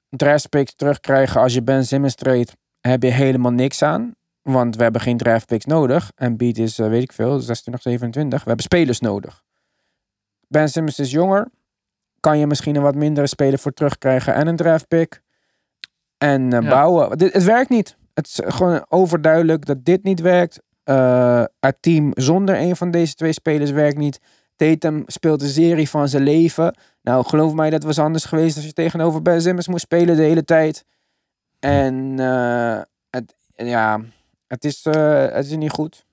Draftpicks 0.09 0.75
terugkrijgen 0.75 1.41
als 1.41 1.55
je 1.55 1.63
Ben 1.63 1.87
Simmons 1.87 2.15
treedt, 2.15 2.57
heb 2.81 3.03
je 3.03 3.11
helemaal 3.11 3.53
niks 3.53 3.83
aan. 3.83 4.15
Want 4.43 4.77
we 4.77 4.83
hebben 4.83 5.01
geen 5.01 5.17
draftpicks 5.17 5.65
nodig. 5.65 6.11
En 6.15 6.37
Beat 6.37 6.57
is, 6.57 6.79
uh, 6.79 6.89
weet 6.89 7.03
ik 7.03 7.13
veel, 7.13 7.41
26, 7.41 7.83
27. 7.83 8.39
We 8.39 8.47
hebben 8.47 8.65
spelers 8.65 9.01
nodig. 9.01 9.43
Ben 10.49 10.69
Simmons 10.69 10.99
is 10.99 11.11
jonger. 11.11 11.51
Kan 12.21 12.39
je 12.39 12.47
misschien 12.47 12.77
een 12.77 12.83
wat 12.83 12.95
mindere 12.95 13.27
speler 13.27 13.59
voor 13.59 13.73
terugkrijgen 13.73 14.35
en 14.35 14.47
een 14.47 14.57
draftpick. 14.57 15.23
En 16.19 16.55
uh, 16.55 16.69
bouwen. 16.69 17.11
Het, 17.11 17.45
werkt 17.45 17.71
niet. 17.71 17.97
Het 18.15 18.27
is 18.27 18.41
gewoon 18.45 18.87
overduidelijk 18.89 19.67
dat 19.67 19.85
dit 19.85 20.03
niet 20.03 20.21
werkt. 20.21 20.61
Uh, 20.85 21.45
het 21.61 21.77
team 21.81 22.11
zonder 22.15 22.57
een 22.57 22.77
van 22.77 22.91
deze 22.91 23.15
twee 23.15 23.33
spelers 23.33 23.71
werkt 23.71 23.97
niet. 23.97 24.21
Tatum 24.57 25.03
speelt 25.07 25.41
de 25.41 25.49
serie 25.49 25.89
van 25.89 26.09
zijn 26.09 26.23
leven. 26.23 26.77
Nou, 27.03 27.25
geloof 27.25 27.55
mij, 27.55 27.71
dat 27.71 27.83
was 27.83 27.99
anders 27.99 28.25
geweest 28.25 28.57
als 28.57 28.65
je 28.65 28.73
tegenover 28.73 29.23
Ben 29.23 29.43
Simmons 29.43 29.69
moest 29.69 29.83
spelen 29.83 30.17
de 30.17 30.23
hele 30.23 30.45
tijd. 30.45 30.85
En 31.59 31.95
uh, 32.19 32.81
het, 33.11 33.35
ja, 33.55 34.01
het 34.47 34.65
is, 34.65 34.87
uh, 34.87 35.27
het 35.27 35.47
is 35.47 35.57
niet 35.57 35.71
goed. 35.71 36.07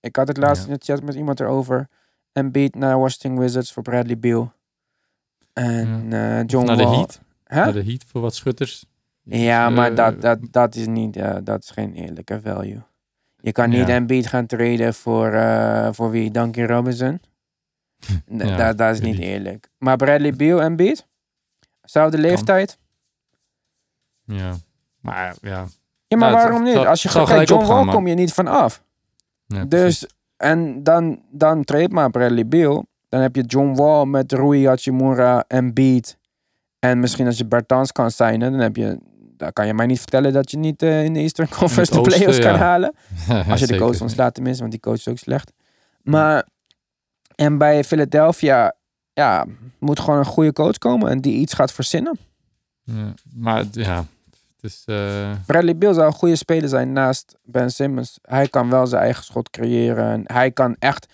Ik 0.00 0.16
had 0.16 0.28
het 0.28 0.36
laatst 0.36 0.66
in 0.66 0.72
het 0.72 0.84
chat 0.84 1.02
met 1.02 1.14
iemand 1.14 1.40
erover. 1.40 1.88
En 2.32 2.52
beat 2.52 2.74
naar 2.74 2.98
Washington 2.98 3.38
Wizards 3.38 3.72
voor 3.72 3.82
Bradley 3.82 4.18
Beal. 4.18 4.52
En 5.52 6.06
ja. 6.10 6.38
uh, 6.40 6.46
John 6.46 6.66
naar 6.66 6.76
de 6.76 6.88
Heat. 6.88 7.20
Naar 7.46 7.72
de 7.72 7.84
Heat 7.84 8.04
voor 8.06 8.20
wat 8.20 8.34
schutters. 8.34 8.84
Ja, 9.22 9.66
dus, 9.66 9.76
maar 9.76 9.94
dat, 9.94 10.20
dat, 10.20 10.38
dat 10.50 10.74
is 10.74 10.86
niet, 10.86 11.18
dat 11.44 11.62
is 11.62 11.70
geen 11.70 11.94
eerlijke 11.94 12.40
value. 12.40 12.82
Je 13.40 13.52
kan 13.52 13.70
niet 13.70 13.88
een 13.88 14.06
beat 14.06 14.26
gaan 14.26 14.46
traden 14.46 14.94
voor, 14.94 15.30
voor 15.94 16.10
wie? 16.10 16.30
Duncan 16.30 16.66
Robinson. 16.66 17.20
Ja, 18.26 18.72
dat, 18.72 18.94
is 18.94 19.00
niet 19.00 19.18
eerlijk. 19.18 19.68
Maar 19.78 19.96
Bradley 19.96 20.32
Beal 20.32 20.62
en 20.62 20.76
Beat? 20.76 21.06
Zelfde 21.82 22.18
leeftijd? 22.18 22.78
Ja, 24.24 24.54
maar 25.00 25.34
ja. 25.40 25.66
Ja, 26.06 26.18
maar 26.18 26.32
waarom 26.32 26.62
niet? 26.62 26.76
Als 26.76 27.02
je 27.02 27.08
gaat 27.08 27.48
John 27.48 27.66
Wall 27.66 27.86
kom 27.86 28.06
je 28.06 28.14
niet 28.14 28.32
van 28.32 28.46
af. 28.46 28.82
dus, 29.68 30.06
en 30.36 30.82
dan, 30.82 31.22
dan 31.30 31.64
treedt 31.64 31.92
maar 31.92 32.10
Bradley 32.10 32.46
Beal. 32.46 32.86
Dan 33.08 33.20
heb 33.20 33.36
je 33.36 33.42
John 33.42 33.74
Wall 33.74 34.04
met 34.04 34.32
Rui 34.32 34.66
Hachimura 34.66 35.44
en 35.48 35.74
Beat. 35.74 36.16
En 36.78 37.00
misschien 37.00 37.26
als 37.26 37.38
je 37.38 37.46
Bertans 37.46 37.92
kan 37.92 38.10
zijn, 38.10 38.40
dan 38.40 38.52
heb 38.52 38.76
je... 38.76 38.98
Dan 39.36 39.52
kan 39.52 39.66
je 39.66 39.74
mij 39.74 39.86
niet 39.86 39.98
vertellen 39.98 40.32
dat 40.32 40.50
je 40.50 40.58
niet 40.58 40.82
uh, 40.82 41.04
in 41.04 41.12
de 41.12 41.20
Eastern 41.20 41.48
Conference 41.48 41.92
de 41.92 42.00
playoffs 42.00 42.38
kan 42.38 42.54
halen. 42.54 42.94
Als 43.50 43.60
je 43.60 43.66
de 43.66 43.78
coach 43.78 44.00
ontslaat 44.00 44.34
tenminste, 44.34 44.60
want 44.60 44.72
die 44.72 44.80
coach 44.80 44.96
is 44.96 45.08
ook 45.08 45.18
slecht. 45.18 45.52
Maar 46.02 46.46
en 47.44 47.58
bij 47.58 47.84
Philadelphia, 47.84 48.74
ja, 49.12 49.46
moet 49.78 50.00
gewoon 50.00 50.18
een 50.18 50.24
goede 50.24 50.52
coach 50.52 50.78
komen 50.78 51.10
en 51.10 51.20
die 51.20 51.34
iets 51.34 51.54
gaat 51.54 51.72
verzinnen. 51.72 52.18
Ja, 52.84 53.14
maar 53.34 53.64
ja, 53.72 54.04
Dus, 54.60 54.82
eh, 54.86 55.32
Bradley 55.46 55.76
Beal 55.76 55.94
zou 55.94 56.06
een 56.06 56.12
goede 56.12 56.36
speler 56.36 56.68
zijn 56.68 56.92
naast 56.92 57.38
Ben 57.44 57.70
Simmons. 57.70 58.18
Hij 58.22 58.48
kan 58.48 58.70
wel 58.70 58.86
zijn 58.86 59.02
eigen 59.02 59.24
schot 59.24 59.50
creëren. 59.50 60.12
En 60.12 60.22
hij 60.26 60.50
kan 60.50 60.76
echt... 60.78 61.06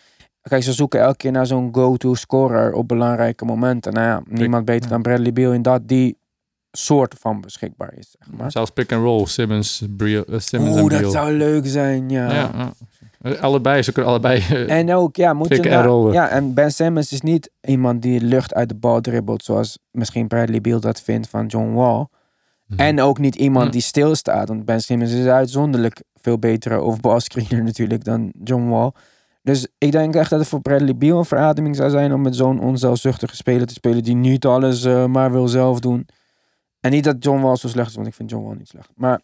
Kijk, 0.43 0.63
ze 0.63 0.73
zoeken 0.73 1.01
elke 1.01 1.17
keer 1.17 1.33
naar 1.33 1.47
zo'n 1.47 1.69
go-to 1.73 2.15
scorer 2.15 2.73
op 2.73 2.89
belangrijke 2.89 3.45
momenten. 3.45 3.93
Nou 3.93 4.07
ja, 4.07 4.23
niemand 4.25 4.65
beter 4.65 4.83
ja. 4.85 4.89
dan 4.89 5.03
Bradley 5.03 5.33
Beal 5.33 5.53
in 5.53 5.63
dat 5.63 5.89
die 5.89 6.17
soort 6.71 7.15
van 7.19 7.41
beschikbaar 7.41 7.95
is. 7.97 8.15
Zeg 8.19 8.39
maar. 8.39 8.51
zelfs 8.51 8.71
pick 8.71 8.93
and 8.93 9.03
roll, 9.03 9.27
Simmons, 9.27 9.83
Brio, 9.97 10.23
eh, 10.23 10.39
Simmons 10.39 10.77
en 10.77 10.83
Oeh, 10.83 10.89
Beal. 10.89 11.03
dat 11.03 11.13
zou 11.13 11.33
leuk 11.33 11.67
zijn, 11.67 12.09
ja. 12.09 12.33
ja, 12.33 12.51
ja. 12.55 12.73
Allebei, 13.41 13.83
ze 13.83 13.93
kunnen 13.93 14.11
allebei... 14.11 14.39
eh, 14.51 14.79
En 14.79 14.95
ook, 14.95 15.17
ja, 15.17 15.33
moet 15.33 15.49
je... 15.49 15.63
Ja, 16.13 16.29
en 16.29 16.55
Ben 16.55 16.73
Simmons 16.73 17.13
is 17.13 17.21
niet 17.21 17.51
iemand 17.61 18.03
die 18.03 18.21
lucht 18.21 18.55
uit 18.55 18.69
de 18.69 18.75
bal 18.75 19.01
dribbelt, 19.01 19.45
zoals 19.45 19.79
misschien 19.91 20.27
Bradley 20.29 20.61
Beal 20.61 20.81
dat 20.81 21.01
vindt 21.01 21.29
van 21.29 21.47
John 21.47 21.73
Wall. 21.75 22.07
mhm. 22.67 22.81
En 22.81 23.01
ook 23.01 23.19
niet 23.19 23.35
iemand 23.35 23.65
Hm. 23.67 23.71
die 23.73 23.81
stilstaat. 23.81 24.49
Want 24.49 24.65
Ben 24.65 24.81
Simmons 24.81 25.13
is 25.13 25.27
uitzonderlijk 25.27 26.03
veel 26.15 26.39
betere 26.39 26.77
overbalscreener 26.77 27.63
natuurlijk 27.73 28.05
dan 28.05 28.33
John 28.45 28.69
Wall. 28.69 28.91
Dus 29.43 29.67
ik 29.79 29.93
denk 29.93 30.15
echt 30.15 30.31
dat 30.31 30.39
het 30.39 30.49
voor 30.49 30.61
Bradley 30.61 30.97
Beal 30.97 31.19
een 31.19 31.25
verademing 31.25 31.77
zou 31.77 31.91
zijn 31.91 32.13
om 32.13 32.21
met 32.23 32.37
zo'n 32.37 32.61
onzelfzuchtige 32.61 33.37
speler 33.37 33.67
te 33.67 33.75
spelen 33.75 34.03
die 34.03 34.15
niet 34.15 34.45
alles 34.47 34.85
eh, 34.85 35.05
maar 35.07 35.33
wil 35.33 35.49
zelf 35.49 35.81
doen. 35.81 36.07
En 36.81 36.91
niet 36.91 37.05
dat 37.05 37.17
John 37.19 37.41
Wall 37.43 37.57
zo 37.57 37.69
slecht 37.69 37.89
is, 37.89 37.95
want 37.95 38.07
ik 38.07 38.15
vind 38.15 38.31
John 38.31 38.45
Wall 38.45 38.57
niet 38.57 38.69
slecht. 38.69 38.91
Maar 38.95 39.21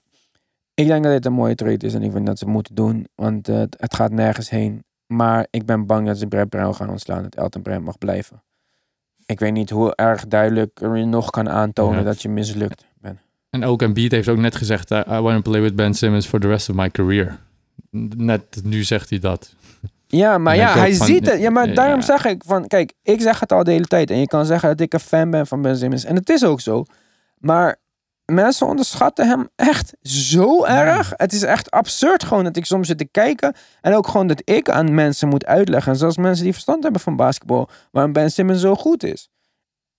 ik 0.75 0.87
denk 0.87 1.03
dat 1.05 1.12
dit 1.12 1.27
een 1.27 1.33
mooie 1.33 1.55
trade 1.55 1.87
is 1.87 1.95
en 1.95 2.03
ik 2.03 2.12
vind 2.12 2.27
dat 2.27 2.39
ze 2.39 2.45
het 2.45 2.53
moeten 2.53 2.75
doen, 2.75 3.07
want 3.14 3.49
eh, 3.49 3.57
het- 3.59 3.95
gaat 3.95 4.12
nergens 4.12 4.51
heen. 4.51 4.85
Maar 5.07 5.47
ik 5.51 5.66
ben 5.66 5.87
bang 5.87 6.07
dat 6.07 6.18
ze 6.18 6.27
Brett 6.27 6.49
Brown 6.49 6.75
gaan 6.75 6.91
ontslaan, 6.91 7.22
dat 7.22 7.35
Elton 7.35 7.62
Brand 7.62 7.85
mag 7.85 7.99
blijven. 7.99 8.43
Ik 9.27 9.41
weet 9.41 9.53
niet 9.53 9.70
hoe 9.70 9.95
erg 9.95 10.27
duidelijk 10.27 10.81
er 10.81 10.97
je 10.97 11.05
nog 11.05 11.31
kan 11.31 11.49
aantonen 11.49 11.99
Ja. 11.99 12.05
dat 12.05 12.22
je 12.22 12.29
mislukt 12.29 12.87
bent. 13.01 13.18
En 13.51 13.64
ook 13.64 13.83
Embiid 13.83 14.12
heeft 14.12 14.29
ook 14.29 14.39
net 14.39 14.55
gezegd... 14.57 14.91
I 14.91 15.03
want 15.05 15.45
to 15.45 15.51
play 15.51 15.61
with 15.62 15.77
Ben 15.77 15.95
Simmons 15.95 16.27
for 16.27 16.41
the 16.41 16.49
rest 16.49 16.68
of 16.70 16.77
my 16.77 16.91
career. 16.91 17.39
Net 18.16 18.61
nu 18.64 18.83
zegt 18.83 19.11
hij 19.11 19.18
dat. 19.18 19.55
Ja, 20.07 20.39
maar 20.39 20.57
ja, 20.57 20.79
hij 20.79 20.95
van- 20.95 21.07
ziet 21.07 21.27
het. 21.31 21.41
Ja, 21.41 21.51
maar 21.51 21.68
ja. 21.68 21.75
daarom 21.75 22.03
zeg 22.03 22.25
ik 22.25 22.43
van, 22.47 22.66
kijk, 22.66 22.93
ik 23.03 23.20
zeg 23.20 23.41
het 23.41 23.53
al 23.53 23.64
de 23.64 23.70
hele 23.70 23.87
tijd. 23.87 24.11
En 24.11 24.18
je 24.18 24.27
kan 24.27 24.47
zeggen 24.47 24.68
dat 24.68 24.81
ik 24.81 24.93
een 24.93 25.01
fan 25.01 25.31
ben 25.31 25.47
van 25.47 25.62
Ben 25.62 25.77
Simmons. 25.77 26.05
En 26.05 26.14
het 26.16 26.29
is 26.29 26.45
ook 26.45 26.61
zo. 26.61 26.85
Maar 27.39 27.77
mensen 28.25 28.66
onderschatten 28.66 29.29
hem 29.29 29.49
echt 29.57 29.95
zo 30.03 30.64
erg. 30.64 31.12
Het 31.16 31.33
is 31.33 31.43
echt 31.43 31.70
absurd 31.70 32.25
gewoon 32.25 32.45
dat 32.45 32.57
ik 32.57 32.64
soms 32.64 32.87
zit 32.87 32.99
te 32.99 33.05
kijken. 33.05 33.55
En 33.81 33.95
ook 33.95 34.07
gewoon 34.07 34.27
dat 34.27 34.43
ik 34.45 34.68
aan 34.68 34.95
mensen 34.95 35.29
moet 35.29 35.47
uitleggen. 35.47 35.93
En 35.93 35.99
zelfs 35.99 36.16
mensen 36.16 36.45
die 36.45 36.53
verstand 36.53 36.83
hebben 36.83 37.01
van 37.01 37.16
basketbal. 37.16 37.68
Waarom 37.91 38.12
Ben 38.12 38.31
Simmons 38.31 38.61
zo 38.61 38.75
goed 38.75 39.03
is. 39.03 39.29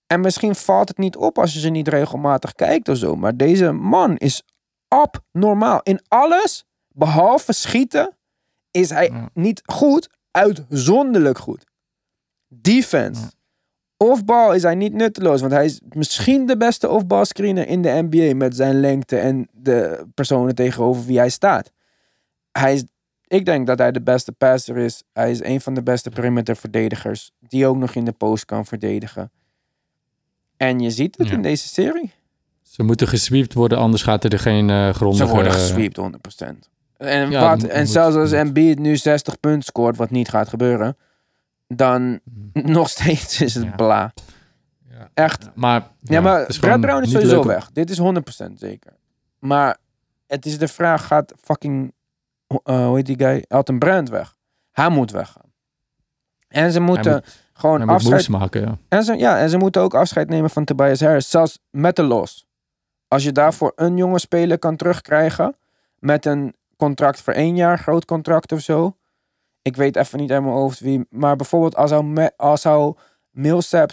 En 0.06 0.20
misschien 0.20 0.54
valt 0.54 0.88
het 0.88 0.98
niet 0.98 1.16
op 1.16 1.38
als 1.38 1.52
je 1.52 1.60
ze 1.60 1.68
niet 1.68 1.88
regelmatig 1.88 2.52
kijkt 2.52 2.88
of 2.88 2.96
zo. 2.96 3.16
Maar 3.16 3.36
deze 3.36 3.72
man 3.72 4.16
is 4.16 4.42
abnormaal. 4.88 5.80
In 5.82 6.00
alles, 6.08 6.64
behalve 6.88 7.52
schieten, 7.52 8.16
is 8.70 8.90
hij 8.90 9.30
niet 9.34 9.62
goed, 9.64 10.08
uitzonderlijk 10.30 11.38
goed. 11.38 11.64
Defense. 12.48 13.30
Ja. 13.98 14.06
Offbal 14.06 14.52
is 14.54 14.62
hij 14.62 14.74
niet 14.74 14.92
nutteloos, 14.92 15.40
want 15.40 15.52
hij 15.52 15.64
is 15.64 15.80
misschien 15.88 16.46
de 16.46 16.56
beste 16.56 16.88
offball 16.88 17.24
screener 17.24 17.68
in 17.68 17.82
de 17.82 18.06
NBA 18.10 18.34
met 18.36 18.56
zijn 18.56 18.80
lengte 18.80 19.16
en 19.18 19.48
de 19.52 20.06
personen 20.14 20.54
tegenover 20.54 21.04
wie 21.04 21.18
hij 21.18 21.28
staat. 21.30 21.72
Hij 22.52 22.74
is, 22.74 22.84
ik 23.26 23.44
denk 23.44 23.66
dat 23.66 23.78
hij 23.78 23.92
de 23.92 24.02
beste 24.02 24.32
passer 24.32 24.76
is. 24.76 25.02
Hij 25.12 25.30
is 25.30 25.42
een 25.42 25.60
van 25.60 25.74
de 25.74 25.82
beste 25.82 26.10
perimeter 26.10 26.56
verdedigers 26.56 27.30
die 27.40 27.66
ook 27.66 27.76
nog 27.76 27.94
in 27.94 28.04
de 28.04 28.12
post 28.12 28.44
kan 28.44 28.66
verdedigen. 28.66 29.30
En 30.56 30.80
je 30.80 30.90
ziet 30.90 31.16
het 31.18 31.28
Ja. 31.28 31.34
in 31.34 31.42
deze 31.42 31.68
serie. 31.68 32.12
Ze 32.62 32.82
moeten 32.82 33.08
gesweept 33.08 33.54
worden, 33.54 33.78
anders 33.78 34.02
gaat 34.02 34.24
er 34.24 34.38
geen 34.38 34.70
eh 34.70 34.88
grondige... 34.94 35.26
Ze 35.26 35.32
worden 35.32 35.52
gesweept 35.52 35.96
100%. 35.98 36.68
En, 36.96 37.30
Ja, 37.30 37.40
wat, 37.56 37.62
en 37.68 37.78
moet- 37.80 37.88
zelfs 37.88 38.16
als. 38.16 38.32
Embiid 38.32 38.78
nu 38.78 38.96
60 38.96 39.40
punten 39.40 39.62
scoort, 39.62 39.96
wat 39.96 40.10
niet 40.10 40.28
gaat 40.28 40.48
gebeuren, 40.48 40.96
dan 41.66 42.20
nog 42.52 42.88
steeds 42.88 43.40
is 43.40 43.54
het 43.54 43.64
Ja. 43.64 43.70
bla. 43.74 44.12
Ja. 44.90 45.08
Echt. 45.14 45.50
Maar, 45.54 45.90
Ja, 46.00 46.20
maar 46.20 46.46
Brad 46.60 46.80
Brown 46.80 47.02
is 47.02 47.10
sowieso 47.10 47.34
leuk 47.36 47.44
weg. 47.44 47.70
Dit 47.72 47.90
is 47.90 47.98
100% 47.98 48.52
zeker. 48.58 48.92
Maar 49.38 49.76
het 50.26 50.46
is 50.46 50.58
de 50.58 50.68
vraag, 50.68 51.06
gaat 51.06 51.32
fucking, 51.40 51.92
eh, 52.46 52.86
hoe 52.86 52.96
heet 52.96 53.06
die 53.06 53.18
guy? 53.18 53.44
Elton 53.48 53.78
Brand 53.78 54.08
weg? 54.08 54.34
Hij 54.72 54.88
moet 54.88 55.10
weggaan. 55.10 55.52
En 56.48 56.72
ze 56.72 56.80
moeten 56.80 57.12
moet- 57.12 57.44
gewoon 57.52 57.76
Hij 57.76 57.86
moet 57.86 57.94
afscheid... 57.94 58.28
maken, 58.28 58.60
ja. 58.60 58.78
En 58.88 59.04
ze, 59.04 59.14
ja, 59.16 59.38
en 59.38 59.50
ze 59.50 59.56
moeten 59.56 59.82
ook 59.82 59.94
afscheid 59.94 60.28
nemen 60.28 60.50
van 60.50 60.64
Tobias 60.64 61.00
Harris. 61.00 61.30
Zelfs 61.30 61.58
met 61.70 61.96
de 61.96 62.02
los. 62.02 62.46
Als 63.08 63.24
je 63.24 63.32
daarvoor 63.32 63.72
een 63.76 63.96
jonge 63.96 64.18
speler 64.18 64.58
kan 64.58 64.76
terugkrijgen. 64.76 65.56
Met 65.98 66.26
een 66.26 66.54
contract 66.76 67.20
voor 67.20 67.32
één 67.32 67.56
jaar, 67.56 67.78
groot 67.78 68.04
contract 68.04 68.52
of 68.52 68.60
zo. 68.60 68.96
Ik 69.66 69.76
weet 69.76 69.96
even 69.96 70.18
niet 70.18 70.32
uit 70.32 70.42
mijn 70.42 70.54
hoofd 70.54 70.80
wie. 70.80 71.06
Maar 71.10 71.36
bijvoorbeeld 71.36 71.76
als 71.76 71.90
zou, 71.90 72.28
als 72.36 72.60
zou 72.60 72.94
Millsap, 73.30 73.90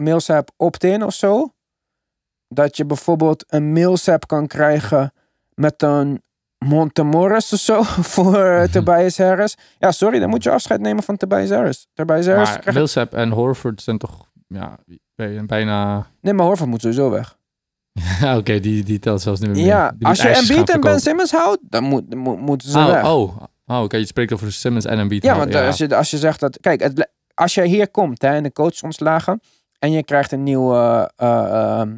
Millsap 0.00 0.50
opt-in 0.56 1.04
of 1.04 1.14
zo. 1.14 1.52
Dat 2.48 2.76
je 2.76 2.84
bijvoorbeeld 2.84 3.44
een 3.48 3.72
Millsap 3.72 4.26
kan 4.26 4.46
krijgen 4.46 5.12
met 5.54 5.82
een 5.82 6.22
Montemoris 6.58 7.52
of 7.52 7.58
zo 7.58 7.82
voor 8.14 8.36
eh, 8.44 8.62
Tobias 8.68 9.18
Harris. 9.18 9.56
Ja, 9.78 9.92
sorry, 9.92 10.18
dan 10.18 10.28
moet 10.28 10.42
je 10.42 10.50
afscheid 10.50 10.80
nemen 10.80 11.02
van 11.02 11.16
Tobias 11.16 11.50
Harris. 11.50 11.86
Tobias 11.94 12.26
Harris 12.26 12.48
Maar 12.48 12.58
krijgt- 12.58 12.78
Millsap 12.78 13.12
en 13.14 13.30
Horford 13.30 13.82
zijn 13.82 13.98
toch 13.98 14.30
ja, 14.46 14.78
bij- 15.14 15.44
bijna... 15.46 16.06
Nee, 16.20 16.32
maar 16.32 16.46
Horford 16.46 16.68
moet 16.70 16.80
sowieso 16.80 17.10
weg. 17.10 17.38
Ja, 18.20 18.36
Oké, 18.38 18.60
die, 18.60 18.84
die 18.84 18.98
telt 18.98 19.20
zelfs 19.22 19.40
niet 19.40 19.48
meer 19.48 19.58
mee. 19.58 19.66
Ja, 19.66 19.94
als 20.00 20.22
je 20.22 20.28
Embiid 20.28 20.70
en 20.70 20.80
Ben. 20.80 21.00
Simmons 21.00 21.30
houdt, 21.32 21.58
dan 21.62 21.84
moet, 21.84 22.14
moet- 22.14 22.40
moeten 22.40 22.68
ze 22.68 22.84
weg. 22.86 23.04
Oh, 23.04 23.36
oh, 23.72 23.84
je 23.88 24.06
spreekt 24.06 24.32
over 24.32 24.52
Simmons 24.52 24.84
en 24.84 24.98
Embiid. 24.98 25.22
ja, 25.22 25.36
want 25.36 25.54
als, 25.54 25.78
je, 25.78 25.96
als 25.96 26.10
je 26.10 26.18
zegt 26.18 26.40
dat... 26.40 26.60
Kijk, 26.60 26.82
het, 26.82 27.10
als 27.34 27.54
je 27.54 27.64
hier 27.64 27.90
komt 27.90 28.22
hè, 28.22 28.28
en 28.28 28.42
de 28.42 28.52
coach 28.52 28.82
ontslagen... 28.82 29.40
en 29.78 29.92
je 29.92 30.04
krijgt 30.04 30.32
een 30.32 30.42
nieuwe 30.42 31.10
eh, 31.16 31.80
ehm, 31.80 31.96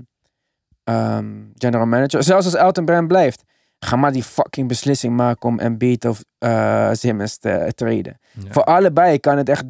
ehm, 0.85 1.27
general 1.55 1.87
manager... 1.87 2.22
zelfs 2.22 2.45
als 2.45 2.55
Elton 2.55 2.85
Brand 2.85 3.09
blijft... 3.09 3.43
ga 3.79 3.97
maar 3.97 4.12
die 4.12 4.22
fucking 4.22 4.68
beslissing 4.68 5.16
maken 5.16 5.49
om 5.49 5.59
Embiid 5.59 6.05
of 6.05 6.25
eh, 6.39 6.91
Simmons 6.93 7.39
te 7.39 7.72
traden. 7.75 8.18
Ja. 8.33 8.51
Voor 8.51 8.64
allebei 8.64 9.18
kan 9.18 9.37
het 9.37 9.49
echt 9.49 9.64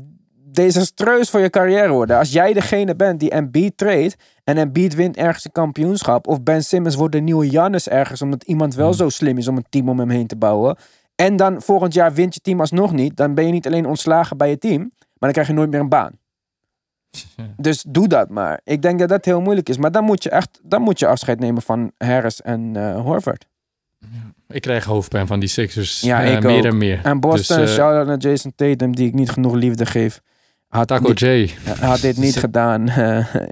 desastreus 0.55 1.31
voor 1.31 1.41
je 1.41 1.51
carrière 1.51 1.93
worden. 1.93 2.19
Als 2.19 2.33
jij 2.33 2.53
degene 2.53 2.97
bent 2.97 3.21
die 3.21 3.31
Embiid 3.31 3.77
treedt 3.77 4.17
en 4.45 4.57
Embiid 4.57 4.95
wint 4.95 5.17
ergens 5.17 5.45
een 5.45 5.53
kampioenschap 5.53 6.27
of 6.27 6.43
Ben 6.43 6.65
Simmons 6.65 6.95
wordt 6.95 7.13
de 7.13 7.21
nieuwe 7.21 7.51
Jannes 7.51 7.89
ergens 7.89 8.23
omdat 8.23 8.43
iemand 8.43 8.75
wel 8.75 8.87
Hmm. 8.87 8.97
zo 8.97 9.09
slim 9.09 9.39
is 9.39 9.49
om 9.49 9.57
een 9.57 9.67
team 9.69 9.89
om 9.89 9.99
hem 9.99 10.11
heen 10.11 10.27
te 10.27 10.37
bouwen. 10.37 10.77
En 11.15 11.37
dan 11.37 11.62
volgend 11.62 11.95
jaar 11.95 12.12
wint 12.15 12.35
je 12.35 12.41
team 12.41 12.61
alsnog 12.61 12.93
niet. 12.93 13.17
Dan 13.17 13.35
ben 13.35 13.47
je 13.47 13.53
niet 13.53 13.67
alleen 13.67 13.87
ontslagen 13.87 14.37
bij 14.37 14.49
je 14.51 14.59
team, 14.59 14.81
maar 14.99 15.09
dan 15.19 15.33
krijg 15.33 15.47
je 15.47 15.53
nooit 15.55 15.71
meer 15.71 15.81
een 15.81 15.89
baan. 15.89 16.12
Dus 17.57 17.85
doe 17.89 18.09
dat 18.09 18.29
maar. 18.29 18.61
Ik 18.65 18.83
denk 18.83 18.99
dat 18.99 19.09
dat 19.09 19.25
heel 19.25 19.41
moeilijk 19.41 19.69
is. 19.69 19.77
Maar 19.79 19.93
dan 19.93 20.05
moet 20.05 20.23
je 20.23 20.31
echt 20.31 20.61
dan 20.62 20.83
moet 20.83 20.99
je 20.99 21.07
afscheid 21.07 21.41
nemen 21.41 21.62
van 21.62 21.93
Harris 21.99 22.43
en 22.43 22.77
eh 22.77 23.01
Horford. 23.01 23.47
Ik 24.49 24.61
krijg 24.62 24.85
hoofdpijn 24.85 25.27
van 25.27 25.41
die 25.41 25.49
Sixers. 25.49 26.01
Ja, 26.01 26.25
eh, 26.25 26.39
meer 26.41 26.65
en 26.65 26.77
meer. 26.79 27.01
En 27.03 27.21
Boston, 27.21 27.57
Dus, 27.57 27.69
eh, 27.69 27.75
shout-out 27.75 28.07
naar 28.07 28.17
Jason 28.17 28.53
Tatum, 28.55 28.95
die 28.97 29.07
ik 29.07 29.15
niet 29.15 29.31
genoeg 29.31 29.55
liefde 29.55 29.87
geef. 29.87 30.21
Had, 30.69 30.87
Taco 30.87 31.09
niet- 31.09 31.21
J. 31.21 31.51
had 31.81 32.01
dit 32.01 32.17
niet 32.17 32.37
gedaan 32.47 32.81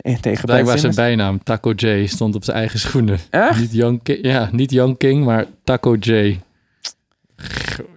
in 0.00 0.20
tegen 0.20 0.22
Ben 0.22 0.40
Blijkbaar 0.44 0.78
zijn 0.78 0.94
bijnaam. 0.94 1.42
Taco 1.42 1.72
J 1.76 2.06
stond 2.06 2.34
op 2.34 2.44
zijn 2.44 2.56
eigen 2.56 2.78
schoenen. 2.78 3.18
Echt? 3.30 3.60
Niet 3.60 3.72
Young 3.72 4.02
King, 4.02 4.18
ja, 4.22 4.48
niet 4.52 4.70
Young 4.70 4.98
King, 4.98 5.24
maar 5.24 5.44
Taco 5.64 5.94
J. 5.94 6.40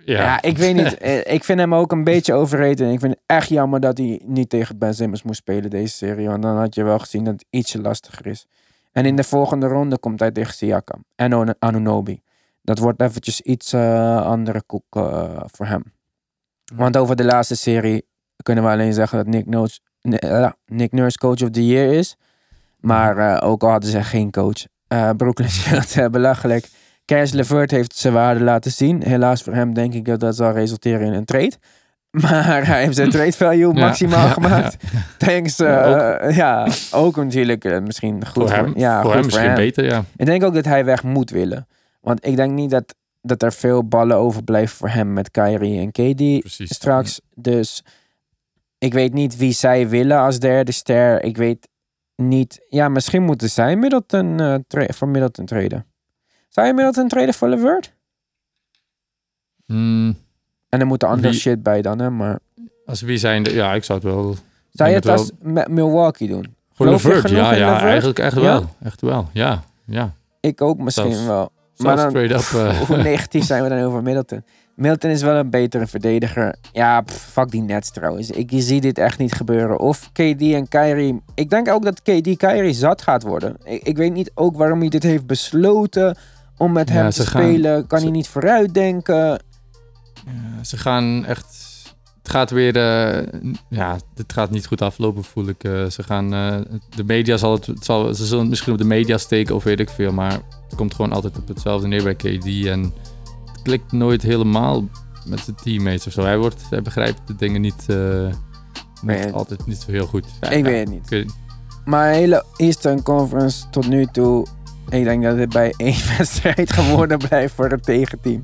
Ja, 0.05 0.13
Ja. 0.23 0.41
ik 0.41 0.57
weet 0.57 0.75
niet. 0.75 0.97
Eh, 1.05 1.33
Ik 1.33 1.43
vind 1.43 1.59
hem 1.59 1.75
ook 1.75 1.91
een 1.91 2.03
beetje 2.03 2.33
overrated. 2.33 2.79
En 2.79 2.91
ik 2.91 2.99
vind 2.99 3.11
het 3.13 3.21
echt 3.25 3.49
jammer 3.49 3.79
dat 3.79 3.97
hij 3.97 4.21
niet 4.25 4.49
tegen 4.49 4.77
Ben 4.77 4.93
Simmons 4.95 5.23
moest 5.23 5.39
spelen 5.39 5.69
deze 5.69 5.95
serie. 5.95 6.27
Want 6.27 6.41
dan 6.41 6.57
had 6.57 6.75
je 6.75 6.83
wel 6.83 6.99
gezien 6.99 7.23
dat 7.23 7.33
het 7.33 7.45
ietsje 7.49 7.81
lastiger 7.81 8.25
is. 8.27 8.45
En 8.91 9.05
in 9.05 9.15
de 9.15 9.23
volgende 9.23 9.67
ronde 9.67 9.97
komt 9.99 10.19
hij 10.19 10.31
tegen 10.31 10.53
Siakam. 10.53 11.03
En 11.15 11.55
Anunobi. 11.59 12.21
Dat 12.61 12.79
wordt 12.79 13.01
eventjes 13.01 13.41
iets 13.41 13.73
eh, 13.73 14.25
andere 14.25 14.63
koek 14.65 14.83
eh, 14.89 15.39
voor 15.45 15.65
hem. 15.65 15.83
Want 16.75 16.97
over 16.97 17.15
de 17.15 17.25
laatste 17.25 17.55
serie 17.55 18.05
kunnen 18.43 18.63
we 18.63 18.69
alleen 18.69 18.93
zeggen 18.93 19.17
dat 19.17 19.27
Nick 19.27 19.45
Nurse, 19.45 19.79
nee, 20.01 20.49
Nick 20.65 20.91
Nurse 20.91 21.17
coach 21.17 21.41
of 21.41 21.49
the 21.49 21.65
year 21.65 21.93
is. 21.93 22.15
Maar 22.79 23.41
ook 23.43 23.63
al 23.63 23.69
hadden 23.69 23.89
ze 23.89 24.03
geen 24.03 24.31
coach. 24.31 24.65
Brooklyn 25.17 25.49
speelt 25.59 26.11
belachelijk. 26.11 26.67
Caris 27.05 27.31
LeVert 27.31 27.71
heeft 27.71 27.95
zijn 27.95 28.13
waarde 28.13 28.43
laten 28.43 28.71
zien. 28.71 29.03
Helaas 29.03 29.41
voor 29.43 29.53
hem 29.53 29.73
denk 29.73 29.93
ik 29.93 30.05
dat 30.05 30.19
dat 30.19 30.35
zal 30.35 30.51
resulteren 30.51 31.07
in 31.07 31.13
een 31.13 31.25
trade. 31.25 31.51
Maar 32.21 32.67
hij 32.67 32.83
heeft 32.83 32.95
zijn 32.95 33.09
trade 33.09 33.31
value 33.31 33.73
Ja, 33.75 33.79
maximaal 33.85 34.25
ja, 34.27 34.31
gemaakt. 34.33 34.77
Thanks. 35.17 35.59
eh, 35.59 35.67
Ja, 35.67 36.29
ja, 36.29 36.67
ook 36.91 37.15
natuurlijk 37.15 37.65
eh, 37.65 37.79
misschien 37.79 38.25
goed 38.27 38.33
voor 38.49 38.51
hem, 38.51 38.73
ja, 38.75 39.01
voor 39.01 39.13
hem 39.13 39.25
misschien 39.25 39.53
beter, 39.55 39.85
ja. 39.85 40.03
ik 40.15 40.25
denk 40.25 40.43
ook 40.43 40.53
dat 40.53 40.65
hij 40.65 40.85
weg 40.85 41.03
moet 41.03 41.29
willen. 41.29 41.67
Want 42.01 42.25
ik 42.25 42.35
denk 42.35 42.51
niet 42.53 42.69
dat, 42.69 42.95
dat 43.21 43.43
er 43.43 43.53
veel 43.53 43.87
ballen 43.87 44.17
overblijven 44.17 44.77
voor 44.77 44.89
hem 44.89 45.13
met 45.13 45.31
Kyrie 45.31 45.79
en 45.79 45.91
KD 45.91 46.39
Precies. 46.39 46.73
straks. 46.73 47.21
Dus 47.35 47.83
ik 48.77 48.93
weet 48.93 49.13
niet 49.13 49.37
wie 49.37 49.51
zij 49.51 49.89
willen 49.89 50.19
als 50.19 50.39
derde 50.39 50.71
ster. 50.71 51.23
Ik 51.23 51.37
weet 51.37 51.67
niet. 52.15 52.65
Ja, 52.69 52.89
misschien 52.89 53.23
moeten 53.23 53.49
zij 53.49 53.75
Middleton, 53.75 54.63
tra- 54.67 54.85
voor 54.93 55.07
Middleton 55.07 55.45
traden. 55.45 55.85
Zou 56.55 56.67
je 56.67 56.73
Middleton 56.73 57.07
traden 57.07 57.33
voor 57.33 57.49
LeVert? 57.49 57.93
Hmm, 59.65 60.17
En 60.69 60.79
er 60.79 60.85
moet 60.85 61.03
er 61.03 61.09
andere 61.09 61.29
Wie- 61.29 61.39
shit 61.39 61.63
bij 61.63 61.81
dan, 61.81 61.99
hè? 61.99 62.09
Maar 62.09 62.39
als 62.85 63.01
wie 63.01 63.17
zijn 63.17 63.43
de... 63.43 63.53
Ja, 63.53 63.73
ik 63.73 63.83
zou 63.83 63.99
het 63.99 64.07
wel... 64.13 64.35
zou 64.71 64.89
je 64.89 64.95
het 64.95 65.07
als 65.07 65.31
met 65.41 65.67
Milwaukee 65.67 66.27
doen? 66.27 66.55
Voor 66.73 66.85
LeVert, 66.89 67.29
ja, 67.29 67.53
ja, 67.53 67.65
LeVert? 67.67 67.81
eigenlijk 67.89 68.19
echt 68.19 68.35
Ja? 68.35 68.41
wel. 68.41 68.69
Echt 68.83 69.01
wel, 69.01 69.29
ja. 69.33 69.63
ja. 69.85 70.13
Ik 70.39 70.61
ook 70.61 70.77
misschien 70.77 71.11
Zelfs- 71.11 71.27
wel. 71.27 71.51
Maar 71.77 71.95
dan- 71.95 72.15
up... 72.15 72.31
eh, 72.55 72.79
Hoe 72.79 72.97
negatief 73.11 73.45
zijn 73.45 73.63
we 73.63 73.69
dan 73.69 73.79
over 73.83 74.01
Middleton? 74.03 74.43
Middleton 74.75 75.09
is 75.09 75.21
wel 75.21 75.35
een 75.35 75.49
betere 75.49 75.87
verdediger. 75.87 76.55
Ja, 76.71 77.01
pff, 77.01 77.15
fuck 77.31 77.51
die 77.51 77.61
Nets 77.61 77.91
trouwens. 77.91 78.29
Ik 78.31 78.49
zie 78.53 78.81
dit 78.81 78.97
echt 78.97 79.17
niet 79.19 79.33
gebeuren. 79.33 79.79
Of 79.79 80.09
KD 80.11 80.41
en 80.41 80.67
Kyrie. 80.67 81.21
Ik 81.33 81.49
denk 81.49 81.67
ook 81.69 81.83
dat 81.83 82.01
KD 82.01 82.37
Kyrie 82.37 82.73
zat 82.73 83.01
gaat 83.01 83.23
worden. 83.23 83.57
Ik, 83.63 83.83
ik 83.83 83.97
weet 83.97 84.13
niet 84.13 84.31
ook 84.33 84.57
waarom 84.57 84.79
hij 84.79 84.89
dit 84.89 85.03
heeft 85.03 85.25
besloten 85.25 86.17
om 86.57 86.71
met 86.71 86.89
Ja, 86.89 86.95
hem 86.95 87.09
te 87.09 87.25
gaan- 87.25 87.41
spelen. 87.41 87.87
Kan 87.87 87.99
ze- 87.99 88.05
hij 88.05 88.13
niet 88.13 88.27
vooruitdenken? 88.27 89.15
Ja, 90.25 90.63
ze 90.63 90.77
gaan 90.77 91.25
echt. 91.25 91.63
Het 92.21 92.33
gaat 92.33 92.51
weer. 92.51 92.75
eh, 92.75 93.27
ja, 93.69 93.97
het 94.15 94.33
gaat 94.33 94.49
niet 94.51 94.65
goed 94.67 94.81
aflopen, 94.81 95.23
voel 95.23 95.47
ik. 95.47 95.63
Eh, 95.63 95.85
ze 95.85 96.03
gaan. 96.03 96.33
eh, 96.33 96.57
de 96.95 97.03
media 97.03 97.37
zal 97.37 97.51
het, 97.51 97.65
het 97.65 97.85
zal, 97.85 98.13
Ze 98.13 98.25
zullen 98.25 98.39
het 98.39 98.49
misschien 98.49 98.71
op 98.73 98.77
de 98.79 98.85
media 98.85 99.17
steken 99.17 99.55
of 99.55 99.63
weet 99.63 99.79
ik 99.79 99.89
veel. 99.89 100.11
Maar 100.11 100.31
het 100.31 100.75
komt 100.75 100.93
gewoon 100.95 101.11
altijd 101.11 101.37
op 101.37 101.47
hetzelfde 101.47 101.87
neer 101.87 102.03
bij 102.03 102.15
KD. 102.15 102.65
En 102.65 102.81
het 103.51 103.61
klikt 103.63 103.91
nooit 103.91 104.21
helemaal 104.21 104.83
met 105.25 105.39
zijn 105.39 105.55
teammates 105.55 106.07
of 106.07 106.13
zo. 106.13 106.21
Hij, 106.21 106.37
wordt, 106.37 106.63
hij 106.69 106.81
begrijpt 106.81 107.21
de 107.25 107.35
dingen 107.35 107.61
niet. 107.61 107.85
altijd 109.33 109.65
niet 109.65 109.77
zo 109.85 109.91
heel 109.91 110.05
goed. 110.07 110.25
Ja, 110.41 110.49
ik 110.49 110.63
weet 110.63 110.89
het 110.89 111.09
niet. 111.09 111.33
Maar 111.85 112.11
de 112.11 112.17
hele 112.17 112.45
Eastern 112.57 113.01
Conference 113.01 113.69
tot 113.69 113.87
nu 113.87 114.05
toe. 114.05 114.45
Ik 114.95 115.03
denk 115.03 115.23
dat 115.23 115.37
het 115.37 115.49
bij 115.49 115.73
één 115.77 116.07
wedstrijd 116.17 116.73
geworden 116.73 117.17
blijft 117.17 117.53
voor 117.53 117.69
het 117.69 117.83
tegenteam. 117.83 118.41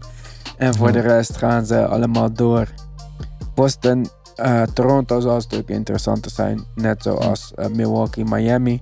En 0.57 0.75
voor 0.75 0.91
de 0.91 0.99
rest 0.99 1.37
gaan 1.37 1.65
ze 1.65 1.85
allemaal 1.85 2.33
door. 2.33 2.67
Boston, 3.55 4.09
eh, 4.35 4.61
Toronto 4.61 5.19
zal 5.19 5.35
een 5.35 5.41
stuk 5.41 5.69
interessanter 5.69 6.31
zijn. 6.31 6.63
Net 6.75 7.03
zoals 7.03 7.51
eh, 7.55 7.67
Milwaukee, 7.67 8.25
Miami. 8.25 8.81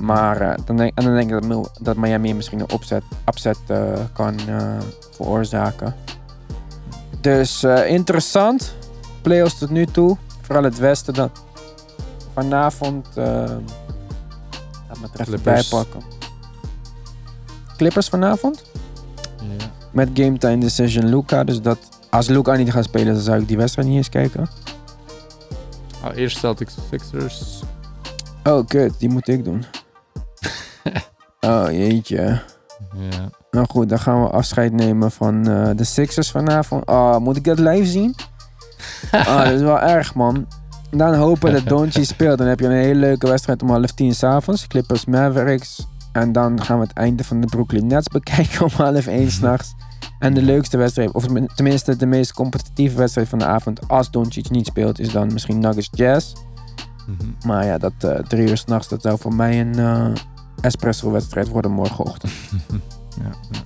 Maar 0.00 0.40
eh, 0.40 0.58
dan 0.64 0.76
denk, 0.76 0.98
en 0.98 1.04
dan 1.04 1.14
denk 1.14 1.30
ik 1.30 1.68
dat, 1.80 1.96
Miami 1.96 2.34
misschien 2.34 2.60
een 2.60 2.70
opzet, 2.70 3.02
upset 3.28 3.58
kan 4.12 4.34
veroorzaken. 5.10 5.94
Dus 7.20 7.64
interessant. 7.86 8.74
Playoffs 9.22 9.58
tot 9.58 9.70
nu 9.70 9.86
toe. 9.86 10.16
Vooral 10.40 10.64
het 10.64 10.78
westen 10.78 11.14
dan. 11.14 11.30
Vanavond. 12.34 13.06
laat 13.14 13.60
me 15.00 15.08
het 15.12 15.20
even 15.20 15.42
bijpakken. 15.42 16.21
Clippers 17.82 18.08
vanavond. 18.08 18.62
ja. 19.36 19.66
Met 19.92 20.08
game 20.14 20.38
time 20.38 20.58
decision 20.58 21.08
Luca. 21.08 21.44
Dus 21.44 21.60
dat 21.60 21.78
als 22.10 22.28
Luca 22.28 22.54
niet 22.54 22.72
gaat 22.72 22.84
spelen, 22.84 23.14
dan 23.14 23.22
zou 23.22 23.40
ik 23.40 23.48
die 23.48 23.56
wedstrijd 23.56 23.88
niet 23.88 23.96
eens 23.96 24.08
kijken. 24.08 24.48
Ah, 26.02 26.16
eerst 26.16 26.38
Celtics 26.38 26.74
Sixers. 26.90 27.62
Oh, 28.44 28.66
kut. 28.66 28.98
Die 28.98 29.08
moet 29.08 29.28
ik 29.28 29.44
doen. 29.44 29.64
oh, 31.40 31.66
jeetje. 31.70 32.40
Ja. 32.96 33.30
Nou 33.50 33.66
goed, 33.70 33.88
dan 33.88 33.98
gaan 33.98 34.22
we 34.22 34.28
afscheid 34.28 34.72
nemen 34.72 35.10
van 35.10 35.48
eh, 35.48 35.70
de 35.76 35.84
Sixers 35.84 36.30
vanavond. 36.30 36.86
Oh, 36.86 37.16
moet 37.16 37.36
ik 37.36 37.44
dat 37.44 37.58
live 37.58 37.86
zien? 37.86 38.14
Ah, 39.10 39.44
dat 39.44 39.52
is 39.52 39.60
wel 39.60 39.80
erg, 39.80 40.14
man. 40.14 40.46
Dan 40.90 41.14
hopen 41.14 41.52
dat 41.52 41.66
Doncic 41.66 42.04
speelt. 42.04 42.38
Dan 42.38 42.46
heb 42.46 42.60
je 42.60 42.66
een 42.66 42.72
hele 42.72 43.00
leuke 43.00 43.28
wedstrijd 43.28 43.62
om 43.62 43.70
half 43.70 43.92
tien 43.92 44.14
s'avonds. 44.14 44.66
Clippers 44.66 45.04
Mavericks. 45.04 45.86
En 46.12 46.32
dan 46.32 46.62
gaan 46.62 46.78
we 46.78 46.84
het 46.84 46.96
einde 46.96 47.24
van 47.24 47.40
de 47.40 47.46
Brooklyn 47.46 47.86
Nets 47.86 48.08
bekijken 48.18 48.64
om 48.64 48.70
half 48.72 49.06
één 49.06 49.30
s'nachts. 49.30 49.74
En 50.18 50.34
de 50.34 50.42
leukste 50.42 50.76
wedstrijd, 50.76 51.12
of 51.12 51.26
tenminste 51.54 51.96
de 51.96 52.06
meest 52.06 52.32
competitieve 52.32 52.96
wedstrijd 52.96 53.28
van 53.28 53.38
de 53.38 53.44
avond, 53.44 53.88
als 53.88 54.10
Doncic 54.10 54.50
niet 54.50 54.66
speelt, 54.66 54.98
is 54.98 55.12
dan 55.12 55.32
misschien 55.32 55.58
Nuggets 55.58 55.88
Jazz. 55.90 56.32
Mhm. 57.06 57.46
Maar 57.46 57.64
ja, 57.64 57.78
dat 57.78 57.92
eh, 57.98 58.14
drie 58.14 58.48
uur 58.48 58.56
s'nachts, 58.56 58.88
dat 58.88 59.02
zou 59.02 59.18
voor 59.18 59.34
mij 59.34 59.60
een 59.60 59.78
eh, 59.78 60.06
espresso-wedstrijd 60.60 61.48
worden 61.48 61.70
morgenochtend. 61.70 62.32
ja, 63.22 63.30
ja. 63.50 63.58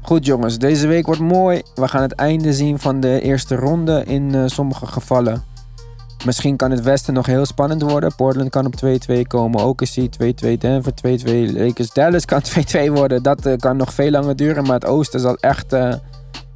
Goed 0.00 0.26
jongens, 0.26 0.58
deze 0.58 0.86
week 0.86 1.06
wordt 1.06 1.20
mooi. 1.20 1.62
We 1.74 1.88
gaan 1.88 2.02
het 2.02 2.12
einde 2.12 2.52
zien 2.52 2.78
van 2.78 3.00
de 3.00 3.20
eerste 3.20 3.54
ronde 3.54 4.04
in 4.04 4.34
eh, 4.34 4.42
sommige 4.46 4.86
gevallen. 4.86 5.42
Misschien 6.24 6.56
kan 6.56 6.70
het 6.70 6.82
westen 6.82 7.14
nog 7.14 7.26
heel 7.26 7.46
spannend 7.46 7.82
worden. 7.82 8.14
Portland 8.14 8.50
kan 8.50 8.66
op 8.66 8.74
2-2 9.10 9.22
komen. 9.26 9.64
OKC 9.64 10.08
2-2. 10.44 10.58
Denver 10.58 10.92
2-2. 10.92 11.52
Lakers 11.52 11.92
Dallas 11.92 12.24
kan 12.24 12.42
2-2 12.88 12.92
worden. 12.92 13.22
Dat 13.22 13.46
eh, 13.46 13.56
kan 13.56 13.76
nog 13.76 13.92
veel 13.92 14.10
langer 14.10 14.36
duren. 14.36 14.62
Maar 14.62 14.74
het 14.74 14.86
oosten 14.86 15.20
zal 15.20 15.36
echt, 15.36 15.72
eh, 15.72 15.94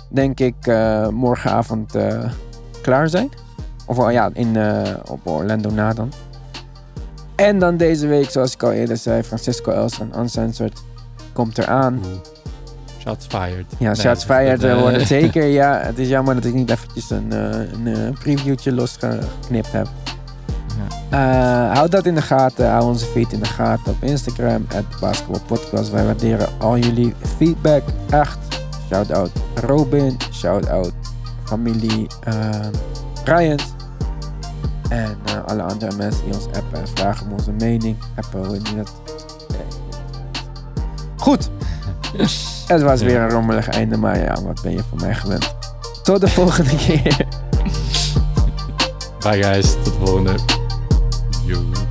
denk 0.08 0.40
ik, 0.40 0.54
eh, 0.60 1.08
morgenavond 1.08 1.94
klaar 2.82 3.08
zijn. 3.08 3.28
Of 3.86 3.98
oh, 3.98 4.12
ja, 4.12 4.30
in, 4.32 4.56
op 5.08 5.26
Orlando 5.26 5.70
na 5.70 5.92
dan. 5.92 6.12
En 7.36 7.58
dan 7.58 7.76
deze 7.76 8.06
week, 8.06 8.30
zoals 8.30 8.52
ik 8.52 8.62
al 8.62 8.72
eerder 8.72 8.96
zei, 8.96 9.22
Francisco 9.22 9.70
Elson 9.72 10.18
Uncensored 10.18 10.82
komt 11.32 11.58
eraan. 11.58 12.00
Shots 13.06 13.26
fired. 13.26 13.64
Ja, 13.78 13.86
Nee, 13.86 13.94
shots 13.94 14.26
dat- 14.26 14.36
fired 14.36 14.60
dat, 14.60 14.70
eh, 14.70 14.76
eh, 14.76 14.82
worden 14.82 15.06
zeker. 15.16 15.44
Ja, 15.44 15.80
het 15.82 15.98
is 15.98 16.08
jammer 16.08 16.34
dat 16.34 16.44
ik 16.44 16.54
niet 16.54 16.70
eventjes 16.70 17.10
een, 17.10 17.32
eh, 17.32 17.94
een 17.94 18.16
previewtje 18.18 18.72
losgeknipt 18.72 19.72
heb. 19.72 19.88
Ja. 21.10 21.74
Houd 21.74 21.90
dat 21.90 22.06
in 22.06 22.14
de 22.14 22.22
gaten. 22.22 22.70
Hou 22.70 22.84
onze 22.84 23.04
feed 23.06 23.32
in 23.32 23.38
de 23.38 23.44
gaten 23.46 23.92
op 23.92 24.02
Instagram. 24.02 24.66
Het 24.68 24.84
Basketbalpodcast. 25.00 25.90
Wij 25.90 26.04
waarderen 26.04 26.48
al 26.58 26.78
jullie 26.78 27.14
feedback. 27.36 27.82
Echt. 28.10 28.38
Shout 28.88 29.12
out 29.12 29.30
Robin. 29.54 30.16
Shout 30.32 30.68
out 30.68 30.92
familie 31.44 32.06
Ryan. 33.24 33.58
En 34.88 35.16
alle 35.46 35.62
andere 35.62 35.96
mensen 35.96 36.24
die 36.24 36.34
ons 36.34 36.46
appen 36.46 36.80
en 36.80 36.88
vragen 36.94 37.26
om 37.26 37.32
onze 37.32 37.50
mening. 37.52 37.96
Appen, 38.16 38.46
hoe 38.46 38.54
je 38.54 38.60
dat? 38.76 38.92
Niet. 39.48 39.80
Goed. 41.16 41.50
Het 42.72 42.82
was 42.82 43.02
weer 43.02 43.20
een 43.20 43.30
rommelig 43.30 43.68
einde, 43.68 43.96
maar 43.96 44.18
ja, 44.18 44.42
wat 44.42 44.62
ben 44.62 44.72
je 44.72 44.82
van 44.88 44.98
mij 45.00 45.14
gewend. 45.14 45.54
Tot 46.02 46.20
de 46.20 46.28
volgende 46.28 46.76
keer. 46.76 47.26
Bye 49.18 49.42
guys, 49.42 49.72
tot 49.72 49.84
de 49.84 49.92
volgende. 50.04 50.34
Yo. 51.44 51.85